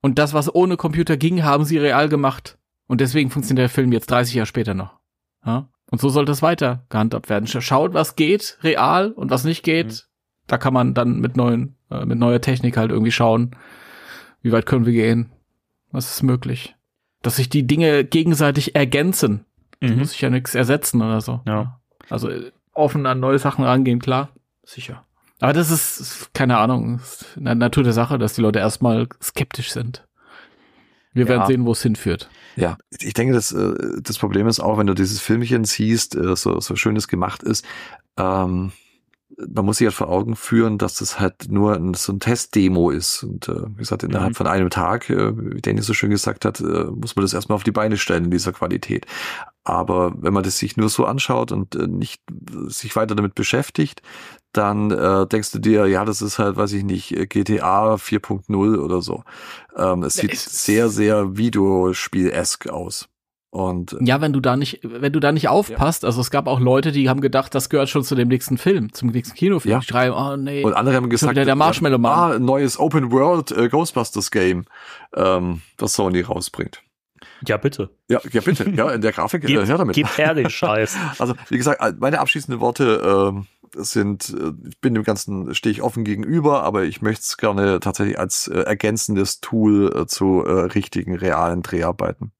Und 0.00 0.18
das, 0.18 0.34
was 0.34 0.54
ohne 0.54 0.76
Computer 0.76 1.16
ging, 1.16 1.42
haben 1.42 1.64
sie 1.64 1.78
real 1.78 2.08
gemacht. 2.08 2.58
Und 2.86 3.00
deswegen 3.00 3.30
funktioniert 3.30 3.64
der 3.64 3.74
Film 3.74 3.92
jetzt 3.92 4.10
30 4.10 4.34
Jahre 4.34 4.46
später 4.46 4.74
noch. 4.74 5.00
Ja? 5.44 5.68
Und 5.90 6.00
so 6.00 6.08
sollte 6.08 6.32
es 6.32 6.42
weiter 6.42 6.86
gehandhabt 6.90 7.28
werden. 7.28 7.46
Schaut, 7.46 7.92
was 7.92 8.16
geht 8.16 8.58
real 8.62 9.12
und 9.12 9.30
was 9.30 9.44
nicht 9.44 9.62
geht, 9.62 9.86
mhm 9.86 10.11
da 10.46 10.58
kann 10.58 10.74
man 10.74 10.94
dann 10.94 11.20
mit 11.20 11.36
neuen, 11.36 11.76
äh, 11.90 12.04
mit 12.04 12.18
neuer 12.18 12.40
Technik 12.40 12.76
halt 12.76 12.90
irgendwie 12.90 13.12
schauen, 13.12 13.56
wie 14.42 14.52
weit 14.52 14.66
können 14.66 14.86
wir 14.86 14.92
gehen, 14.92 15.30
was 15.90 16.10
ist 16.10 16.22
möglich. 16.22 16.74
Dass 17.22 17.36
sich 17.36 17.48
die 17.48 17.66
Dinge 17.66 18.04
gegenseitig 18.04 18.74
ergänzen. 18.74 19.44
Da 19.80 19.88
Mhm. 19.88 19.98
muss 19.98 20.12
ich 20.12 20.20
ja 20.20 20.30
nichts 20.30 20.54
ersetzen 20.54 21.00
oder 21.02 21.20
so. 21.20 21.40
Ja. 21.46 21.80
Also 22.10 22.28
äh, 22.28 22.50
offen 22.72 23.06
an 23.06 23.20
neue 23.20 23.38
Sachen 23.38 23.64
rangehen, 23.64 24.00
klar, 24.00 24.30
sicher. 24.64 25.04
Aber 25.40 25.52
das 25.52 25.70
ist, 25.70 26.00
ist 26.00 26.34
keine 26.34 26.58
Ahnung, 26.58 26.96
ist 26.96 27.26
in 27.36 27.44
der 27.46 27.54
Natur 27.56 27.82
der 27.82 27.92
Sache, 27.92 28.18
dass 28.18 28.34
die 28.34 28.40
Leute 28.42 28.60
erstmal 28.60 29.08
skeptisch 29.22 29.72
sind. 29.72 30.06
Wir 31.12 31.24
Ja. 31.24 31.30
werden 31.30 31.46
sehen, 31.46 31.64
wo 31.66 31.72
es 31.72 31.82
hinführt. 31.82 32.30
Ja, 32.56 32.78
ich 32.90 33.12
denke, 33.14 33.34
das, 33.34 33.52
äh, 33.52 33.74
das 34.02 34.18
Problem 34.18 34.46
ist 34.46 34.60
auch, 34.60 34.78
wenn 34.78 34.86
du 34.86 34.94
dieses 34.94 35.20
Filmchen 35.20 35.64
siehst, 35.64 36.14
äh, 36.14 36.36
so, 36.36 36.60
so 36.60 36.76
schön 36.76 36.96
es 36.96 37.08
gemacht 37.08 37.42
ist, 37.42 37.64
ähm, 38.16 38.72
man 39.36 39.64
muss 39.64 39.78
sich 39.78 39.86
halt 39.86 39.94
vor 39.94 40.08
Augen 40.08 40.36
führen, 40.36 40.78
dass 40.78 40.94
das 40.96 41.18
halt 41.20 41.48
nur 41.50 41.74
ein, 41.74 41.94
so 41.94 42.12
ein 42.12 42.20
Testdemo 42.20 42.90
ist. 42.90 43.22
Und 43.24 43.48
äh, 43.48 43.62
wie 43.68 43.76
gesagt, 43.78 44.02
innerhalb 44.02 44.32
Mhm. 44.32 44.34
von 44.34 44.46
einem 44.46 44.70
Tag, 44.70 45.10
äh, 45.10 45.32
wie 45.36 45.60
Danny 45.62 45.82
so 45.82 45.94
schön 45.94 46.10
gesagt 46.10 46.44
hat, 46.44 46.60
äh, 46.60 46.64
muss 46.64 47.16
man 47.16 47.22
das 47.24 47.34
erstmal 47.34 47.56
auf 47.56 47.64
die 47.64 47.72
Beine 47.72 47.96
stellen 47.96 48.24
in 48.24 48.30
dieser 48.30 48.52
Qualität. 48.52 49.06
Aber 49.64 50.12
wenn 50.20 50.32
man 50.34 50.42
das 50.42 50.58
sich 50.58 50.76
nur 50.76 50.88
so 50.88 51.04
anschaut 51.06 51.52
und 51.52 51.74
äh, 51.76 51.86
nicht 51.86 52.22
sich 52.66 52.96
weiter 52.96 53.14
damit 53.14 53.34
beschäftigt, 53.34 54.02
dann 54.52 54.90
äh, 54.90 55.26
denkst 55.26 55.52
du 55.52 55.58
dir, 55.60 55.86
ja, 55.86 56.04
das 56.04 56.20
ist 56.22 56.38
halt, 56.38 56.56
weiß 56.56 56.72
ich 56.74 56.84
nicht, 56.84 57.12
äh, 57.16 57.26
GTA 57.26 57.96
4.0 57.96 58.78
oder 58.78 59.02
so. 59.02 59.24
Ähm, 59.76 60.02
es 60.02 60.16
Ja, 60.16 60.22
sieht 60.22 60.36
sehr, 60.36 60.88
sehr 60.88 61.36
Videospiel-esk 61.36 62.68
aus. 62.70 63.08
Und 63.52 63.92
äh, 63.92 63.96
Ja, 64.00 64.22
wenn 64.22 64.32
du 64.32 64.40
da 64.40 64.56
nicht, 64.56 64.80
wenn 64.82 65.12
du 65.12 65.20
da 65.20 65.30
nicht 65.30 65.48
aufpasst, 65.48 66.06
also 66.06 66.22
es 66.22 66.30
gab 66.30 66.46
auch 66.46 66.58
Leute, 66.58 66.90
die 66.90 67.10
haben 67.10 67.20
gedacht, 67.20 67.54
das 67.54 67.68
gehört 67.68 67.90
schon 67.90 68.02
zu 68.02 68.14
dem 68.14 68.28
nächsten 68.28 68.56
Film, 68.56 68.94
zum 68.94 69.10
nächsten 69.10 69.36
Kinofilm. 69.36 69.72
Ja. 69.72 69.78
Die 69.80 69.86
schreiben, 69.86 70.16
oh 70.16 70.36
nee. 70.38 70.64
Und 70.64 70.72
andere 70.72 70.96
haben 70.96 71.10
gesagt, 71.10 71.36
der 71.36 71.54
Marshmallow 71.54 71.98
Mann. 71.98 72.12
ah, 72.12 72.34
ein 72.36 72.46
neues 72.46 72.80
Open 72.80 73.12
World 73.12 73.50
äh, 73.52 73.68
Ghostbusters 73.68 74.30
Game, 74.30 74.64
ähm, 75.14 75.60
das 75.76 75.92
Sony 75.92 76.22
rausbringt. 76.22 76.82
Ja, 77.46 77.58
bitte. 77.58 77.90
Ja, 78.08 78.20
ja 78.32 78.40
bitte, 78.40 78.70
ja, 78.70 78.90
in 78.90 79.02
der 79.02 79.12
Grafik, 79.12 79.44
äh, 79.44 79.48
Gib, 79.48 79.66
her 79.66 79.76
damit. 79.76 79.96
gib 79.96 80.16
her 80.16 80.32
den 80.32 80.48
Scheiß. 80.48 80.96
Also, 81.18 81.34
wie 81.50 81.58
gesagt, 81.58 82.00
meine 82.00 82.20
abschließenden 82.20 82.58
Worte 82.60 83.28
ähm, 83.34 83.46
sind, 83.76 84.30
äh, 84.30 84.52
ich 84.66 84.80
bin 84.80 84.94
dem 84.94 85.02
Ganzen, 85.02 85.54
stehe 85.54 85.72
ich 85.72 85.82
offen 85.82 86.04
gegenüber, 86.04 86.62
aber 86.62 86.84
ich 86.84 87.02
möchte 87.02 87.20
es 87.20 87.36
gerne 87.36 87.80
tatsächlich 87.80 88.18
als 88.18 88.48
äh, 88.48 88.60
ergänzendes 88.60 89.42
Tool 89.42 89.94
äh, 89.94 90.06
zu 90.06 90.42
äh, 90.42 90.52
richtigen, 90.72 91.14
realen 91.14 91.60
Dreharbeiten. 91.62 92.32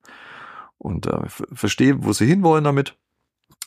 Und 0.83 1.07
äh, 1.07 1.29
verstehe, 1.29 2.05
wo 2.05 2.13
sie 2.13 2.27
hinwollen 2.27 2.65
damit, 2.65 2.97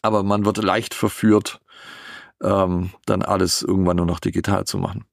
aber 0.01 0.21
man 0.21 0.43
wird 0.45 0.57
leicht 0.57 0.93
verführt, 0.93 1.61
ähm, 2.43 2.91
dann 3.05 3.21
alles 3.21 3.61
irgendwann 3.61 3.95
nur 3.95 4.05
noch 4.05 4.19
digital 4.19 4.65
zu 4.65 4.77
machen. 4.77 5.05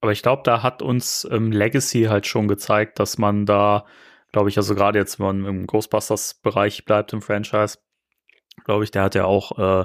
Aber 0.00 0.12
ich 0.12 0.22
glaube, 0.22 0.42
da 0.42 0.62
hat 0.62 0.80
uns 0.80 1.28
ähm, 1.30 1.52
Legacy 1.52 2.04
halt 2.04 2.26
schon 2.26 2.48
gezeigt, 2.48 2.98
dass 2.98 3.18
man 3.18 3.44
da, 3.44 3.84
glaube 4.32 4.48
ich, 4.48 4.56
also 4.56 4.74
gerade 4.74 4.98
jetzt, 4.98 5.18
wenn 5.18 5.26
man 5.26 5.44
im 5.44 5.66
Ghostbusters-Bereich 5.66 6.86
bleibt 6.86 7.12
im 7.12 7.20
Franchise, 7.20 7.78
glaube 8.64 8.84
ich, 8.84 8.90
der 8.90 9.02
hat 9.02 9.14
ja 9.14 9.26
auch 9.26 9.58
äh, 9.58 9.84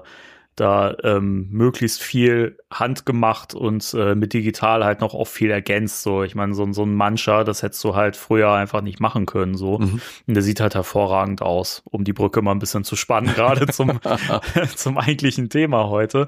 da 0.60 0.96
ähm, 1.04 1.48
möglichst 1.52 2.02
viel 2.02 2.58
handgemacht 2.72 3.54
und 3.54 3.94
äh, 3.94 4.16
mit 4.16 4.34
digital 4.34 4.84
halt 4.84 5.02
noch 5.02 5.14
auch 5.14 5.28
viel 5.28 5.50
ergänzt. 5.52 6.02
So, 6.04 6.24
ich 6.24 6.36
meine, 6.36 6.54
so, 6.54 6.72
so 6.74 6.84
ein 6.84 6.94
Mancher, 6.94 7.44
das 7.44 7.64
hättest 7.64 7.84
du 7.84 7.96
halt 7.96 8.16
früher 8.16 8.52
einfach 8.52 8.82
nicht 8.82 9.00
machen 9.00 9.26
können. 9.26 9.56
So, 9.56 9.80
Mhm. 9.80 10.02
und 10.28 10.34
der 10.34 10.44
sieht 10.44 10.60
halt 10.60 10.76
hervorragend 10.76 11.42
aus, 11.42 11.82
um 11.86 12.04
die 12.04 12.14
Brücke 12.14 12.42
mal 12.42 12.52
ein 12.52 12.60
bisschen 12.60 12.84
zu 12.84 12.96
spannen, 12.96 13.34
gerade 13.34 13.68
zum 13.74 14.00
zum 14.76 14.98
eigentlichen 14.98 15.50
Thema 15.50 15.88
heute. 15.90 16.28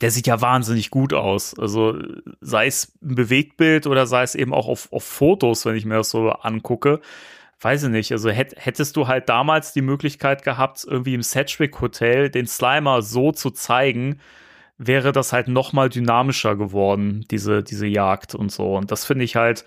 Der 0.00 0.10
sieht 0.10 0.26
ja 0.26 0.40
wahnsinnig 0.42 0.90
gut 0.90 1.14
aus. 1.14 1.58
Also 1.58 1.98
sei 2.40 2.66
es 2.66 2.92
ein 3.02 3.14
Bewegtbild 3.14 3.86
oder 3.86 4.06
sei 4.06 4.22
es 4.24 4.34
eben 4.34 4.52
auch 4.52 4.68
auf, 4.68 4.92
auf 4.92 5.04
Fotos, 5.04 5.64
wenn 5.64 5.74
ich 5.76 5.86
mir 5.86 5.94
das 5.96 6.10
so 6.10 6.30
angucke. 6.30 7.00
Weiß 7.60 7.84
ich 7.84 7.90
nicht. 7.90 8.12
Also 8.12 8.30
hätt, 8.30 8.54
hättest 8.56 8.96
du 8.96 9.08
halt 9.08 9.28
damals 9.28 9.72
die 9.72 9.82
Möglichkeit 9.82 10.42
gehabt, 10.42 10.84
irgendwie 10.86 11.14
im 11.14 11.22
Sedgwick 11.22 11.80
Hotel 11.80 12.28
den 12.28 12.46
Slimer 12.46 13.00
so 13.02 13.32
zu 13.32 13.50
zeigen, 13.50 14.20
wäre 14.78 15.12
das 15.12 15.32
halt 15.32 15.48
noch 15.48 15.72
mal 15.72 15.88
dynamischer 15.88 16.54
geworden, 16.56 17.24
diese, 17.30 17.62
diese 17.62 17.86
Jagd 17.86 18.34
und 18.34 18.52
so. 18.52 18.76
Und 18.76 18.90
das 18.90 19.06
finde 19.06 19.24
ich 19.24 19.36
halt 19.36 19.64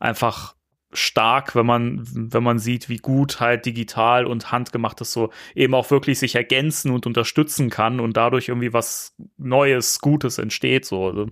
einfach 0.00 0.56
stark, 0.92 1.54
wenn 1.54 1.66
man, 1.66 2.02
wenn 2.12 2.42
man 2.42 2.58
sieht, 2.58 2.88
wie 2.88 2.96
gut 2.96 3.40
halt 3.40 3.66
digital 3.66 4.26
und 4.26 4.50
handgemachtes 4.50 5.12
so 5.12 5.30
eben 5.54 5.74
auch 5.74 5.90
wirklich 5.90 6.18
sich 6.18 6.34
ergänzen 6.34 6.90
und 6.90 7.06
unterstützen 7.06 7.68
kann 7.68 8.00
und 8.00 8.16
dadurch 8.16 8.48
irgendwie 8.48 8.72
was 8.72 9.14
Neues, 9.36 10.00
Gutes 10.00 10.38
entsteht. 10.38 10.86
So. 10.86 11.06
Also 11.08 11.26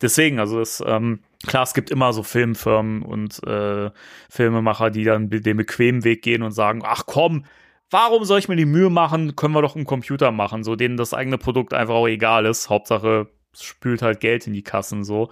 deswegen, 0.00 0.40
also 0.40 0.60
es, 0.60 0.82
ähm, 0.84 1.20
klar, 1.46 1.62
es 1.62 1.74
gibt 1.74 1.90
immer 1.90 2.12
so 2.12 2.22
Filmfirmen 2.22 3.02
und 3.02 3.42
äh, 3.46 3.90
Filmemacher, 4.30 4.90
die 4.90 5.04
dann 5.04 5.30
den 5.30 5.56
bequemen 5.56 6.04
Weg 6.04 6.22
gehen 6.22 6.42
und 6.42 6.52
sagen, 6.52 6.82
ach 6.84 7.04
komm, 7.06 7.44
warum 7.90 8.24
soll 8.24 8.38
ich 8.38 8.48
mir 8.48 8.56
die 8.56 8.64
Mühe 8.64 8.90
machen? 8.90 9.36
Können 9.36 9.54
wir 9.54 9.62
doch 9.62 9.76
im 9.76 9.84
Computer 9.84 10.30
machen, 10.32 10.64
so 10.64 10.76
denen 10.76 10.96
das 10.96 11.14
eigene 11.14 11.38
Produkt 11.38 11.74
einfach 11.74 11.94
auch 11.94 12.08
egal 12.08 12.46
ist. 12.46 12.70
Hauptsache, 12.70 13.28
es 13.52 13.62
spült 13.62 14.02
halt 14.02 14.20
Geld 14.20 14.46
in 14.46 14.52
die 14.52 14.62
Kassen 14.62 15.04
so 15.04 15.30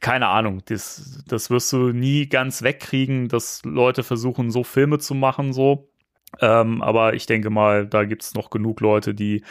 keine 0.00 0.28
Ahnung, 0.28 0.62
das, 0.66 1.22
das 1.26 1.50
wirst 1.50 1.72
du 1.72 1.92
nie 1.92 2.28
ganz 2.28 2.62
wegkriegen, 2.62 3.28
dass 3.28 3.62
Leute 3.64 4.02
versuchen, 4.02 4.50
so 4.50 4.64
Filme 4.64 4.98
zu 4.98 5.14
machen, 5.14 5.52
so. 5.52 5.88
Ähm, 6.40 6.82
aber 6.82 7.14
ich 7.14 7.26
denke 7.26 7.50
mal, 7.50 7.86
da 7.86 8.04
gibt 8.04 8.22
es 8.22 8.34
noch 8.34 8.50
genug 8.50 8.80
Leute, 8.80 9.14
die 9.14 9.42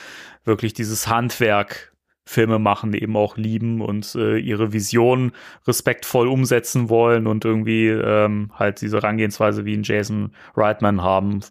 wirklich 0.44 0.74
dieses 0.74 1.08
Handwerk 1.08 1.94
Filme 2.26 2.60
machen, 2.60 2.92
die 2.92 3.02
eben 3.02 3.16
auch 3.16 3.38
lieben 3.38 3.82
und 3.82 4.16
äh, 4.16 4.38
ihre 4.38 4.74
Vision 4.74 5.32
respektvoll 5.68 6.28
umsetzen 6.28 6.90
wollen 6.90 7.28
und 7.28 7.46
irgendwie 7.46 7.88
ähm, 7.88 8.52
halt 8.56 8.82
diese 8.82 8.98
Herangehensweise 8.98 9.66
wie 9.66 9.76
ein 9.76 9.84
Jason 9.84 10.34
Reitman 10.56 11.02
haben. 11.02 11.42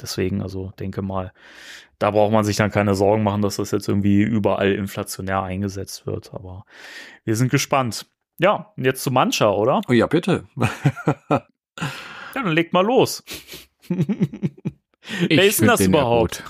Deswegen, 0.00 0.42
also 0.42 0.72
denke 0.78 1.02
mal, 1.02 1.32
da 1.98 2.10
braucht 2.10 2.32
man 2.32 2.44
sich 2.44 2.56
dann 2.56 2.70
keine 2.70 2.94
Sorgen 2.94 3.22
machen, 3.22 3.42
dass 3.42 3.56
das 3.56 3.70
jetzt 3.70 3.88
irgendwie 3.88 4.22
überall 4.22 4.72
inflationär 4.72 5.42
eingesetzt 5.42 6.06
wird. 6.06 6.34
Aber 6.34 6.64
wir 7.24 7.36
sind 7.36 7.50
gespannt. 7.50 8.06
Ja, 8.38 8.72
und 8.76 8.84
jetzt 8.84 9.02
zu 9.02 9.10
Mancha, 9.10 9.50
oder? 9.50 9.80
Oh 9.88 9.92
ja, 9.92 10.06
bitte. 10.06 10.46
Ja, 12.34 12.42
dann 12.42 12.52
legt 12.52 12.72
mal 12.72 12.84
los. 12.84 13.24
Wer 15.28 15.44
ist 15.44 15.60
denn 15.60 15.68
das 15.68 15.80
ja 15.80 15.86
überhaupt? 15.86 16.44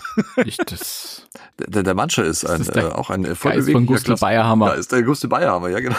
Ich, 0.45 0.57
das 0.59 1.29
Der, 1.59 1.83
der 1.83 1.95
Manche 1.95 2.23
ist 2.23 2.45
ein, 2.45 2.61
ist 2.61 2.75
der 2.75 2.85
äh, 2.85 2.93
auch 2.93 3.11
ein 3.11 3.25
Geist 3.25 3.41
von 3.43 3.85
Gustav 3.87 4.07
Klasse- 4.07 4.21
Bayerhammer. 4.21 4.69
Da 4.69 4.75
ist 4.75 4.93
der 4.93 5.03
Gustav 5.03 5.29
Bayerhammer, 5.31 5.69
ja 5.69 5.81
genau. 5.81 5.97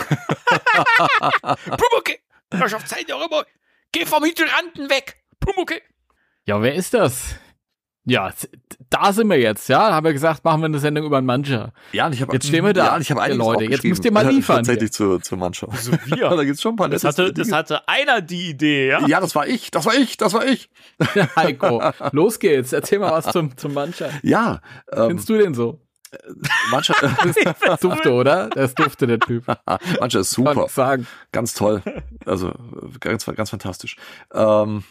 Pumucke! 1.65 2.19
Das 2.49 2.73
auf 2.73 2.85
Zeit 2.85 3.11
auch 3.11 3.25
immer. 3.25 3.43
Geh 3.91 4.05
vom 4.05 4.23
Hydranten 4.23 4.89
weg! 4.89 5.17
Pumucke! 5.39 5.81
Ja, 6.45 6.61
wer 6.61 6.73
ist 6.75 6.93
das? 6.93 7.35
Ja, 8.09 8.31
da 8.89 9.13
sind 9.13 9.29
wir 9.29 9.39
jetzt, 9.39 9.69
ja. 9.69 9.89
Da 9.89 9.95
haben 9.95 10.05
wir 10.05 10.13
gesagt, 10.13 10.43
machen 10.43 10.61
wir 10.61 10.65
eine 10.65 10.79
Sendung 10.79 11.05
über 11.05 11.17
einen 11.17 11.27
Mancher. 11.27 11.73
Ja, 11.91 12.07
und 12.07 12.13
ich 12.13 12.21
habe 12.21 12.33
Jetzt 12.33 12.47
stehen 12.47 12.65
wir 12.65 12.73
da, 12.73 12.85
Ja, 12.85 12.97
ich 12.99 13.11
habe 13.11 13.21
ihr 13.21 13.23
einiges 13.25 13.45
Leute. 13.45 13.63
Jetzt 13.65 13.83
müsst 13.83 14.05
ihr 14.05 14.11
mal 14.11 14.27
liefern 14.31 14.57
Tatsächlich 14.57 14.91
zu, 14.91 15.19
zu 15.19 15.37
Manche. 15.37 15.67
So 15.79 15.91
wir. 15.91 16.29
da 16.29 16.43
gibt's 16.43 16.61
schon 16.61 16.73
ein 16.73 16.75
paar 16.75 16.89
Das 16.89 17.03
hatte, 17.03 17.31
das 17.33 17.51
hatte 17.51 17.87
einer 17.87 18.21
die 18.21 18.49
Idee, 18.49 18.89
ja? 18.89 19.07
Ja, 19.07 19.19
das 19.21 19.35
war 19.35 19.47
ich, 19.47 19.71
das 19.71 19.85
war 19.85 19.95
ich, 19.95 20.17
das 20.17 20.33
war 20.33 20.45
ich. 20.45 20.69
Heiko, 21.35 21.81
los 22.11 22.39
geht's. 22.39 22.73
Erzähl 22.73 22.99
mal 22.99 23.11
was 23.11 23.31
zum, 23.31 23.55
zum 23.57 23.73
Mancher. 23.73 24.09
Ja, 24.23 24.61
ähm, 24.91 25.07
Findest 25.07 25.29
du 25.29 25.37
den 25.37 25.53
so? 25.53 25.79
Manche, 26.71 26.93
Das 27.01 27.37
ist 27.37 27.83
dufte, 27.83 28.11
oder? 28.11 28.49
Das 28.49 28.71
ist 28.71 28.79
dufte, 28.79 29.05
der 29.05 29.19
Typ. 29.19 29.45
Manche 29.99 30.19
ist 30.19 30.35
Kann 30.35 30.45
super, 30.45 30.65
ich 30.65 30.71
sagen. 30.71 31.07
ganz 31.31 31.53
toll. 31.53 31.83
Also 32.25 32.51
ganz, 32.99 33.25
ganz 33.25 33.51
fantastisch. 33.51 33.95
Ähm, 34.33 34.83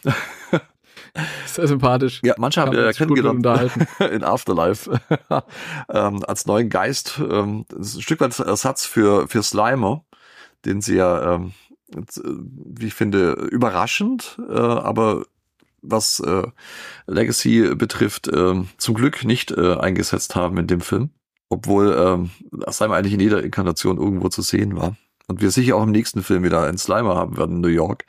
Sehr 1.45 1.67
sympathisch. 1.67 2.21
ja, 2.23 2.35
manche 2.37 2.61
haben 2.61 2.75
gut 2.75 2.95
kennengelernt 2.95 3.71
in 4.11 4.23
Afterlife 4.23 4.99
ähm, 5.89 6.23
als 6.25 6.45
neuen 6.45 6.69
Geist. 6.69 7.19
Ähm, 7.19 7.65
ein 7.73 7.83
Stück 7.83 8.19
weit 8.21 8.37
Ersatz 8.39 8.85
für, 8.85 9.27
für 9.27 9.43
Slimer, 9.43 10.03
den 10.65 10.81
sie 10.81 10.95
ja, 10.95 11.35
ähm, 11.35 11.53
äh, 11.95 12.01
wie 12.15 12.87
ich 12.87 12.93
finde, 12.93 13.31
überraschend, 13.31 14.39
äh, 14.49 14.53
aber 14.53 15.25
was 15.81 16.19
äh, 16.19 16.47
Legacy 17.07 17.75
betrifft, 17.75 18.27
äh, 18.27 18.63
zum 18.77 18.95
Glück 18.95 19.23
nicht 19.23 19.51
äh, 19.51 19.75
eingesetzt 19.75 20.35
haben 20.35 20.57
in 20.57 20.67
dem 20.67 20.81
Film. 20.81 21.11
Obwohl 21.49 21.95
ähm, 21.97 22.29
Slimer 22.71 22.95
eigentlich 22.95 23.13
in 23.13 23.19
jeder 23.19 23.41
Inkarnation 23.41 23.97
irgendwo 23.97 24.29
zu 24.29 24.43
sehen 24.43 24.75
war. 24.75 24.95
Und 25.27 25.41
wir 25.41 25.51
sicher 25.51 25.75
auch 25.75 25.83
im 25.83 25.91
nächsten 25.91 26.23
Film 26.23 26.43
wieder 26.43 26.63
einen 26.63 26.77
Slimer 26.77 27.15
haben 27.15 27.37
werden 27.37 27.57
in 27.57 27.61
New 27.61 27.69
York. 27.69 28.05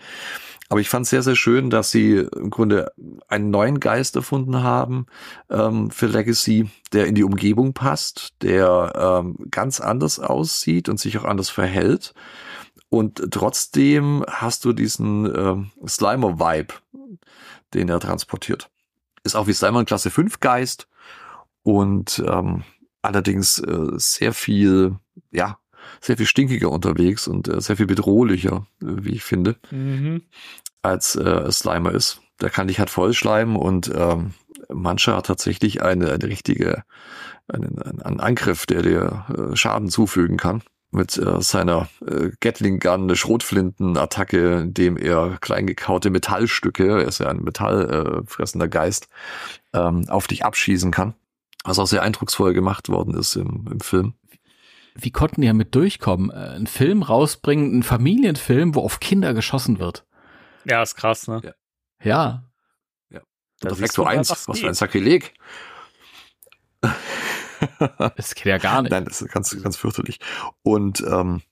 Aber 0.71 0.81
ich 0.81 0.89
fand 0.89 1.03
es 1.03 1.11
sehr, 1.11 1.25
sehr 1.25 1.35
schön, 1.35 1.68
dass 1.68 1.91
sie 1.91 2.18
im 2.37 2.49
Grunde 2.49 2.93
einen 3.27 3.51
neuen 3.51 3.81
Geist 3.81 4.14
erfunden 4.14 4.62
haben 4.62 5.07
ähm, 5.51 5.91
für 5.91 6.07
Legacy, 6.07 6.71
der 6.93 7.07
in 7.07 7.16
die 7.16 7.25
Umgebung 7.25 7.75
passt, 7.75 8.35
der 8.41 8.93
ähm, 8.95 9.37
ganz 9.51 9.81
anders 9.81 10.21
aussieht 10.21 10.89
und 10.89 11.01
sich 11.01 11.18
auch 11.18 11.25
anders 11.25 11.51
verhält. 11.51 12.14
Und 12.89 13.33
trotzdem 13.33 14.25
hast 14.29 14.64
du 14.64 14.73
diesen 14.73 15.27
ähm, 15.27 15.71
Slimer-Vibe, 15.85 16.75
den 17.75 17.89
er 17.89 17.99
transportiert. 17.99 18.71
Ist 19.25 19.35
auch 19.35 19.49
wie 19.49 19.53
Slimer 19.53 19.81
ein 19.81 19.87
Klasse 19.87 20.11
5 20.11 20.39
Geist 20.39 20.87
und 21.64 22.23
ähm, 22.25 22.62
allerdings 23.03 23.59
äh, 23.59 23.89
sehr 23.97 24.33
viel, 24.33 24.95
ja, 25.33 25.59
sehr 26.01 26.16
viel 26.16 26.26
stinkiger 26.26 26.70
unterwegs 26.70 27.28
und 27.28 27.49
äh, 27.49 27.61
sehr 27.61 27.76
viel 27.76 27.86
bedrohlicher, 27.86 28.66
äh, 28.82 28.86
wie 28.86 29.14
ich 29.14 29.22
finde, 29.22 29.57
Mhm. 29.70 30.22
als 30.82 31.16
äh, 31.16 31.51
Slimer 31.51 31.93
ist. 31.93 32.20
Der 32.41 32.51
kann 32.51 32.68
dich 32.68 32.78
halt 32.78 32.91
voll 32.91 33.12
schleimen 33.12 33.57
und 33.57 33.91
ähm, 33.95 34.32
mancher 34.68 35.16
hat 35.16 35.26
tatsächlich 35.26 35.82
eine, 35.82 36.12
eine 36.12 36.24
richtige, 36.24 36.84
einen, 37.49 37.78
einen 37.82 38.20
Angriff, 38.20 38.66
der 38.66 38.82
dir 38.82 39.26
äh, 39.28 39.57
Schaden 39.57 39.88
zufügen 39.88 40.36
kann. 40.36 40.62
Mit 40.93 41.16
äh, 41.18 41.41
seiner 41.41 41.88
äh, 42.05 42.30
Gatling 42.41 42.80
Gun, 42.80 43.03
eine 43.03 43.14
Schrotflintenattacke, 43.14 44.57
indem 44.62 44.97
er 44.97 45.38
kleingekaute 45.41 46.11
Metallstücke, 46.11 47.03
er 47.03 47.07
ist 47.07 47.20
ja 47.20 47.28
ein 47.28 47.45
metallfressender 47.45 48.66
äh, 48.66 48.70
Geist, 48.70 49.09
ähm, 49.72 50.09
auf 50.09 50.26
dich 50.26 50.45
abschießen 50.45 50.91
kann. 50.91 51.14
Was 51.62 51.78
auch 51.78 51.86
sehr 51.86 52.03
eindrucksvoll 52.03 52.55
gemacht 52.55 52.88
worden 52.88 53.14
ist 53.14 53.36
im, 53.36 53.68
im 53.70 53.78
Film. 53.80 54.14
Wie 55.03 55.11
konnten 55.11 55.40
die 55.40 55.46
damit 55.46 55.74
durchkommen? 55.74 56.30
Äh, 56.30 56.34
einen 56.34 56.66
Film 56.66 57.03
rausbringen, 57.03 57.72
einen 57.72 57.82
Familienfilm, 57.82 58.74
wo 58.74 58.80
auf 58.80 59.01
Kinder 59.01 59.34
geschossen 59.34 59.78
wird. 59.78 60.07
Ja, 60.64 60.82
ist 60.82 60.96
krass, 60.96 61.28
ne? 61.28 61.55
Ja. 62.03 62.44
Ja. 63.11 63.20
Da 63.61 63.68
Und 63.68 63.72
auf 63.72 63.78
siehst 63.78 63.90
Ecto 63.90 64.03
du 64.03 64.07
mal, 64.07 64.18
1, 64.18 64.30
was 64.30 64.59
für 64.59 64.68
ein 64.68 64.74
Sakrileg. 64.74 65.34
Das 68.16 68.34
geht 68.34 68.46
ja 68.46 68.57
gar 68.57 68.80
nicht. 68.80 68.90
Nein, 68.90 69.05
das 69.05 69.20
ist 69.20 69.30
ganz, 69.30 69.55
ganz 69.62 69.76
fürchterlich. 69.76 70.18
Und 70.62 71.03
ähm, 71.03 71.42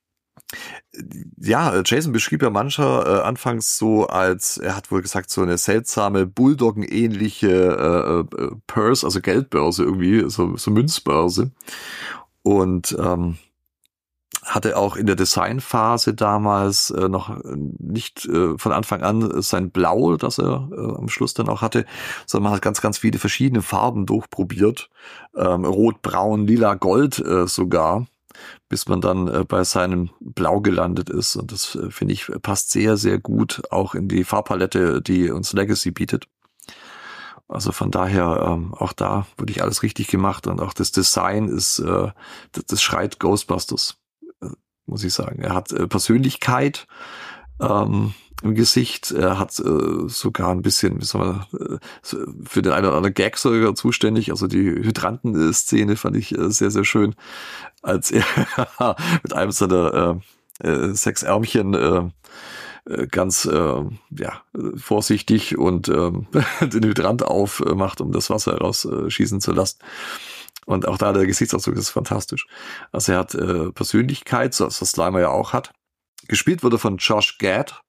ja, 1.37 1.83
Jason 1.85 2.13
beschrieb 2.13 2.43
ja 2.43 2.51
mancher 2.51 3.07
äh, 3.07 3.23
anfangs 3.23 3.77
so 3.77 4.07
als, 4.07 4.57
er 4.57 4.75
hat 4.77 4.91
wohl 4.91 5.03
gesagt, 5.03 5.31
so 5.31 5.43
eine 5.43 5.59
seltsame 5.59 6.27
Bulldoggen-ähnliche 6.27 7.49
äh, 7.49 8.43
äh, 8.43 8.51
Purse, 8.67 9.07
also 9.07 9.21
Geldbörse 9.21 9.85
irgendwie, 9.85 10.29
so, 10.31 10.57
so 10.57 10.71
Münzbörse. 10.71 11.53
Und 12.43 12.97
ähm, 12.99 13.39
hatte 14.45 14.77
auch 14.77 14.97
in 14.97 15.07
der 15.07 15.17
Designphase 15.17 16.15
damals 16.15 16.91
äh, 16.91 17.09
noch 17.09 17.37
nicht 17.45 18.25
äh, 18.27 18.57
von 18.57 18.73
Anfang 18.73 19.03
an 19.03 19.43
sein 19.43 19.71
Blau, 19.71 20.17
das 20.17 20.39
er 20.39 20.69
äh, 20.73 20.97
am 20.97 21.09
Schluss 21.09 21.35
dann 21.35 21.49
auch 21.49 21.63
hatte, 21.63 21.85
sondern 22.27 22.51
man 22.51 22.57
hat 22.57 22.63
ganz, 22.63 22.81
ganz 22.81 22.99
viele 22.99 23.19
verschiedene 23.19 23.63
Farben 23.63 24.07
durchprobiert. 24.07 24.91
Ähm, 25.37 25.65
Rot, 25.65 26.03
Braun, 26.03 26.47
Lila, 26.47 26.75
Gold 26.75 27.19
äh, 27.19 27.47
sogar, 27.47 28.07
bis 28.69 28.89
man 28.89 29.01
dann 29.01 29.29
äh, 29.29 29.45
bei 29.47 29.65
seinem 29.65 30.11
Blau 30.21 30.61
gelandet 30.61 31.11
ist. 31.11 31.37
Und 31.37 31.53
das 31.53 31.75
äh, 31.75 31.91
finde 31.91 32.15
ich 32.15 32.27
passt 32.43 32.71
sehr, 32.71 32.97
sehr 32.97 33.19
gut 33.19 33.63
auch 33.71 33.95
in 33.95 34.09
die 34.09 34.25
Farbpalette, 34.25 35.03
die 35.03 35.31
uns 35.31 35.53
Legacy 35.53 35.91
bietet. 35.91 36.27
Also 37.49 37.73
von 37.73 37.91
daher 37.91 38.47
ähm, 38.47 38.75
auch 38.75 38.93
da 38.93 39.27
wurde 39.39 39.53
ich 39.53 39.63
alles 39.63 39.83
richtig 39.83 40.09
gemacht 40.09 40.47
und 40.47 40.61
auch 40.61 40.75
das 40.75 40.93
Design 40.93 41.49
ist, 41.49 41.79
äh, 41.79 42.11
das, 42.53 42.67
das 42.67 42.83
schreit 42.83 43.19
Ghostbusters, 43.19 43.97
äh, 44.43 44.49
muss 44.87 45.03
ich 45.03 45.15
sagen. 45.15 45.41
Er 45.41 45.55
hat 45.55 45.73
äh, 45.73 45.89
Persönlichkeit 45.89 46.87
ähm, 47.59 48.13
im 48.43 48.55
Gesicht, 48.55 49.11
er 49.13 49.39
hat 49.39 49.59
äh, 49.61 50.09
sogar 50.09 50.51
ein 50.51 50.63
bisschen, 50.63 51.01
wie 51.01 51.05
soll 51.07 51.27
man, 51.27 51.47
äh, 51.59 51.79
für 52.45 52.63
den 52.63 52.73
einen 52.73 52.87
oder 52.87 52.97
anderen 52.97 53.15
Gag 53.15 53.39
sogar 53.39 53.75
zuständig. 53.75 54.31
Also 54.31 54.47
die 54.47 54.59
Hydranten-Szene 54.59 55.97
fand 55.97 56.17
ich 56.17 56.37
äh, 56.37 56.51
sehr, 56.51 56.71
sehr 56.71 56.85
schön, 56.85 57.15
als 57.83 58.11
er 58.11 58.25
mit 59.23 59.33
einem 59.33 59.53
seiner 59.53 60.21
äh, 60.63 60.69
äh, 60.69 60.95
sechs 60.95 61.23
Ärmchen 61.23 61.75
äh, 61.75 62.11
ganz 63.11 63.45
äh, 63.45 63.83
ja, 64.11 64.43
äh, 64.55 64.77
vorsichtig 64.77 65.59
und 65.59 65.89
ähm, 65.89 66.27
den 66.61 66.85
Hydrant 66.85 67.23
aufmacht, 67.23 68.01
um 68.01 68.13
das 68.13 68.31
Wasser 68.31 68.59
rausschießen 68.59 69.41
zu 69.41 69.53
lassen. 69.53 69.79
Und 70.67 70.87
auch 70.87 70.99
da 70.99 71.13
der 71.13 71.27
Gesichtsausdruck 71.27 71.77
ist 71.77 71.91
fantastisch. 71.91 72.47
Also 72.93 73.13
er 73.13 73.19
hat 73.19 73.35
äh, 73.35 73.73
Persönlichkeit, 73.73 74.53
so 74.53 74.67
was 74.67 74.79
Slimer 74.79 75.21
ja 75.21 75.31
auch 75.31 75.53
hat. 75.53 75.73
Gespielt 76.29 76.63
wurde 76.63 76.79
von 76.79 76.99
Josh 76.99 77.39
Gad. 77.39 77.81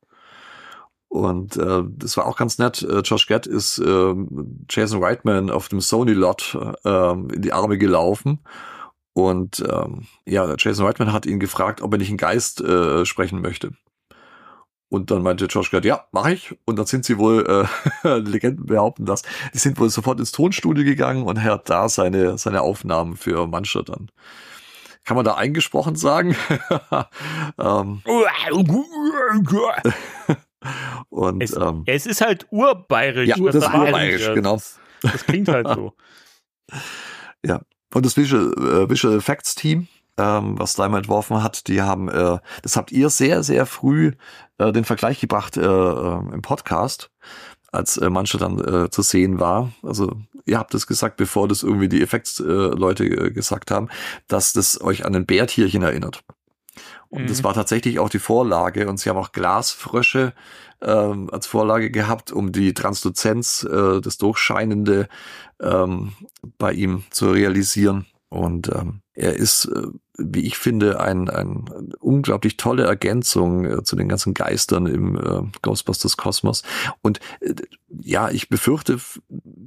Und 1.10 1.58
äh, 1.58 1.84
das 1.86 2.16
war 2.16 2.26
auch 2.26 2.38
ganz 2.38 2.58
nett. 2.58 2.84
Äh, 2.84 3.00
Josh 3.00 3.28
Gad 3.28 3.48
ist 3.48 3.80
äh, 3.80 4.14
Jason 4.70 5.04
Reitman 5.04 5.50
auf 5.50 5.68
dem 5.68 5.82
Sony-Lot 5.82 6.58
äh, 6.86 7.12
in 7.12 7.42
die 7.42 7.52
Arme 7.52 7.78
gelaufen. 7.78 8.40
Und 9.14 9.62
ähm, 9.70 10.08
ja, 10.26 10.56
Jason 10.58 10.86
Reitman 10.86 11.12
hat 11.12 11.26
ihn 11.26 11.40
gefragt, 11.40 11.82
ob 11.82 11.94
er 11.94 11.98
nicht 11.98 12.10
einen 12.10 12.18
Geist 12.18 12.62
äh, 12.62 13.06
sprechen 13.06 13.42
möchte. 13.42 13.72
Und 14.90 15.12
dann 15.12 15.22
meinte 15.22 15.46
Josh 15.46 15.70
Gad, 15.70 15.86
ja, 15.86 16.06
mache 16.12 16.34
ich. 16.34 16.58
Und 16.66 16.78
dann 16.78 16.88
sind 16.88 17.06
sie 17.06 17.20
wohl, 17.20 17.68
äh, 18.04 18.18
Legenden 18.18 18.66
behaupten 18.66 19.06
das, 19.06 19.22
die 19.54 19.60
sind 19.60 19.80
wohl 19.80 19.90
sofort 19.90 20.20
ins 20.20 20.32
Tonstudio 20.32 20.84
gegangen 20.84 21.24
und 21.24 21.38
er 21.38 21.44
hat 21.44 21.70
da 21.70 21.88
seine, 21.90 22.38
seine 22.38 22.62
Aufnahmen 22.62 23.16
für 23.16 23.46
Mancher 23.48 23.84
dann. 23.84 24.10
Kann 25.06 25.16
man 25.16 25.26
da 25.26 25.36
eingesprochen 25.36 25.96
sagen? 25.96 26.36
ähm, 27.60 28.02
und 31.10 31.42
Es, 31.42 31.56
ähm, 31.56 31.84
es 31.86 32.06
ist 32.06 32.22
halt 32.22 32.48
urbayerisch. 32.50 33.30
Ja, 33.30 33.36
das 33.38 33.56
ist 33.56 33.74
war 33.74 33.86
urbayerisch, 33.86 34.28
ja, 34.28 34.34
genau. 34.34 34.54
Das, 34.54 34.80
das 35.02 35.26
klingt 35.26 35.48
halt 35.48 35.68
so. 35.68 35.94
Ja. 37.46 37.62
Und 37.94 38.06
das 38.06 38.18
Visual, 38.18 38.54
äh, 38.58 38.90
Visual 38.90 39.18
Effects 39.18 39.56
Team, 39.56 39.88
ähm, 40.18 40.60
was 40.60 40.74
Slimer 40.74 40.98
entworfen 40.98 41.42
hat, 41.42 41.68
die 41.68 41.82
haben, 41.82 42.10
äh, 42.10 42.38
das 42.62 42.76
habt 42.76 42.92
ihr 42.92 43.10
sehr, 43.10 43.42
sehr 43.42 43.66
früh 43.66 44.12
äh, 44.60 44.72
den 44.72 44.86
Vergleich 44.86 45.20
gebracht 45.20 45.58
äh, 45.58 45.62
äh, 45.62 46.34
im 46.34 46.42
Podcast, 46.42 47.10
als 47.72 47.98
äh, 47.98 48.10
manche 48.10 48.38
dann 48.38 48.60
äh, 48.60 48.90
zu 48.90 49.02
sehen 49.02 49.40
war. 49.40 49.72
Also 49.84 50.16
ihr 50.46 50.58
habt 50.60 50.74
es 50.74 50.88
gesagt, 50.88 51.18
bevor 51.18 51.48
das 51.48 51.64
irgendwie 51.64 51.90
die 51.90 52.02
Effekts-Leute 52.02 53.06
äh, 53.06 53.28
äh, 53.28 53.32
gesagt 53.32 53.72
haben, 53.72 53.90
dass 54.28 54.54
das 54.54 54.82
euch 54.82 55.06
an 55.06 55.16
ein 55.16 55.26
Bärtierchen 55.26 55.84
erinnert. 55.84 56.24
Und 57.10 57.30
das 57.30 57.40
Mhm. 57.40 57.44
war 57.46 57.54
tatsächlich 57.56 58.00
auch 58.00 58.10
die 58.10 58.20
Vorlage. 58.20 58.88
Und 58.88 59.00
sie 59.00 59.10
haben 59.10 59.18
auch 59.18 59.32
Glasfrösche 59.32 60.34
ähm, 60.82 61.30
als 61.32 61.48
Vorlage 61.48 61.90
gehabt, 61.92 62.32
um 62.32 62.52
die 62.52 62.74
Transluzenz, 62.74 63.64
äh, 63.64 64.00
das 64.00 64.18
Durchscheinende 64.18 65.08
ähm, 65.60 66.14
bei 66.58 66.72
ihm 66.72 67.04
zu 67.10 67.32
realisieren. 67.32 68.06
Und 68.30 68.70
ähm, 68.70 69.02
er 69.20 69.36
ist, 69.36 69.66
äh, 69.66 69.88
wie 70.18 70.46
ich 70.46 70.58
finde, 70.58 71.02
ein, 71.02 71.30
ein 71.30 71.94
unglaublich 72.00 72.56
tolle 72.56 72.84
Ergänzung 72.84 73.66
äh, 73.66 73.84
zu 73.84 73.98
den 73.98 74.08
ganzen 74.08 74.34
Geistern 74.34 74.86
im 74.86 75.18
äh, 75.18 75.42
Ghostbusters 75.62 76.16
Kosmos. 76.16 76.64
Und 77.02 77.20
ja, 77.90 78.30
ich 78.30 78.48
befürchte 78.48 79.00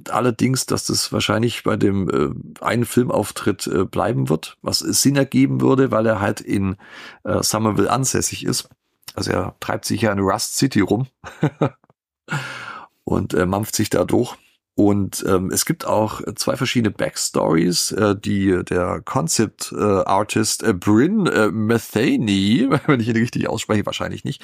allerdings, 0.09 0.65
dass 0.65 0.85
das 0.85 1.11
wahrscheinlich 1.11 1.63
bei 1.63 1.75
dem 1.75 2.43
einen 2.61 2.85
Filmauftritt 2.85 3.69
bleiben 3.91 4.29
wird, 4.29 4.57
was 4.61 4.79
Sinn 4.79 5.15
ergeben 5.15 5.61
würde, 5.61 5.91
weil 5.91 6.05
er 6.05 6.21
halt 6.21 6.39
in 6.39 6.77
Somerville 7.23 7.91
ansässig 7.91 8.45
ist. 8.45 8.69
Also 9.13 9.31
er 9.31 9.55
treibt 9.59 9.85
sich 9.85 10.01
ja 10.01 10.11
in 10.11 10.19
Rust 10.19 10.55
City 10.55 10.79
rum 10.79 11.07
und 13.03 13.33
mampft 13.33 13.75
sich 13.75 13.89
da 13.89 14.05
durch. 14.05 14.37
Und 14.75 15.23
ähm, 15.27 15.51
es 15.51 15.65
gibt 15.65 15.85
auch 15.85 16.21
zwei 16.35 16.55
verschiedene 16.55 16.89
Backstories, 16.89 17.91
äh, 17.91 18.15
die 18.15 18.63
der 18.63 19.01
Concept 19.05 19.71
äh, 19.71 19.81
Artist 19.81 20.63
äh, 20.63 20.73
Bryn 20.73 21.27
äh, 21.27 21.49
Matheny, 21.49 22.67
wenn 22.87 22.99
ich 22.99 23.07
ihn 23.07 23.15
richtig 23.15 23.47
ausspreche, 23.47 23.85
wahrscheinlich 23.85 24.23
nicht, 24.23 24.41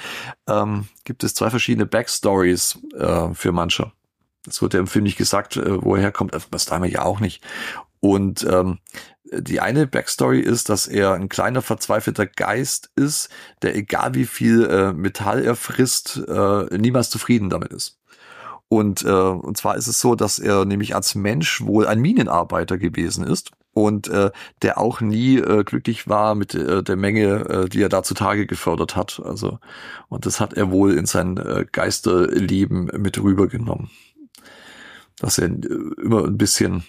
ähm, 0.48 0.86
gibt 1.04 1.24
es 1.24 1.34
zwei 1.34 1.50
verschiedene 1.50 1.88
Backstories 1.88 2.78
äh, 2.96 3.34
für 3.34 3.52
manche. 3.52 3.92
Das 4.46 4.62
wird 4.62 4.76
ja 4.76 4.80
im 4.80 4.88
Film 4.88 5.04
nicht 5.04 5.18
gesagt, 5.18 5.58
äh, 5.58 5.82
wo 5.82 5.96
er 5.96 6.02
herkommt, 6.02 6.34
also 6.34 6.48
das 6.52 6.66
Timer 6.66 6.86
ja 6.86 7.04
auch 7.04 7.20
nicht. 7.20 7.44
Und 8.00 8.46
ähm, 8.50 8.80
die 9.32 9.60
eine 9.60 9.88
Backstory 9.88 10.40
ist, 10.40 10.70
dass 10.70 10.88
er 10.88 11.14
ein 11.14 11.30
kleiner 11.30 11.62
verzweifelter 11.62 12.26
Geist 12.26 12.92
ist, 12.96 13.30
der 13.62 13.76
egal 13.76 14.14
wie 14.16 14.26
viel 14.26 14.66
äh, 14.66 14.94
Metall 14.94 15.44
er 15.44 15.56
frisst, 15.56 16.22
äh, 16.28 16.78
niemals 16.78 17.10
zufrieden 17.10 17.50
damit 17.50 17.74
ist. 17.74 17.99
Und, 18.70 19.04
äh, 19.04 19.10
und 19.10 19.58
zwar 19.58 19.76
ist 19.76 19.88
es 19.88 20.00
so, 20.00 20.14
dass 20.14 20.38
er 20.38 20.64
nämlich 20.64 20.94
als 20.96 21.16
Mensch 21.16 21.62
wohl 21.62 21.88
ein 21.88 22.00
Minenarbeiter 22.00 22.78
gewesen 22.78 23.26
ist 23.26 23.52
und 23.74 24.08
äh, 24.10 24.32
der 24.62 24.78
auch 24.78 25.02
nie 25.02 25.38
äh, 25.38 25.64
glücklich 25.64 26.08
war 26.08 26.36
mit 26.36 26.54
äh, 26.54 26.84
der 26.84 26.96
Menge, 26.96 27.50
äh, 27.50 27.70
die 27.70 27.82
er 27.82 27.90
da 27.90 28.04
zutage 28.04 28.46
gefördert 28.46 28.96
hat. 28.96 29.22
Also 29.26 29.60
und 30.08 30.28
das 30.28 30.40
hat 30.40 30.54
er 30.54 30.70
wohl 30.70 30.94
in 30.94 31.08
sein 31.08 31.38
äh, 31.38 31.66
Geisterleben 31.72 32.92
mit 32.98 33.22
rübergenommen, 33.22 33.90
dass 35.18 35.40
er 35.40 35.48
äh, 35.48 35.68
immer 36.04 36.26
ein 36.26 36.38
bisschen, 36.38 36.84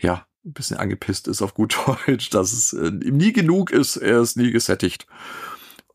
ja, 0.00 0.26
ein 0.44 0.54
bisschen 0.54 0.78
angepisst 0.78 1.28
ist 1.28 1.40
auf 1.40 1.54
gut 1.54 1.78
Deutsch, 2.06 2.30
dass 2.30 2.52
es 2.52 2.72
äh, 2.72 2.88
ihm 2.88 3.16
nie 3.16 3.32
genug 3.32 3.70
ist, 3.70 3.96
er 3.96 4.20
ist 4.20 4.36
nie 4.36 4.50
gesättigt. 4.50 5.06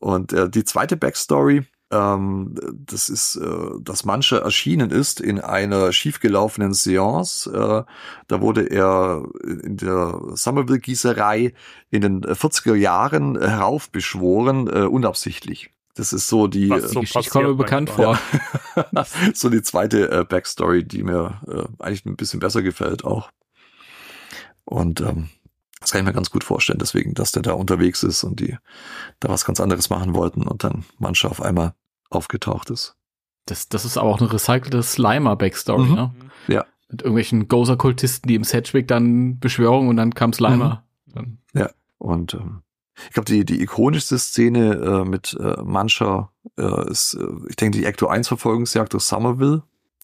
Und 0.00 0.32
äh, 0.32 0.48
die 0.48 0.64
zweite 0.64 0.96
Backstory, 0.96 1.66
ähm, 1.90 2.54
das 2.86 3.08
ist, 3.08 3.36
äh, 3.36 3.80
dass 3.80 4.04
manche 4.04 4.40
erschienen 4.40 4.90
ist 4.90 5.20
in 5.20 5.40
einer 5.40 5.92
schiefgelaufenen 5.92 6.74
Seance. 6.74 7.50
Äh, 7.50 7.90
da 8.26 8.40
wurde 8.40 8.64
er 8.70 9.24
in 9.42 9.76
der 9.76 10.20
Somerville-Gießerei 10.34 11.54
in 11.90 12.00
den 12.02 12.22
40er 12.22 12.74
Jahren 12.74 13.40
heraufbeschworen, 13.40 14.66
äh, 14.68 14.86
unabsichtlich. 14.86 15.70
Das 15.94 16.12
ist 16.12 16.28
so 16.28 16.46
die, 16.46 16.70
Was 16.70 16.92
so 16.92 17.00
Die 17.00 17.06
Geschichte 17.06 17.54
bekannt 17.54 17.90
vor. 17.90 18.18
so 19.34 19.48
die 19.48 19.62
zweite 19.62 20.10
äh, 20.10 20.24
Backstory, 20.24 20.84
die 20.84 21.02
mir 21.02 21.40
äh, 21.48 21.82
eigentlich 21.82 22.04
ein 22.06 22.16
bisschen 22.16 22.38
besser 22.38 22.62
gefällt 22.62 23.04
auch. 23.04 23.30
Und 24.64 25.00
ähm, 25.00 25.30
Das 25.80 25.92
kann 25.92 26.00
ich 26.00 26.06
mir 26.06 26.12
ganz 26.12 26.30
gut 26.30 26.44
vorstellen, 26.44 26.78
deswegen, 26.80 27.14
dass 27.14 27.32
der 27.32 27.42
da 27.42 27.52
unterwegs 27.52 28.02
ist 28.02 28.24
und 28.24 28.40
die 28.40 28.56
da 29.20 29.28
was 29.28 29.44
ganz 29.44 29.60
anderes 29.60 29.90
machen 29.90 30.14
wollten 30.14 30.42
und 30.42 30.64
dann 30.64 30.84
manche 30.98 31.30
auf 31.30 31.40
einmal 31.40 31.74
aufgetaucht 32.10 32.70
ist. 32.70 32.96
Das, 33.46 33.68
das 33.68 33.84
ist 33.84 33.96
aber 33.96 34.08
auch 34.10 34.20
eine 34.20 34.32
recycelte 34.32 34.82
Slimer-Backstory, 34.82 35.84
Mhm. 35.88 35.94
ne? 35.94 36.14
Ja. 36.48 36.66
Mit 36.90 37.02
irgendwelchen 37.02 37.48
Gozer-Kultisten, 37.48 38.28
die 38.28 38.34
im 38.34 38.44
Sedgwick 38.44 38.88
dann 38.88 39.38
Beschwörung 39.38 39.88
und 39.88 39.96
dann 39.96 40.14
kam 40.14 40.32
Slimer. 40.32 40.84
Dann, 41.06 41.38
Ja. 41.54 41.70
Und 41.98 42.34
ähm, 42.34 42.62
ich 43.06 43.12
glaube, 43.12 43.26
die, 43.26 43.44
die 43.44 43.60
ikonischste 43.62 44.18
Szene 44.18 44.74
äh, 44.74 45.04
mit 45.08 45.36
äh, 45.38 45.62
Mancher 45.62 46.32
äh, 46.58 46.90
ist, 46.90 47.14
äh, 47.14 47.26
ich 47.48 47.56
denke, 47.56 47.78
die 47.78 47.84
Ecto 47.84 48.06
1 48.08 48.26
Verfolgungsjagd 48.28 48.92
durch 48.94 49.04
Somerville. 49.04 49.62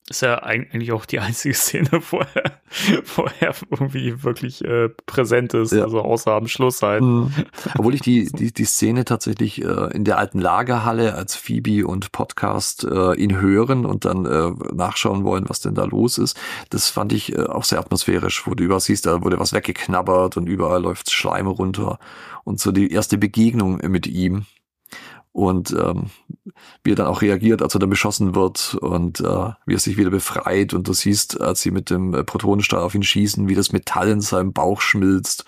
Ist 0.09 0.23
ja 0.23 0.45
eig- 0.45 0.71
eigentlich 0.73 0.93
auch 0.93 1.05
die 1.07 1.19
einzige 1.21 1.55
Szene, 1.55 1.89
wo 2.11 2.19
er, 2.21 2.61
wo 3.17 3.27
er 3.41 3.55
irgendwie 3.71 4.23
wirklich 4.23 4.65
äh, 4.65 4.89
präsent 5.07 5.55
ist, 5.55 5.73
Ja. 5.73 5.85
also 5.85 6.01
außer 6.01 6.33
am 6.33 6.49
Schluss 6.49 6.83
halt. 6.83 7.03
Mhm. 7.03 7.31
Obwohl 7.79 7.95
ich 7.95 8.01
die, 8.01 8.27
die, 8.27 8.53
die 8.53 8.65
Szene 8.65 9.05
tatsächlich 9.05 9.63
äh, 9.63 9.95
in 9.95 10.05
der 10.05 10.19
alten 10.19 10.39
Lagerhalle 10.41 11.15
als 11.15 11.37
Phoebe 11.37 11.87
und 11.87 12.13
Podcast 12.13 12.85
äh, 12.85 13.15
ihn 13.15 13.41
hören 13.41 13.87
und 13.87 14.05
dann 14.05 14.27
äh, 14.27 14.51
nachschauen 14.75 15.25
wollen, 15.25 15.45
was 15.49 15.61
denn 15.61 15.75
da 15.75 15.85
los 15.85 16.19
ist. 16.19 16.37
Das 16.71 16.89
fand 16.91 17.13
ich 17.13 17.33
äh, 17.37 17.43
auch 17.43 17.65
sehr 17.65 17.79
atmosphärisch, 17.79 18.47
wo 18.47 18.55
du 18.55 18.65
überall 18.65 18.81
siehst, 18.81 19.07
da 19.07 19.23
wurde 19.23 19.39
was 19.39 19.53
weggeknabbert 19.53 20.37
und 20.37 20.47
überall 20.49 20.83
läuft 20.83 21.11
Schleim 21.11 21.47
runter. 21.47 21.99
Und 22.45 22.61
so 22.61 22.73
die 22.73 22.91
erste 22.93 23.17
Begegnung 23.19 23.81
mit 23.89 24.07
ihm. 24.07 24.47
Und 25.35 25.73
ähm, 25.73 26.11
wie 26.85 26.93
er 26.93 26.95
dann 26.95 27.09
auch 27.09 27.21
reagiert, 27.21 27.61
als 27.61 27.75
er 27.75 27.81
dann 27.81 27.91
beschossen 27.91 28.37
wird 28.37 28.77
und 28.81 29.19
äh, 29.19 29.51
wie 29.67 29.75
er 29.75 29.81
sich 29.81 29.97
wieder 29.97 30.11
befreit. 30.11 30.75
Und 30.75 30.87
du 30.87 30.93
siehst, 30.93 31.41
als 31.41 31.61
sie 31.61 31.73
mit 31.73 31.91
dem 31.91 32.15
äh, 32.15 32.23
Protonenstrahl 32.23 32.83
auf 32.83 32.95
ihn 32.95 33.03
schießen, 33.03 33.49
wie 33.49 33.57
das 33.57 33.73
Metall 33.73 34.09
in 34.11 34.21
seinem 34.21 34.53
Bauch 34.53 34.81
schmilzt. 34.81 35.45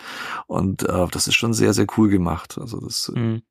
Und 0.48 0.82
äh, 0.82 1.06
das 1.12 1.28
ist 1.28 1.36
schon 1.36 1.54
sehr, 1.54 1.72
sehr 1.72 1.86
cool 1.96 2.08
gemacht. 2.08 2.58
Also 2.60 2.80
das, 2.80 3.12
äh, 3.14 3.18
Mhm. 3.18 3.42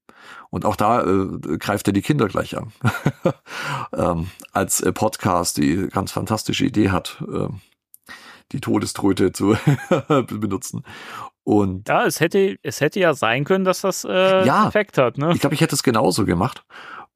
und 0.49 0.65
auch 0.65 0.75
da 0.75 1.03
äh, 1.03 1.57
greift 1.57 1.87
er 1.87 1.93
die 1.93 2.01
Kinder 2.01 2.27
gleich 2.27 2.57
an. 2.57 2.73
ähm, 3.93 4.27
als 4.51 4.81
äh, 4.81 4.91
Podcast 4.91 5.55
die 5.55 5.87
ganz 5.87 6.11
fantastische 6.11 6.65
Idee 6.65 6.89
hat, 6.89 7.23
äh, 7.31 7.47
die 8.51 8.59
Todeströte 8.59 9.31
zu 9.31 9.55
benutzen. 10.27 10.83
Und 11.45 11.87
Ja, 11.87 12.05
es 12.05 12.19
hätte, 12.19 12.57
es 12.63 12.81
hätte 12.81 12.99
ja 12.99 13.13
sein 13.13 13.43
können, 13.45 13.63
dass 13.63 13.81
das 13.81 14.03
äh, 14.03 14.45
Ja. 14.45 14.67
Effekt 14.67 14.97
hat, 14.97 15.17
ne? 15.17 15.31
ich 15.33 15.39
glaube, 15.39 15.53
ich 15.53 15.61
hätte 15.61 15.75
es 15.75 15.83
genauso 15.83 16.25
gemacht. 16.25 16.65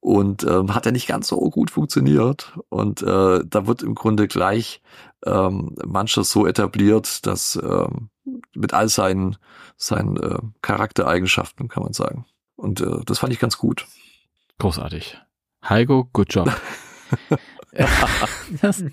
Und 0.01 0.43
ähm, 0.43 0.73
hat 0.73 0.85
ja 0.85 0.93
nicht 0.93 1.07
ganz 1.07 1.27
so 1.27 1.37
gut 1.49 1.71
funktioniert. 1.71 2.53
Und 2.69 3.01
äh, 3.01 3.41
da 3.43 3.67
wird 3.67 3.81
im 3.83 3.95
Grunde 3.95 4.29
gleich 4.29 4.81
ähm, 5.25 5.75
manches 5.83 6.31
so 6.31 6.47
etabliert, 6.47 7.25
dass 7.25 7.59
ähm, 7.61 8.09
mit 8.55 8.73
all 8.73 8.87
seinen, 8.87 9.35
seinen 9.75 10.15
äh, 10.15 10.37
Charaktereigenschaften, 10.61 11.67
kann 11.67 11.83
man 11.83 11.91
sagen. 11.91 12.25
Und 12.55 12.79
äh, 12.79 13.03
das 13.05 13.19
fand 13.19 13.33
ich 13.33 13.39
ganz 13.39 13.57
gut. 13.57 13.87
großartig. 14.59 15.17
Heiko, 15.67 16.07
good 16.13 16.33
job. 16.33 16.49
das, 18.61 18.83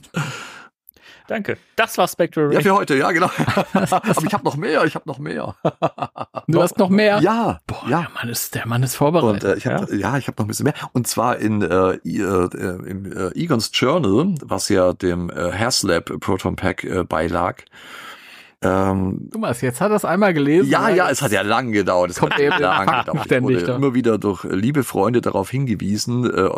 Danke. 1.28 1.56
Das 1.76 1.98
war 1.98 2.06
Spectral 2.08 2.52
Ja, 2.52 2.58
Ray. 2.58 2.62
für 2.62 2.74
heute, 2.74 2.96
ja, 2.96 3.10
genau. 3.10 3.30
Aber 3.72 4.24
ich 4.24 4.32
habe 4.32 4.44
noch 4.44 4.56
mehr, 4.56 4.84
ich 4.84 4.94
habe 4.94 5.08
noch 5.08 5.18
mehr. 5.18 5.54
du 6.46 6.62
hast 6.62 6.78
noch 6.78 6.88
mehr? 6.88 7.18
Ja, 7.20 7.58
Boah, 7.66 7.82
ja. 7.88 8.00
der 8.02 8.10
Mann 8.14 8.28
ist, 8.28 8.54
der 8.54 8.66
Mann 8.66 8.82
ist 8.82 8.92
Und 8.92 8.96
vorbereitet. 8.98 9.44
äh, 9.44 9.56
ich 9.56 9.66
hab, 9.66 9.90
ja, 9.92 10.16
ich 10.18 10.28
habe 10.28 10.36
noch 10.38 10.44
ein 10.44 10.48
bisschen 10.48 10.64
mehr. 10.64 10.74
Und 10.92 11.06
zwar 11.06 11.36
in 11.38 11.62
äh, 11.62 11.98
I- 12.04 12.20
äh, 12.20 12.88
im 12.88 13.12
äh, 13.12 13.28
Egon's 13.38 13.70
Journal, 13.74 14.34
was 14.42 14.68
ja 14.68 14.92
dem 14.92 15.30
äh, 15.30 15.52
Haslab 15.52 16.10
Proton 16.20 16.56
Pack 16.56 16.84
äh, 16.84 17.04
beilag. 17.04 17.64
Ähm, 18.62 19.28
Guck 19.30 19.40
mal, 19.40 19.54
jetzt 19.54 19.80
hat 19.80 19.90
er 19.90 19.96
es 19.96 20.04
einmal 20.04 20.32
gelesen. 20.32 20.70
ja, 20.70 20.88
ja, 20.88 21.10
es 21.10 21.20
hat 21.20 21.30
ja 21.30 21.42
lang 21.42 21.72
gedauert. 21.72 22.10
Es 22.10 22.22
hat 22.22 22.38
eben 22.40 22.58
lang 22.58 22.86
gedauert. 22.86 23.26
Ich 23.30 23.42
wurde 23.42 23.62
da. 23.62 23.76
immer 23.76 23.94
wieder 23.94 24.18
durch 24.18 24.44
liebe 24.44 24.82
Freunde 24.82 25.20
darauf 25.20 25.50
hingewiesen, 25.50 26.24
äh, 26.24 26.48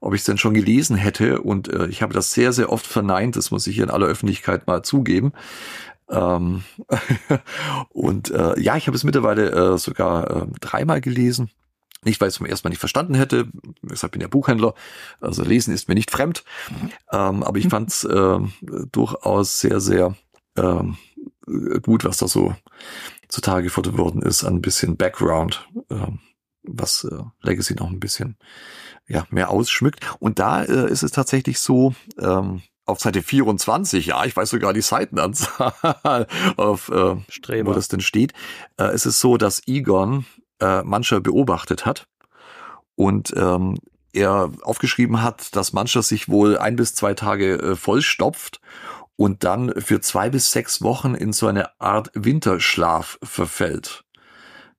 ob 0.00 0.14
ich 0.14 0.20
es 0.20 0.26
denn 0.26 0.38
schon 0.38 0.54
gelesen 0.54 0.96
hätte. 0.96 1.40
Und 1.40 1.68
äh, 1.68 1.86
ich 1.86 2.02
habe 2.02 2.14
das 2.14 2.32
sehr, 2.32 2.52
sehr 2.52 2.70
oft 2.70 2.86
verneint. 2.86 3.36
Das 3.36 3.50
muss 3.50 3.66
ich 3.66 3.74
hier 3.74 3.84
in 3.84 3.90
aller 3.90 4.06
Öffentlichkeit 4.06 4.66
mal 4.66 4.82
zugeben. 4.82 5.32
Ähm, 6.08 6.62
und 7.90 8.30
äh, 8.30 8.60
ja, 8.60 8.76
ich 8.76 8.86
habe 8.86 8.96
es 8.96 9.04
mittlerweile 9.04 9.50
äh, 9.50 9.78
sogar 9.78 10.30
äh, 10.30 10.46
dreimal 10.60 11.00
gelesen. 11.00 11.50
Nicht, 12.04 12.20
weil 12.20 12.28
ich 12.28 12.34
es 12.34 12.38
zum 12.38 12.46
ersten 12.46 12.68
Mal 12.68 12.70
nicht 12.70 12.80
verstanden 12.80 13.14
hätte, 13.14 13.48
deshalb 13.80 14.12
bin 14.12 14.20
ich 14.20 14.26
ja 14.26 14.28
Buchhändler, 14.28 14.74
also 15.22 15.42
Lesen 15.42 15.72
ist 15.72 15.88
mir 15.88 15.94
nicht 15.94 16.10
fremd, 16.10 16.44
ähm, 17.10 17.42
aber 17.42 17.56
ich 17.56 17.68
fand 17.68 17.88
es 17.88 18.04
äh, 18.04 18.38
durchaus 18.92 19.60
sehr, 19.60 19.80
sehr 19.80 20.14
ähm, 20.56 20.98
gut, 21.82 22.04
was 22.04 22.18
da 22.18 22.28
so 22.28 22.54
zutage 23.28 23.64
gefordert 23.64 23.98
worden 23.98 24.22
ist, 24.22 24.44
an 24.44 24.56
ein 24.56 24.62
bisschen 24.62 24.96
Background, 24.96 25.68
ähm, 25.90 26.20
was 26.62 27.04
äh, 27.04 27.22
Legacy 27.42 27.74
noch 27.74 27.90
ein 27.90 28.00
bisschen 28.00 28.36
ja, 29.06 29.26
mehr 29.30 29.50
ausschmückt. 29.50 30.04
Und 30.18 30.38
da 30.38 30.62
äh, 30.62 30.90
ist 30.90 31.02
es 31.02 31.12
tatsächlich 31.12 31.58
so, 31.58 31.94
ähm, 32.18 32.62
auf 32.86 33.00
Seite 33.00 33.22
24, 33.22 34.06
ja, 34.06 34.24
ich 34.24 34.36
weiß 34.36 34.50
sogar 34.50 34.72
die 34.72 34.82
Seitenanzahl, 34.82 36.26
auf, 36.56 36.90
äh, 36.90 37.16
Streber. 37.28 37.70
wo 37.70 37.74
das 37.74 37.88
denn 37.88 38.00
steht, 38.00 38.32
äh, 38.76 38.84
es 38.84 39.06
ist 39.06 39.20
so, 39.20 39.36
dass 39.36 39.66
Egon 39.66 40.26
äh, 40.60 40.82
mancher 40.82 41.20
beobachtet 41.20 41.86
hat 41.86 42.06
und 42.94 43.32
ähm, 43.36 43.78
er 44.12 44.50
aufgeschrieben 44.62 45.22
hat, 45.22 45.56
dass 45.56 45.72
mancher 45.72 46.02
sich 46.02 46.28
wohl 46.28 46.56
ein 46.58 46.76
bis 46.76 46.94
zwei 46.94 47.14
Tage 47.14 47.54
äh, 47.54 47.76
vollstopft 47.76 48.60
und 49.16 49.44
dann 49.44 49.72
für 49.80 50.00
zwei 50.00 50.30
bis 50.30 50.50
sechs 50.50 50.82
Wochen 50.82 51.14
in 51.14 51.32
so 51.32 51.46
eine 51.46 51.80
Art 51.80 52.10
Winterschlaf 52.14 53.18
verfällt, 53.22 54.04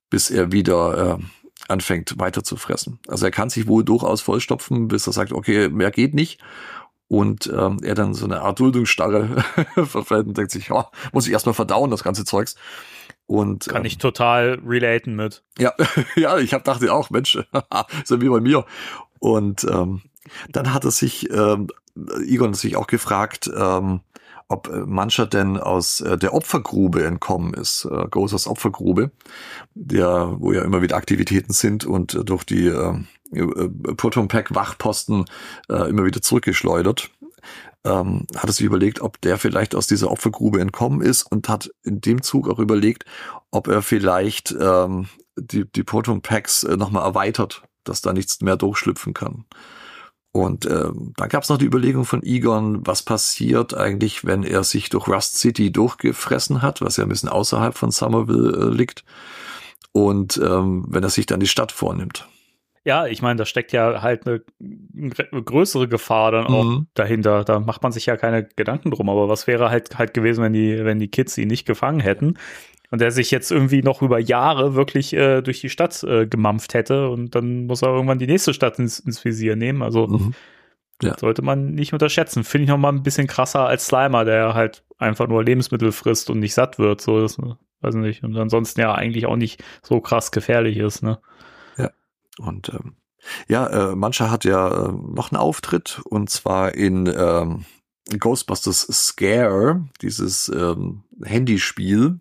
bis 0.09 0.29
er 0.29 0.51
wieder 0.51 1.17
äh, 1.19 1.23
anfängt 1.67 2.19
weiter 2.19 2.43
zu 2.43 2.57
fressen. 2.57 2.99
Also 3.07 3.25
er 3.25 3.31
kann 3.31 3.49
sich 3.49 3.67
wohl 3.67 3.83
durchaus 3.83 4.21
vollstopfen, 4.21 4.87
bis 4.87 5.07
er 5.07 5.13
sagt, 5.13 5.31
okay, 5.31 5.69
mehr 5.69 5.91
geht 5.91 6.13
nicht. 6.13 6.41
Und 7.07 7.47
ähm, 7.47 7.79
er 7.83 7.93
dann 7.93 8.15
so 8.15 8.25
eine 8.25 8.41
Art 8.41 8.59
Duldungsstarre 8.59 9.43
verfällt 9.85 10.27
und 10.27 10.37
denkt 10.37 10.51
sich, 10.51 10.69
ja, 10.69 10.89
muss 11.13 11.27
ich 11.27 11.33
erstmal 11.33 11.53
verdauen, 11.53 11.91
das 11.91 12.03
ganze 12.03 12.25
Zeugs. 12.25 12.55
Und 13.27 13.67
Kann 13.67 13.81
ähm, 13.81 13.85
ich 13.85 13.97
total 13.99 14.59
relaten 14.65 15.15
mit. 15.15 15.43
ja, 15.57 15.73
ja, 16.15 16.37
ich 16.39 16.53
hab 16.53 16.63
dachte 16.63 16.91
auch, 16.91 17.09
Mensch, 17.09 17.35
ja 17.53 18.21
wie 18.21 18.29
bei 18.29 18.41
mir. 18.41 18.65
Und 19.19 19.63
ähm, 19.65 20.01
dann 20.49 20.73
hat 20.73 20.83
er 20.83 20.91
sich, 20.91 21.29
ähm, 21.29 21.67
Egon 22.25 22.49
hat 22.49 22.57
sich 22.57 22.75
auch 22.75 22.87
gefragt, 22.87 23.49
ähm, 23.55 24.01
ob 24.47 24.67
äh, 24.67 24.79
mancher 24.85 25.25
denn 25.25 25.57
aus 25.57 26.01
äh, 26.01 26.17
der 26.17 26.33
Opfergrube 26.33 27.03
entkommen 27.03 27.53
ist, 27.53 27.85
äh, 27.85 28.07
Gozers 28.09 28.47
Opfergrube, 28.47 29.11
der, 29.73 30.35
wo 30.37 30.53
ja 30.53 30.61
immer 30.63 30.81
wieder 30.81 30.97
Aktivitäten 30.97 31.53
sind 31.53 31.85
und 31.85 32.13
äh, 32.13 32.23
durch 32.23 32.43
die 32.43 32.67
äh, 32.67 32.93
Proton 33.97 34.27
Pack 34.27 34.53
Wachposten 34.53 35.25
äh, 35.69 35.89
immer 35.89 36.05
wieder 36.05 36.21
zurückgeschleudert. 36.21 37.09
Ähm, 37.83 38.25
hat 38.35 38.49
er 38.49 38.53
sich 38.53 38.65
überlegt, 38.65 39.01
ob 39.01 39.21
der 39.21 39.37
vielleicht 39.37 39.75
aus 39.75 39.85
dieser 39.85 40.09
Opfergrube 40.09 40.59
entkommen 40.59 41.01
ist 41.01 41.23
und 41.23 41.49
hat 41.49 41.69
in 41.83 42.01
dem 42.01 42.23
Zug 42.23 42.49
auch 42.49 42.57
überlegt, 42.57 43.05
ob 43.51 43.67
er 43.67 43.83
vielleicht 43.83 44.55
ähm, 44.59 45.07
die, 45.37 45.69
die 45.71 45.83
Proton 45.83 46.21
Packs 46.21 46.63
äh, 46.63 46.77
nochmal 46.77 47.03
erweitert, 47.03 47.63
dass 47.83 48.01
da 48.01 48.13
nichts 48.13 48.41
mehr 48.41 48.57
durchschlüpfen 48.57 49.13
kann. 49.13 49.45
Und 50.35 50.65
ähm, 50.65 51.13
dann 51.15 51.29
gab 51.29 51.43
es 51.43 51.49
noch 51.49 51.57
die 51.57 51.65
Überlegung 51.65 52.03
von 52.03 52.21
Egon, 52.21 52.85
was 52.85 53.03
passiert 53.03 53.73
eigentlich, 53.73 54.25
wenn 54.25 54.43
er 54.43 54.65
sich 54.65 54.89
durch 54.89 55.07
Rust 55.07 55.37
City 55.37 55.71
durchgefressen 55.71 56.61
hat, 56.61 56.81
was 56.81 56.97
ja 56.97 57.03
ein 57.03 57.09
bisschen 57.09 57.29
außerhalb 57.29 57.73
von 57.77 57.89
Somerville 57.89 58.51
äh, 58.51 58.69
liegt, 58.69 59.05
und 59.93 60.37
ähm, 60.43 60.83
wenn 60.89 61.03
er 61.03 61.09
sich 61.09 61.25
dann 61.25 61.39
die 61.39 61.47
Stadt 61.47 61.71
vornimmt. 61.71 62.27
Ja, 62.85 63.07
ich 63.07 63.21
meine, 63.23 63.37
da 63.39 63.45
steckt 63.45 63.71
ja 63.71 64.01
halt 64.03 64.27
eine, 64.27 64.41
eine 64.95 65.43
größere 65.43 65.87
Gefahr 65.87 66.31
dann 66.31 66.45
auch 66.45 66.63
Mhm. 66.63 66.87
dahinter. 66.93 67.43
Da 67.43 67.59
macht 67.59 67.81
man 67.83 67.91
sich 67.91 68.05
ja 68.05 68.15
keine 68.15 68.43
Gedanken 68.43 68.91
drum. 68.91 69.09
Aber 69.09 69.27
was 69.27 69.47
wäre 69.47 69.69
halt 69.71 69.97
halt 69.97 70.13
gewesen, 70.13 70.43
wenn 70.43 70.53
die, 70.53 70.85
wenn 70.85 70.99
die 70.99 71.07
Kids 71.09 71.37
ihn 71.39 71.47
nicht 71.47 71.65
gefangen 71.65 71.99
hätten 71.99 72.35
und 72.91 73.01
er 73.01 73.09
sich 73.09 73.31
jetzt 73.31 73.51
irgendwie 73.51 73.81
noch 73.81 74.03
über 74.03 74.19
Jahre 74.19 74.75
wirklich 74.75 75.13
äh, 75.13 75.41
durch 75.41 75.61
die 75.61 75.69
Stadt 75.69 76.03
äh, 76.03 76.27
gemampft 76.27 76.75
hätte 76.75 77.09
und 77.09 77.33
dann 77.33 77.65
muss 77.65 77.81
er 77.81 77.89
irgendwann 77.89 78.19
die 78.19 78.27
nächste 78.27 78.53
Stadt 78.53 78.77
ins, 78.77 78.99
ins 78.99 79.25
Visier 79.25 79.55
nehmen. 79.55 79.81
Also 79.81 80.05
Mhm. 80.07 80.33
Ja. 81.01 81.17
sollte 81.17 81.41
man 81.41 81.71
nicht 81.71 81.91
unterschätzen. 81.91 82.43
Finde 82.45 82.63
ich 82.65 82.69
noch 82.69 82.77
mal 82.77 82.89
ein 82.93 83.03
bisschen 83.03 83.27
krasser 83.27 83.67
als 83.67 83.87
Slimer, 83.87 84.23
der 84.25 84.53
halt 84.53 84.83
einfach 84.99 85.27
nur 85.27 85.43
Lebensmittel 85.43 85.91
frisst 85.91 86.29
und 86.29 86.39
nicht 86.39 86.53
satt 86.53 86.77
wird. 86.79 87.01
So 87.01 87.19
das, 87.19 87.37
weiß 87.81 87.95
nicht. 87.95 88.23
Und 88.23 88.37
ansonsten 88.37 88.79
ja 88.79 88.93
eigentlich 88.93 89.25
auch 89.25 89.35
nicht 89.35 89.61
so 89.81 89.99
krass 89.99 90.31
gefährlich 90.31 90.77
ist. 90.77 91.01
Ne? 91.03 91.17
Und 92.39 92.69
ähm, 92.69 92.95
ja, 93.47 93.67
äh, 93.67 93.95
Mancha 93.95 94.29
hat 94.29 94.45
ja 94.45 94.67
äh, 94.67 94.91
noch 94.91 95.31
einen 95.31 95.39
Auftritt 95.39 96.01
und 96.05 96.29
zwar 96.29 96.75
in 96.75 97.07
ähm, 97.07 97.65
Ghostbusters 98.19 98.87
Scare, 98.91 99.87
dieses 100.01 100.49
ähm, 100.49 101.03
Handyspiel, 101.23 102.19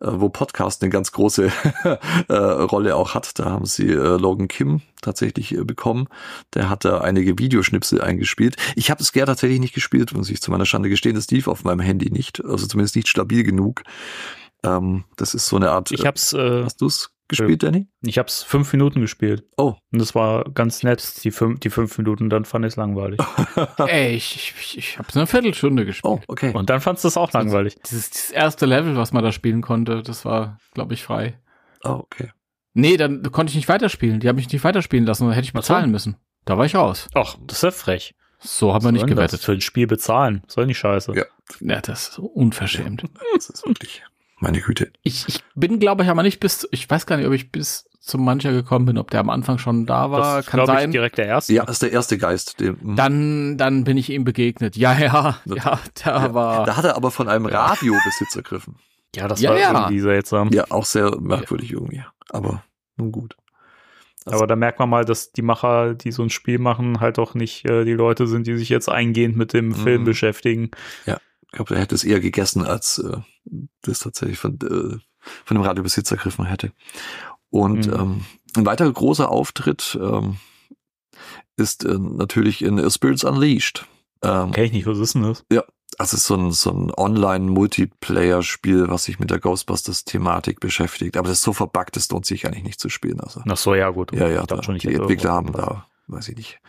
äh, 0.00 0.06
wo 0.10 0.30
Podcast 0.30 0.82
eine 0.82 0.90
ganz 0.90 1.12
große 1.12 1.52
äh, 2.28 2.34
Rolle 2.34 2.96
auch 2.96 3.14
hat. 3.14 3.38
Da 3.38 3.46
haben 3.46 3.66
sie 3.66 3.88
äh, 3.88 4.16
Logan 4.16 4.48
Kim 4.48 4.80
tatsächlich 5.02 5.54
äh, 5.54 5.64
bekommen. 5.64 6.08
Der 6.54 6.70
hat 6.70 6.84
da 6.84 7.02
einige 7.02 7.38
Videoschnipsel 7.38 8.00
eingespielt. 8.00 8.56
Ich 8.74 8.90
habe 8.90 9.04
Scare 9.04 9.26
tatsächlich 9.26 9.60
nicht 9.60 9.74
gespielt, 9.74 10.14
muss 10.14 10.30
ich 10.30 10.40
zu 10.40 10.50
meiner 10.50 10.66
Schande 10.66 10.88
gestehen. 10.88 11.14
Das 11.14 11.30
lief 11.30 11.46
auf 11.46 11.64
meinem 11.64 11.80
Handy 11.80 12.10
nicht, 12.10 12.42
also 12.44 12.66
zumindest 12.66 12.96
nicht 12.96 13.08
stabil 13.08 13.42
genug. 13.42 13.82
Ähm, 14.64 15.04
das 15.16 15.34
ist 15.34 15.46
so 15.46 15.56
eine 15.56 15.70
Art. 15.70 15.90
Ich 15.92 16.06
hab's, 16.06 16.32
äh, 16.32 16.64
hast 16.64 16.80
du's 16.80 17.10
gespielt, 17.38 17.62
Danny? 17.62 17.88
Ich 18.02 18.18
hab's 18.18 18.42
fünf 18.42 18.72
Minuten 18.72 19.00
gespielt. 19.00 19.44
Oh. 19.56 19.74
Und 19.92 19.98
das 20.00 20.14
war 20.14 20.44
ganz 20.52 20.82
nett, 20.82 21.24
die 21.24 21.30
fünf, 21.30 21.60
die 21.60 21.70
fünf 21.70 21.96
Minuten, 21.98 22.30
dann 22.30 22.44
fand 22.44 22.64
ich's 22.64 22.76
langweilig. 22.76 23.20
Ey, 23.78 24.14
ich, 24.14 24.54
ich, 24.58 24.78
ich 24.78 24.98
habe 24.98 25.08
eine 25.14 25.26
Viertelstunde 25.26 25.84
gespielt. 25.84 26.12
Oh, 26.12 26.20
okay. 26.28 26.52
Und 26.54 26.70
dann 26.70 26.80
fandst 26.80 27.04
du 27.04 27.08
es 27.08 27.16
auch 27.16 27.32
langweilig. 27.32 27.76
Dieses, 27.84 28.10
dieses 28.10 28.30
erste 28.30 28.66
Level, 28.66 28.96
was 28.96 29.12
man 29.12 29.22
da 29.24 29.32
spielen 29.32 29.62
konnte, 29.62 30.02
das 30.02 30.24
war, 30.24 30.58
glaube 30.74 30.94
ich, 30.94 31.02
frei. 31.02 31.38
Oh, 31.84 32.00
okay. 32.04 32.30
Nee, 32.74 32.96
dann 32.96 33.22
konnte 33.32 33.50
ich 33.50 33.56
nicht 33.56 33.68
weiterspielen. 33.68 34.20
Die 34.20 34.28
haben 34.28 34.36
mich 34.36 34.50
nicht 34.50 34.64
weiterspielen 34.64 35.06
lassen, 35.06 35.24
dann 35.24 35.34
hätte 35.34 35.44
ich 35.44 35.52
bezahlen 35.52 35.90
müssen. 35.90 36.16
Da 36.44 36.58
war 36.58 36.64
ich 36.64 36.74
raus. 36.74 37.08
Ach, 37.14 37.36
das 37.46 37.58
ist 37.58 37.62
ja 37.62 37.70
frech. 37.70 38.14
So 38.38 38.74
haben 38.74 38.84
wir 38.84 38.92
nicht 38.92 39.02
Sollen 39.02 39.14
das 39.14 39.30
gewettet. 39.30 39.44
Für 39.44 39.52
ein 39.52 39.60
Spiel 39.60 39.86
bezahlen. 39.86 40.42
Soll 40.48 40.66
nicht 40.66 40.78
scheiße. 40.78 41.14
Ja. 41.14 41.24
Ja, 41.60 41.80
das 41.80 42.08
ist 42.08 42.12
so 42.14 42.24
unverschämt. 42.24 43.04
Das 43.34 43.50
ist 43.50 43.66
wirklich 43.66 44.02
meine 44.42 44.60
Güte. 44.60 44.92
Ich, 45.02 45.26
ich 45.28 45.42
bin, 45.54 45.78
glaube 45.78 46.02
ich, 46.04 46.08
aber 46.10 46.22
nicht 46.22 46.40
bis, 46.40 46.68
ich 46.70 46.88
weiß 46.90 47.06
gar 47.06 47.16
nicht, 47.16 47.26
ob 47.26 47.32
ich 47.32 47.50
bis 47.52 47.88
zum 48.00 48.24
Mancher 48.24 48.50
gekommen 48.52 48.84
bin, 48.86 48.98
ob 48.98 49.10
der 49.10 49.20
am 49.20 49.30
Anfang 49.30 49.58
schon 49.58 49.86
da 49.86 50.10
war. 50.10 50.36
das 50.38 50.46
Kann 50.46 50.66
sein. 50.66 50.88
Ich, 50.88 50.92
direkt 50.92 51.18
der 51.18 51.26
erste. 51.26 51.52
Ja, 51.54 51.64
das 51.64 51.76
ist 51.76 51.82
der 51.82 51.92
erste 51.92 52.18
Geist. 52.18 52.58
Der, 52.60 52.70
hm. 52.70 52.96
Dann, 52.96 53.56
dann 53.58 53.84
bin 53.84 53.96
ich 53.96 54.10
ihm 54.10 54.24
begegnet. 54.24 54.76
Ja, 54.76 54.98
ja, 54.98 55.38
ja, 55.46 55.78
der 56.04 56.12
ja, 56.12 56.34
war. 56.34 56.66
Da 56.66 56.76
hat 56.76 56.84
er 56.84 56.96
aber 56.96 57.10
von 57.12 57.28
einem 57.28 57.46
Radiobesitz 57.46 58.34
ergriffen. 58.34 58.74
Ja, 59.14 59.28
das 59.28 59.40
Ja, 59.40 59.50
war 59.50 59.58
ja. 59.58 59.72
irgendwie 59.72 60.00
seltsam. 60.00 60.50
Ja, 60.52 60.64
auch 60.70 60.84
sehr 60.84 61.16
merkwürdig 61.20 61.72
irgendwie. 61.72 62.02
Aber 62.30 62.64
nun 62.96 63.12
gut. 63.12 63.36
Also- 64.24 64.38
Aber 64.38 64.46
da 64.48 64.56
merkt 64.56 64.78
man 64.80 64.88
mal, 64.88 65.04
dass 65.04 65.30
die 65.32 65.42
Macher, 65.42 65.94
die 65.94 66.10
so 66.12 66.22
ein 66.22 66.30
Spiel 66.30 66.58
machen, 66.58 66.98
halt 67.00 67.18
auch 67.20 67.34
nicht 67.34 67.64
äh, 67.68 67.84
die 67.84 67.92
Leute 67.92 68.26
sind, 68.26 68.46
die 68.48 68.56
sich 68.56 68.68
jetzt 68.68 68.88
eingehend 68.88 69.36
mit 69.36 69.52
dem 69.52 69.74
Film 69.74 70.00
Mhm. 70.02 70.06
beschäftigen. 70.06 70.70
Ich 71.52 71.56
glaube, 71.56 71.74
er 71.74 71.82
hätte 71.82 71.94
es 71.94 72.02
eher 72.04 72.18
gegessen, 72.20 72.64
als 72.64 72.98
äh, 72.98 73.18
das 73.82 73.98
tatsächlich 74.00 74.38
von, 74.38 74.54
äh, 74.62 74.98
von 75.44 75.56
dem 75.56 75.60
Radiobesitz 75.62 76.10
ergriffen 76.10 76.46
hätte. 76.46 76.72
Und 77.50 77.86
Mhm. 77.88 77.92
ähm, 77.92 78.24
ein 78.56 78.66
weiterer 78.66 78.90
großer 78.92 79.28
Auftritt 79.30 79.98
ähm, 80.00 80.36
ist 81.56 81.84
äh, 81.84 81.98
natürlich 81.98 82.62
in 82.62 82.90
Spirits 82.90 83.22
Unleashed. 83.24 83.86
Ähm, 84.22 84.52
Kenn 84.52 84.64
ich 84.64 84.72
nicht, 84.72 84.86
was 84.86 84.98
ist 84.98 85.14
denn 85.14 85.22
das? 85.24 85.44
Das 85.98 86.14
ist 86.14 86.24
so 86.26 86.36
ein, 86.36 86.52
so 86.52 86.70
ein 86.70 86.90
Online-Multiplayer-Spiel, 86.96 88.88
was 88.88 89.04
sich 89.04 89.18
mit 89.18 89.30
der 89.30 89.40
Ghostbusters-Thematik 89.40 90.58
beschäftigt. 90.60 91.16
Aber 91.18 91.28
das 91.28 91.38
ist 91.38 91.44
so 91.44 91.52
verbuggt, 91.52 91.96
das 91.96 92.08
lohnt 92.10 92.24
sich 92.24 92.46
eigentlich 92.46 92.64
nicht 92.64 92.80
zu 92.80 92.88
spielen. 92.88 93.20
Also, 93.20 93.42
Ach 93.46 93.56
so, 93.58 93.74
ja, 93.74 93.90
gut. 93.90 94.12
ja, 94.12 94.28
ja, 94.28 94.44
da, 94.46 94.62
schon, 94.62 94.78
die 94.78 94.94
Entwickler 94.94 95.32
haben 95.32 95.52
da, 95.52 95.86
weiß 96.06 96.28
ich 96.30 96.36
nicht, 96.36 96.60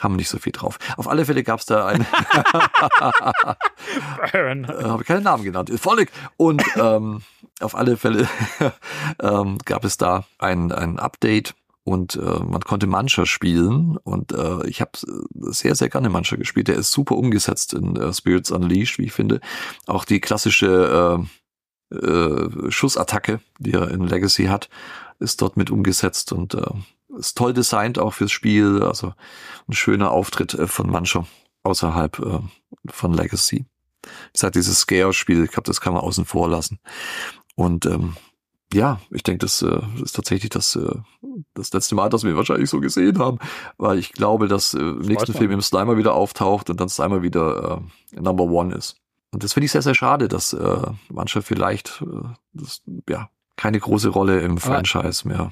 haben 0.00 0.16
nicht 0.16 0.28
so 0.28 0.38
viel 0.38 0.52
drauf. 0.52 0.78
Auf 0.96 1.08
alle 1.08 1.24
Fälle 1.24 1.42
gab 1.42 1.60
es 1.60 1.66
da 1.66 1.86
ein, 1.86 2.06
Baron. 4.32 4.64
äh, 4.64 4.84
habe 4.84 5.04
keinen 5.04 5.24
Namen 5.24 5.44
genannt, 5.44 5.70
Volk. 5.80 6.10
Und 6.36 6.62
ähm, 6.76 7.22
auf 7.60 7.74
alle 7.74 7.96
Fälle 7.96 8.28
ähm, 9.22 9.58
gab 9.64 9.84
es 9.84 9.96
da 9.96 10.24
ein, 10.38 10.72
ein 10.72 10.98
Update 10.98 11.54
und 11.84 12.16
äh, 12.16 12.20
man 12.20 12.60
konnte 12.60 12.86
Mancher 12.86 13.24
spielen 13.24 13.96
und 13.96 14.32
äh, 14.32 14.66
ich 14.66 14.82
habe 14.82 14.92
sehr, 15.34 15.74
sehr 15.74 15.88
gerne 15.88 16.10
Mancher 16.10 16.36
gespielt. 16.36 16.68
Der 16.68 16.76
ist 16.76 16.92
super 16.92 17.16
umgesetzt 17.16 17.72
in 17.72 17.96
äh, 17.96 18.12
Spirits 18.12 18.50
Unleashed, 18.50 18.98
wie 18.98 19.06
ich 19.06 19.12
finde. 19.12 19.40
Auch 19.86 20.04
die 20.04 20.20
klassische 20.20 21.26
äh, 21.90 21.96
äh, 21.96 22.70
Schussattacke, 22.70 23.40
die 23.58 23.72
er 23.72 23.90
in 23.90 24.06
Legacy 24.06 24.46
hat, 24.46 24.68
ist 25.18 25.40
dort 25.40 25.56
mit 25.56 25.70
umgesetzt 25.70 26.32
und 26.32 26.54
äh, 26.54 26.70
ist 27.18 27.36
toll 27.36 27.52
designt 27.52 27.98
auch 27.98 28.14
fürs 28.14 28.32
Spiel. 28.32 28.82
Also 28.82 29.12
ein 29.68 29.72
schöner 29.72 30.10
Auftritt 30.10 30.54
äh, 30.54 30.66
von 30.66 30.90
Mancher 30.90 31.26
außerhalb 31.62 32.18
äh, 32.18 32.38
von 32.90 33.12
Legacy. 33.12 33.66
Das 34.32 34.42
hat 34.42 34.54
dieses 34.54 34.80
Scare-Spiel, 34.80 35.44
ich 35.44 35.50
glaube, 35.50 35.66
das 35.66 35.80
kann 35.80 35.92
man 35.92 36.02
außen 36.02 36.24
vor 36.24 36.48
lassen. 36.48 36.78
Und 37.56 37.84
ähm, 37.86 38.16
ja, 38.72 39.00
ich 39.10 39.22
denke, 39.22 39.38
das 39.38 39.62
äh, 39.62 39.80
ist 40.02 40.14
tatsächlich 40.14 40.50
das, 40.50 40.76
äh, 40.76 40.94
das 41.54 41.72
letzte 41.72 41.94
Mal, 41.94 42.08
dass 42.08 42.22
wir 42.22 42.30
ihn 42.30 42.36
wahrscheinlich 42.36 42.70
so 42.70 42.80
gesehen 42.80 43.18
haben, 43.18 43.38
weil 43.76 43.98
ich 43.98 44.12
glaube, 44.12 44.46
dass 44.48 44.74
äh, 44.74 44.78
im 44.78 44.98
nächsten. 45.00 45.34
Film 45.34 45.50
im 45.50 45.62
Slimer 45.62 45.96
wieder 45.96 46.14
auftaucht 46.14 46.70
und 46.70 46.80
dann 46.80 46.88
Slimer 46.88 47.22
wieder 47.22 47.82
äh, 48.14 48.20
Number 48.20 48.44
One 48.44 48.74
ist. 48.74 48.96
Und 49.30 49.42
das 49.42 49.52
finde 49.52 49.66
ich 49.66 49.72
sehr, 49.72 49.82
sehr 49.82 49.94
schade, 49.94 50.28
dass 50.28 50.52
äh, 50.52 50.82
manche 51.10 51.42
vielleicht 51.42 52.02
äh, 52.02 52.28
das, 52.54 52.82
ja 53.08 53.28
keine 53.56 53.80
große 53.80 54.08
Rolle 54.08 54.40
im 54.40 54.56
Franchise 54.56 55.26
mehr 55.26 55.50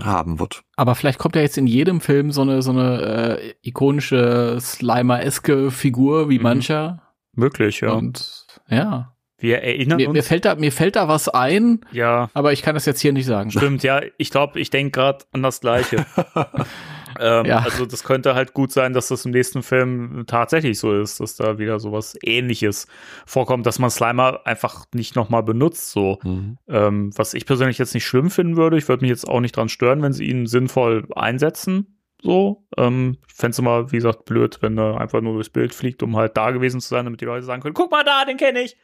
haben 0.00 0.38
wird. 0.40 0.62
Aber 0.76 0.94
vielleicht 0.94 1.18
kommt 1.18 1.36
ja 1.36 1.42
jetzt 1.42 1.58
in 1.58 1.66
jedem 1.66 2.00
Film 2.00 2.32
so 2.32 2.42
eine, 2.42 2.60
so 2.62 2.70
eine 2.72 3.38
äh, 3.38 3.54
ikonische 3.62 4.58
Slimer-eske 4.60 5.70
Figur 5.70 6.28
wie 6.28 6.38
Mhm. 6.38 6.42
mancher. 6.42 7.02
Möglich, 7.32 7.80
ja. 7.80 7.92
Und 7.92 8.46
ja. 8.68 9.15
Wir 9.38 9.62
erinnern 9.62 9.98
Mir, 9.98 10.08
mir, 10.08 10.18
uns. 10.20 10.28
fällt 10.28 10.46
da, 10.46 10.54
mir 10.54 10.72
fällt 10.72 10.96
da 10.96 11.08
was 11.08 11.28
ein, 11.28 11.80
ja, 11.92 12.30
aber 12.32 12.52
ich 12.52 12.62
kann 12.62 12.74
das 12.74 12.86
jetzt 12.86 13.00
hier 13.00 13.12
nicht 13.12 13.26
sagen. 13.26 13.50
stimmt, 13.50 13.82
ja. 13.82 14.00
Ich 14.16 14.30
glaube, 14.30 14.58
ich 14.58 14.70
denke 14.70 14.92
gerade 14.92 15.24
an 15.32 15.42
das 15.42 15.60
Gleiche. 15.60 16.06
ähm, 17.20 17.44
Ja. 17.44 17.58
Also 17.58 17.84
das 17.84 18.02
könnte 18.02 18.34
halt 18.34 18.54
gut 18.54 18.72
sein, 18.72 18.94
dass 18.94 19.08
das 19.08 19.26
im 19.26 19.32
nächsten 19.32 19.62
Film 19.62 20.24
tatsächlich 20.26 20.78
so 20.78 20.98
ist, 20.98 21.20
dass 21.20 21.36
da 21.36 21.58
wieder 21.58 21.78
sowas 21.80 22.16
ähnliches 22.22 22.86
vorkommt, 23.26 23.66
dass 23.66 23.78
man 23.78 23.90
Slimer 23.90 24.40
einfach 24.46 24.86
nicht 24.94 25.16
nochmal 25.16 25.42
benutzt, 25.42 25.90
so. 25.90 26.18
Mhm. 26.22 26.56
Ähm, 26.68 27.10
was 27.16 27.34
ich 27.34 27.44
persönlich 27.44 27.76
jetzt 27.76 27.92
nicht 27.92 28.06
schlimm 28.06 28.30
finden 28.30 28.56
würde. 28.56 28.78
Ich 28.78 28.88
würde 28.88 29.02
mich 29.02 29.10
jetzt 29.10 29.28
auch 29.28 29.40
nicht 29.40 29.56
dran 29.56 29.68
stören, 29.68 30.02
wenn 30.02 30.14
sie 30.14 30.24
ihn 30.24 30.46
sinnvoll 30.46 31.06
einsetzen. 31.14 31.98
So, 32.22 32.64
ähm, 32.78 33.18
ich 33.28 33.34
fände 33.34 33.50
es 33.50 33.58
immer, 33.58 33.92
wie 33.92 33.96
gesagt, 33.96 34.24
blöd, 34.24 34.58
wenn 34.62 34.78
er 34.78 34.98
einfach 34.98 35.20
nur 35.20 35.34
durchs 35.34 35.50
Bild 35.50 35.74
fliegt, 35.74 36.02
um 36.02 36.16
halt 36.16 36.36
da 36.38 36.50
gewesen 36.50 36.80
zu 36.80 36.88
sein, 36.88 37.04
damit 37.04 37.20
die 37.20 37.26
Leute 37.26 37.44
sagen 37.44 37.60
können, 37.60 37.74
guck 37.74 37.90
mal 37.90 38.02
da, 38.04 38.24
den 38.24 38.38
kenne 38.38 38.62
ich. 38.62 38.76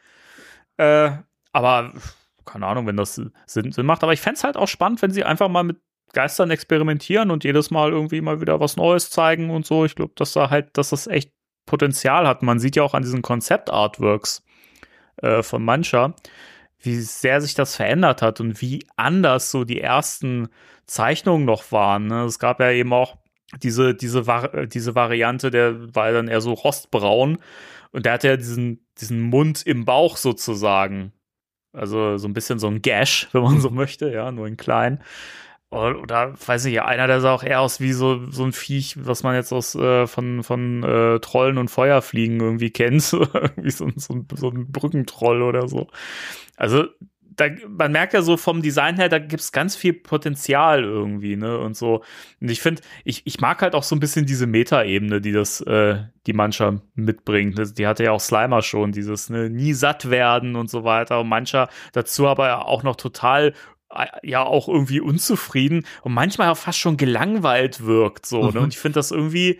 Äh, 0.77 1.11
aber, 1.51 1.93
keine 2.45 2.67
Ahnung, 2.67 2.87
wenn 2.87 2.97
das 2.97 3.15
Sinn, 3.15 3.71
Sinn 3.71 3.85
macht. 3.85 4.03
Aber 4.03 4.13
ich 4.13 4.21
fände 4.21 4.37
es 4.37 4.43
halt 4.43 4.57
auch 4.57 4.67
spannend, 4.67 5.01
wenn 5.01 5.11
sie 5.11 5.23
einfach 5.23 5.49
mal 5.49 5.63
mit 5.63 5.77
Geistern 6.13 6.51
experimentieren 6.51 7.31
und 7.31 7.43
jedes 7.43 7.71
Mal 7.71 7.91
irgendwie 7.91 8.21
mal 8.21 8.39
wieder 8.39 8.59
was 8.59 8.77
Neues 8.77 9.09
zeigen 9.09 9.49
und 9.49 9.65
so. 9.65 9.85
Ich 9.85 9.95
glaube, 9.95 10.13
dass 10.15 10.33
da 10.33 10.49
halt, 10.49 10.77
dass 10.77 10.89
das 10.89 11.07
echt 11.07 11.31
Potenzial 11.65 12.27
hat. 12.27 12.43
Man 12.43 12.59
sieht 12.59 12.75
ja 12.75 12.83
auch 12.83 12.93
an 12.93 13.03
diesen 13.03 13.21
Konzept-Artworks 13.21 14.43
äh, 15.17 15.41
von 15.41 15.63
Mancha, 15.63 16.13
wie 16.79 16.97
sehr 16.97 17.41
sich 17.41 17.55
das 17.55 17.75
verändert 17.75 18.21
hat 18.21 18.39
und 18.41 18.61
wie 18.61 18.85
anders 18.95 19.49
so 19.49 19.63
die 19.63 19.81
ersten 19.81 20.49
Zeichnungen 20.85 21.45
noch 21.45 21.71
waren. 21.71 22.07
Ne? 22.07 22.23
Es 22.25 22.39
gab 22.39 22.59
ja 22.59 22.71
eben 22.71 22.93
auch 22.93 23.17
diese, 23.61 23.95
diese, 23.95 24.23
diese 24.67 24.95
Variante, 24.95 25.51
der 25.51 25.95
war 25.95 26.11
dann 26.11 26.27
eher 26.27 26.41
so 26.41 26.53
rostbraun 26.53 27.37
und 27.93 28.05
der 28.05 28.13
hatte 28.13 28.27
ja 28.27 28.37
diesen, 28.37 28.85
diesen 28.99 29.21
Mund 29.21 29.63
im 29.65 29.85
Bauch 29.85 30.17
sozusagen. 30.17 31.13
Also 31.71 32.17
so 32.17 32.27
ein 32.27 32.33
bisschen 32.33 32.59
so 32.59 32.67
ein 32.67 32.81
Gash, 32.81 33.29
wenn 33.33 33.43
man 33.43 33.61
so 33.61 33.69
möchte, 33.69 34.11
ja, 34.11 34.31
nur 34.31 34.47
in 34.47 34.57
klein. 34.57 35.01
Oder, 35.69 36.35
weiß 36.45 36.65
nicht, 36.65 36.81
einer, 36.83 37.07
der 37.07 37.19
sah 37.19 37.33
auch 37.33 37.41
eher 37.41 37.61
aus 37.61 37.79
wie 37.79 37.93
so, 37.93 38.29
so 38.29 38.43
ein 38.43 38.53
Viech, 38.53 39.07
was 39.07 39.23
man 39.23 39.33
jetzt 39.33 39.51
aus 39.51 39.73
äh, 39.73 40.05
von, 40.05 40.43
von 40.43 40.83
äh, 40.83 41.19
Trollen 41.19 41.57
und 41.57 41.69
Feuerfliegen 41.69 42.39
irgendwie 42.39 42.69
kennt. 42.69 43.11
wie 43.55 43.71
so, 43.71 43.89
so, 43.95 44.23
so 44.35 44.49
ein 44.49 44.71
Brückentroll 44.71 45.41
oder 45.41 45.67
so. 45.67 45.87
Also, 46.57 46.85
da, 47.35 47.45
man 47.67 47.91
merkt 47.91 48.13
ja 48.13 48.21
so 48.21 48.37
vom 48.37 48.61
Design 48.61 48.95
her, 48.97 49.09
da 49.09 49.19
gibt's 49.19 49.51
ganz 49.51 49.75
viel 49.75 49.93
Potenzial 49.93 50.83
irgendwie, 50.83 51.35
ne? 51.35 51.57
Und 51.59 51.75
so. 51.75 52.03
Und 52.41 52.51
ich 52.51 52.61
finde, 52.61 52.81
ich, 53.05 53.21
ich 53.25 53.39
mag 53.39 53.61
halt 53.61 53.75
auch 53.75 53.83
so 53.83 53.95
ein 53.95 53.99
bisschen 53.99 54.25
diese 54.25 54.45
Meta-Ebene, 54.47 55.21
die 55.21 55.31
das, 55.31 55.61
äh, 55.61 56.03
die 56.27 56.33
Mancher 56.33 56.81
mitbringt. 56.95 57.57
Das- 57.57 57.73
Die 57.73 57.87
hatte 57.87 58.03
ja 58.03 58.11
auch 58.11 58.19
Slimer 58.21 58.61
schon, 58.61 58.91
dieses 58.91 59.29
ne, 59.29 59.49
nie 59.49 59.73
satt 59.73 60.09
werden 60.09 60.55
und 60.55 60.69
so 60.69 60.83
weiter. 60.83 61.21
Und 61.21 61.29
mancher 61.29 61.69
dazu 61.93 62.27
aber 62.27 62.67
auch 62.67 62.83
noch 62.83 62.95
total 62.95 63.53
äh, 63.95 64.05
ja 64.23 64.43
auch 64.43 64.67
irgendwie 64.67 64.99
unzufrieden 65.01 65.85
und 66.01 66.13
manchmal 66.13 66.49
auch 66.49 66.57
fast 66.57 66.79
schon 66.79 66.97
gelangweilt 66.97 67.85
wirkt 67.85 68.25
so 68.25 68.43
ne? 68.45 68.51
Mhm. 68.51 68.63
und 68.65 68.73
ich 68.73 68.79
finde 68.79 68.95
das 68.95 69.11
irgendwie 69.11 69.59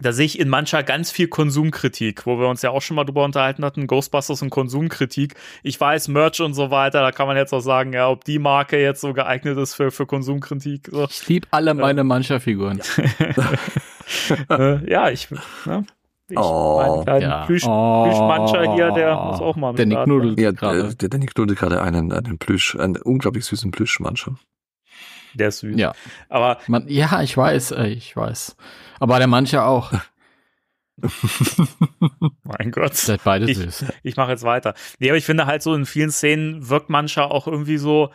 da 0.00 0.12
sehe 0.12 0.26
ich 0.26 0.40
in 0.40 0.48
mancher 0.48 0.82
ganz 0.82 1.10
viel 1.12 1.28
Konsumkritik, 1.28 2.26
wo 2.26 2.38
wir 2.40 2.48
uns 2.48 2.62
ja 2.62 2.70
auch 2.70 2.82
schon 2.82 2.96
mal 2.96 3.04
drüber 3.04 3.24
unterhalten 3.24 3.64
hatten, 3.64 3.86
Ghostbusters 3.86 4.42
und 4.42 4.50
Konsumkritik. 4.50 5.34
Ich 5.62 5.80
weiß, 5.80 6.08
Merch 6.08 6.40
und 6.40 6.54
so 6.54 6.70
weiter, 6.72 7.00
da 7.00 7.12
kann 7.12 7.26
man 7.28 7.36
jetzt 7.36 7.52
auch 7.52 7.60
sagen, 7.60 7.92
ja, 7.92 8.08
ob 8.08 8.24
die 8.24 8.38
Marke 8.40 8.80
jetzt 8.80 9.00
so 9.00 9.12
geeignet 9.12 9.56
ist 9.56 9.74
für, 9.74 9.90
für 9.92 10.06
Konsumkritik. 10.06 10.88
So. 10.90 11.04
Ich 11.08 11.28
liebe 11.28 11.46
alle 11.52 11.74
meine 11.74 12.02
Mancher-Figuren. 12.02 12.80
äh, 14.50 14.90
ja, 14.90 15.10
ich, 15.10 15.28
ne? 15.30 15.84
ich 16.28 16.36
Oh. 16.38 17.02
kleinen 17.04 17.22
Ja. 17.22 17.44
Plüsch, 17.46 17.64
Oh. 17.66 18.04
Plüschmancher 18.04 18.74
hier, 18.74 18.90
der 18.92 19.14
muss 19.16 19.40
auch 19.40 19.56
mal 19.56 19.72
mit 19.72 19.78
Der 19.78 19.86
Nick. 19.86 20.06
Nudel 20.06 20.38
Ja, 20.40 20.50
gerade. 20.52 20.82
der, 20.84 20.94
der 20.94 21.08
Danny 21.10 21.26
knuddelt 21.26 21.58
gerade 21.58 21.80
einen, 21.82 22.12
einen 22.12 22.38
Plüsch, 22.38 22.76
einen 22.76 22.96
unglaublich 22.96 23.44
süßen 23.44 23.70
Plüsch 23.70 24.00
mancher. 24.00 24.34
Der 25.34 25.48
ist 25.48 25.60
süß. 25.60 25.78
Ja. 25.78 25.92
Aber 26.28 26.58
Man, 26.68 26.86
ja, 26.88 27.22
ich 27.22 27.36
weiß, 27.36 27.72
ich 27.72 28.16
weiß. 28.16 28.56
Aber 29.00 29.18
der 29.18 29.26
Mancher 29.26 29.66
auch. 29.66 29.92
mein 32.44 32.70
Gott. 32.70 32.94
Seid 32.94 33.22
beide 33.24 33.50
Ich- 33.50 33.58
süß. 33.58 33.86
ich 34.02 34.16
mache 34.16 34.30
jetzt 34.32 34.44
weiter. 34.44 34.74
Nee, 34.98 35.08
aber 35.10 35.18
ich 35.18 35.24
finde 35.24 35.46
halt 35.46 35.62
so 35.62 35.74
in 35.74 35.86
vielen 35.86 36.10
Szenen 36.10 36.68
wirkt 36.68 36.90
mancher 36.90 37.30
auch 37.30 37.46
irgendwie 37.46 37.78
so 37.78 38.10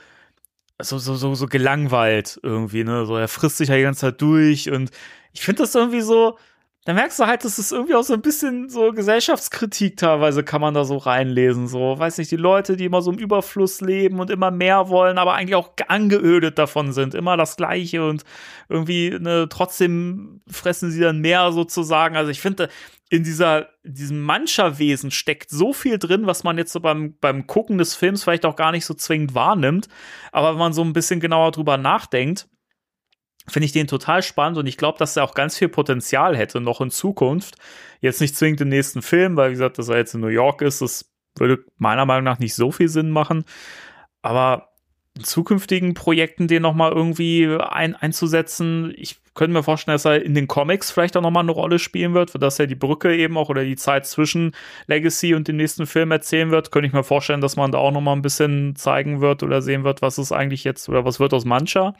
so 0.81 0.97
so 0.97 1.15
so, 1.15 1.35
so 1.35 1.47
gelangweilt 1.47 2.39
irgendwie, 2.41 2.83
ne? 2.85 3.05
So 3.05 3.17
er 3.17 3.27
frisst 3.27 3.57
sich 3.57 3.67
ja 3.69 3.75
die 3.75 3.81
ganze 3.83 4.01
Zeit 4.01 4.21
durch 4.21 4.69
und 4.71 4.91
ich 5.33 5.41
finde 5.41 5.63
das 5.63 5.75
irgendwie 5.75 6.01
so 6.01 6.37
da 6.85 6.93
merkst 6.93 7.19
du 7.19 7.27
halt, 7.27 7.43
dass 7.43 7.57
es 7.57 7.73
irgendwie 7.73 7.93
auch 7.93 8.03
so 8.03 8.13
ein 8.13 8.21
bisschen 8.21 8.69
so 8.69 8.93
Gesellschaftskritik 8.93 9.97
teilweise 9.97 10.43
kann 10.43 10.61
man 10.61 10.73
da 10.73 10.85
so 10.85 10.97
reinlesen. 10.97 11.67
So, 11.67 11.99
weiß 11.99 12.17
nicht, 12.17 12.31
die 12.31 12.37
Leute, 12.37 12.77
die 12.77 12.85
immer 12.85 13.01
so 13.01 13.11
im 13.11 13.19
Überfluss 13.19 13.81
leben 13.81 14.19
und 14.19 14.29
immer 14.29 14.49
mehr 14.49 14.87
wollen, 14.87 15.17
aber 15.17 15.33
eigentlich 15.33 15.55
auch 15.55 15.71
angeödet 15.89 16.57
davon 16.57 16.93
sind, 16.93 17.15
immer 17.15 17.35
das 17.35 17.57
Gleiche 17.57 18.07
und 18.07 18.23
irgendwie 18.69 19.09
ne, 19.19 19.47
trotzdem 19.49 20.41
fressen 20.47 20.89
sie 20.89 21.01
dann 21.01 21.19
mehr 21.19 21.51
sozusagen. 21.51 22.15
Also 22.15 22.31
ich 22.31 22.39
finde, 22.39 22.69
in 23.09 23.23
dieser, 23.23 23.67
diesem 23.83 24.21
Mancherwesen 24.21 25.11
steckt 25.11 25.49
so 25.49 25.73
viel 25.73 25.97
drin, 25.97 26.27
was 26.27 26.43
man 26.43 26.57
jetzt 26.57 26.71
so 26.71 26.79
beim, 26.79 27.15
beim 27.19 27.45
Gucken 27.45 27.77
des 27.77 27.95
Films 27.95 28.23
vielleicht 28.23 28.45
auch 28.45 28.55
gar 28.55 28.71
nicht 28.71 28.85
so 28.85 28.93
zwingend 28.93 29.35
wahrnimmt. 29.35 29.89
Aber 30.31 30.51
wenn 30.51 30.59
man 30.59 30.73
so 30.73 30.83
ein 30.83 30.93
bisschen 30.93 31.19
genauer 31.19 31.51
drüber 31.51 31.77
nachdenkt, 31.77 32.47
finde 33.49 33.65
ich 33.65 33.71
den 33.71 33.87
total 33.87 34.21
spannend 34.23 34.57
und 34.57 34.67
ich 34.67 34.77
glaube, 34.77 34.97
dass 34.97 35.15
er 35.17 35.23
auch 35.23 35.33
ganz 35.33 35.57
viel 35.57 35.69
Potenzial 35.69 36.35
hätte 36.37 36.61
noch 36.61 36.81
in 36.81 36.91
Zukunft. 36.91 37.55
Jetzt 38.01 38.21
nicht 38.21 38.35
zwingend 38.35 38.61
im 38.61 38.69
nächsten 38.69 39.01
Film, 39.01 39.35
weil 39.35 39.49
wie 39.49 39.53
gesagt, 39.53 39.77
dass 39.77 39.89
er 39.89 39.97
jetzt 39.97 40.13
in 40.13 40.21
New 40.21 40.27
York 40.27 40.61
ist, 40.61 40.81
das 40.81 41.11
würde 41.37 41.63
meiner 41.77 42.05
Meinung 42.05 42.23
nach 42.23 42.39
nicht 42.39 42.55
so 42.55 42.71
viel 42.71 42.87
Sinn 42.89 43.09
machen. 43.09 43.45
Aber 44.21 44.69
in 45.15 45.23
zukünftigen 45.23 45.93
Projekten 45.93 46.47
den 46.47 46.61
noch 46.61 46.73
mal 46.73 46.91
irgendwie 46.91 47.47
ein, 47.59 47.95
einzusetzen, 47.95 48.93
ich 48.95 49.19
könnte 49.33 49.53
mir 49.53 49.63
vorstellen, 49.63 49.95
dass 49.95 50.05
er 50.05 50.23
in 50.23 50.33
den 50.33 50.47
Comics 50.47 50.91
vielleicht 50.91 51.15
auch 51.15 51.21
noch 51.21 51.31
mal 51.31 51.39
eine 51.41 51.51
Rolle 51.51 51.79
spielen 51.79 52.13
wird, 52.13 52.31
für 52.31 52.39
dass 52.39 52.59
er 52.59 52.67
die 52.67 52.75
Brücke 52.75 53.15
eben 53.15 53.37
auch 53.37 53.49
oder 53.49 53.63
die 53.63 53.75
Zeit 53.75 54.05
zwischen 54.05 54.53
Legacy 54.87 55.33
und 55.33 55.47
dem 55.47 55.55
nächsten 55.55 55.87
Film 55.87 56.11
erzählen 56.11 56.51
wird. 56.51 56.71
Könnte 56.71 56.87
ich 56.87 56.93
mir 56.93 57.03
vorstellen, 57.03 57.41
dass 57.41 57.55
man 57.55 57.71
da 57.71 57.77
auch 57.77 57.91
noch 57.91 58.01
mal 58.01 58.13
ein 58.13 58.21
bisschen 58.21 58.75
zeigen 58.75 59.21
wird 59.21 59.43
oder 59.43 59.61
sehen 59.61 59.83
wird, 59.83 60.01
was 60.01 60.17
ist 60.17 60.31
eigentlich 60.31 60.63
jetzt 60.63 60.89
oder 60.89 61.05
was 61.05 61.19
wird 61.19 61.33
aus 61.33 61.45
Mancha. 61.45 61.93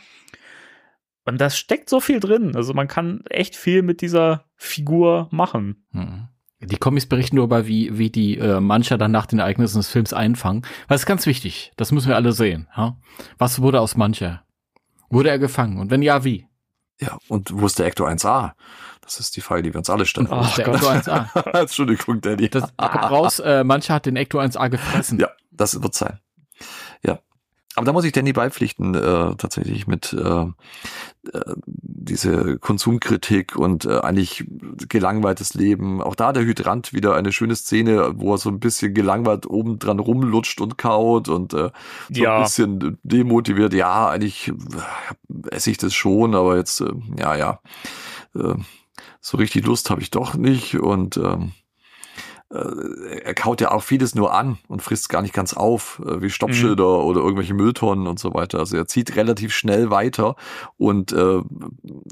Und 1.30 1.42
das 1.42 1.58
steckt 1.58 1.90
so 1.90 2.00
viel 2.00 2.20
drin. 2.20 2.56
Also 2.56 2.74
man 2.74 2.88
kann 2.88 3.24
echt 3.30 3.56
viel 3.56 3.82
mit 3.82 4.02
dieser 4.02 4.46
Figur 4.56 5.28
machen. 5.32 5.86
Hm. 5.92 6.28
Die 6.62 6.78
Comics 6.78 7.06
berichten 7.06 7.38
nur 7.38 7.46
über, 7.46 7.68
wie, 7.68 7.98
wie 7.98 8.10
die 8.10 8.38
äh, 8.38 8.60
mancher 8.60 8.98
dann 8.98 9.12
nach 9.12 9.26
den 9.26 9.40
Ereignissen 9.40 9.78
des 9.78 9.90
Films 9.90 10.12
einfangen. 10.12 10.64
Weil 10.64 10.96
das 10.96 11.02
ist 11.02 11.08
ganz 11.08 11.26
wichtig. 11.26 11.72
Das 11.78 11.92
müssen 11.94 12.10
wir 12.10 12.18
alle 12.18 12.34
sehen. 12.34 12.68
Ja? 12.76 12.98
Was 13.38 13.62
wurde 13.62 13.80
aus 13.80 13.96
mancher? 13.96 14.44
Wurde 15.10 15.30
er 15.30 15.40
gefangen? 15.40 15.78
Und 15.80 15.90
wenn 15.90 16.02
ja, 16.02 16.26
wie? 16.26 16.48
Ja, 17.00 17.18
und 17.30 17.52
wo 17.54 17.66
ist 17.66 17.80
der 17.80 17.86
Ecto 17.86 18.06
1A? 18.06 18.52
Das 19.02 19.20
ist 19.20 19.38
die 19.38 19.42
Frage, 19.42 19.64
die 19.64 19.74
wir 19.74 19.78
uns 19.78 19.90
alle 19.90 20.06
stellen. 20.06 20.28
Ach, 20.30 20.54
der 20.56 20.68
Ecto 20.68 20.86
1A. 20.86 21.60
Entschuldigung, 21.62 22.20
Danny. 22.20 22.50
Das 22.50 22.76
kommt 22.76 23.10
raus, 23.10 23.40
äh, 23.40 23.64
mancher 23.64 23.94
hat 23.94 24.06
den 24.06 24.18
Ecto 24.18 24.40
1A 24.40 24.70
gefressen. 24.70 25.18
Ja, 25.18 25.30
das 25.52 25.82
wird 25.82 25.96
sein. 25.96 26.20
Ja. 27.04 27.20
Aber 27.76 27.86
da 27.86 27.94
muss 27.94 28.04
ich 28.04 28.12
Danny 28.12 28.34
beipflichten, 28.34 28.96
äh, 28.96 29.36
tatsächlich 29.38 29.86
mit 29.88 30.12
äh, 30.12 30.42
äh, 31.32 31.54
diese 31.68 32.58
Konsumkritik 32.58 33.56
und 33.56 33.86
äh, 33.86 34.00
eigentlich 34.00 34.44
gelangweiltes 34.90 35.54
Leben. 35.54 36.02
Auch 36.02 36.16
da 36.16 36.34
der 36.34 36.44
Hydrant 36.44 36.94
wieder 36.94 37.16
eine 37.16 37.32
schöne 37.32 37.56
Szene, 37.56 38.14
wo 38.16 38.34
er 38.34 38.38
so 38.40 38.50
ein 38.50 38.60
bisschen 38.60 38.94
gelangweilt 38.96 39.46
oben 39.46 39.78
dran 39.78 40.00
rumlutscht 40.00 40.62
und 40.62 40.78
kaut 40.78 41.30
und 41.30 41.54
äh, 41.54 41.70
so 42.12 42.22
Ja. 42.24 42.38
ein 42.38 42.44
bisschen 42.44 42.98
demotiviert. 43.04 43.74
Ja, 43.74 44.10
eigentlich 44.10 44.50
äh, 44.50 45.50
esse 45.52 45.70
ich 45.72 45.78
das 45.78 45.94
schon, 45.94 46.34
aber 46.36 46.58
jetzt, 46.58 46.82
äh, 46.82 46.92
ja, 47.18 47.36
ja, 47.36 47.60
äh, 48.36 48.56
so 49.22 49.38
richtig 49.38 49.66
Lust 49.66 49.90
habe 49.92 50.02
ich 50.02 50.10
doch 50.12 50.34
nicht 50.34 50.76
und 50.80 51.18
ähm, 51.18 51.52
äh, 51.54 51.59
er 52.52 53.34
kaut 53.36 53.62
ja 53.62 53.72
auch 53.72 53.84
vieles 53.84 54.16
nur 54.16 54.34
an 54.34 54.58
und 54.68 54.82
frisst 54.82 55.10
gar 55.10 55.22
nicht 55.22 55.34
ganz 55.34 55.54
auf, 55.54 56.02
äh, 56.06 56.22
wie 56.22 56.30
Stoppschilder 56.32 57.04
oder 57.04 57.22
irgendwelche 57.22 57.54
Mülltonnen 57.54 58.08
und 58.08 58.20
so 58.20 58.34
weiter. 58.34 58.60
Also 58.60 58.76
er 58.76 58.88
zieht 58.88 59.16
relativ 59.16 59.54
schnell 59.54 59.92
weiter 59.92 60.36
und 60.78 61.12
äh, 61.12 61.42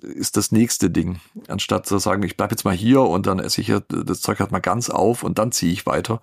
ist 0.02 0.38
das 0.38 0.52
nächste 0.52 0.92
Ding. 0.92 1.20
Anstatt 1.48 1.88
zu 1.88 1.98
sagen, 1.98 2.22
ich 2.24 2.38
bleib 2.38 2.52
jetzt 2.52 2.66
mal 2.66 2.76
hier 2.76 3.02
und 3.02 3.26
dann 3.26 3.40
esse 3.40 3.62
ich 3.62 3.74
das 3.90 4.22
Zeug 4.22 4.40
halt 4.40 4.52
mal 4.52 4.60
ganz 4.60 4.90
auf 4.90 5.24
und 5.24 5.40
dann 5.40 5.52
ziehe 5.52 5.74
ich 5.74 5.86
weiter. 5.86 6.22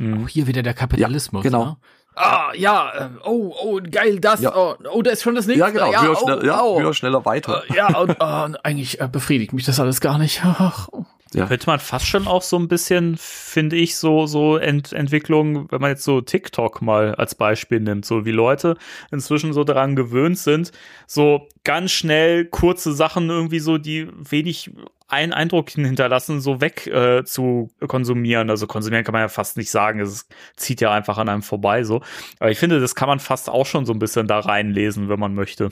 Oh, 0.00 0.28
hier 0.28 0.46
wieder 0.46 0.62
der 0.62 0.74
Kapitalismus. 0.74 1.44
Ja, 1.44 1.50
genau. 1.50 1.64
Ne? 1.64 1.76
Ah, 2.16 2.52
ja, 2.54 2.92
äh, 2.92 3.08
oh, 3.24 3.52
oh, 3.60 3.80
geil, 3.90 4.20
das, 4.20 4.40
Ja. 4.40 4.54
oh, 4.54 4.74
oh, 4.92 5.02
da 5.02 5.10
ist 5.10 5.22
schon 5.22 5.34
das 5.34 5.46
nächste. 5.48 5.64
Ja, 5.64 5.70
genau, 5.70 5.90
ja, 5.90 6.02
höher, 6.02 6.12
oh, 6.12 6.24
schnell, 6.24 6.46
ja, 6.46 6.62
oh. 6.62 6.80
höher, 6.80 6.94
schneller, 6.94 7.24
weiter. 7.24 7.64
Äh, 7.68 7.74
ja, 7.74 7.98
und, 7.98 8.10
äh, 8.10 8.58
eigentlich 8.62 9.00
äh, 9.00 9.08
befriedigt 9.08 9.52
mich 9.52 9.64
das 9.64 9.80
alles 9.80 10.00
gar 10.00 10.18
nicht. 10.18 10.40
Ja. 11.34 11.46
Könnte 11.46 11.66
man 11.66 11.80
fast 11.80 12.06
schon 12.06 12.26
auch 12.26 12.42
so 12.42 12.56
ein 12.56 12.68
bisschen, 12.68 13.16
finde 13.18 13.76
ich, 13.76 13.96
so, 13.96 14.26
so 14.26 14.56
Ent 14.56 14.92
Entwicklung, 14.92 15.70
wenn 15.70 15.80
man 15.80 15.90
jetzt 15.90 16.04
so 16.04 16.20
TikTok 16.20 16.80
mal 16.80 17.14
als 17.16 17.34
Beispiel 17.34 17.80
nimmt, 17.80 18.04
so 18.04 18.24
wie 18.24 18.30
Leute 18.30 18.76
inzwischen 19.10 19.52
so 19.52 19.64
daran 19.64 19.96
gewöhnt 19.96 20.38
sind, 20.38 20.70
so 21.06 21.48
ganz 21.64 21.90
schnell 21.90 22.44
kurze 22.44 22.92
Sachen 22.92 23.28
irgendwie 23.28 23.58
so, 23.58 23.78
die 23.78 24.08
wenig 24.16 24.70
einen 25.08 25.32
Eindruck 25.32 25.70
hinterlassen, 25.70 26.40
so 26.40 26.60
weg 26.60 26.86
äh, 26.86 27.24
zu 27.24 27.70
konsumieren. 27.86 28.48
Also 28.50 28.66
konsumieren 28.66 29.04
kann 29.04 29.12
man 29.12 29.22
ja 29.22 29.28
fast 29.28 29.56
nicht 29.56 29.70
sagen, 29.70 30.00
es 30.00 30.28
zieht 30.56 30.80
ja 30.80 30.92
einfach 30.92 31.18
an 31.18 31.28
einem 31.28 31.42
vorbei 31.42 31.84
so. 31.84 32.00
Aber 32.38 32.50
ich 32.50 32.58
finde, 32.58 32.80
das 32.80 32.94
kann 32.94 33.08
man 33.08 33.20
fast 33.20 33.50
auch 33.50 33.66
schon 33.66 33.86
so 33.86 33.92
ein 33.92 33.98
bisschen 33.98 34.26
da 34.26 34.40
reinlesen, 34.40 35.08
wenn 35.08 35.20
man 35.20 35.34
möchte. 35.34 35.70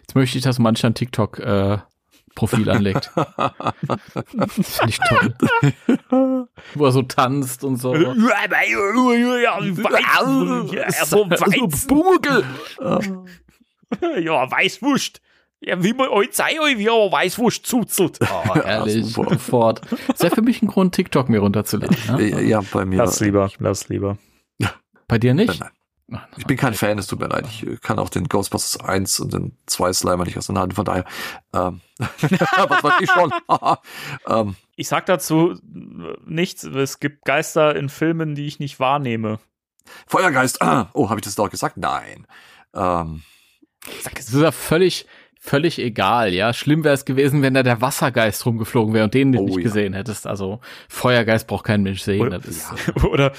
Jetzt 0.00 0.14
möchte 0.14 0.38
ich, 0.38 0.44
dass 0.44 0.58
mancher 0.58 0.88
ein 0.88 0.94
TikTok 0.94 1.38
äh, 1.38 1.78
Profil 2.34 2.68
anlegt. 2.70 3.10
das 3.16 4.76
finde 4.78 4.88
ich 4.88 4.98
toll. 4.98 5.34
Wo 6.74 6.84
er 6.84 6.92
so 6.92 7.02
tanzt 7.02 7.64
und 7.64 7.76
so. 7.76 7.94
Ja, 7.94 8.14
so 11.04 11.30
Weiz. 11.30 11.86
Bugel. 11.86 12.44
Ja, 14.22 14.50
Weißwurst. 14.50 15.20
Ja, 15.60 15.82
wie 15.84 15.92
man 15.92 16.08
euch 16.08 16.32
zeigt, 16.32 16.60
euch, 16.60 16.78
wie 16.78 16.86
er 16.86 17.12
Weißwurst 17.12 17.66
zuzelt. 17.66 18.18
Oh, 18.22 18.58
ehrlich, 18.58 19.04
sofort. 19.04 19.82
Das 20.08 20.22
wäre 20.22 20.34
für 20.34 20.40
mich 20.40 20.62
ein 20.62 20.66
Grund, 20.66 20.94
TikTok 20.94 21.28
mir 21.28 21.40
runterzuladen. 21.40 22.16
Ne? 22.16 22.42
Ja, 22.42 22.62
bei 22.72 22.86
mir. 22.86 22.96
Lass 22.96 23.20
lieber, 23.20 23.50
lass 23.58 23.90
lieber. 23.90 24.16
Bei 25.08 25.18
dir 25.18 25.34
nicht? 25.34 25.60
Nein, 25.60 25.68
Ich 26.36 26.44
bin 26.46 26.56
kein 26.58 26.74
Fan, 26.74 26.98
es 26.98 27.06
tut 27.06 27.20
mir 27.20 27.28
leid. 27.28 27.46
Ich 27.46 27.66
äh, 27.66 27.76
kann 27.76 27.98
auch 27.98 28.10
den 28.10 28.28
Ghostbusters 28.28 28.80
1 28.80 29.20
und 29.20 29.32
den 29.32 29.56
2 29.66 29.92
Slimer 29.92 30.24
nicht 30.24 30.36
auseinanderhalten. 30.36 30.76
Von 30.76 30.84
daher, 30.84 31.04
ähm, 31.54 31.80
was 31.98 32.84
weiß 32.84 33.00
ich 33.00 33.10
schon. 33.10 33.32
ähm, 34.26 34.56
Ich 34.76 34.88
sag 34.88 35.06
dazu 35.06 35.58
nichts. 36.26 36.64
Es 36.64 37.00
gibt 37.00 37.24
Geister 37.24 37.74
in 37.76 37.88
Filmen, 37.88 38.34
die 38.34 38.46
ich 38.46 38.58
nicht 38.58 38.78
wahrnehme. 38.80 39.38
Feuergeist. 40.06 40.60
Ah, 40.62 40.90
oh, 40.92 41.08
habe 41.08 41.20
ich 41.20 41.24
das 41.24 41.34
doch 41.34 41.50
gesagt? 41.50 41.76
Nein. 41.76 42.26
Ähm, 42.74 43.22
Das 44.04 44.12
ist 44.28 44.34
ja 44.34 44.52
völlig, 44.52 45.06
völlig 45.44 45.78
egal, 45.80 46.32
ja. 46.32 46.52
Schlimm 46.52 46.84
wäre 46.84 46.94
es 46.94 47.04
gewesen, 47.04 47.42
wenn 47.42 47.52
da 47.54 47.64
der 47.64 47.80
Wassergeist 47.80 48.46
rumgeflogen 48.46 48.94
wäre 48.94 49.04
und 49.04 49.12
den 49.14 49.32
du 49.32 49.40
Oh, 49.40 49.44
nicht 49.46 49.56
ja. 49.56 49.62
gesehen 49.64 49.92
hättest. 49.92 50.26
Also 50.26 50.60
Feuergeist 50.88 51.48
braucht 51.48 51.64
kein 51.64 51.82
Mensch 51.82 52.02
sehen. 52.02 52.20
Oder- 52.22 52.42
ist, 52.44 52.70
Oder, 53.04 53.32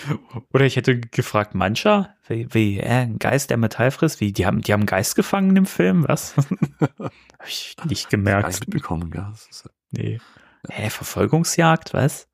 oder 0.51 0.65
ich 0.65 0.75
hätte 0.75 0.99
gefragt, 0.99 1.55
mancher? 1.55 2.13
Wie, 2.27 2.47
wie 2.53 2.79
äh, 2.79 2.87
ein 3.03 3.19
Geist, 3.19 3.49
der 3.49 3.57
Metall 3.57 3.89
frisst? 3.91 4.19
Wie, 4.19 4.33
die 4.33 4.45
haben, 4.45 4.61
die 4.61 4.73
haben 4.73 4.81
einen 4.81 4.87
Geist 4.87 5.15
gefangen 5.15 5.55
im 5.55 5.65
Film? 5.65 6.05
Was? 6.07 6.35
Hab 6.99 7.47
ich 7.47 7.75
nicht 7.85 8.09
gemerkt. 8.09 8.47
nicht 8.49 8.67
mitbekommen, 8.67 9.09
ja. 9.15 9.33
Nee. 9.91 10.19
Hä, 10.69 10.89
Verfolgungsjagd, 10.89 11.93
was? 11.93 12.27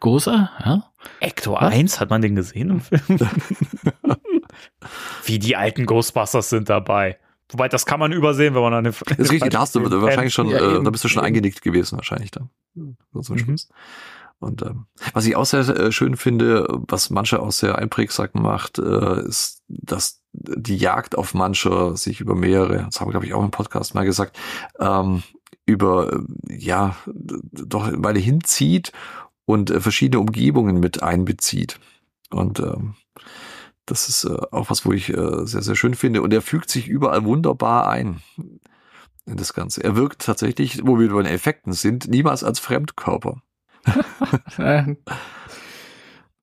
Großer, 0.00 0.50
ja? 0.64 0.90
Ecto 1.20 1.54
1, 1.56 1.98
hat 2.00 2.10
man 2.10 2.20
den 2.22 2.34
gesehen 2.36 2.70
im 2.70 2.80
Film? 2.80 3.02
Wie 5.24 5.38
die 5.38 5.56
alten 5.56 5.86
Ghostbusters 5.86 6.50
sind 6.50 6.68
dabei. 6.68 7.18
Wobei, 7.54 7.68
das 7.68 7.86
kann 7.86 8.00
man 8.00 8.10
übersehen, 8.10 8.54
wenn 8.56 8.62
man 8.62 8.74
an 8.74 8.82
den 8.82 8.92
das 8.92 9.18
ist 9.18 9.30
richtig, 9.30 9.52
da 9.52 9.60
hast 9.60 9.76
du 9.76 10.02
wahrscheinlich 10.02 10.34
schon, 10.34 10.48
Ja, 10.48 10.58
äh, 10.58 10.74
eben. 10.74 10.84
da 10.84 10.90
bist 10.90 11.04
du 11.04 11.08
schon 11.08 11.22
eingenickt 11.22 11.62
gewesen, 11.62 11.96
wahrscheinlich 11.96 12.32
da. 12.32 12.48
So 13.12 13.32
Mhm. 13.32 13.56
Und 14.40 14.62
ähm, 14.62 14.86
was 15.12 15.24
ich 15.24 15.36
auch 15.36 15.46
sehr 15.46 15.60
äh, 15.68 15.92
schön 15.92 16.16
finde, 16.16 16.66
was 16.88 17.10
manche 17.10 17.40
auch 17.40 17.52
sehr 17.52 17.78
einprägsam 17.78 18.30
macht, 18.34 18.80
äh, 18.80 19.20
ist, 19.24 19.62
dass 19.68 20.20
die 20.32 20.76
Jagd 20.76 21.16
auf 21.16 21.32
manche 21.32 21.96
sich 21.96 22.20
über 22.20 22.34
mehrere, 22.34 22.82
das 22.86 23.00
haben 23.00 23.06
wir 23.06 23.12
glaube 23.12 23.26
ich 23.26 23.34
auch 23.34 23.44
im 23.44 23.52
Podcast 23.52 23.94
mal 23.94 24.04
gesagt, 24.04 24.36
ähm, 24.80 25.22
über 25.64 26.12
äh, 26.12 26.18
ja 26.48 26.96
doch 27.06 27.84
eine 27.86 28.02
Weile 28.02 28.18
hinzieht 28.18 28.90
und 29.44 29.70
äh, 29.70 29.80
verschiedene 29.80 30.20
Umgebungen 30.20 30.80
mit 30.80 31.04
einbezieht. 31.04 31.78
Und 32.30 32.58
ähm, 32.58 32.96
das 33.86 34.08
ist 34.08 34.24
äh, 34.24 34.36
auch 34.50 34.70
was, 34.70 34.86
wo 34.86 34.92
ich 34.92 35.10
äh, 35.10 35.46
sehr, 35.46 35.62
sehr 35.62 35.76
schön 35.76 35.94
finde. 35.94 36.22
Und 36.22 36.32
er 36.32 36.42
fügt 36.42 36.70
sich 36.70 36.88
überall 36.88 37.24
wunderbar 37.24 37.88
ein 37.88 38.20
in 39.26 39.36
das 39.36 39.54
Ganze. 39.54 39.82
Er 39.82 39.96
wirkt 39.96 40.22
tatsächlich, 40.22 40.86
wo 40.86 40.98
wir 40.98 41.08
bei 41.10 41.22
den 41.22 41.32
Effekten 41.32 41.72
sind, 41.72 42.08
niemals 42.08 42.44
als 42.44 42.58
Fremdkörper. 42.58 43.42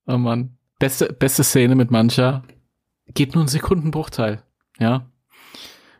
Oh 0.07 0.17
Mann. 0.17 0.57
Beste, 0.79 1.13
beste 1.13 1.43
Szene 1.43 1.75
mit 1.75 1.91
mancher. 1.91 2.43
Geht 3.13 3.35
nur 3.35 3.43
einen 3.43 3.47
Sekundenbruchteil. 3.47 4.41
Ja. 4.79 5.05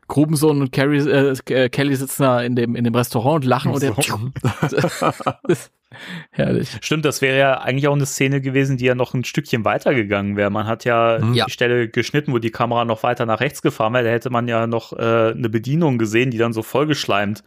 Grubensohn 0.08 0.60
und 0.60 0.72
Carrie, 0.72 1.08
äh, 1.08 1.70
Kelly 1.70 1.96
sitzen 1.96 2.24
da 2.24 2.42
in 2.42 2.56
dem, 2.56 2.76
in 2.76 2.84
dem 2.84 2.96
Restaurant 2.96 3.44
und 3.44 3.48
lachen 3.48 3.72
und 3.72 3.84
er. 3.84 3.96
Herrlich. 6.32 6.78
Stimmt, 6.82 7.06
das 7.06 7.22
wäre 7.22 7.38
ja 7.38 7.60
eigentlich 7.62 7.88
auch 7.88 7.96
eine 7.96 8.06
Szene 8.06 8.42
gewesen, 8.42 8.78
die 8.78 8.86
ja 8.86 8.96
noch 8.96 9.14
ein 9.14 9.24
Stückchen 9.24 9.66
weitergegangen 9.66 10.36
wäre. 10.38 10.50
Man 10.50 10.66
hat 10.68 10.86
ja, 10.86 11.20
Ja. 11.34 11.46
die 11.46 11.52
Stelle 11.52 11.90
geschnitten, 11.90 12.34
wo 12.34 12.40
die 12.40 12.52
Kamera 12.52 12.86
noch 12.86 13.04
weiter 13.04 13.26
nach 13.26 13.40
rechts 13.42 13.62
gefahren 13.62 13.94
wäre. 13.94 14.06
Da 14.06 14.10
hätte 14.12 14.30
man 14.30 14.48
ja 14.48 14.68
noch 14.68 14.94
äh, 14.94 15.32
eine 15.32 15.50
Bedienung 15.50 15.98
gesehen, 15.98 16.32
die 16.32 16.38
dann 16.38 16.54
so 16.54 16.64
vollgeschleimt 16.64 17.44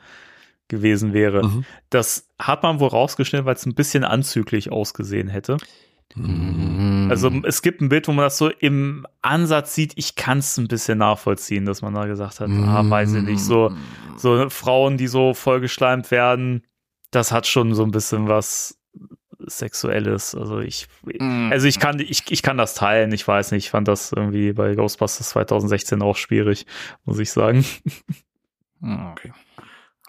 gewesen 0.69 1.13
wäre. 1.13 1.47
Mhm. 1.47 1.65
Das 1.91 2.29
hat 2.39 2.63
man 2.63 2.81
wohl 2.81 2.89
rausgeschnitten, 2.89 3.47
weil 3.47 3.55
es 3.55 3.67
ein 3.67 3.75
bisschen 3.75 4.05
anzüglich 4.05 4.73
ausgesehen 4.73 5.29
hätte. 5.29 5.57
Also 7.11 7.31
es 7.45 7.61
gibt 7.63 7.81
ein 7.81 7.89
Bild, 7.89 8.07
wo 8.07 8.13
man 8.13 8.25
das 8.27 8.39
so 8.39 8.49
im 8.51 9.05
Ansatz 9.23 9.75
sieht. 9.75 9.95
Ich 9.97 10.15
kann 10.15 10.39
es 10.39 10.57
ein 10.59 10.69
bisschen 10.69 10.99
nachvollziehen, 10.99 11.65
dass 11.65 11.83
man 11.83 11.95
da 11.95 12.07
gesagt 12.07 12.41
hat, 12.41 12.51
ah, 12.51 12.89
weiß 12.89 13.15
ich 13.15 13.23
nicht, 13.25 13.41
so, 13.41 13.73
so 14.17 14.49
Frauen, 14.49 14.97
die 14.97 15.09
so 15.09 15.35
vollgeschleimt 15.35 16.11
werden, 16.11 16.63
das 17.15 17.33
hat 17.33 17.47
schon 17.47 17.75
so 17.75 17.85
ein 17.85 17.91
bisschen 17.91 18.29
was 18.29 18.79
Sexuelles. 19.47 20.35
Also 20.35 20.61
ich, 20.61 20.87
also 21.51 21.67
ich 21.67 21.79
kann, 21.79 21.99
ich, 22.01 22.31
ich 22.31 22.43
kann 22.43 22.57
das 22.57 22.75
teilen. 22.75 23.13
Ich 23.13 23.27
weiß 23.27 23.53
nicht, 23.53 23.67
ich 23.67 23.71
fand 23.71 23.89
das 23.89 24.13
irgendwie 24.13 24.53
bei 24.53 24.75
Ghostbusters 24.75 25.31
2016 25.31 26.03
auch 26.03 26.17
schwierig, 26.17 26.67
muss 27.05 27.19
ich 27.19 27.31
sagen. 27.31 27.65
Okay. 29.13 29.33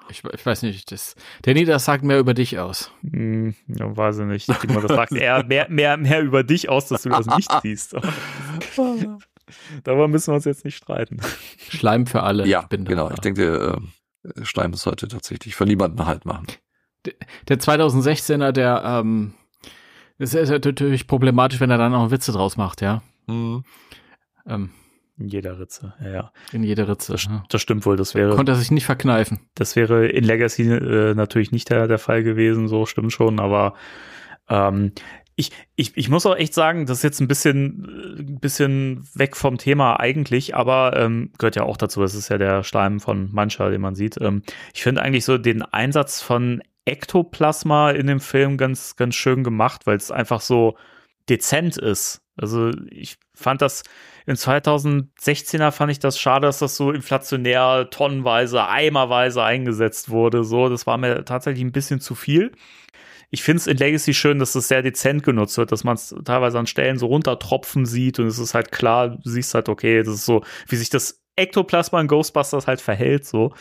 Ich, 0.10 0.22
ich 0.24 0.46
weiß 0.46 0.64
nicht, 0.64 0.92
das, 0.92 1.16
Danny, 1.44 1.64
das 1.64 1.86
sagt 1.86 2.04
mehr 2.04 2.20
über 2.20 2.34
dich 2.34 2.60
aus. 2.60 2.92
Hm, 3.10 3.56
ja, 3.68 3.96
weiß 3.96 4.20
ich 4.20 4.26
nicht. 4.26 4.50
Ich 4.50 4.58
denke 4.58 4.74
mal, 4.74 4.86
das 4.86 4.96
sagt 4.96 5.14
eher 5.14 5.46
mehr, 5.46 5.68
mehr, 5.70 5.96
mehr 5.96 6.22
über 6.22 6.44
dich 6.44 6.68
aus, 6.68 6.88
dass 6.88 7.04
du 7.04 7.10
das 7.10 7.26
nicht 7.26 7.50
siehst. 7.62 7.96
Darüber 9.84 10.08
müssen 10.10 10.32
wir 10.32 10.36
uns 10.36 10.44
jetzt 10.44 10.66
nicht 10.66 10.76
streiten. 10.76 11.22
Schleim 11.70 12.06
für 12.06 12.24
alle. 12.24 12.46
Ja, 12.48 12.64
bin 12.64 12.84
da. 12.84 12.90
genau. 12.90 13.12
Ich 13.12 13.20
denke, 13.20 13.80
äh, 14.24 14.46
Schleim 14.46 14.74
sollte 14.74 15.08
tatsächlich 15.08 15.56
für 15.56 15.66
niemanden 15.66 16.06
halt 16.06 16.26
machen. 16.26 16.48
Der 17.48 17.60
2016er, 17.60 18.52
der, 18.52 18.84
ähm, 18.86 19.34
das 20.18 20.34
ist 20.34 20.50
natürlich 20.50 21.08
problematisch, 21.08 21.60
wenn 21.60 21.72
er 21.72 21.78
dann 21.78 21.94
auch 21.94 22.12
Witze 22.12 22.32
draus 22.32 22.58
macht, 22.58 22.82
ja. 22.82 23.02
Mhm. 23.28 23.64
Ähm, 24.48 24.70
In 25.18 25.28
jeder 25.28 25.60
Ritze, 25.60 25.94
ja, 26.02 26.10
ja. 26.10 26.32
in 26.52 26.64
jede 26.64 26.88
Ritze. 26.88 27.14
Das, 27.14 27.26
ja. 27.26 27.44
das 27.50 27.62
stimmt 27.62 27.86
wohl. 27.86 27.98
Das 27.98 28.16
wäre, 28.16 28.36
Konnte 28.36 28.52
er 28.54 28.56
sich 28.58 28.72
nicht 28.72 28.86
verkneifen. 28.86 29.40
das 29.56 29.76
wäre 29.76 30.08
in 30.08 30.24
Legacy 30.24 30.64
äh, 30.72 31.14
natürlich 31.16 31.52
nicht 31.52 31.70
der, 31.70 31.88
der 31.88 32.00
Fall 32.00 32.24
gewesen, 32.24 32.68
so 32.68 32.86
stimmt 32.86 33.12
schon, 33.12 33.40
aber 33.40 33.74
ähm, 34.50 34.92
ich, 35.38 35.52
ich, 35.76 35.98
ich 35.98 36.10
muss 36.10 36.26
auch 36.26 36.36
echt 36.36 36.54
sagen, 36.54 36.86
das 36.86 37.00
ist 37.00 37.04
jetzt 37.04 37.20
ein 37.20 37.28
bisschen, 37.28 37.86
äh, 38.18 38.22
ein 38.22 38.40
bisschen 38.40 39.06
weg 39.14 39.36
vom 39.36 39.58
Thema 39.58 40.00
eigentlich, 40.00 40.56
aber 40.56 40.96
ähm, 40.96 41.32
gehört 41.38 41.58
ja 41.58 41.64
auch 41.64 41.78
dazu. 41.78 42.02
Das 42.02 42.16
ist 42.16 42.30
ja 42.30 42.38
der 42.38 42.64
Schleim 42.64 43.00
von 43.00 43.30
Mancha, 43.34 43.70
den 43.70 43.82
man 43.82 43.96
sieht. 43.96 44.20
Ähm, 44.22 44.44
ich 44.74 44.84
finde 44.84 45.02
eigentlich 45.02 45.26
so 45.26 45.38
den 45.38 45.62
Einsatz 45.62 46.22
von 46.22 46.62
Ektoplasma 46.86 47.92
in 47.92 48.08
dem 48.08 48.20
Film 48.20 48.58
ganz, 48.58 48.96
ganz 48.96 49.16
schön 49.16 49.44
gemacht, 49.44 49.86
weil 49.86 49.98
es 49.98 50.12
einfach 50.12 50.42
so 50.42 50.78
dezent 51.30 51.78
ist. 51.78 52.22
Also 52.38 52.72
ich 52.90 53.18
fand 53.34 53.62
das 53.62 53.84
im 54.26 54.36
2016er 54.36 55.72
fand 55.72 55.92
ich 55.92 56.00
das 56.00 56.20
schade, 56.20 56.48
dass 56.48 56.60
das 56.60 56.76
so 56.76 56.92
inflationär 56.92 57.90
tonnenweise, 57.92 58.68
eimerweise 58.68 59.44
eingesetzt 59.44 60.10
wurde. 60.10 60.44
So, 60.44 60.68
das 60.68 60.88
war 60.88 60.98
mir 60.98 61.26
tatsächlich 61.26 61.64
ein 61.64 61.72
bisschen 61.72 62.00
zu 62.00 62.16
viel. 62.16 62.52
Ich 63.30 63.44
finde 63.44 63.58
es 63.58 63.68
in 63.68 63.78
Legacy 63.78 64.14
schön, 64.14 64.40
dass 64.40 64.56
es 64.56 64.68
sehr 64.68 64.82
dezent 64.82 65.24
genutzt 65.24 65.58
wird, 65.58 65.72
dass 65.72 65.84
man 65.84 65.96
es 65.96 66.16
teilweise 66.24 66.58
an 66.58 66.68
Stellen 66.68 66.98
so 66.98 67.08
runtertropfen 67.08 67.86
sieht 67.86 68.20
und 68.20 68.28
es 68.28 68.40
ist 68.40 68.54
halt 68.54 68.72
klar, 68.72 69.10
du 69.10 69.30
siehst 69.30 69.54
halt, 69.54 69.70
okay, 69.70 70.04
das 70.04 70.16
ist 70.16 70.26
so, 70.26 70.44
wie 70.68 70.76
sich 70.76 70.90
das 70.90 71.25
Ektoplasma 71.36 72.00
in 72.00 72.08
Ghostbusters 72.08 72.68
halt 72.68 72.82
verhält, 72.82 73.26
so. 73.26 73.54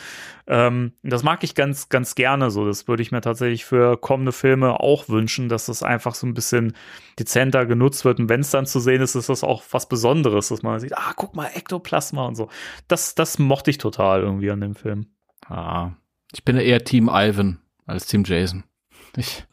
Ähm, 0.46 0.92
das 1.02 1.22
mag 1.22 1.42
ich 1.42 1.54
ganz, 1.54 1.88
ganz 1.88 2.14
gerne 2.14 2.50
so. 2.50 2.66
Das 2.66 2.86
würde 2.86 3.02
ich 3.02 3.10
mir 3.10 3.20
tatsächlich 3.20 3.64
für 3.64 3.96
kommende 3.96 4.32
Filme 4.32 4.80
auch 4.80 5.08
wünschen, 5.08 5.48
dass 5.48 5.66
das 5.66 5.82
einfach 5.82 6.14
so 6.14 6.26
ein 6.26 6.34
bisschen 6.34 6.74
dezenter 7.18 7.66
genutzt 7.66 8.04
wird. 8.04 8.20
Und 8.20 8.28
wenn 8.28 8.40
es 8.40 8.50
dann 8.50 8.66
zu 8.66 8.78
sehen 8.78 9.02
ist, 9.02 9.14
ist 9.14 9.28
das 9.28 9.42
auch 9.42 9.62
was 9.70 9.88
Besonderes, 9.88 10.48
dass 10.48 10.62
man 10.62 10.78
sieht, 10.80 10.96
ah, 10.96 11.12
guck 11.16 11.34
mal, 11.34 11.50
Ektoplasma 11.54 12.26
und 12.26 12.36
so. 12.36 12.48
Das, 12.88 13.14
das 13.14 13.38
mochte 13.38 13.70
ich 13.70 13.78
total 13.78 14.22
irgendwie 14.22 14.50
an 14.50 14.60
dem 14.60 14.74
Film. 14.74 15.06
Ah, 15.48 15.92
ich 16.32 16.44
bin 16.44 16.56
eher 16.56 16.84
Team 16.84 17.10
Ivan 17.12 17.58
als 17.86 18.06
Team 18.06 18.24
Jason. 18.24 18.64
Ich, 19.16 19.44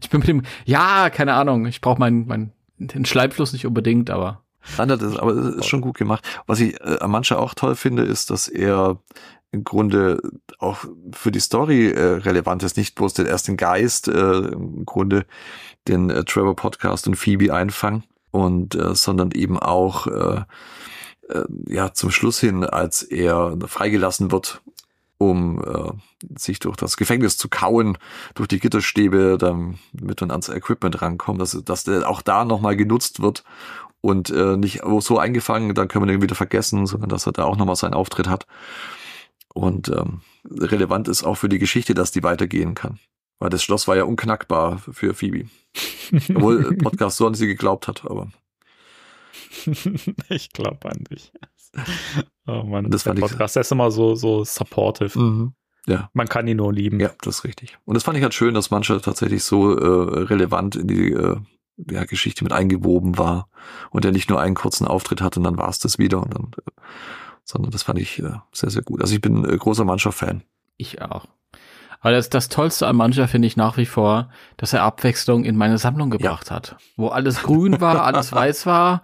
ich 0.00 0.10
bin 0.10 0.20
mit 0.20 0.28
dem, 0.28 0.42
ja, 0.64 1.10
keine 1.10 1.34
Ahnung, 1.34 1.66
ich 1.66 1.80
brauche 1.80 1.98
meinen, 1.98 2.26
meinen, 2.26 2.52
den 2.78 3.02
nicht 3.02 3.66
unbedingt, 3.66 4.10
aber 4.10 4.44
Nein, 4.78 4.88
das 4.88 5.02
ist, 5.02 5.16
aber 5.18 5.32
es 5.32 5.56
ist 5.56 5.66
schon 5.66 5.80
gut 5.80 5.96
gemacht. 5.96 6.24
Was 6.46 6.60
ich 6.60 6.80
äh, 6.80 6.98
an 7.00 7.10
mancher 7.10 7.38
auch 7.38 7.54
toll 7.54 7.74
finde, 7.74 8.02
ist, 8.02 8.30
dass 8.30 8.48
er 8.48 8.98
im 9.52 9.64
Grunde 9.64 10.20
auch 10.58 10.84
für 11.12 11.32
die 11.32 11.40
Story 11.40 11.90
äh, 11.90 12.18
relevant 12.18 12.62
ist, 12.62 12.76
nicht 12.76 12.94
bloß 12.94 13.14
den 13.14 13.26
ersten 13.26 13.56
Geist, 13.56 14.08
äh, 14.08 14.38
im 14.38 14.84
Grunde 14.86 15.26
den 15.88 16.10
äh, 16.10 16.24
Trevor 16.24 16.54
Podcast 16.54 17.08
und 17.08 17.16
Phoebe 17.16 17.52
einfangen 17.52 18.04
und 18.30 18.74
äh, 18.74 18.94
sondern 18.94 19.32
eben 19.32 19.58
auch 19.58 20.06
äh, 20.06 20.42
äh, 21.28 21.44
ja 21.66 21.92
zum 21.92 22.10
Schluss 22.10 22.38
hin, 22.38 22.64
als 22.64 23.02
er 23.02 23.56
freigelassen 23.66 24.30
wird, 24.30 24.62
um 25.18 25.62
äh, 25.64 26.38
sich 26.38 26.60
durch 26.60 26.76
das 26.76 26.96
Gefängnis 26.96 27.36
zu 27.36 27.48
kauen, 27.48 27.98
durch 28.34 28.48
die 28.48 28.60
Gitterstäbe, 28.60 29.36
damit 29.38 30.20
man 30.20 30.30
ans 30.30 30.48
Equipment 30.48 31.02
rankommt, 31.02 31.40
dass, 31.40 31.58
dass 31.64 31.84
der 31.84 32.08
auch 32.08 32.22
da 32.22 32.44
nochmal 32.44 32.76
genutzt 32.76 33.20
wird 33.20 33.42
und 34.00 34.30
äh, 34.30 34.56
nicht 34.56 34.80
so 35.00 35.18
eingefangen, 35.18 35.74
dann 35.74 35.88
können 35.88 36.06
wir 36.06 36.12
den 36.12 36.22
wieder 36.22 36.34
vergessen, 36.34 36.86
sondern 36.86 37.08
dass 37.10 37.26
er 37.26 37.32
da 37.32 37.44
auch 37.44 37.56
nochmal 37.56 37.76
seinen 37.76 37.94
Auftritt 37.94 38.28
hat. 38.28 38.46
Und 39.52 39.88
ähm, 39.88 40.20
relevant 40.48 41.08
ist 41.08 41.24
auch 41.24 41.34
für 41.34 41.48
die 41.48 41.58
Geschichte, 41.58 41.92
dass 41.94 42.10
die 42.12 42.22
weitergehen 42.22 42.74
kann. 42.74 42.98
Weil 43.40 43.50
das 43.50 43.62
Schloss 43.62 43.88
war 43.88 43.96
ja 43.96 44.04
unknackbar 44.04 44.78
für 44.78 45.14
Phoebe. 45.14 45.48
Obwohl 46.34 46.76
Podcast 46.76 47.16
so 47.16 47.26
an 47.26 47.34
sie 47.34 47.46
geglaubt 47.46 47.88
hat, 47.88 48.04
aber. 48.04 48.28
ich 50.28 50.52
glaube 50.52 50.88
an 50.90 51.04
dich. 51.10 51.32
Oh 52.46 52.64
Mann, 52.64 52.90
Das 52.90 53.04
der 53.04 53.10
fand 53.12 53.18
ich- 53.24 53.30
Podcast 53.30 53.54
der 53.54 53.60
ist 53.60 53.70
immer 53.70 53.92
so, 53.92 54.16
so 54.16 54.42
supportive. 54.44 55.52
Ja. 55.86 56.10
Man 56.14 56.28
kann 56.28 56.48
ihn 56.48 56.56
nur 56.56 56.72
lieben. 56.72 56.98
Ja, 56.98 57.10
das 57.22 57.36
ist 57.38 57.44
richtig. 57.44 57.78
Und 57.84 57.94
das 57.94 58.02
fand 58.02 58.16
ich 58.18 58.24
halt 58.24 58.34
schön, 58.34 58.54
dass 58.54 58.72
mancher 58.72 59.00
tatsächlich 59.00 59.44
so 59.44 59.76
äh, 59.78 60.20
relevant 60.24 60.74
in 60.74 60.88
die 60.88 61.12
äh, 61.12 61.36
ja, 61.88 62.04
Geschichte 62.04 62.44
mit 62.44 62.52
eingewoben 62.52 63.18
war 63.18 63.48
und 63.90 64.04
er 64.04 64.12
nicht 64.12 64.30
nur 64.30 64.40
einen 64.40 64.54
kurzen 64.54 64.86
Auftritt 64.86 65.20
hatte 65.20 65.40
und 65.40 65.44
dann 65.44 65.58
war 65.58 65.68
es 65.68 65.78
das 65.78 65.98
wieder, 65.98 66.22
und 66.22 66.34
dann, 66.34 66.50
äh, 66.58 66.80
sondern 67.44 67.70
das 67.70 67.82
fand 67.82 67.98
ich 67.98 68.18
äh, 68.18 68.32
sehr, 68.52 68.70
sehr 68.70 68.82
gut. 68.82 69.00
Also 69.00 69.14
ich 69.14 69.20
bin 69.20 69.44
äh, 69.44 69.56
großer 69.56 69.84
Mannschaft-Fan. 69.84 70.42
ich 70.76 71.02
auch. 71.02 71.26
Aber 72.00 72.12
das, 72.12 72.30
das 72.30 72.48
Tollste 72.48 72.86
an 72.86 72.96
mancher 72.96 73.28
finde 73.28 73.46
ich 73.46 73.56
nach 73.56 73.76
wie 73.76 73.86
vor, 73.86 74.30
dass 74.56 74.72
er 74.72 74.82
Abwechslung 74.82 75.44
in 75.44 75.56
meine 75.56 75.76
Sammlung 75.76 76.08
gebracht 76.10 76.50
hat. 76.50 76.76
Wo 76.96 77.08
alles 77.08 77.42
grün 77.42 77.80
war, 77.80 78.02
alles 78.04 78.32
weiß 78.32 78.64
war. 78.64 79.02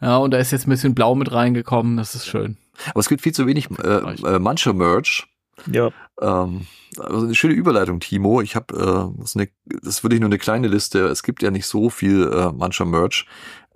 Ja, 0.00 0.16
und 0.16 0.32
da 0.32 0.38
ist 0.38 0.50
jetzt 0.50 0.66
ein 0.66 0.70
bisschen 0.70 0.94
blau 0.94 1.14
mit 1.14 1.32
reingekommen. 1.32 1.96
Das 1.96 2.14
ist 2.14 2.26
schön. 2.26 2.56
Aber 2.90 3.00
es 3.00 3.08
gibt 3.08 3.22
viel 3.22 3.32
zu 3.32 3.46
wenig 3.46 3.70
äh, 3.78 3.86
äh, 3.86 4.38
Mancher-Merch. 4.38 5.26
Ja. 5.70 5.90
Ähm, 6.20 6.66
also 6.98 7.26
eine 7.26 7.34
schöne 7.34 7.54
Überleitung, 7.54 8.00
Timo. 8.00 8.40
Ich 8.40 8.56
habe, 8.56 8.74
äh, 8.74 9.18
das, 9.20 9.30
ist 9.30 9.36
eine, 9.36 9.48
das 9.66 9.96
ist 9.96 10.04
wirklich 10.04 10.20
nur 10.20 10.28
eine 10.28 10.38
kleine 10.38 10.68
Liste. 10.68 11.06
Es 11.06 11.22
gibt 11.22 11.42
ja 11.42 11.50
nicht 11.50 11.66
so 11.66 11.90
viel 11.90 12.30
äh, 12.32 12.52
mancher 12.52 12.84
Merch. 12.84 13.26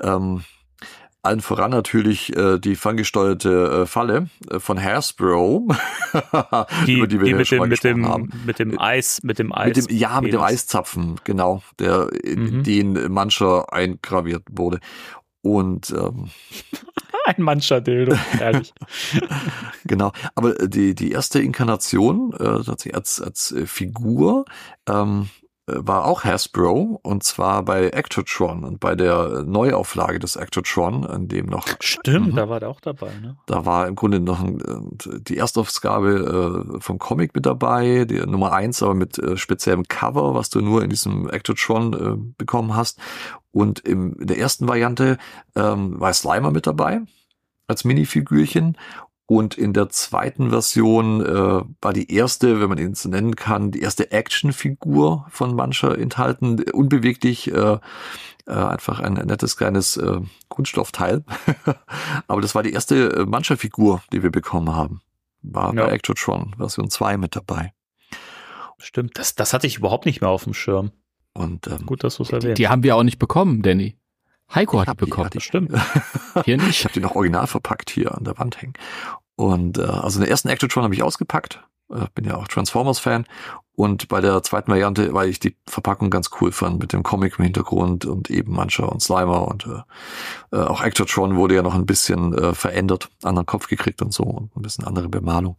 Ähm, 0.01 0.43
allen 1.23 1.43
voran 1.43 1.71
natürlich 1.71 2.35
äh, 2.35 2.59
die 2.59 2.77
ferngesteuerte 2.77 3.83
äh, 3.83 3.87
Falle 3.87 4.31
äh, 4.51 4.59
von 4.59 4.83
Hasbro, 4.83 5.69
Die, 6.87 6.95
über 6.95 7.07
die, 7.07 7.19
die 7.19 7.21
wir 7.21 7.29
ja 7.29 7.37
mit, 7.37 7.47
schon 7.47 7.59
dem, 7.61 7.69
mit, 7.69 7.85
dem, 7.85 8.09
haben. 8.09 8.31
mit 8.47 8.59
dem 8.59 8.81
Eis, 8.81 9.21
mit 9.23 9.39
dem 9.39 9.53
Eis. 9.53 9.77
Mit 9.77 9.91
dem, 9.91 9.97
ja, 9.99 10.21
mit 10.23 10.33
dem. 10.33 10.41
Eiszapfen, 10.41 11.21
genau, 11.25 11.63
der 11.79 12.11
in 12.25 12.41
Mhm. 12.59 12.63
den 12.63 13.13
mancher 13.13 13.71
eingraviert 13.71 14.45
wurde. 14.51 14.81
Und 15.43 15.91
ähm, 15.91 16.31
Ein 17.27 17.43
Mancha-Dildo, 17.43 18.17
ehrlich. 18.41 18.73
Genau, 19.85 20.13
aber 20.35 20.61
äh, 20.61 20.69
die, 20.69 20.95
die 20.95 21.13
erste 21.13 21.41
Inkarnation 21.41 22.33
äh, 22.35 22.63
tatsächlich 22.63 22.95
als, 22.95 23.21
als 23.21 23.53
äh, 23.53 23.67
Figur 23.67 24.45
ähm, 24.89 25.31
äh, 25.40 25.40
war 25.77 26.05
auch 26.05 26.25
Hasbro 26.25 27.01
und 27.03 27.23
zwar 27.23 27.65
bei 27.65 27.93
Actotron 27.93 28.65
und 28.65 28.81
bei 28.81 28.95
der 28.95 29.45
Neuauflage 29.45 30.19
des 30.19 30.37
Actotron, 30.37 31.07
an 31.07 31.29
dem 31.29 31.47
noch 31.47 31.67
Stimmt, 31.81 32.33
Mhm. 32.33 32.37
da 32.37 32.49
war 32.49 32.61
der 32.61 32.69
auch 32.69 32.81
dabei, 32.81 33.11
ne? 33.21 33.37
da 33.47 33.65
war 33.67 33.87
im 33.87 33.97
Grunde 33.97 34.21
noch 34.21 34.41
ein, 34.43 34.61
äh, 34.61 35.21
die 35.21 35.37
Erstausgabe 35.37 36.75
äh, 36.77 36.81
vom 36.81 36.99
Comic 36.99 37.35
mit 37.35 37.47
dabei, 37.47 38.05
die 38.05 38.21
Nummer 38.21 38.53
eins, 38.53 38.83
aber 38.83 38.95
mit 38.95 39.19
äh, 39.19 39.37
speziellem 39.37 39.85
Cover, 39.89 40.35
was 40.35 40.51
du 40.51 40.61
nur 40.61 40.83
in 40.83 40.91
diesem 40.91 41.29
Actotron 41.31 41.93
äh, 41.95 42.33
bekommen 42.39 42.75
hast. 42.77 42.99
Und 43.53 43.81
im, 43.81 44.15
in 44.21 44.27
der 44.29 44.39
ersten 44.39 44.69
Variante 44.69 45.19
ähm, 45.57 45.99
war 46.01 46.13
Slimer 46.13 46.51
mit 46.51 46.67
dabei 46.67 47.01
als 47.67 47.85
Minifigürchen. 47.85 48.77
Und 49.31 49.57
in 49.57 49.73
der 49.73 49.89
zweiten 49.91 50.51
Version 50.51 51.25
äh, 51.25 51.63
war 51.81 51.93
die 51.93 52.13
erste, 52.13 52.61
wenn 52.61 52.69
man 52.69 52.79
ihn 52.79 52.95
so 52.97 53.09
nennen 53.09 53.37
kann, 53.37 53.71
die 53.71 53.81
erste 53.81 54.11
Actionfigur 54.11 55.25
von 55.31 55.55
Mancher 55.55 55.97
enthalten, 55.97 56.61
unbeweglich, 56.73 57.47
äh, 57.53 57.79
äh, 58.47 58.51
einfach 58.51 58.99
ein 58.99 59.13
nettes 59.13 59.57
kleines 59.57 59.97
äh, 59.97 60.21
Kunststoffteil. 60.49 61.23
Aber 62.27 62.41
das 62.41 62.57
war 62.57 62.65
die 62.65 62.73
erste 62.73 63.13
äh, 63.13 63.25
Mancher-Figur, 63.25 64.03
die 64.13 64.25
wir 64.25 64.31
bekommen 64.33 64.75
haben. 64.75 65.01
War 65.43 65.73
Ja. 65.77 65.87
bei 65.87 65.93
Actotron 65.93 66.55
Version 66.57 66.91
2 66.91 67.17
mit 67.17 67.37
dabei. 67.37 67.73
Stimmt, 68.79 69.17
das, 69.17 69.37
das 69.37 69.53
hatte 69.53 69.69
ich 69.69 69.77
überhaupt 69.79 70.07
nicht 70.07 70.21
mehr 70.21 70.31
auf 70.31 70.43
dem 70.43 70.55
Schirm. 70.55 70.91
Und 71.35 71.69
ähm, 71.69 71.87
Gut, 71.87 72.03
dass 72.03 72.17
du 72.17 72.25
es 72.25 72.31
Die, 72.31 72.35
erwähnst. 72.35 72.59
die 72.59 72.67
haben 72.69 72.83
wir 72.83 72.97
auch 72.97 73.05
nicht 73.05 73.21
bekommen, 73.21 73.63
Danny. 73.63 73.97
Heiko 74.53 74.81
hat 74.81 74.89
die 74.89 74.93
die- 74.93 75.05
bekommen. 75.05 75.27
hatte 75.27 75.39
das 75.39 75.45
stimmt. 75.45 75.71
Hier 76.45 76.57
ich 76.57 76.63
nicht. 76.67 76.85
habe 76.85 76.95
die 76.95 76.99
noch 77.01 77.15
original 77.15 77.47
verpackt 77.47 77.91
hier 77.91 78.13
an 78.17 78.25
der 78.25 78.37
Wand 78.39 78.61
hängen. 78.61 78.73
Und 79.41 79.79
äh, 79.79 79.85
also 79.85 80.21
den 80.21 80.29
ersten 80.29 80.51
Actotron 80.51 80.85
habe 80.85 80.95
ich 80.95 81.03
ausgepackt 81.03 81.65
Äh, 81.91 82.07
bin 82.15 82.27
ja 82.27 82.37
auch 82.37 82.47
Transformers-Fan. 82.47 83.25
Und 83.75 84.09
bei 84.09 84.21
der 84.21 84.43
zweiten 84.43 84.71
Variante, 84.71 85.15
weil 85.15 85.31
ich 85.31 85.41
die 85.41 85.57
Verpackung 85.67 86.11
ganz 86.11 86.29
cool 86.41 86.53
fand, 86.53 86.79
mit 86.79 86.93
dem 86.93 87.03
Comic 87.03 87.39
im 87.39 87.45
Hintergrund 87.45 88.05
und 88.05 88.29
eben 88.29 88.53
Mancher 88.53 88.93
und 88.93 89.03
Slimer 89.03 89.49
und 89.49 89.67
äh, 89.67 90.57
äh, 90.57 90.61
auch 90.61 90.83
Actotron 90.83 91.37
wurde 91.37 91.55
ja 91.55 91.63
noch 91.63 91.75
ein 91.75 91.87
bisschen 91.87 92.35
äh, 92.35 92.53
verändert, 92.55 93.09
anderen 93.23 93.47
Kopf 93.47 93.67
gekriegt 93.67 94.03
und 94.03 94.13
so 94.13 94.25
und 94.25 94.55
ein 94.55 94.63
bisschen 94.63 94.87
andere 94.87 95.09
Bemalung, 95.09 95.57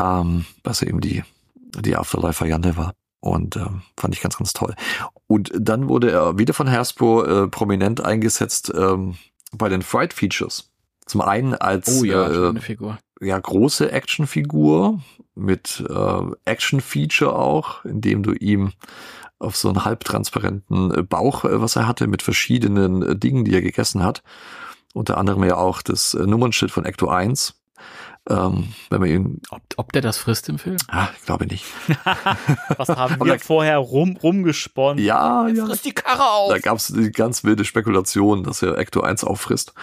ähm, 0.00 0.46
was 0.64 0.80
eben 0.80 1.02
die, 1.02 1.22
die 1.80 1.94
Afterlife-Variante 1.94 2.78
war. 2.78 2.94
Und 3.20 3.56
äh, 3.56 3.66
fand 3.98 4.14
ich 4.14 4.22
ganz, 4.22 4.38
ganz 4.38 4.54
toll. 4.54 4.74
Und 5.26 5.52
dann 5.54 5.88
wurde 5.88 6.10
er 6.10 6.38
wieder 6.38 6.54
von 6.54 6.70
Hasbro 6.70 7.24
äh, 7.24 7.48
prominent 7.48 8.02
eingesetzt 8.02 8.72
ähm, 8.74 9.16
bei 9.52 9.68
den 9.68 9.82
Fright 9.82 10.14
Features. 10.14 10.71
Zum 11.12 11.20
einen 11.20 11.54
als 11.54 12.00
Oh 12.00 12.04
ja, 12.04 12.50
äh, 12.50 12.58
Figur. 12.60 12.98
ja, 13.20 13.38
große 13.38 13.92
Actionfigur 13.92 14.98
mit 15.34 15.84
äh, 15.88 16.20
Action-Feature 16.46 17.34
auch, 17.34 17.84
indem 17.84 18.22
du 18.22 18.32
ihm 18.32 18.72
auf 19.38 19.56
so 19.56 19.68
einen 19.68 19.84
halbtransparenten 19.84 20.94
äh, 20.94 21.02
Bauch, 21.02 21.44
äh, 21.44 21.60
was 21.60 21.76
er 21.76 21.86
hatte, 21.86 22.06
mit 22.06 22.22
verschiedenen 22.22 23.02
äh, 23.02 23.14
Dingen, 23.16 23.44
die 23.44 23.52
er 23.54 23.60
gegessen 23.60 24.02
hat. 24.02 24.22
Unter 24.94 25.18
anderem 25.18 25.44
ja 25.44 25.56
auch 25.56 25.82
das 25.82 26.14
äh, 26.14 26.24
Nummernschild 26.26 26.70
von 26.72 26.86
Ecto 26.86 27.08
1. 27.08 27.58
Ähm, 28.30 28.72
wenn 28.88 29.00
man 29.00 29.10
ihn, 29.10 29.40
Ob, 29.50 29.62
ob 29.76 29.92
der 29.92 30.00
das 30.00 30.16
frisst 30.16 30.48
im 30.48 30.58
Film? 30.58 30.76
ah, 30.88 31.08
ich 31.18 31.26
glaube 31.26 31.44
nicht. 31.46 31.64
Was 32.76 32.88
haben 32.88 33.22
wir 33.26 33.38
vorher 33.40 33.78
rum, 33.78 34.16
rumgesponnen? 34.16 35.04
Ja, 35.04 35.48
ja. 35.48 35.66
Frisst 35.66 35.84
die 35.84 35.92
Karre 35.92 36.22
auf! 36.30 36.52
Da 36.52 36.58
gab 36.58 36.76
es 36.78 36.86
die 36.86 37.10
ganz 37.10 37.42
wilde 37.44 37.64
Spekulation, 37.64 38.44
dass 38.44 38.62
er 38.62 38.78
Ecto 38.78 39.00
1 39.00 39.24
auffrisst. 39.24 39.74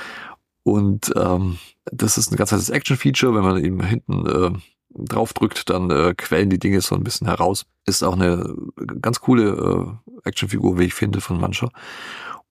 Und 0.69 1.11
ähm, 1.15 1.57
das 1.91 2.17
ist 2.17 2.31
ein 2.31 2.35
ganz 2.37 2.51
heißes 2.51 2.69
Action-Feature. 2.69 3.33
Wenn 3.35 3.43
man 3.43 3.63
ihm 3.63 3.81
hinten 3.81 4.25
äh, 4.27 4.51
drauf 4.95 5.33
drückt, 5.33 5.69
dann 5.69 5.89
äh, 5.91 6.13
quellen 6.15 6.49
die 6.49 6.59
Dinge 6.59 6.81
so 6.81 6.95
ein 6.95 7.03
bisschen 7.03 7.27
heraus. 7.27 7.65
Ist 7.85 8.03
auch 8.03 8.13
eine 8.13 8.55
ganz 9.01 9.19
coole 9.21 9.99
äh, 10.23 10.27
Actionfigur, 10.27 10.77
wie 10.79 10.85
ich 10.85 10.93
finde, 10.93 11.21
von 11.21 11.39
Mancher. 11.39 11.69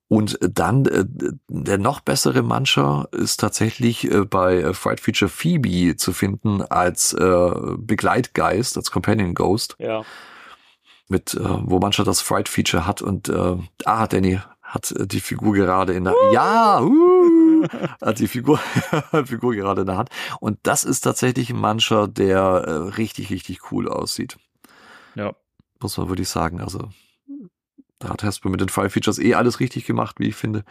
Und 0.07 0.39
dann 0.41 0.85
äh, 0.87 1.05
der 1.49 1.77
noch 1.77 1.99
bessere 1.99 2.41
Mancher 2.41 3.07
ist 3.11 3.39
tatsächlich 3.39 4.11
äh, 4.11 4.25
bei 4.25 4.57
äh, 4.57 4.73
Fright 4.73 4.99
Feature 4.99 5.29
Phoebe 5.29 5.97
zu 5.97 6.13
finden 6.13 6.63
als 6.63 7.13
äh, 7.13 7.51
Begleitgeist, 7.77 8.75
als 8.75 8.89
Companion 8.89 9.35
Ghost 9.35 9.75
Ja. 9.77 10.01
mit, 11.09 11.35
äh, 11.35 11.39
wo 11.43 11.77
mancher 11.79 12.03
das 12.05 12.21
Fright 12.21 12.49
Feature 12.49 12.87
hat 12.87 13.03
und 13.03 13.29
äh, 13.29 13.57
ah, 13.85 14.07
Danny 14.07 14.39
hat 14.69 14.91
äh, 14.91 15.07
die 15.07 15.19
Figur 15.19 15.53
gerade 15.53 15.93
in 15.93 16.05
der 16.05 16.15
ja, 16.31 16.81
uh, 16.81 17.65
hat 18.01 18.19
die 18.19 18.27
Figur 18.27 18.57
Figur 19.25 19.55
gerade 19.55 19.81
in 19.81 19.87
der 19.87 19.97
Hand 19.97 20.09
und 20.39 20.59
das 20.63 20.83
ist 20.83 21.01
tatsächlich 21.01 21.49
ein 21.49 21.59
mancher, 21.59 22.07
der 22.07 22.39
äh, 22.39 22.71
richtig 22.95 23.29
richtig 23.29 23.71
cool 23.71 23.89
aussieht. 23.89 24.37
Ja. 25.15 25.33
Muss 25.81 25.97
man 25.97 26.09
wirklich 26.09 26.29
sagen, 26.29 26.61
also 26.61 26.89
da 27.99 28.09
hat 28.09 28.23
Hasbro 28.23 28.49
mit 28.49 28.61
den 28.61 28.69
Fright 28.69 28.91
Features 28.91 29.19
eh 29.19 29.33
alles 29.33 29.59
richtig 29.59 29.85
gemacht, 29.85 30.15
wie 30.19 30.29
ich 30.29 30.35
finde. 30.35 30.63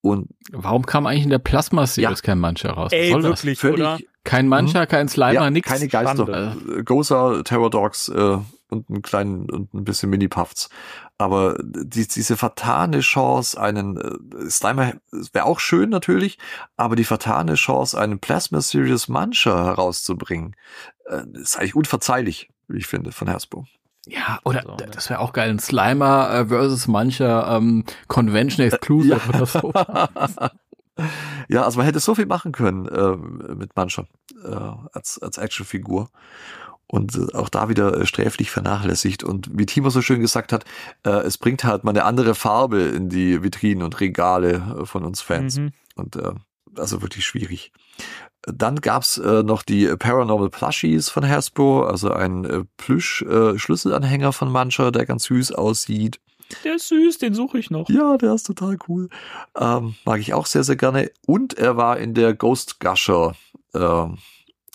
Und 0.00 0.28
Warum 0.52 0.84
kam 0.84 1.06
eigentlich 1.06 1.24
in 1.24 1.30
der 1.30 1.38
Plasma-Series 1.38 2.22
kein 2.22 2.38
Mancher 2.38 2.72
raus? 2.72 2.92
Ey, 2.92 3.10
wirklich, 3.22 3.58
völlig 3.58 3.80
oder? 3.80 3.98
Kein 4.22 4.48
Mancher, 4.48 4.86
kein 4.86 5.08
Slimer, 5.08 5.32
ja, 5.32 5.50
nix. 5.50 5.68
keine 5.68 5.88
Geister. 5.88 6.56
Äh, 6.76 6.82
Gozer, 6.82 7.42
Terror 7.44 7.70
Dogs 7.70 8.08
äh, 8.08 8.38
und 8.68 8.90
einen 8.90 9.02
kleinen 9.02 9.50
und 9.50 9.72
ein 9.72 9.84
bisschen 9.84 10.10
Mini-Puffs. 10.10 10.68
Aber 11.16 11.56
die, 11.62 12.08
diese 12.08 12.36
vertane 12.36 13.00
Chance, 13.00 13.60
einen 13.60 13.96
äh, 13.96 14.50
Slimer 14.50 14.94
wäre 15.32 15.44
auch 15.44 15.60
schön 15.60 15.90
natürlich, 15.90 16.38
aber 16.76 16.96
die 16.96 17.04
vertane 17.04 17.54
Chance, 17.54 17.98
einen 17.98 18.18
Plasma 18.18 18.60
Series 18.60 19.08
Mancher 19.08 19.64
herauszubringen, 19.64 20.56
äh, 21.06 21.22
ist 21.34 21.56
eigentlich 21.56 21.76
unverzeihlich, 21.76 22.48
wie 22.66 22.78
ich 22.78 22.86
finde, 22.86 23.12
von 23.12 23.30
Hasbro. 23.30 23.66
Ja, 24.06 24.38
oder 24.44 24.62
So, 24.62 24.74
ne? 24.74 24.90
das 24.92 25.08
wäre 25.08 25.20
auch 25.20 25.32
geil. 25.32 25.50
Ein 25.50 25.58
Slimer 25.58 26.30
äh, 26.30 26.46
versus 26.46 26.86
mancher 26.88 27.56
ähm, 27.56 27.84
Convention 28.08 28.66
Exclusive 28.66 29.20
ja. 29.22 29.28
oder 29.28 29.46
so. 29.46 29.72
ja, 31.48 31.62
also 31.62 31.78
man 31.78 31.86
hätte 31.86 32.00
so 32.00 32.14
viel 32.14 32.26
machen 32.26 32.52
können 32.52 32.86
äh, 32.86 33.54
mit 33.54 33.74
Mancher 33.76 34.06
äh, 34.44 34.54
als, 34.92 35.18
als 35.22 35.38
Actionfigur. 35.38 36.10
Und 36.94 37.16
äh, 37.16 37.34
auch 37.34 37.48
da 37.48 37.68
wieder 37.68 38.00
äh, 38.00 38.06
sträflich 38.06 38.52
vernachlässigt. 38.52 39.24
Und 39.24 39.48
wie 39.52 39.66
Timo 39.66 39.90
so 39.90 40.00
schön 40.00 40.20
gesagt 40.20 40.52
hat, 40.52 40.64
äh, 41.04 41.10
es 41.10 41.38
bringt 41.38 41.64
halt 41.64 41.82
mal 41.82 41.90
eine 41.90 42.04
andere 42.04 42.36
Farbe 42.36 42.82
in 42.82 43.08
die 43.08 43.42
Vitrinen 43.42 43.82
und 43.82 43.98
Regale 44.00 44.78
äh, 44.78 44.86
von 44.86 45.04
uns 45.04 45.20
Fans. 45.20 45.58
Mhm. 45.58 45.72
Und 45.96 46.14
äh, 46.14 46.30
also 46.76 47.02
wirklich 47.02 47.26
schwierig. 47.26 47.72
Dann 48.42 48.80
gab's 48.80 49.18
äh, 49.18 49.42
noch 49.42 49.64
die 49.64 49.88
Paranormal 49.96 50.50
Plushies 50.50 51.08
von 51.08 51.28
Hasbro, 51.28 51.84
also 51.84 52.12
ein 52.12 52.44
äh, 52.44 52.62
Plüsch-Schlüsselanhänger 52.76 54.32
von 54.32 54.52
Mancher, 54.52 54.92
der 54.92 55.04
ganz 55.04 55.24
süß 55.24 55.50
aussieht. 55.50 56.20
Der 56.62 56.76
ist 56.76 56.86
süß, 56.86 57.18
den 57.18 57.34
suche 57.34 57.58
ich 57.58 57.72
noch. 57.72 57.88
Ja, 57.88 58.16
der 58.18 58.34
ist 58.34 58.44
total 58.44 58.78
cool. 58.86 59.08
Ähm, 59.58 59.96
mag 60.04 60.20
ich 60.20 60.32
auch 60.32 60.46
sehr, 60.46 60.62
sehr 60.62 60.76
gerne. 60.76 61.10
Und 61.26 61.54
er 61.54 61.76
war 61.76 61.98
in 61.98 62.14
der 62.14 62.34
Ghost 62.34 62.78
Gusher 62.78 63.34
ähm, 63.74 64.18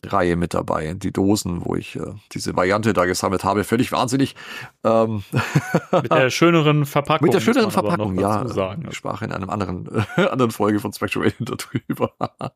Reihe 0.06 0.36
mit 0.36 0.54
dabei. 0.54 0.94
Die 0.94 1.12
Dosen, 1.12 1.66
wo 1.66 1.76
ich 1.76 1.96
äh, 1.96 2.14
diese 2.32 2.56
Variante 2.56 2.94
da 2.94 3.06
gesammelt 3.06 3.44
habe. 3.44 3.64
Völlig 3.64 3.92
wahnsinnig. 3.92 4.36
Ähm, 4.84 5.24
Mit 5.92 6.12
der 6.12 6.30
schöneren 6.30 6.86
Verpackung. 6.86 7.26
mit 7.26 7.34
der 7.34 7.42
schöneren 7.42 7.72
Verpackung, 7.72 8.20
ja. 8.20 8.48
Sagen. 8.48 8.88
Ich 8.90 8.98
sprach 8.98 9.22
in 9.22 9.32
einem 9.32 9.50
anderen, 9.50 9.90
anderen 10.16 10.52
Folge 10.52 10.80
von 10.80 10.92
Radio 11.00 11.32
darüber. 11.40 12.14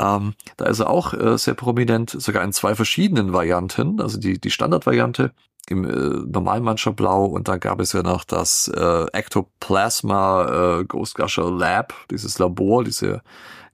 ähm, 0.00 0.34
da 0.56 0.66
ist 0.66 0.80
er 0.80 0.90
auch 0.90 1.14
äh, 1.14 1.38
sehr 1.38 1.54
prominent, 1.54 2.10
sogar 2.10 2.44
in 2.44 2.52
zwei 2.52 2.74
verschiedenen 2.74 3.32
Varianten. 3.32 4.00
Also 4.00 4.18
die, 4.18 4.40
die 4.40 4.50
Standardvariante 4.50 5.32
im 5.68 5.84
äh, 5.84 6.26
normalen 6.26 6.64
Mancher 6.64 6.92
Blau 6.92 7.24
und 7.24 7.48
dann 7.48 7.60
gab 7.60 7.80
es 7.80 7.92
ja 7.92 8.02
noch 8.02 8.24
das 8.24 8.68
äh, 8.68 9.06
Ectoplasma 9.12 10.80
äh, 10.80 10.84
Ghost 10.84 11.14
Gusher 11.14 11.50
Lab, 11.50 11.94
dieses 12.10 12.38
Labor, 12.38 12.84
diese 12.84 13.22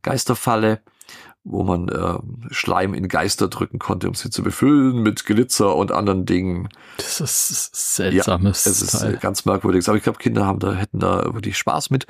Geisterfalle, 0.02 0.80
wo 1.48 1.62
man 1.62 1.88
äh, 1.88 2.18
Schleim 2.50 2.92
in 2.92 3.06
Geister 3.06 3.46
drücken 3.48 3.78
konnte, 3.78 4.08
um 4.08 4.14
sie 4.14 4.30
zu 4.30 4.42
befüllen 4.42 5.02
mit 5.02 5.24
Glitzer 5.26 5.76
und 5.76 5.92
anderen 5.92 6.26
Dingen. 6.26 6.68
Das 6.96 7.20
ist 7.20 7.94
seltsames 7.94 8.66
Es 8.66 8.82
ist 8.82 8.94
äh, 8.94 8.98
Teil. 8.98 9.16
ganz 9.18 9.44
merkwürdig. 9.44 9.86
Aber 9.88 9.96
ich 9.96 10.02
glaube, 10.02 10.18
Kinder 10.18 10.44
haben 10.44 10.58
da, 10.58 10.72
hätten 10.72 10.98
da 10.98 11.32
wirklich 11.34 11.56
Spaß 11.56 11.90
mit. 11.90 12.06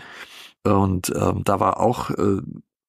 Und 0.65 1.13
ähm, 1.15 1.43
da 1.45 1.61
war 1.61 1.79
auch 1.81 2.11
äh, 2.11 2.41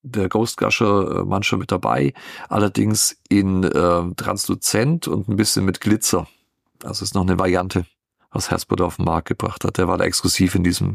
der 0.02 0.28
Ghost 0.30 0.56
Gusher 0.56 1.18
äh, 1.20 1.24
mancher 1.24 1.58
mit 1.58 1.70
dabei, 1.70 2.14
allerdings 2.48 3.20
in 3.28 3.64
äh, 3.64 4.14
Transluzent 4.16 5.06
und 5.06 5.28
ein 5.28 5.36
bisschen 5.36 5.66
mit 5.66 5.82
Glitzer. 5.82 6.26
Also 6.82 7.04
ist 7.04 7.14
noch 7.14 7.22
eine 7.22 7.38
Variante, 7.38 7.84
was 8.30 8.48
da 8.48 8.84
auf 8.84 8.96
den 8.96 9.04
Markt 9.04 9.28
gebracht 9.28 9.64
hat. 9.64 9.76
Der 9.76 9.86
war 9.86 9.98
da 9.98 10.04
exklusiv 10.04 10.54
in 10.54 10.64
diesem 10.64 10.94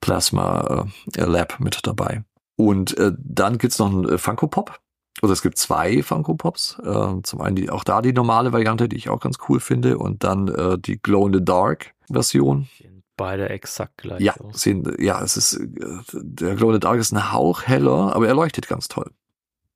Plasma 0.00 0.86
äh, 1.16 1.24
Lab 1.24 1.60
mit 1.60 1.86
dabei. 1.86 2.24
Und 2.56 2.98
äh, 2.98 3.12
dann 3.16 3.58
gibt's 3.58 3.78
noch 3.78 3.90
einen 3.90 4.08
äh, 4.08 4.18
Funko 4.18 4.48
Pop. 4.48 4.80
Oder 5.22 5.32
es 5.32 5.42
gibt 5.42 5.58
zwei 5.58 6.02
Funko 6.02 6.34
Pops. 6.34 6.78
Äh, 6.82 7.22
zum 7.22 7.40
einen 7.40 7.56
die, 7.56 7.70
auch 7.70 7.84
da 7.84 8.02
die 8.02 8.12
normale 8.12 8.52
Variante, 8.52 8.88
die 8.88 8.96
ich 8.96 9.08
auch 9.08 9.20
ganz 9.20 9.38
cool 9.48 9.60
finde. 9.60 9.98
Und 9.98 10.24
dann 10.24 10.48
äh, 10.48 10.78
die 10.78 11.00
Glow 11.00 11.26
in 11.26 11.34
the 11.34 11.44
Dark 11.44 11.94
Version. 12.10 12.68
Sehen 12.78 13.02
beide 13.16 13.48
exakt 13.48 13.98
gleich 13.98 14.20
Ja, 14.20 14.34
aus. 14.36 14.60
sehen, 14.62 14.94
ja, 14.98 15.20
es 15.22 15.36
ist, 15.36 15.54
äh, 15.54 15.66
der 16.14 16.54
Glow 16.54 16.68
in 16.68 16.74
the 16.74 16.80
Dark 16.80 16.98
ist 17.00 17.12
ein 17.12 17.32
Hauch 17.32 17.62
heller, 17.64 18.14
aber 18.14 18.28
er 18.28 18.34
leuchtet 18.34 18.68
ganz 18.68 18.86
toll. 18.88 19.10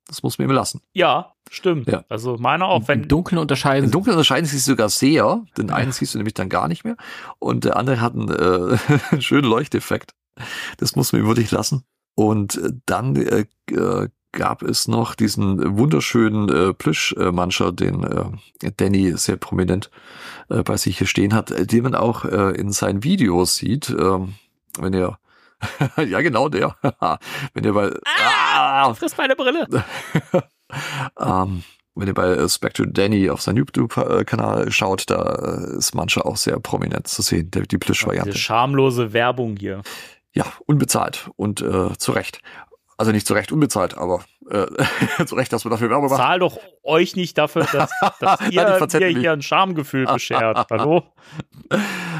Das 0.07 0.21
muss 0.23 0.37
man 0.37 0.47
ihm 0.47 0.53
lassen. 0.53 0.81
Ja, 0.93 1.33
stimmt. 1.49 1.87
Ja. 1.87 2.03
Also 2.09 2.37
meine 2.37 2.65
auch, 2.65 2.87
wenn 2.87 3.03
Im 3.03 3.07
Dunkeln 3.07 3.39
unterscheiden 3.39 3.85
Im 3.85 3.87
sie. 3.87 3.91
Dunkeln 3.91 4.15
unterscheiden 4.15 4.45
sie 4.45 4.57
sich 4.57 4.65
sogar 4.65 4.89
sehr. 4.89 5.43
Den 5.57 5.71
einen 5.71 5.91
siehst 5.93 6.13
du 6.13 6.17
nämlich 6.19 6.33
dann 6.33 6.49
gar 6.49 6.67
nicht 6.67 6.83
mehr. 6.83 6.97
Und 7.39 7.63
der 7.63 7.77
andere 7.77 8.01
hat 8.01 8.13
einen, 8.13 8.29
äh, 8.29 8.77
einen 9.11 9.21
schönen 9.21 9.47
Leuchteffekt. 9.49 10.11
Das 10.77 10.95
muss 10.95 11.13
man 11.13 11.21
ihm 11.21 11.27
wirklich 11.27 11.51
lassen. 11.51 11.83
Und 12.15 12.57
äh, 12.57 12.71
dann 12.85 13.15
äh, 13.15 13.45
äh, 13.71 14.09
gab 14.33 14.63
es 14.63 14.87
noch 14.87 15.15
diesen 15.15 15.77
wunderschönen 15.77 16.49
äh, 16.49 16.73
Plüschmancher, 16.73 17.71
den 17.71 18.03
äh, 18.03 18.71
Danny 18.75 19.15
sehr 19.15 19.37
prominent 19.37 19.89
äh, 20.49 20.63
bei 20.63 20.75
sich 20.75 20.97
hier 20.97 21.07
stehen 21.07 21.33
hat, 21.33 21.51
äh, 21.51 21.65
den 21.65 21.83
man 21.83 21.95
auch 21.95 22.25
äh, 22.25 22.51
in 22.51 22.71
seinen 22.71 23.03
Videos 23.03 23.55
sieht. 23.55 23.89
Ähm, 23.89 24.33
wenn 24.77 24.93
er 24.93 25.19
ja, 25.97 26.21
genau 26.21 26.49
der. 26.49 26.75
wenn 27.53 27.63
ihr 27.63 27.73
bei 27.73 27.91
ah, 28.05 28.93
frisst 28.93 29.17
meine 29.17 29.35
Brille. 29.35 29.67
ähm, 31.19 31.63
wenn 31.95 32.07
ihr 32.07 32.13
bei 32.13 32.29
äh, 32.29 32.49
Spectre 32.49 32.87
Danny 32.87 33.29
auf 33.29 33.41
seinem 33.41 33.57
YouTube-Kanal 33.57 34.71
schaut, 34.71 35.09
da 35.09 35.67
äh, 35.71 35.77
ist 35.77 35.93
mancher 35.93 36.25
auch 36.25 36.37
sehr 36.37 36.59
prominent 36.59 37.07
zu 37.07 37.21
sehen, 37.21 37.51
der, 37.51 37.63
die 37.63 37.77
Plüsch-Variante. 37.77 38.31
Diese 38.31 38.41
schamlose 38.41 39.13
Werbung 39.13 39.55
hier. 39.57 39.81
Ja, 40.33 40.45
unbezahlt 40.65 41.29
und 41.35 41.61
äh, 41.61 41.95
zu 41.97 42.11
Recht. 42.11 42.41
Also 43.03 43.11
nicht 43.11 43.27
zu 43.27 43.33
Recht 43.33 43.51
unbezahlt, 43.51 43.97
aber 43.97 44.23
äh, 44.49 44.65
zu 45.25 45.35
Recht, 45.35 45.51
dass 45.51 45.65
wir 45.65 45.69
dafür 45.69 45.89
Werbung 45.89 46.05
machen. 46.05 46.15
Zahl 46.15 46.39
doch 46.39 46.57
euch 46.83 47.17
nicht 47.17 47.37
dafür, 47.37 47.67
dass, 47.69 47.91
dass 48.21 48.39
Nein, 48.39 48.51
ihr 48.51 48.63
mir 48.79 49.07
mich. 49.07 49.17
hier 49.17 49.33
ein 49.33 49.41
Schamgefühl 49.41 50.05
beschert. 50.05 50.67
Hallo? 50.71 51.03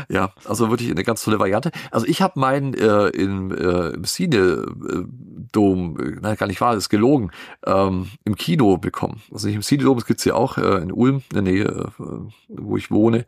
Ja, 0.09 0.33
also 0.43 0.69
wirklich 0.69 0.91
eine 0.91 1.05
ganz 1.05 1.23
tolle 1.23 1.39
Variante. 1.39 1.71
Also 1.89 2.05
ich 2.05 2.21
habe 2.21 2.37
meinen 2.37 2.73
äh, 2.73 3.07
im, 3.11 3.51
äh, 3.51 3.91
im 3.91 4.03
Cine-Dom, 4.03 5.99
äh, 6.01 6.19
nein, 6.19 6.35
gar 6.35 6.47
nicht 6.47 6.59
wahr, 6.59 6.73
das 6.73 6.83
ist 6.83 6.89
gelogen, 6.89 7.31
ähm, 7.65 8.09
im 8.25 8.35
Kino 8.35 8.75
bekommen. 8.75 9.21
Also 9.31 9.47
nicht 9.47 9.55
im 9.55 9.61
Cine-Dom, 9.61 9.99
das 9.99 10.05
gibt's 10.05 10.25
ja 10.25 10.33
auch 10.33 10.57
äh, 10.57 10.81
in 10.81 10.91
Ulm, 10.91 11.23
in 11.29 11.33
der 11.33 11.41
Nähe, 11.43 11.93
äh, 11.97 12.03
wo 12.49 12.75
ich 12.75 12.91
wohne. 12.91 13.25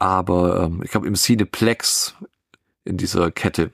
Aber 0.00 0.64
ähm, 0.64 0.82
ich 0.84 0.96
habe 0.96 1.06
im 1.06 1.14
Cineplex 1.14 2.16
in 2.84 2.96
dieser 2.96 3.30
Kette. 3.30 3.70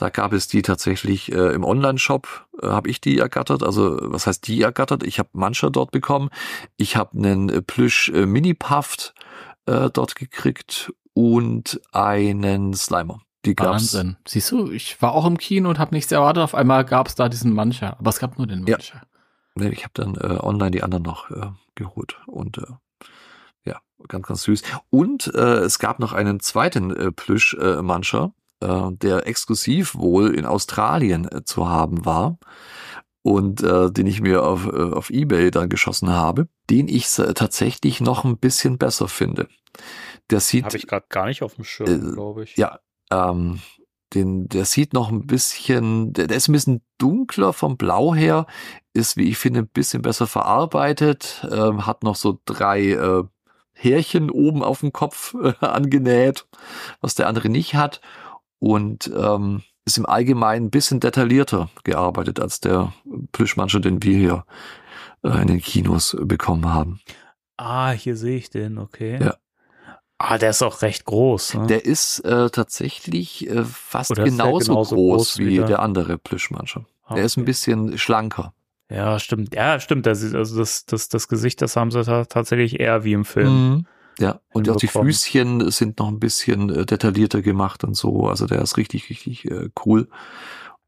Da 0.00 0.08
gab 0.08 0.32
es 0.32 0.48
die 0.48 0.62
tatsächlich 0.62 1.30
äh, 1.30 1.52
im 1.52 1.62
Online-Shop, 1.62 2.46
äh, 2.62 2.68
habe 2.68 2.88
ich 2.88 3.02
die 3.02 3.18
ergattert. 3.18 3.62
Also 3.62 3.98
was 4.00 4.26
heißt 4.26 4.48
die 4.48 4.62
ergattert? 4.62 5.02
Ich 5.02 5.18
habe 5.18 5.28
mancher 5.34 5.68
dort 5.68 5.90
bekommen. 5.90 6.30
Ich 6.78 6.96
habe 6.96 7.18
einen 7.18 7.50
äh, 7.50 7.60
Plüsch 7.60 8.08
äh, 8.08 8.22
äh, 8.24 9.90
dort 9.90 10.14
gekriegt 10.16 10.90
und 11.12 11.82
einen 11.92 12.72
Slimer. 12.72 13.20
Die 13.44 13.54
gab's. 13.54 13.92
Wahnsinn. 13.92 14.16
Siehst 14.26 14.50
du, 14.52 14.70
ich 14.70 15.02
war 15.02 15.12
auch 15.12 15.26
im 15.26 15.36
Kino 15.36 15.68
und 15.68 15.78
habe 15.78 15.94
nichts 15.94 16.10
erwartet. 16.10 16.44
Auf 16.44 16.54
einmal 16.54 16.86
gab 16.86 17.06
es 17.06 17.14
da 17.14 17.28
diesen 17.28 17.52
Mancher. 17.52 17.98
Aber 17.98 18.08
es 18.08 18.18
gab 18.18 18.38
nur 18.38 18.46
den 18.46 18.66
Ja. 18.66 18.78
Mancher. 18.78 19.02
Nee, 19.54 19.68
ich 19.68 19.84
habe 19.84 19.92
dann 19.92 20.14
äh, 20.14 20.38
online 20.40 20.70
die 20.70 20.82
anderen 20.82 21.02
noch 21.02 21.30
äh, 21.30 21.48
geholt 21.74 22.16
und 22.26 22.56
äh, 22.56 22.62
ja, 23.66 23.80
ganz, 24.08 24.26
ganz 24.26 24.44
süß. 24.44 24.62
Und 24.88 25.26
äh, 25.34 25.58
es 25.58 25.78
gab 25.78 25.98
noch 25.98 26.14
einen 26.14 26.40
zweiten 26.40 26.90
äh, 26.90 27.12
Plüsch 27.12 27.54
äh, 28.60 28.66
äh, 28.66 28.92
der 28.92 29.26
exklusiv 29.26 29.94
wohl 29.94 30.34
in 30.34 30.46
Australien 30.46 31.26
äh, 31.30 31.44
zu 31.44 31.68
haben 31.68 32.04
war 32.04 32.38
und 33.22 33.62
äh, 33.62 33.90
den 33.90 34.06
ich 34.06 34.20
mir 34.20 34.44
auf, 34.44 34.66
äh, 34.66 34.92
auf 34.92 35.10
Ebay 35.10 35.50
dann 35.50 35.68
geschossen 35.68 36.10
habe, 36.10 36.48
den 36.70 36.88
ich 36.88 37.18
äh, 37.18 37.34
tatsächlich 37.34 38.00
noch 38.00 38.24
ein 38.24 38.38
bisschen 38.38 38.78
besser 38.78 39.08
finde. 39.08 39.48
Der 40.30 40.40
sieht 40.40 40.64
Habe 40.64 40.76
ich 40.76 40.86
gerade 40.86 41.06
gar 41.08 41.26
nicht 41.26 41.42
auf 41.42 41.54
dem 41.54 41.62
Äh, 41.62 41.66
Schirm, 41.66 42.12
glaube 42.14 42.44
ich. 42.44 42.56
ja, 42.56 42.78
ähm, 43.10 43.60
den, 44.14 44.48
der 44.48 44.64
sieht 44.64 44.92
noch 44.92 45.10
ein 45.10 45.26
bisschen, 45.26 46.12
der, 46.12 46.26
der 46.26 46.36
ist 46.36 46.48
ein 46.48 46.52
bisschen 46.52 46.82
dunkler 46.98 47.52
vom 47.52 47.76
Blau 47.76 48.14
her, 48.14 48.46
ist, 48.92 49.16
wie 49.16 49.28
ich 49.28 49.38
finde, 49.38 49.60
ein 49.60 49.68
bisschen 49.68 50.02
besser 50.02 50.26
verarbeitet, 50.26 51.46
ähm, 51.50 51.86
hat 51.86 52.02
noch 52.02 52.16
so 52.16 52.40
drei 52.44 52.90
äh, 52.92 53.24
Härchen 53.72 54.30
oben 54.30 54.62
auf 54.62 54.80
dem 54.80 54.92
Kopf 54.92 55.34
äh, 55.34 55.54
angenäht, 55.64 56.46
was 57.00 57.14
der 57.14 57.28
andere 57.28 57.48
nicht 57.48 57.74
hat 57.74 58.00
und 58.60 59.10
ähm, 59.16 59.62
ist 59.84 59.98
im 59.98 60.06
Allgemeinen 60.06 60.66
ein 60.66 60.70
bisschen 60.70 61.00
detaillierter 61.00 61.68
gearbeitet 61.82 62.38
als 62.38 62.60
der 62.60 62.92
Plüschmancher, 63.32 63.80
den 63.80 64.02
wir 64.02 64.16
hier 64.16 64.44
äh, 65.24 65.40
in 65.42 65.48
den 65.48 65.60
Kinos 65.60 66.16
bekommen 66.20 66.72
haben. 66.72 67.00
Ah, 67.56 67.90
hier 67.90 68.16
sehe 68.16 68.36
ich 68.36 68.50
den, 68.50 68.78
okay. 68.78 69.18
Ja. 69.22 69.34
Ah, 70.18 70.36
der 70.38 70.50
ist 70.50 70.62
auch 70.62 70.82
recht 70.82 71.06
groß. 71.06 71.54
Ne? 71.54 71.66
Der 71.66 71.84
ist 71.84 72.20
äh, 72.20 72.50
tatsächlich 72.50 73.48
äh, 73.48 73.64
fast 73.64 74.14
genauso, 74.14 74.58
genauso 74.72 74.94
groß, 74.94 75.16
groß 75.16 75.38
wie 75.38 75.46
wie 75.46 75.56
der- 75.56 75.66
der, 75.66 75.78
andere 75.80 76.18
Plüschmancher. 76.18 76.84
Ah, 77.04 77.14
Der 77.14 77.24
ist 77.24 77.36
ein 77.38 77.44
bisschen 77.46 77.96
schlanker. 77.98 78.52
Ja, 78.90 79.18
stimmt. 79.18 79.54
Ja, 79.54 79.80
stimmt. 79.80 80.04
Das, 80.06 80.22
also 80.34 80.58
das, 80.58 80.84
das, 80.84 81.08
das 81.08 81.28
Gesicht, 81.28 81.62
das 81.62 81.76
haben 81.76 81.90
sie 81.90 82.02
ta 82.04 82.24
tatsächlich 82.26 82.80
eher 82.80 83.02
wie 83.04 83.12
im 83.14 83.24
Film. 83.24 83.70
Mhm. 83.70 83.86
Ja, 84.20 84.40
und 84.52 84.68
auch 84.68 84.76
die. 84.76 84.86
Füßchen 84.86 85.70
sind 85.70 85.98
noch 85.98 86.08
ein 86.08 86.20
bisschen 86.20 86.70
äh, 86.70 86.86
detaillierter 86.86 87.42
gemacht 87.42 87.82
und 87.84 87.94
so. 87.94 88.28
Also 88.28 88.46
der 88.46 88.62
ist 88.62 88.76
richtig, 88.76 89.10
richtig 89.10 89.50
äh, 89.50 89.70
cool. 89.84 90.08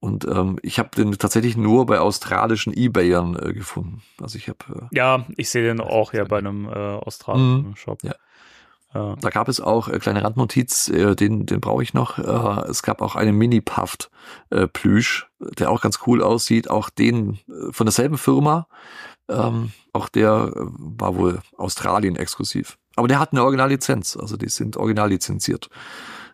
Und 0.01 0.25
ähm, 0.27 0.59
ich 0.63 0.79
habe 0.79 0.91
den 0.97 1.13
tatsächlich 1.13 1.57
nur 1.57 1.87
bei 1.87 2.01
australischen 2.01 2.73
Ebayern 2.73 3.37
äh, 3.37 3.53
gefunden. 3.53 4.03
Also 4.21 4.37
ich 4.37 4.49
habe 4.49 4.59
äh, 4.91 4.97
Ja, 4.97 5.25
ich 5.37 5.49
sehe 5.49 5.63
den 5.63 5.81
auch 5.81 6.13
ja 6.13 6.25
bei 6.25 6.39
einem 6.39 6.67
äh, 6.67 6.71
australischen 6.71 7.69
Mhm. 7.69 7.77
Shop. 7.77 8.03
Ja. 8.03 8.15
Da 8.95 9.31
gab 9.31 9.49
es 9.49 9.59
auch 9.59 9.89
äh, 9.89 9.99
kleine 10.01 10.23
Randnotiz, 10.23 10.89
äh, 10.89 11.17
den, 11.17 11.47
den 11.47 11.63
brauche 11.63 11.83
ich 11.83 11.95
noch. 11.95 12.19
Äh, 12.19 12.69
es 12.69 12.83
gab 12.83 13.01
auch 13.01 13.17
einen 13.17 13.39
Mini-Puffed 13.39 14.11
äh, 14.51 14.67
Plüsch, 14.67 15.31
der 15.59 15.71
auch 15.71 15.81
ganz 15.81 16.01
cool 16.07 16.23
aussieht. 16.23 16.69
Auch 16.69 16.91
den 16.91 17.39
von 17.71 17.87
derselben 17.87 18.19
Firma. 18.19 18.67
Ähm, 19.31 19.73
auch 19.95 20.11
der 20.11 20.51
war 20.55 21.17
wohl 21.17 21.41
Australien 21.57 22.17
exklusiv. 22.17 22.77
Aber 22.97 23.09
der 23.09 23.19
hat 23.19 23.33
eine 23.33 23.43
Originallizenz, 23.43 24.17
also 24.17 24.37
die 24.37 24.49
sind 24.49 24.77
original 24.77 25.09
lizenziert. 25.09 25.69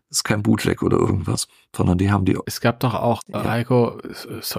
Das 0.08 0.18
ist 0.18 0.24
kein 0.24 0.42
Bootleg 0.42 0.82
oder 0.82 0.96
irgendwas, 0.96 1.48
sondern 1.76 1.98
die 1.98 2.10
haben 2.10 2.24
die. 2.24 2.36
Es 2.46 2.60
gab 2.60 2.80
doch 2.80 2.94
auch, 2.94 3.20
Ja. 3.26 3.44
Heiko, 3.44 3.98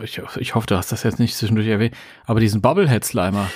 ich, 0.03 0.21
ich 0.38 0.55
hoffe, 0.55 0.67
du 0.67 0.77
hast 0.77 0.91
das 0.91 1.03
jetzt 1.03 1.19
nicht 1.19 1.35
zwischendurch 1.35 1.67
erwähnt, 1.67 1.95
aber 2.26 2.39
diesen 2.39 2.61
Bubblehead-Slimer, 2.61 3.49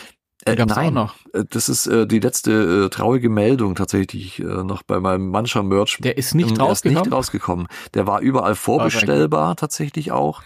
Äh, 0.46 0.56
gab's 0.56 0.74
auch 0.74 0.78
nein, 0.78 0.94
noch. 0.96 1.16
äh, 1.34 1.44
das 1.50 1.70
ist 1.70 1.86
äh, 1.88 2.06
die 2.08 2.20
letzte 2.20 2.86
äh, 2.86 2.90
traurige 2.90 3.30
Meldung 3.30 3.76
tatsächlich, 3.76 4.08
die 4.08 4.20
ich 4.22 4.40
äh, 4.40 4.44
noch 4.44 4.82
bei 4.84 5.00
meinem 5.00 5.30
Mancher 5.30 5.62
Merch 5.64 6.00
Der 6.02 6.18
ist 6.18 6.34
nicht 6.34 6.50
Ähm, 6.50 6.56
der 6.56 6.66
ist 6.66 6.70
rausgekommen. 6.72 7.04
nicht 7.04 7.14
rausgekommen. 7.14 7.68
Der 7.94 8.08
war 8.08 8.20
überall 8.22 8.56
vorbestellbar 8.56 9.56
tatsächlich 9.56 10.12
auch. 10.12 10.42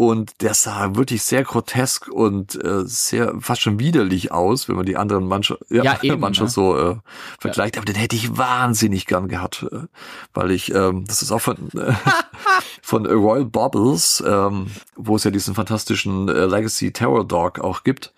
Und 0.00 0.42
der 0.42 0.54
sah 0.54 0.94
wirklich 0.94 1.24
sehr 1.24 1.42
grotesk 1.42 2.06
und 2.06 2.54
äh, 2.64 2.84
sehr 2.84 3.34
fast 3.40 3.62
schon 3.62 3.80
widerlich 3.80 4.30
aus, 4.30 4.68
wenn 4.68 4.76
man 4.76 4.86
die 4.86 4.96
anderen 4.96 5.26
mancher, 5.26 5.58
ja, 5.68 5.82
Ja, 5.82 5.98
eben, 6.02 6.20
mancher 6.20 6.44
ne? 6.44 6.50
so 6.50 6.78
äh, 6.78 6.96
vergleicht. 7.40 7.76
Aber 7.76 7.84
den 7.84 7.96
hätte 7.96 8.14
ich 8.14 8.38
wahnsinnig 8.38 9.06
gern 9.06 9.26
gehabt, 9.26 9.66
äh, 9.72 9.88
weil 10.34 10.52
ich, 10.52 10.72
ähm, 10.72 11.04
das 11.04 11.20
ist 11.22 11.32
auch 11.32 11.40
von 11.40 11.56
äh, 11.76 11.94
von 12.80 13.06
Royal 13.06 13.44
Bubbles, 13.44 14.22
ähm, 14.24 14.68
wo 14.94 15.16
es 15.16 15.24
ja 15.24 15.32
diesen 15.32 15.56
fantastischen 15.56 16.28
äh, 16.28 16.44
Legacy 16.44 16.92
Terror 16.92 17.26
Dog 17.26 17.58
auch 17.58 17.82
gibt. 17.82 18.14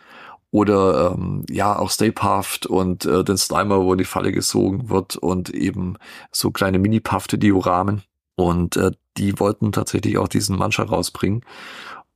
Oder 0.51 1.15
ähm, 1.15 1.47
ja, 1.49 1.79
auch 1.79 1.89
Stay 1.89 2.13
Puffed 2.13 2.67
und 2.67 3.07
äh, 3.07 3.25
den 3.25 3.39
Slimer, 3.39 3.81
wo 3.81 3.93
in 3.93 3.99
die 3.99 4.05
Falle 4.05 4.33
gesogen 4.33 4.91
wird 4.91 5.17
und 5.17 5.49
eben 5.49 5.97
so 6.31 6.51
kleine 6.51 6.79
Mini-Puffte 6.79 7.39
Dioramen. 7.39 8.03
Und 8.37 8.77
äh, 8.77 8.91
die 9.17 9.39
wollten 9.39 9.73
tatsächlich 9.73 10.19
auch 10.19 10.29
diesen 10.29 10.57
Mancher 10.57 10.85
rausbringen. 10.85 11.45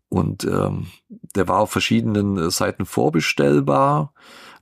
Und 0.08 0.44
ähm, 0.44 0.86
der 1.34 1.48
war 1.48 1.58
auf 1.58 1.70
verschiedenen 1.70 2.38
äh, 2.38 2.50
Seiten 2.50 2.86
vorbestellbar. 2.86 4.12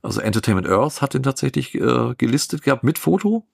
Also 0.01 0.19
Entertainment 0.19 0.67
Earth 0.67 1.01
hat 1.01 1.13
den 1.13 1.23
tatsächlich 1.23 1.75
äh, 1.75 2.15
gelistet 2.17 2.63
gehabt 2.63 2.83
mit 2.83 2.97
Foto. 2.97 3.45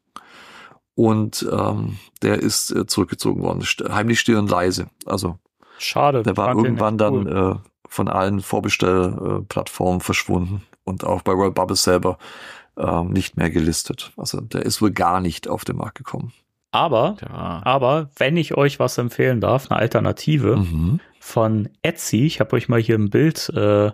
Und 0.96 1.48
ähm, 1.52 1.98
der 2.22 2.40
ist 2.40 2.72
äh, 2.72 2.86
zurückgezogen 2.86 3.42
worden, 3.42 3.62
st 3.62 3.84
heimlich 3.90 4.20
still 4.20 4.38
und 4.38 4.50
leise. 4.50 4.90
Also 5.06 5.40
Schade. 5.78 6.24
der 6.24 6.36
war 6.36 6.56
irgendwann 6.56 6.98
dann 6.98 7.28
cool. 7.28 7.62
äh, 7.64 7.70
von 7.88 8.08
allen 8.08 8.42
Vorbestellplattformen 8.42 10.02
verschwunden 10.02 10.64
und 10.84 11.06
auch 11.06 11.22
bei 11.22 11.32
Royal 11.32 11.52
Bubbles 11.52 11.84
selber 11.84 12.18
ähm, 12.78 13.12
nicht 13.12 13.38
mehr 13.38 13.50
gelistet. 13.50 14.12
Also 14.18 14.42
der 14.42 14.66
ist 14.66 14.82
wohl 14.82 14.92
gar 14.92 15.22
nicht 15.22 15.48
auf 15.48 15.66
den 15.66 15.78
Markt 15.78 15.98
gekommen. 15.98 16.34
Aber, 16.72 17.18
Ja. 17.22 17.62
aber, 17.64 18.10
wenn 18.18 18.38
ich 18.38 18.56
euch 18.56 18.80
was 18.80 18.98
empfehlen 18.98 19.42
darf, 19.42 19.72
eine 19.72 19.80
Alternative 19.80 20.58
Mhm. 20.58 21.00
von 21.20 21.70
Etsy, 21.82 22.26
ich 22.26 22.40
habe 22.40 22.56
euch 22.56 22.70
mal 22.70 22.80
hier 22.80 22.96
ein 22.96 23.10
Bild 23.10 23.50
äh, 23.56 23.92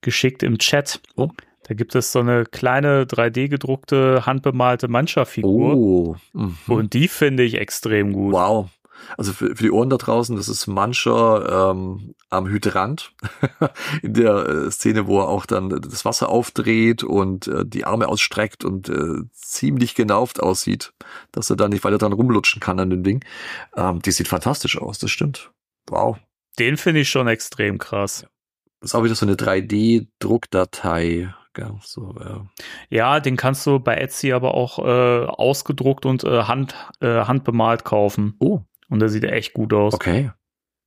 geschickt 0.00 0.42
im 0.42 0.58
Chat. 0.58 1.00
Oh. 1.16 1.28
Da 1.64 1.74
gibt 1.74 1.94
es 1.94 2.10
so 2.12 2.20
eine 2.20 2.44
kleine 2.46 3.04
3D 3.06 3.48
gedruckte, 3.48 4.24
handbemalte 4.26 4.88
Mancha-Figur. 4.88 5.74
Oh. 5.74 6.16
Mhm. 6.32 6.56
Und 6.68 6.94
die 6.94 7.06
finde 7.08 7.42
ich 7.42 7.54
extrem 7.56 8.12
gut. 8.12 8.32
Wow. 8.32 8.68
Also 9.16 9.32
für, 9.32 9.56
für 9.56 9.62
die 9.62 9.70
Ohren 9.70 9.90
da 9.90 9.96
draußen, 9.96 10.36
das 10.36 10.48
ist 10.48 10.66
mancher 10.66 11.70
ähm, 11.70 12.14
am 12.28 12.48
Hydrant 12.48 13.12
in 14.02 14.14
der 14.14 14.48
äh, 14.48 14.70
Szene, 14.70 15.06
wo 15.06 15.20
er 15.20 15.28
auch 15.28 15.46
dann 15.46 15.68
das 15.68 16.04
Wasser 16.04 16.28
aufdreht 16.28 17.02
und 17.02 17.48
äh, 17.48 17.64
die 17.66 17.84
Arme 17.84 18.08
ausstreckt 18.08 18.64
und 18.64 18.88
äh, 18.88 19.24
ziemlich 19.32 19.94
genauft 19.94 20.40
aussieht, 20.40 20.92
dass 21.32 21.50
er 21.50 21.56
dann 21.56 21.70
nicht 21.70 21.84
weiter 21.84 21.98
dran 21.98 22.12
rumlutschen 22.12 22.60
kann 22.60 22.80
an 22.80 22.90
dem 22.90 23.02
Ding. 23.02 23.24
Ähm, 23.76 24.00
die 24.02 24.12
sieht 24.12 24.28
fantastisch 24.28 24.78
aus, 24.78 24.98
das 24.98 25.10
stimmt. 25.10 25.50
Wow. 25.88 26.18
Den 26.58 26.76
finde 26.76 27.00
ich 27.00 27.10
schon 27.10 27.28
extrem 27.28 27.78
krass. 27.78 28.26
Das 28.80 28.90
ist 28.90 28.94
auch 28.94 29.04
wieder 29.04 29.14
so 29.14 29.26
eine 29.26 29.34
3D-Druckdatei. 29.34 31.34
gell, 31.52 31.74
So, 31.82 32.14
äh, 32.18 32.94
Ja, 32.94 33.20
den 33.20 33.36
kannst 33.36 33.66
du 33.66 33.78
bei 33.78 33.96
Etsy 33.96 34.32
aber 34.32 34.54
auch 34.54 34.78
äh, 34.78 35.26
ausgedruckt 35.26 36.06
und 36.06 36.24
äh, 36.24 36.44
hand, 36.44 36.74
äh, 37.00 37.24
handbemalt 37.24 37.84
kaufen. 37.84 38.36
Oh. 38.40 38.62
Und 38.90 39.00
der 39.00 39.08
sieht 39.08 39.24
echt 39.24 39.54
gut 39.54 39.72
aus. 39.72 39.94
okay. 39.94 40.30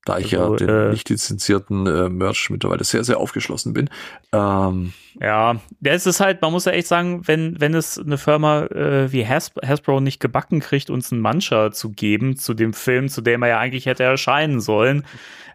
Da 0.05 0.17
ich 0.17 0.37
Also, 0.37 0.57
ja 0.57 0.57
den 0.57 0.69
äh, 0.69 0.89
nicht 0.89 1.09
lizenzierten 1.09 1.87
äh, 1.87 2.09
Merch 2.09 2.49
mittlerweile 2.49 2.83
sehr, 2.83 3.05
sehr 3.05 3.19
aufgeschlossen 3.19 3.71
bin. 3.73 3.89
Ähm, 4.33 4.91
Ja, 5.21 5.61
das 5.79 6.05
ist 6.05 6.19
halt, 6.19 6.41
man 6.41 6.51
muss 6.51 6.65
ja 6.65 6.73
echt 6.73 6.87
sagen, 6.87 7.25
wenn, 7.25 7.59
wenn 7.61 7.73
es 7.73 7.97
eine 7.97 8.17
Firma 8.17 8.63
äh, 8.65 9.11
wie 9.13 9.25
Has 9.25 9.53
Hasbro 9.65 10.01
nicht 10.01 10.19
gebacken 10.19 10.59
kriegt, 10.59 10.89
uns 10.89 11.13
einen 11.13 11.21
Mancher 11.21 11.71
zu 11.71 11.91
geben 11.91 12.35
zu 12.35 12.53
dem 12.53 12.73
Film, 12.73 13.07
zu 13.07 13.21
dem 13.21 13.43
er 13.43 13.49
ja 13.49 13.59
eigentlich 13.59 13.85
hätte 13.85 14.03
erscheinen 14.03 14.59
sollen, 14.59 15.05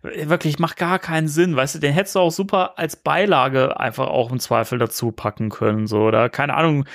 äh, 0.02 0.30
wirklich 0.30 0.58
macht 0.58 0.78
gar 0.78 0.98
keinen 0.98 1.28
Sinn, 1.28 1.54
weißt 1.54 1.74
du, 1.74 1.78
den 1.80 1.92
hättest 1.92 2.14
du 2.14 2.20
auch 2.20 2.32
super 2.32 2.78
als 2.78 2.96
Beilage 2.96 3.78
einfach 3.78 4.06
auch 4.06 4.32
im 4.32 4.40
Zweifel 4.40 4.78
dazu 4.78 5.12
packen 5.12 5.50
können, 5.50 5.86
so, 5.86 6.04
oder 6.04 6.30
keine 6.30 6.54
Ahnung, 6.54 6.86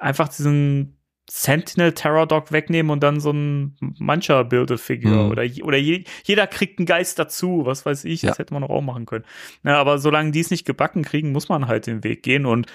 einfach 0.00 0.28
diesen 0.28 0.96
Sentinel 1.34 1.94
Terror 1.94 2.26
Dog 2.26 2.52
wegnehmen 2.52 2.90
und 2.90 3.02
dann 3.02 3.18
so 3.18 3.30
ein 3.30 3.74
mancher 3.98 4.44
Build 4.44 4.78
Figure 4.78 5.24
Mhm. 5.24 5.30
oder 5.30 5.44
oder 5.62 5.78
je, 5.78 6.04
jeder 6.24 6.46
kriegt 6.46 6.78
einen 6.78 6.84
Geist 6.84 7.18
dazu, 7.18 7.62
was 7.64 7.86
weiß 7.86 8.04
ich, 8.04 8.20
das 8.20 8.36
Ja. 8.36 8.38
hätte 8.38 8.52
man 8.52 8.64
auch 8.64 8.82
machen 8.82 9.06
können. 9.06 9.24
Na, 9.62 9.78
aber 9.78 9.98
solange 9.98 10.30
die 10.32 10.40
es 10.40 10.50
nicht 10.50 10.66
gebacken 10.66 11.02
kriegen, 11.02 11.32
muss 11.32 11.48
man 11.48 11.68
halt 11.68 11.86
den 11.86 12.04
Weg 12.04 12.22
gehen 12.22 12.44
und 12.44 12.66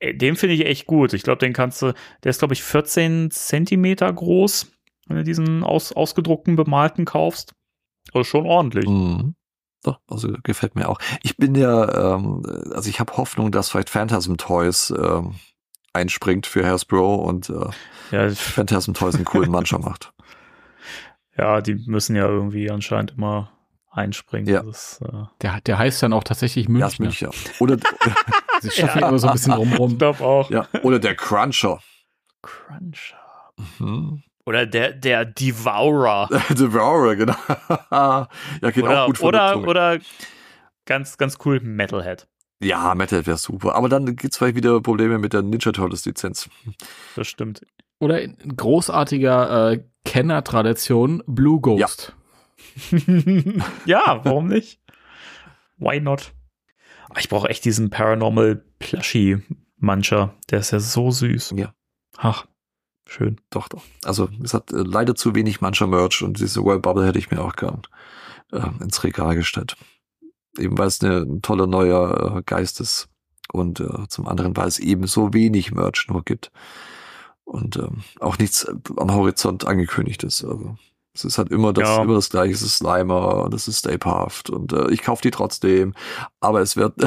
äh, 0.00 0.12
den 0.14 0.36
finde 0.36 0.54
ich 0.54 0.66
echt 0.66 0.86
gut. 0.86 1.14
Ich 1.14 1.22
glaube, 1.22 1.38
den 1.38 1.54
kannst 1.54 1.80
du, 1.80 1.94
der 2.22 2.30
ist 2.30 2.40
glaube 2.40 2.52
ich 2.52 2.62
14 2.62 3.30
Zentimeter 3.30 4.12
groß, 4.12 4.70
wenn 5.06 5.16
du 5.16 5.24
diesen 5.24 5.64
aus, 5.64 5.92
ausgedruckten 5.92 6.56
bemalten 6.56 7.06
kaufst. 7.06 7.54
Also 8.12 8.24
schon 8.24 8.44
ordentlich. 8.44 8.86
Mhm. 8.86 9.34
Doch, 9.82 9.98
also 10.08 10.28
gefällt 10.42 10.74
mir 10.76 10.90
auch. 10.90 10.98
Ich 11.22 11.38
bin 11.38 11.54
ja, 11.54 12.16
ähm, 12.16 12.42
also 12.74 12.90
ich 12.90 13.00
habe 13.00 13.16
Hoffnung, 13.16 13.50
dass 13.50 13.70
vielleicht 13.70 13.88
Phantasm 13.88 14.36
Toys 14.36 14.92
ähm, 14.94 15.36
einspringt 15.94 16.46
für 16.46 16.66
Hasbro 16.66 17.14
und 17.16 17.48
äh, 17.48 17.70
Ja, 18.10 18.28
Phantasm 18.30 18.92
Toys 18.92 19.14
einen 19.14 19.24
coolen 19.24 19.50
Mancher 19.50 19.78
macht. 19.78 20.12
ja, 21.38 21.60
die 21.60 21.74
müssen 21.86 22.14
ja 22.16 22.26
irgendwie 22.26 22.70
anscheinend 22.70 23.12
immer 23.16 23.50
einspringen. 23.90 24.52
Ja. 24.52 24.62
Das, 24.62 25.00
äh, 25.02 25.24
Der, 25.40 25.60
der 25.62 25.78
heißt 25.78 26.02
dann 26.02 26.12
auch 26.12 26.24
tatsächlich 26.24 26.68
Ja, 26.68 26.86
ist 26.88 26.98
Münchner. 27.00 27.28
Münchner. 27.28 27.52
Oder, 27.60 27.76
Sie 28.60 28.70
schaffen 28.70 29.02
immer 29.02 29.18
so 29.18 29.28
ein 29.28 29.32
bisschen 29.34 29.52
ich 29.52 29.58
drumrum. 29.58 29.98
glaube 29.98 30.22
auch. 30.24 30.50
ja, 30.50 30.66
oder 30.82 30.98
der 30.98 31.14
Cruncher. 31.14 31.80
Cruncher. 32.42 33.16
Mhm. 33.78 34.22
Oder 34.46 34.66
der, 34.66 34.92
der 34.92 35.24
Devourer. 35.24 36.28
Devourer, 36.50 37.16
genau. 37.16 37.34
ja, 37.90 38.28
geht 38.60 38.84
auch 38.84 38.88
oder, 38.88 39.06
gut 39.06 39.18
von 39.18 39.32
der 39.32 39.56
oder, 39.58 39.68
oder 39.68 39.98
ganz, 40.84 41.16
ganz 41.16 41.38
cool 41.44 41.60
Metalhead. 41.60 42.26
Ja, 42.60 42.94
Metal 42.94 43.26
wäre 43.26 43.36
super. 43.36 43.74
Aber 43.74 43.88
dann 43.88 44.16
gibt's 44.16 44.38
vielleicht 44.38 44.56
wieder 44.56 44.80
Probleme 44.80 45.18
mit 45.18 45.32
der 45.32 45.42
Ninja 45.42 45.72
Turtles 45.72 46.04
Lizenz. 46.06 46.48
Das 47.16 47.26
stimmt. 47.28 47.60
Oder 48.00 48.22
in 48.22 48.36
großartiger 48.56 49.72
äh, 49.72 49.84
Kenner-Tradition 50.04 51.22
Blue 51.26 51.60
Ghost. 51.60 52.14
ja, 53.86 54.20
warum 54.24 54.46
nicht? 54.48 54.80
Why 55.78 56.00
not? 56.00 56.32
Ah, 57.10 57.18
Ich 57.18 57.28
brauche 57.28 57.48
echt 57.48 57.64
diesen 57.64 57.90
Paranormal 57.90 58.64
Plushie 58.78 59.42
Mancher. 59.76 60.34
Der 60.50 60.60
ist 60.60 60.70
ja 60.70 60.80
so 60.80 61.10
süß. 61.10 61.54
Ja. 61.56 61.74
Ach, 62.16 62.46
schön. 63.06 63.40
Doch, 63.50 63.68
doch. 63.68 63.82
Also 64.04 64.28
es 64.42 64.54
hat 64.54 64.72
äh, 64.72 64.76
leider 64.76 65.14
zu 65.14 65.34
wenig 65.34 65.60
mancher 65.60 65.86
Merch 65.86 66.22
und 66.22 66.40
diese 66.40 66.62
World 66.62 66.82
Bubble 66.82 67.06
hätte 67.06 67.18
ich 67.18 67.30
mir 67.30 67.40
auch 67.42 67.54
gern 67.56 67.82
äh, 68.52 68.66
ins 68.82 69.02
Regal 69.04 69.34
gestellt. 69.34 69.76
Eben 70.58 70.78
weil 70.78 70.88
es 70.88 71.02
eine, 71.02 71.18
ein 71.18 71.42
toller 71.42 71.66
neuer 71.66 72.36
äh, 72.38 72.42
Geist 72.44 72.80
ist 72.80 73.08
und 73.52 73.80
äh, 73.80 74.08
zum 74.08 74.26
anderen, 74.28 74.56
weil 74.56 74.68
es 74.68 74.78
eben 74.78 75.06
so 75.06 75.32
wenig 75.34 75.72
Merch 75.72 76.06
nur 76.08 76.22
gibt 76.24 76.50
und 77.44 77.76
ähm, 77.76 78.02
auch 78.20 78.38
nichts 78.38 78.64
äh, 78.64 78.74
am 78.96 79.12
Horizont 79.12 79.66
angekündigt 79.66 80.22
ist. 80.24 80.44
Also 80.44 80.76
es 81.12 81.24
ist 81.24 81.38
halt 81.38 81.50
immer 81.50 81.72
das, 81.72 81.88
Ja. 81.88 82.02
immer 82.02 82.14
das 82.14 82.30
gleiche, 82.30 82.54
es 82.54 82.62
ist 82.62 82.78
Slimer, 82.78 83.48
das 83.50 83.68
ist 83.68 83.78
Stay 83.78 83.98
Puft 83.98 84.50
und 84.50 84.72
äh, 84.72 84.90
ich 84.90 85.02
kaufe 85.02 85.22
die 85.22 85.30
trotzdem, 85.30 85.94
aber 86.40 86.60
es 86.60 86.76
wird 86.76 86.94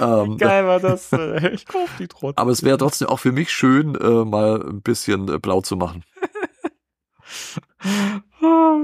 ähm, 0.00 0.36
Geil 0.38 0.66
war 0.66 0.80
das. 0.80 1.12
äh, 1.12 1.50
Ich 1.54 1.66
kauf 1.66 1.88
die 1.98 2.08
trotzdem. 2.08 2.40
aber 2.42 2.50
es 2.50 2.62
wäre 2.62 2.78
trotzdem 2.78 3.08
auch 3.08 3.20
für 3.20 3.32
mich 3.32 3.50
schön, 3.52 3.94
äh, 3.94 4.24
mal 4.24 4.62
ein 4.66 4.82
bisschen 4.82 5.28
äh, 5.32 5.38
blau 5.38 5.60
zu 5.60 5.76
machen. 5.76 6.04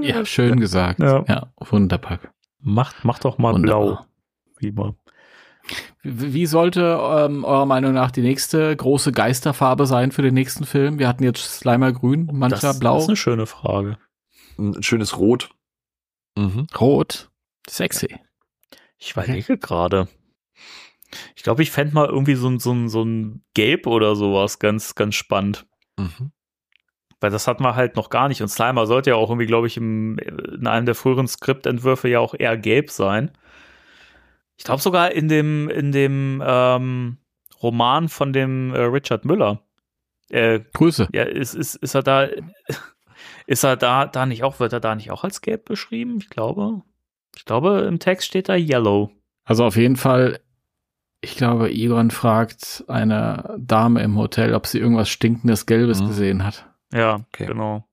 Ja, 0.02 0.24
schön 0.24 0.58
gesagt. 0.58 0.98
Ja. 0.98 1.24
Ja, 1.28 1.52
wunderbar. 1.58 2.18
Macht, 2.58 3.04
macht 3.04 3.24
doch 3.24 3.38
mal 3.38 3.52
Wunderbar. 3.54 3.80
blau. 3.84 4.06
Wie 4.58 4.72
mal. 4.72 4.94
Wie 6.02 6.32
wie 6.32 6.46
sollte 6.46 6.98
ähm, 7.00 7.44
eurer 7.44 7.66
Meinung 7.66 7.92
nach 7.92 8.10
die 8.10 8.22
nächste 8.22 8.74
große 8.74 9.12
Geisterfarbe 9.12 9.86
sein 9.86 10.10
für 10.10 10.22
den 10.22 10.34
nächsten 10.34 10.64
Film? 10.64 10.98
Wir 10.98 11.06
hatten 11.06 11.22
jetzt 11.22 11.44
Slimer 11.44 11.92
grün, 11.92 12.28
mancher 12.32 12.68
Das, 12.68 12.80
blau, 12.80 12.94
das 12.94 13.04
ist 13.04 13.08
eine 13.10 13.16
schöne 13.16 13.46
Frage. 13.46 13.98
Ein 14.58 14.82
schönes 14.82 15.18
Rot. 15.18 15.50
Mhm. 16.36 16.66
rot, 16.80 17.30
sexy. 17.68 18.18
Ich 18.98 19.12
überlege 19.12 19.58
gerade. 19.58 20.08
Ich 21.36 21.42
glaube, 21.42 21.62
ich 21.62 21.70
fände 21.70 21.94
mal 21.94 22.08
irgendwie 22.08 22.34
so 22.34 22.48
ein, 22.48 22.58
so 22.58 22.72
ein, 22.72 22.88
so 22.88 23.04
ein 23.04 23.44
Gelb 23.54 23.86
oder 23.86 24.16
sowas 24.16 24.58
ganz, 24.58 24.94
ganz 24.94 25.14
spannend. 25.14 25.66
Mhm. 25.98 26.32
Weil 27.22 27.30
das 27.30 27.46
hatten 27.46 27.62
wir 27.62 27.76
halt 27.76 27.96
noch 27.96 28.10
gar 28.10 28.28
nicht. 28.28 28.42
Und 28.42 28.48
Slimer 28.48 28.86
sollte 28.86 29.10
ja 29.10 29.16
auch 29.16 29.30
irgendwie, 29.30 29.46
glaube 29.46 29.66
ich, 29.68 29.76
im, 29.76 30.18
in 30.18 30.66
einem 30.66 30.86
der 30.86 30.94
früheren 30.96 31.28
Skriptentwürfe 31.28 32.08
ja 32.08 32.18
auch 32.20 32.34
eher 32.36 32.56
gelb 32.56 32.90
sein. 32.90 33.30
Ich 34.56 34.64
glaube 34.64 34.82
sogar 34.82 35.12
in 35.12 35.28
dem, 35.28 35.68
in 35.70 35.92
dem 35.92 36.42
ähm, 36.44 37.16
Roman 37.62 38.08
von 38.08 38.32
dem 38.32 38.74
äh, 38.74 38.80
Richard 38.80 39.24
Müller. 39.24 39.62
Äh, 40.30 40.60
Grüße. 40.74 41.08
ja, 41.12 41.22
ist, 41.24 41.54
ist, 41.54 41.76
ist 41.76 41.94
er 41.94 42.02
da, 42.02 42.26
ist 43.46 43.64
er 43.64 43.76
da, 43.76 44.06
da 44.06 44.26
nicht 44.26 44.42
auch, 44.44 44.60
wird 44.60 44.72
er 44.72 44.80
da 44.80 44.94
nicht 44.94 45.10
auch 45.10 45.24
als 45.24 45.40
gelb 45.40 45.64
beschrieben? 45.64 46.18
Ich 46.20 46.28
glaube. 46.28 46.82
Ich 47.36 47.44
glaube, 47.44 47.80
im 47.88 47.98
Text 47.98 48.26
steht 48.26 48.48
da 48.48 48.56
Yellow. 48.56 49.10
Also 49.44 49.64
auf 49.64 49.76
jeden 49.76 49.96
Fall, 49.96 50.40
ich 51.20 51.36
glaube, 51.36 51.70
Egon 51.70 52.10
fragt 52.10 52.84
eine 52.88 53.56
Dame 53.58 54.02
im 54.02 54.18
Hotel, 54.18 54.54
ob 54.54 54.66
sie 54.66 54.78
irgendwas 54.80 55.08
stinkendes 55.08 55.66
Gelbes 55.66 56.02
Mhm. 56.02 56.06
gesehen 56.08 56.44
hat. 56.44 56.68
Ja, 56.92 57.16
Okay. 57.32 57.46
genau. 57.46 57.84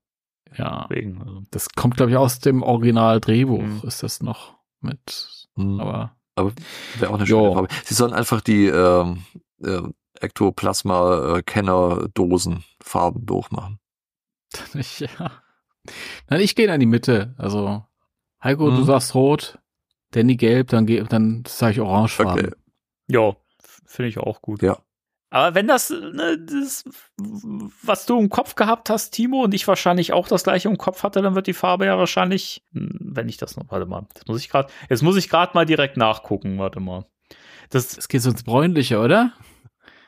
Ja, 0.56 0.86
Deswegen. 0.90 1.20
Also. 1.22 1.42
das 1.52 1.68
kommt, 1.70 1.96
glaube 1.96 2.10
ich, 2.12 2.16
aus 2.16 2.38
dem 2.40 2.62
Original-Drehbuch, 2.62 3.62
Mhm. 3.62 3.80
ist 3.84 4.02
das 4.02 4.20
noch 4.22 4.54
mit, 4.80 5.46
Mhm. 5.56 5.80
aber 5.80 6.16
Aber 6.36 6.52
wäre 6.98 7.10
auch 7.10 7.16
eine 7.16 7.24
Jo. 7.24 7.40
schöne 7.42 7.52
Farbe. 7.54 7.68
Sie 7.84 7.94
sollen 7.94 8.12
einfach 8.14 8.40
die 8.40 8.66
ähm, 8.66 9.24
äh, 9.62 9.82
Ektoplasma-Kenner-Dosen 10.20 12.64
Farben 12.82 13.26
durchmachen. 13.26 13.78
ich, 14.74 15.00
ja. 15.00 15.30
Nein, 16.28 16.40
ich 16.40 16.54
gehe 16.56 16.72
in 16.72 16.80
die 16.80 16.86
Mitte. 16.86 17.34
Also, 17.38 17.84
Heiko, 18.42 18.70
du 18.70 18.78
Mhm. 18.78 18.84
sagst 18.84 19.14
rot, 19.14 19.58
Danny 20.12 20.36
gelb, 20.36 20.68
dann, 20.68 20.86
dann 20.86 21.44
sage 21.46 21.72
ich 21.74 21.80
orangefarben. 21.80 22.46
Okay. 22.46 22.54
Ja, 23.08 23.36
finde 23.86 24.08
ich 24.08 24.18
auch 24.18 24.40
gut. 24.42 24.62
Ja. 24.62 24.78
Aber 25.32 25.54
wenn 25.54 25.68
das, 25.68 25.90
ne, 25.90 26.38
das, 26.44 26.84
was 27.82 28.04
du 28.06 28.18
im 28.18 28.28
Kopf 28.30 28.56
gehabt 28.56 28.90
hast, 28.90 29.10
Timo, 29.12 29.44
und 29.44 29.54
ich 29.54 29.68
wahrscheinlich 29.68 30.12
auch 30.12 30.26
das 30.26 30.42
gleiche 30.42 30.68
im 30.68 30.76
Kopf 30.76 31.04
hatte, 31.04 31.22
dann 31.22 31.36
wird 31.36 31.46
die 31.46 31.52
Farbe 31.52 31.86
ja 31.86 31.96
wahrscheinlich, 31.98 32.64
hm, 32.72 32.98
wenn 33.00 33.28
ich 33.28 33.36
das 33.36 33.56
noch, 33.56 33.70
warte 33.70 33.86
mal, 33.86 34.06
das 34.14 34.26
muss 34.26 34.40
ich 34.40 34.48
gerade, 34.48 34.72
jetzt 34.88 35.02
muss 35.02 35.16
ich 35.16 35.28
gerade 35.28 35.52
mal 35.54 35.66
direkt 35.66 35.96
nachgucken, 35.96 36.58
warte 36.58 36.80
mal. 36.80 37.06
Das, 37.70 37.96
Es 37.96 38.08
geht 38.08 38.22
so 38.22 38.30
ins 38.30 38.42
Bräunliche, 38.42 38.98
oder? 38.98 39.32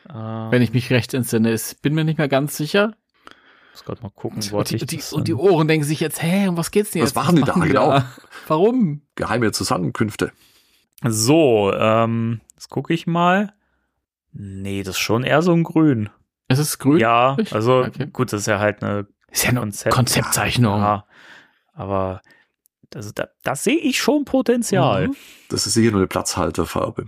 äh, 0.09 0.13
Wenn 0.15 0.63
ich 0.63 0.73
mich 0.73 0.91
recht 0.91 1.15
entsinne. 1.15 1.53
Ich 1.55 1.77
bin 1.81 1.95
mir 1.95 2.03
nicht 2.05 2.19
mehr 2.19 2.27
ganz 2.29 2.57
sicher. 2.57 2.95
muss 3.71 3.85
gerade 3.85 4.03
mal 4.03 4.11
gucken, 4.11 4.43
wo 4.51 4.57
Und 4.57 4.61
hatte 4.63 4.71
die, 4.77 4.83
ich 4.83 4.87
die, 4.89 4.97
das 4.97 5.13
und 5.13 5.29
die? 5.29 5.35
Ohren 5.35 5.69
denken 5.69 5.85
sich 5.87 6.01
jetzt, 6.01 6.21
hä, 6.21 6.49
um 6.49 6.57
was 6.57 6.73
geht's 6.73 6.91
denn 6.91 7.03
Was 7.03 7.11
jetzt? 7.11 7.15
machen 7.15 7.37
die 7.37 7.43
da? 7.43 7.53
Genau. 7.53 8.03
Warum? 8.49 9.03
Geheime 9.15 9.53
Zusammenkünfte. 9.53 10.33
So, 11.07 11.73
ähm, 11.73 12.41
jetzt 12.55 12.69
gucke 12.71 12.93
ich 12.93 13.07
mal. 13.07 13.55
Nee, 14.33 14.83
das 14.83 14.97
ist 14.97 15.01
schon 15.01 15.25
eher 15.25 15.43
so 15.43 15.53
ein 15.53 15.63
Grün. 15.63 16.09
Es 16.49 16.59
ist 16.59 16.79
grün. 16.79 16.99
Ja, 16.99 17.37
also 17.51 17.85
okay. 17.85 18.07
gut, 18.13 18.33
das 18.33 18.43
ist 18.43 18.47
ja 18.47 18.59
halt 18.59 18.83
eine 18.83 19.07
Ist 19.31 19.45
ja 19.45 19.51
eine 19.51 19.61
Konzept. 19.61 19.95
Konzeptzeichnung. 19.95 20.81
Ja, 20.81 21.07
aber 21.73 22.21
das, 22.91 23.13
da, 23.15 23.29
das 23.43 23.65
sehe 23.65 23.79
ich 23.79 23.99
schon 24.01 24.25
Potenzial. 24.25 25.09
Mhm. 25.09 25.17
Das 25.49 25.67
ist 25.67 25.75
hier 25.75 25.91
nur 25.91 26.01
eine 26.01 26.09
Platzhalterfarbe. 26.09 27.07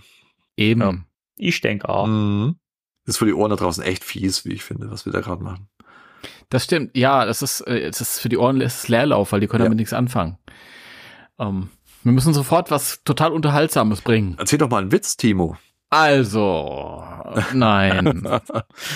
Eben. 0.56 0.80
Ja. 0.80 0.94
Ich 1.36 1.60
denke 1.60 1.88
auch. 1.88 2.06
Mhm. 2.06 2.56
Das 3.04 3.16
ist 3.16 3.18
für 3.18 3.26
die 3.26 3.34
Ohren 3.34 3.50
da 3.50 3.56
draußen 3.56 3.82
echt 3.84 4.02
fies, 4.04 4.44
wie 4.46 4.52
ich 4.52 4.64
finde, 4.64 4.90
was 4.90 5.04
wir 5.04 5.12
da 5.12 5.20
gerade 5.20 5.42
machen. 5.42 5.68
Das 6.48 6.64
stimmt. 6.64 6.96
Ja, 6.96 7.26
das 7.26 7.42
ist, 7.42 7.60
äh, 7.62 7.90
das 7.90 8.00
ist 8.00 8.20
für 8.20 8.30
die 8.30 8.38
Ohren 8.38 8.60
ist 8.62 8.78
es 8.84 8.88
Leerlauf, 8.88 9.32
weil 9.32 9.40
die 9.40 9.46
können 9.46 9.60
Ja. 9.62 9.66
damit 9.66 9.76
nichts 9.78 9.92
anfangen. 9.92 10.38
Ähm, 11.38 11.68
wir 12.02 12.12
müssen 12.12 12.32
sofort 12.32 12.70
was 12.70 13.02
total 13.04 13.32
Unterhaltsames 13.32 14.00
bringen. 14.00 14.36
Erzähl 14.38 14.58
doch 14.58 14.70
mal 14.70 14.80
einen 14.82 14.92
Witz, 14.92 15.16
Timo. 15.18 15.56
Also, 15.94 17.04
nein. 17.52 18.26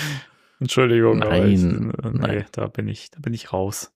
Entschuldigung, 0.59 1.23
aber 1.23 1.45
ich, 1.45 1.61
Nein, 1.61 1.91
äh, 2.03 2.09
nee, 2.09 2.19
nein. 2.19 2.45
da 2.51 2.67
bin 2.67 2.89
ich, 2.89 3.09
da 3.11 3.19
bin 3.21 3.33
ich 3.33 3.53
raus. 3.53 3.93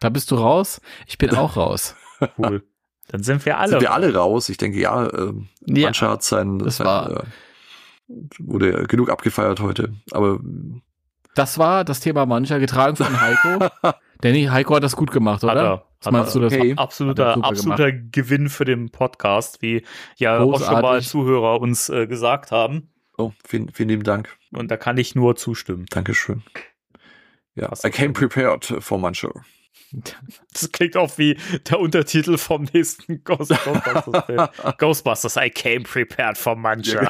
da 0.00 0.10
bist 0.10 0.30
du 0.30 0.34
raus. 0.34 0.80
Ich 1.06 1.16
bin 1.18 1.34
auch 1.34 1.56
raus. 1.56 1.94
Cool. 2.38 2.62
Dann 3.08 3.22
sind 3.22 3.44
wir 3.44 3.58
alle. 3.58 3.68
Sind 3.72 3.80
wir 3.82 3.92
alle 3.92 4.14
raus? 4.14 4.48
Ich 4.48 4.56
denke, 4.56 4.78
ja, 4.80 5.04
ähm, 5.12 5.48
Ja, 5.66 5.84
Mancha 5.88 6.10
hat 6.10 6.22
sein, 6.22 6.58
das 6.58 6.78
sein 6.78 6.86
war- 6.86 7.24
äh, 7.24 7.24
wurde 8.38 8.84
genug 8.86 9.10
abgefeiert 9.10 9.60
heute. 9.60 9.94
Aber 10.12 10.38
Das 11.36 11.58
war 11.58 11.84
das 11.84 12.00
Thema 12.00 12.24
mancher, 12.24 12.58
getragen 12.58 12.96
von 12.96 13.20
Heiko. 13.20 13.68
Danny, 14.22 14.44
Heiko 14.46 14.74
hat 14.74 14.82
das 14.82 14.96
gut 14.96 15.10
gemacht, 15.12 15.42
Hat 15.42 15.52
oder? 15.52 15.62
er. 15.62 15.84
Was 15.98 16.06
Hat 16.06 16.12
meinst 16.12 16.34
du, 16.34 16.40
das 16.40 16.52
Okay. 16.54 16.70
Hat 16.72 16.78
er 16.78 16.82
Absoluter, 16.82 17.44
absoluter 17.44 17.92
Gewinn 17.92 18.48
für 18.48 18.64
den 18.64 18.90
Podcast, 18.90 19.60
wie 19.60 19.84
ja 20.16 20.38
auch 20.38 20.58
schon 20.58 20.72
mal 20.72 20.80
Großartig. 20.80 21.08
Zuhörer 21.08 21.60
uns 21.60 21.90
äh, 21.90 22.06
gesagt 22.06 22.52
haben. 22.52 22.88
oh, 23.18 23.32
vielen, 23.46 23.68
vielen 23.70 23.90
lieben 23.90 24.02
Dank. 24.02 24.34
Und 24.50 24.70
da 24.70 24.78
kann 24.78 24.96
ich 24.96 25.14
nur 25.14 25.36
zustimmen. 25.36 25.84
Dankeschön. 25.90 26.42
Ja, 27.54 27.70
I 27.84 27.90
came 27.90 28.14
prepared 28.14 28.64
for 28.80 28.98
Mancha. 28.98 29.28
Das 30.52 30.72
klingt 30.72 30.96
auch 30.96 31.16
wie 31.16 31.38
der 31.70 31.78
Untertitel 31.78 32.38
vom 32.38 32.66
nächsten 32.72 33.22
Ghostbusters-Film. 33.22 34.48
Ghostbusters, 34.78 35.36
I 35.36 35.48
came 35.48 35.82
prepared 35.82 36.36
for 36.36 36.56
Mancha. 36.56 37.08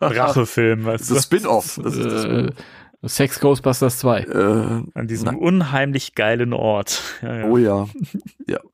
Rachefilm, 0.00 0.84
weißt 0.86 1.10
Das 1.10 1.18
ist 1.18 1.24
Spin-off. 1.24 1.78
Das 1.82 1.94
ist 1.94 2.04
das 2.10 2.24
äh, 2.24 2.50
Sex 3.06 3.40
Ghostbusters 3.40 3.98
2. 3.98 4.20
Äh, 4.20 4.82
An 4.94 5.06
diesem 5.06 5.26
na, 5.26 5.36
unheimlich 5.36 6.14
geilen 6.14 6.52
Ort. 6.52 7.02
Ja, 7.22 7.36
ja. 7.36 7.44
oh 7.46 7.58
ja. 7.58 7.88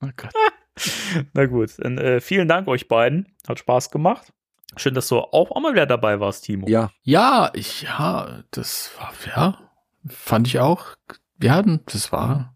Oh 0.01 0.09
Gott. 0.17 0.33
Na 1.35 1.47
gut, 1.47 1.71
dann 1.79 1.99
äh, 1.99 2.21
vielen 2.21 2.49
Dank 2.49 2.69
euch 2.69 2.89
beiden. 2.89 3.27
Hat 3.47 3.59
Spaß 3.59 3.91
gemacht. 3.91 4.33
Schön, 4.77 4.95
dass 4.95 5.09
du 5.09 5.19
auch, 5.19 5.51
auch 5.51 5.61
mal 5.61 5.73
wieder 5.73 5.87
dabei 5.87 6.19
warst, 6.19 6.45
Timo. 6.45 6.67
Ja, 6.69 6.91
Ja, 7.03 7.51
ich, 7.53 7.83
ja, 7.83 8.43
das 8.51 8.91
war, 8.99 9.13
ja, 9.35 9.59
fand 10.09 10.47
ich 10.49 10.61
auch. 10.61 10.87
Ja, 11.43 11.63
das 11.63 12.11
war, 12.11 12.55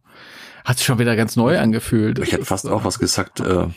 hat 0.64 0.78
sich 0.78 0.86
schon 0.86 0.98
wieder 0.98 1.14
ganz 1.14 1.36
neu 1.36 1.58
angefühlt. 1.58 2.18
ich 2.18 2.32
hätte 2.32 2.46
fast 2.46 2.66
auch 2.68 2.84
was 2.84 2.98
gesagt. 2.98 3.40
Äh, 3.40 3.68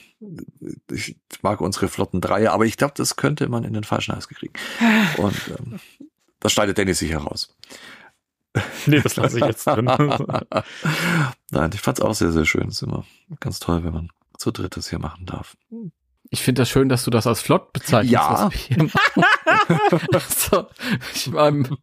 ich 0.91 1.17
mag 1.41 1.59
unsere 1.61 1.88
flotten 1.89 2.21
Dreier, 2.21 2.53
aber 2.53 2.65
ich 2.65 2.77
glaube, 2.77 2.93
das 2.95 3.15
könnte 3.17 3.49
man 3.49 3.63
in 3.63 3.73
den 3.73 3.84
falschen 3.84 4.13
Hals 4.13 4.30
kriegen. 4.30 4.53
Und 5.17 5.35
ähm, 5.59 5.80
das 6.40 6.52
schneidet 6.53 6.78
Dennis 6.78 6.99
sicher 6.99 7.20
raus. 7.20 7.56
Nee, 8.88 8.99
das 9.02 9.16
lasse 9.16 9.38
ich 9.40 9.45
jetzt 9.45 9.66
drin. 9.68 9.86
Nein, 11.52 11.72
ich 11.74 11.82
fand's 11.82 12.02
auch 12.02 12.14
sehr, 12.14 12.32
sehr 12.32 12.45
schön. 12.45 12.70
ist 12.70 12.82
immer 12.82 13.06
ganz 13.40 13.60
toll, 13.60 13.84
wenn 13.84 13.94
man 13.94 14.10
zu 14.38 14.52
dritt 14.52 14.76
das 14.76 14.90
hier 14.90 14.99
machen 14.99 15.26
darf. 15.26 15.56
Ich 16.32 16.41
finde 16.41 16.61
das 16.61 16.70
schön, 16.70 16.90
dass 16.90 17.03
du 17.03 17.11
das 17.11 17.26
als 17.28 17.41
flott 17.41 17.74
bezeichnest. 17.74 18.14
Ja. 18.14 18.45
was 18.45 18.53
wir 18.53 18.60
hier 18.60 18.84
machen. 18.84 20.07
also, 20.14 20.68
ich 21.14 21.28
meinem, 21.32 21.78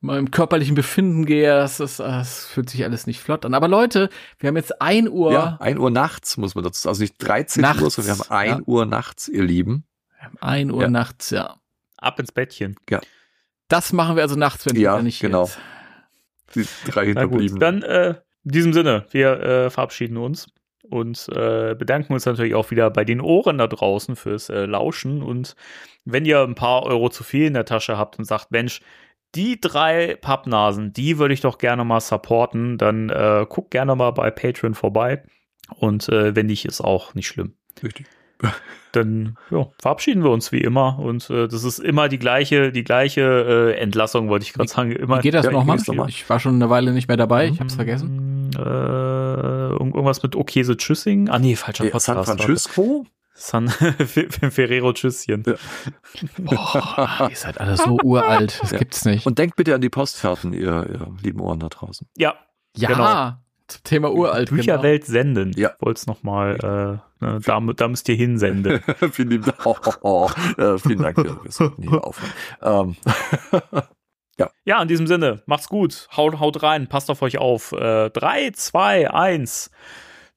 meinem 0.00 0.30
körperlichen 0.30 0.74
Befinden 0.74 1.26
gehe, 1.26 1.48
das, 1.56 1.80
ist, 1.80 1.98
das 2.00 2.46
fühlt 2.46 2.70
sich 2.70 2.84
alles 2.84 3.06
nicht 3.06 3.20
flott 3.20 3.44
an. 3.44 3.54
Aber 3.54 3.68
Leute, 3.68 4.10
wir 4.38 4.48
haben 4.48 4.56
jetzt 4.56 4.80
ein 4.80 5.08
Uhr, 5.08 5.32
Ja, 5.32 5.56
ein 5.60 5.78
Uhr 5.78 5.90
nachts 5.90 6.36
muss 6.36 6.54
man 6.54 6.64
dazu, 6.64 6.88
also 6.88 7.02
nicht 7.02 7.16
13 7.18 7.62
Uhr, 7.62 7.68
Nachts, 7.68 7.94
sondern 7.94 8.18
wir 8.18 8.24
haben 8.24 8.30
ein 8.30 8.58
ja. 8.58 8.64
Uhr 8.66 8.86
nachts, 8.86 9.28
ihr 9.28 9.44
Lieben. 9.44 9.84
wir 10.16 10.24
haben 10.26 10.38
ein 10.40 10.70
Uhr 10.70 10.82
Ja. 10.82 10.88
nachts, 10.90 11.30
ja. 11.30 11.56
Ab 11.96 12.20
ins 12.20 12.30
Bettchen. 12.32 12.76
Das 13.68 13.92
machen 13.92 14.16
wir 14.16 14.22
also 14.22 14.36
nachts, 14.36 14.66
wenn 14.66 14.76
Ja, 14.76 14.96
wir 14.96 15.02
nicht 15.02 15.20
genau. 15.20 15.44
jetzt. 15.44 15.58
Die 16.54 16.66
drei 16.90 17.12
Na 17.14 17.26
gut, 17.26 17.60
dann 17.60 17.82
äh, 17.82 18.14
in 18.44 18.50
diesem 18.52 18.72
Sinne, 18.72 19.04
wir 19.10 19.40
äh, 19.40 19.70
verabschieden 19.70 20.16
uns 20.16 20.46
und 20.82 21.28
äh, 21.28 21.74
bedanken 21.74 22.14
uns 22.14 22.24
natürlich 22.24 22.54
auch 22.54 22.70
wieder 22.70 22.90
bei 22.90 23.04
den 23.04 23.20
Ohren 23.20 23.58
da 23.58 23.66
draußen 23.66 24.16
fürs 24.16 24.48
äh, 24.48 24.64
Lauschen. 24.64 25.22
Und 25.22 25.54
wenn 26.06 26.24
ihr 26.24 26.40
ein 26.40 26.54
paar 26.54 26.84
Euro 26.84 27.10
zu 27.10 27.24
viel 27.24 27.46
in 27.46 27.54
der 27.54 27.66
Tasche 27.66 27.98
habt 27.98 28.18
und 28.18 28.24
sagt, 28.24 28.50
Mensch, 28.50 28.80
die 29.34 29.60
drei 29.60 30.16
Pappnasen, 30.16 30.94
die 30.94 31.18
würde 31.18 31.34
ich 31.34 31.42
doch 31.42 31.58
gerne 31.58 31.84
mal 31.84 32.00
supporten, 32.00 32.78
dann 32.78 33.10
äh, 33.10 33.44
guckt 33.46 33.70
gerne 33.70 33.94
mal 33.94 34.12
bei 34.12 34.30
Patreon 34.30 34.74
vorbei. 34.74 35.22
Und 35.76 36.08
äh, 36.08 36.34
wenn 36.34 36.46
nicht, 36.46 36.64
ist 36.64 36.80
auch 36.80 37.14
nicht 37.14 37.26
schlimm. 37.26 37.54
Richtig. 37.82 38.06
Dann 38.92 39.36
ja, 39.50 39.66
verabschieden 39.80 40.22
wir 40.24 40.30
uns 40.30 40.50
wie 40.50 40.60
immer. 40.62 40.98
Und 40.98 41.28
äh, 41.30 41.46
das 41.48 41.62
ist 41.64 41.78
immer 41.78 42.08
die 42.08 42.18
gleiche, 42.18 42.72
die 42.72 42.84
gleiche 42.84 43.20
äh, 43.74 43.78
Entlassung, 43.78 44.28
wollte 44.30 44.44
ich 44.44 44.54
gerade 44.54 44.68
sagen. 44.68 44.92
Immer 44.92 45.18
Wie 45.18 45.22
geht 45.22 45.34
das 45.34 45.44
Ja, 45.44 45.52
nochmal? 45.52 45.78
Ich 46.08 46.28
war 46.30 46.40
schon 46.40 46.54
eine 46.54 46.70
Weile 46.70 46.92
nicht 46.92 47.06
mehr 47.08 47.16
dabei, 47.18 47.48
ich 47.48 47.60
hab's 47.60 47.74
vergessen. 47.74 48.50
Äh, 48.56 48.60
irgend- 48.60 49.94
irgendwas 49.94 50.22
mit 50.22 50.34
Okese 50.36 50.76
Tschüssing? 50.76 51.28
Ah 51.28 51.38
nee, 51.38 51.54
falscher 51.54 51.84
Äh, 51.84 51.90
Podcast. 51.90 52.06
San 52.06 52.24
Francisco? 52.38 53.04
San 53.34 53.68
Ferrero 54.50 54.92
Tschüsschen. 54.94 55.44
Ja. 55.46 55.54
Boah, 56.38 57.28
ihr 57.30 57.36
seid 57.36 57.60
alle 57.60 57.76
so 57.76 57.98
uralt, 58.02 58.58
das 58.62 58.70
Ja. 58.72 58.78
gibt's 58.78 59.04
nicht. 59.04 59.26
Und 59.26 59.38
denkt 59.38 59.54
bitte 59.56 59.74
an 59.74 59.80
die 59.80 59.90
Postkarten, 59.90 60.52
ihr, 60.52 60.86
ihr 60.90 61.08
lieben 61.22 61.40
Ohren 61.40 61.60
da 61.60 61.68
draußen. 61.68 62.08
Ja, 62.16 62.34
ja, 62.76 62.88
genau. 62.88 63.32
Zum 63.68 63.84
Thema 63.84 64.10
uralt. 64.12 64.48
genau. 64.48 64.58
Bücherwelt 64.60 65.04
senden. 65.04 65.52
Ja. 65.56 65.72
Ich 65.76 65.86
wollte 65.86 65.98
es 65.98 66.06
nochmal, 66.06 66.56
äh, 67.20 67.24
ne, 67.24 67.40
da, 67.44 67.60
da 67.60 67.88
müsst 67.88 68.08
ihr 68.08 68.16
hinsenden. 68.16 68.80
vielen 69.12 69.30
lieben 69.30 69.44
Dank. 69.44 69.58
Oh, 69.64 69.76
oh, 69.84 69.92
oh. 70.02 70.60
Äh, 70.60 70.78
vielen 70.78 71.02
Dank. 71.02 71.16
Wir 71.18 71.38
wir 71.42 71.50
sollten 71.50 71.82
hier 71.82 72.04
aufhören. 72.04 72.32
Ähm, 72.62 72.96
ja, 74.64 74.82
in 74.82 74.88
diesem 74.88 75.06
Sinne, 75.06 75.42
macht's 75.46 75.68
gut. 75.68 76.08
Haut, 76.16 76.40
haut 76.40 76.62
rein, 76.62 76.88
passt 76.88 77.10
auf 77.10 77.22
euch 77.22 77.38
auf. 77.38 77.72
Äh, 77.72 78.10
3, 78.10 78.50
2, 78.52 79.10
1. 79.10 79.70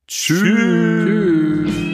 Tschüss. 0.08 0.42
Tschüss. 0.42 1.91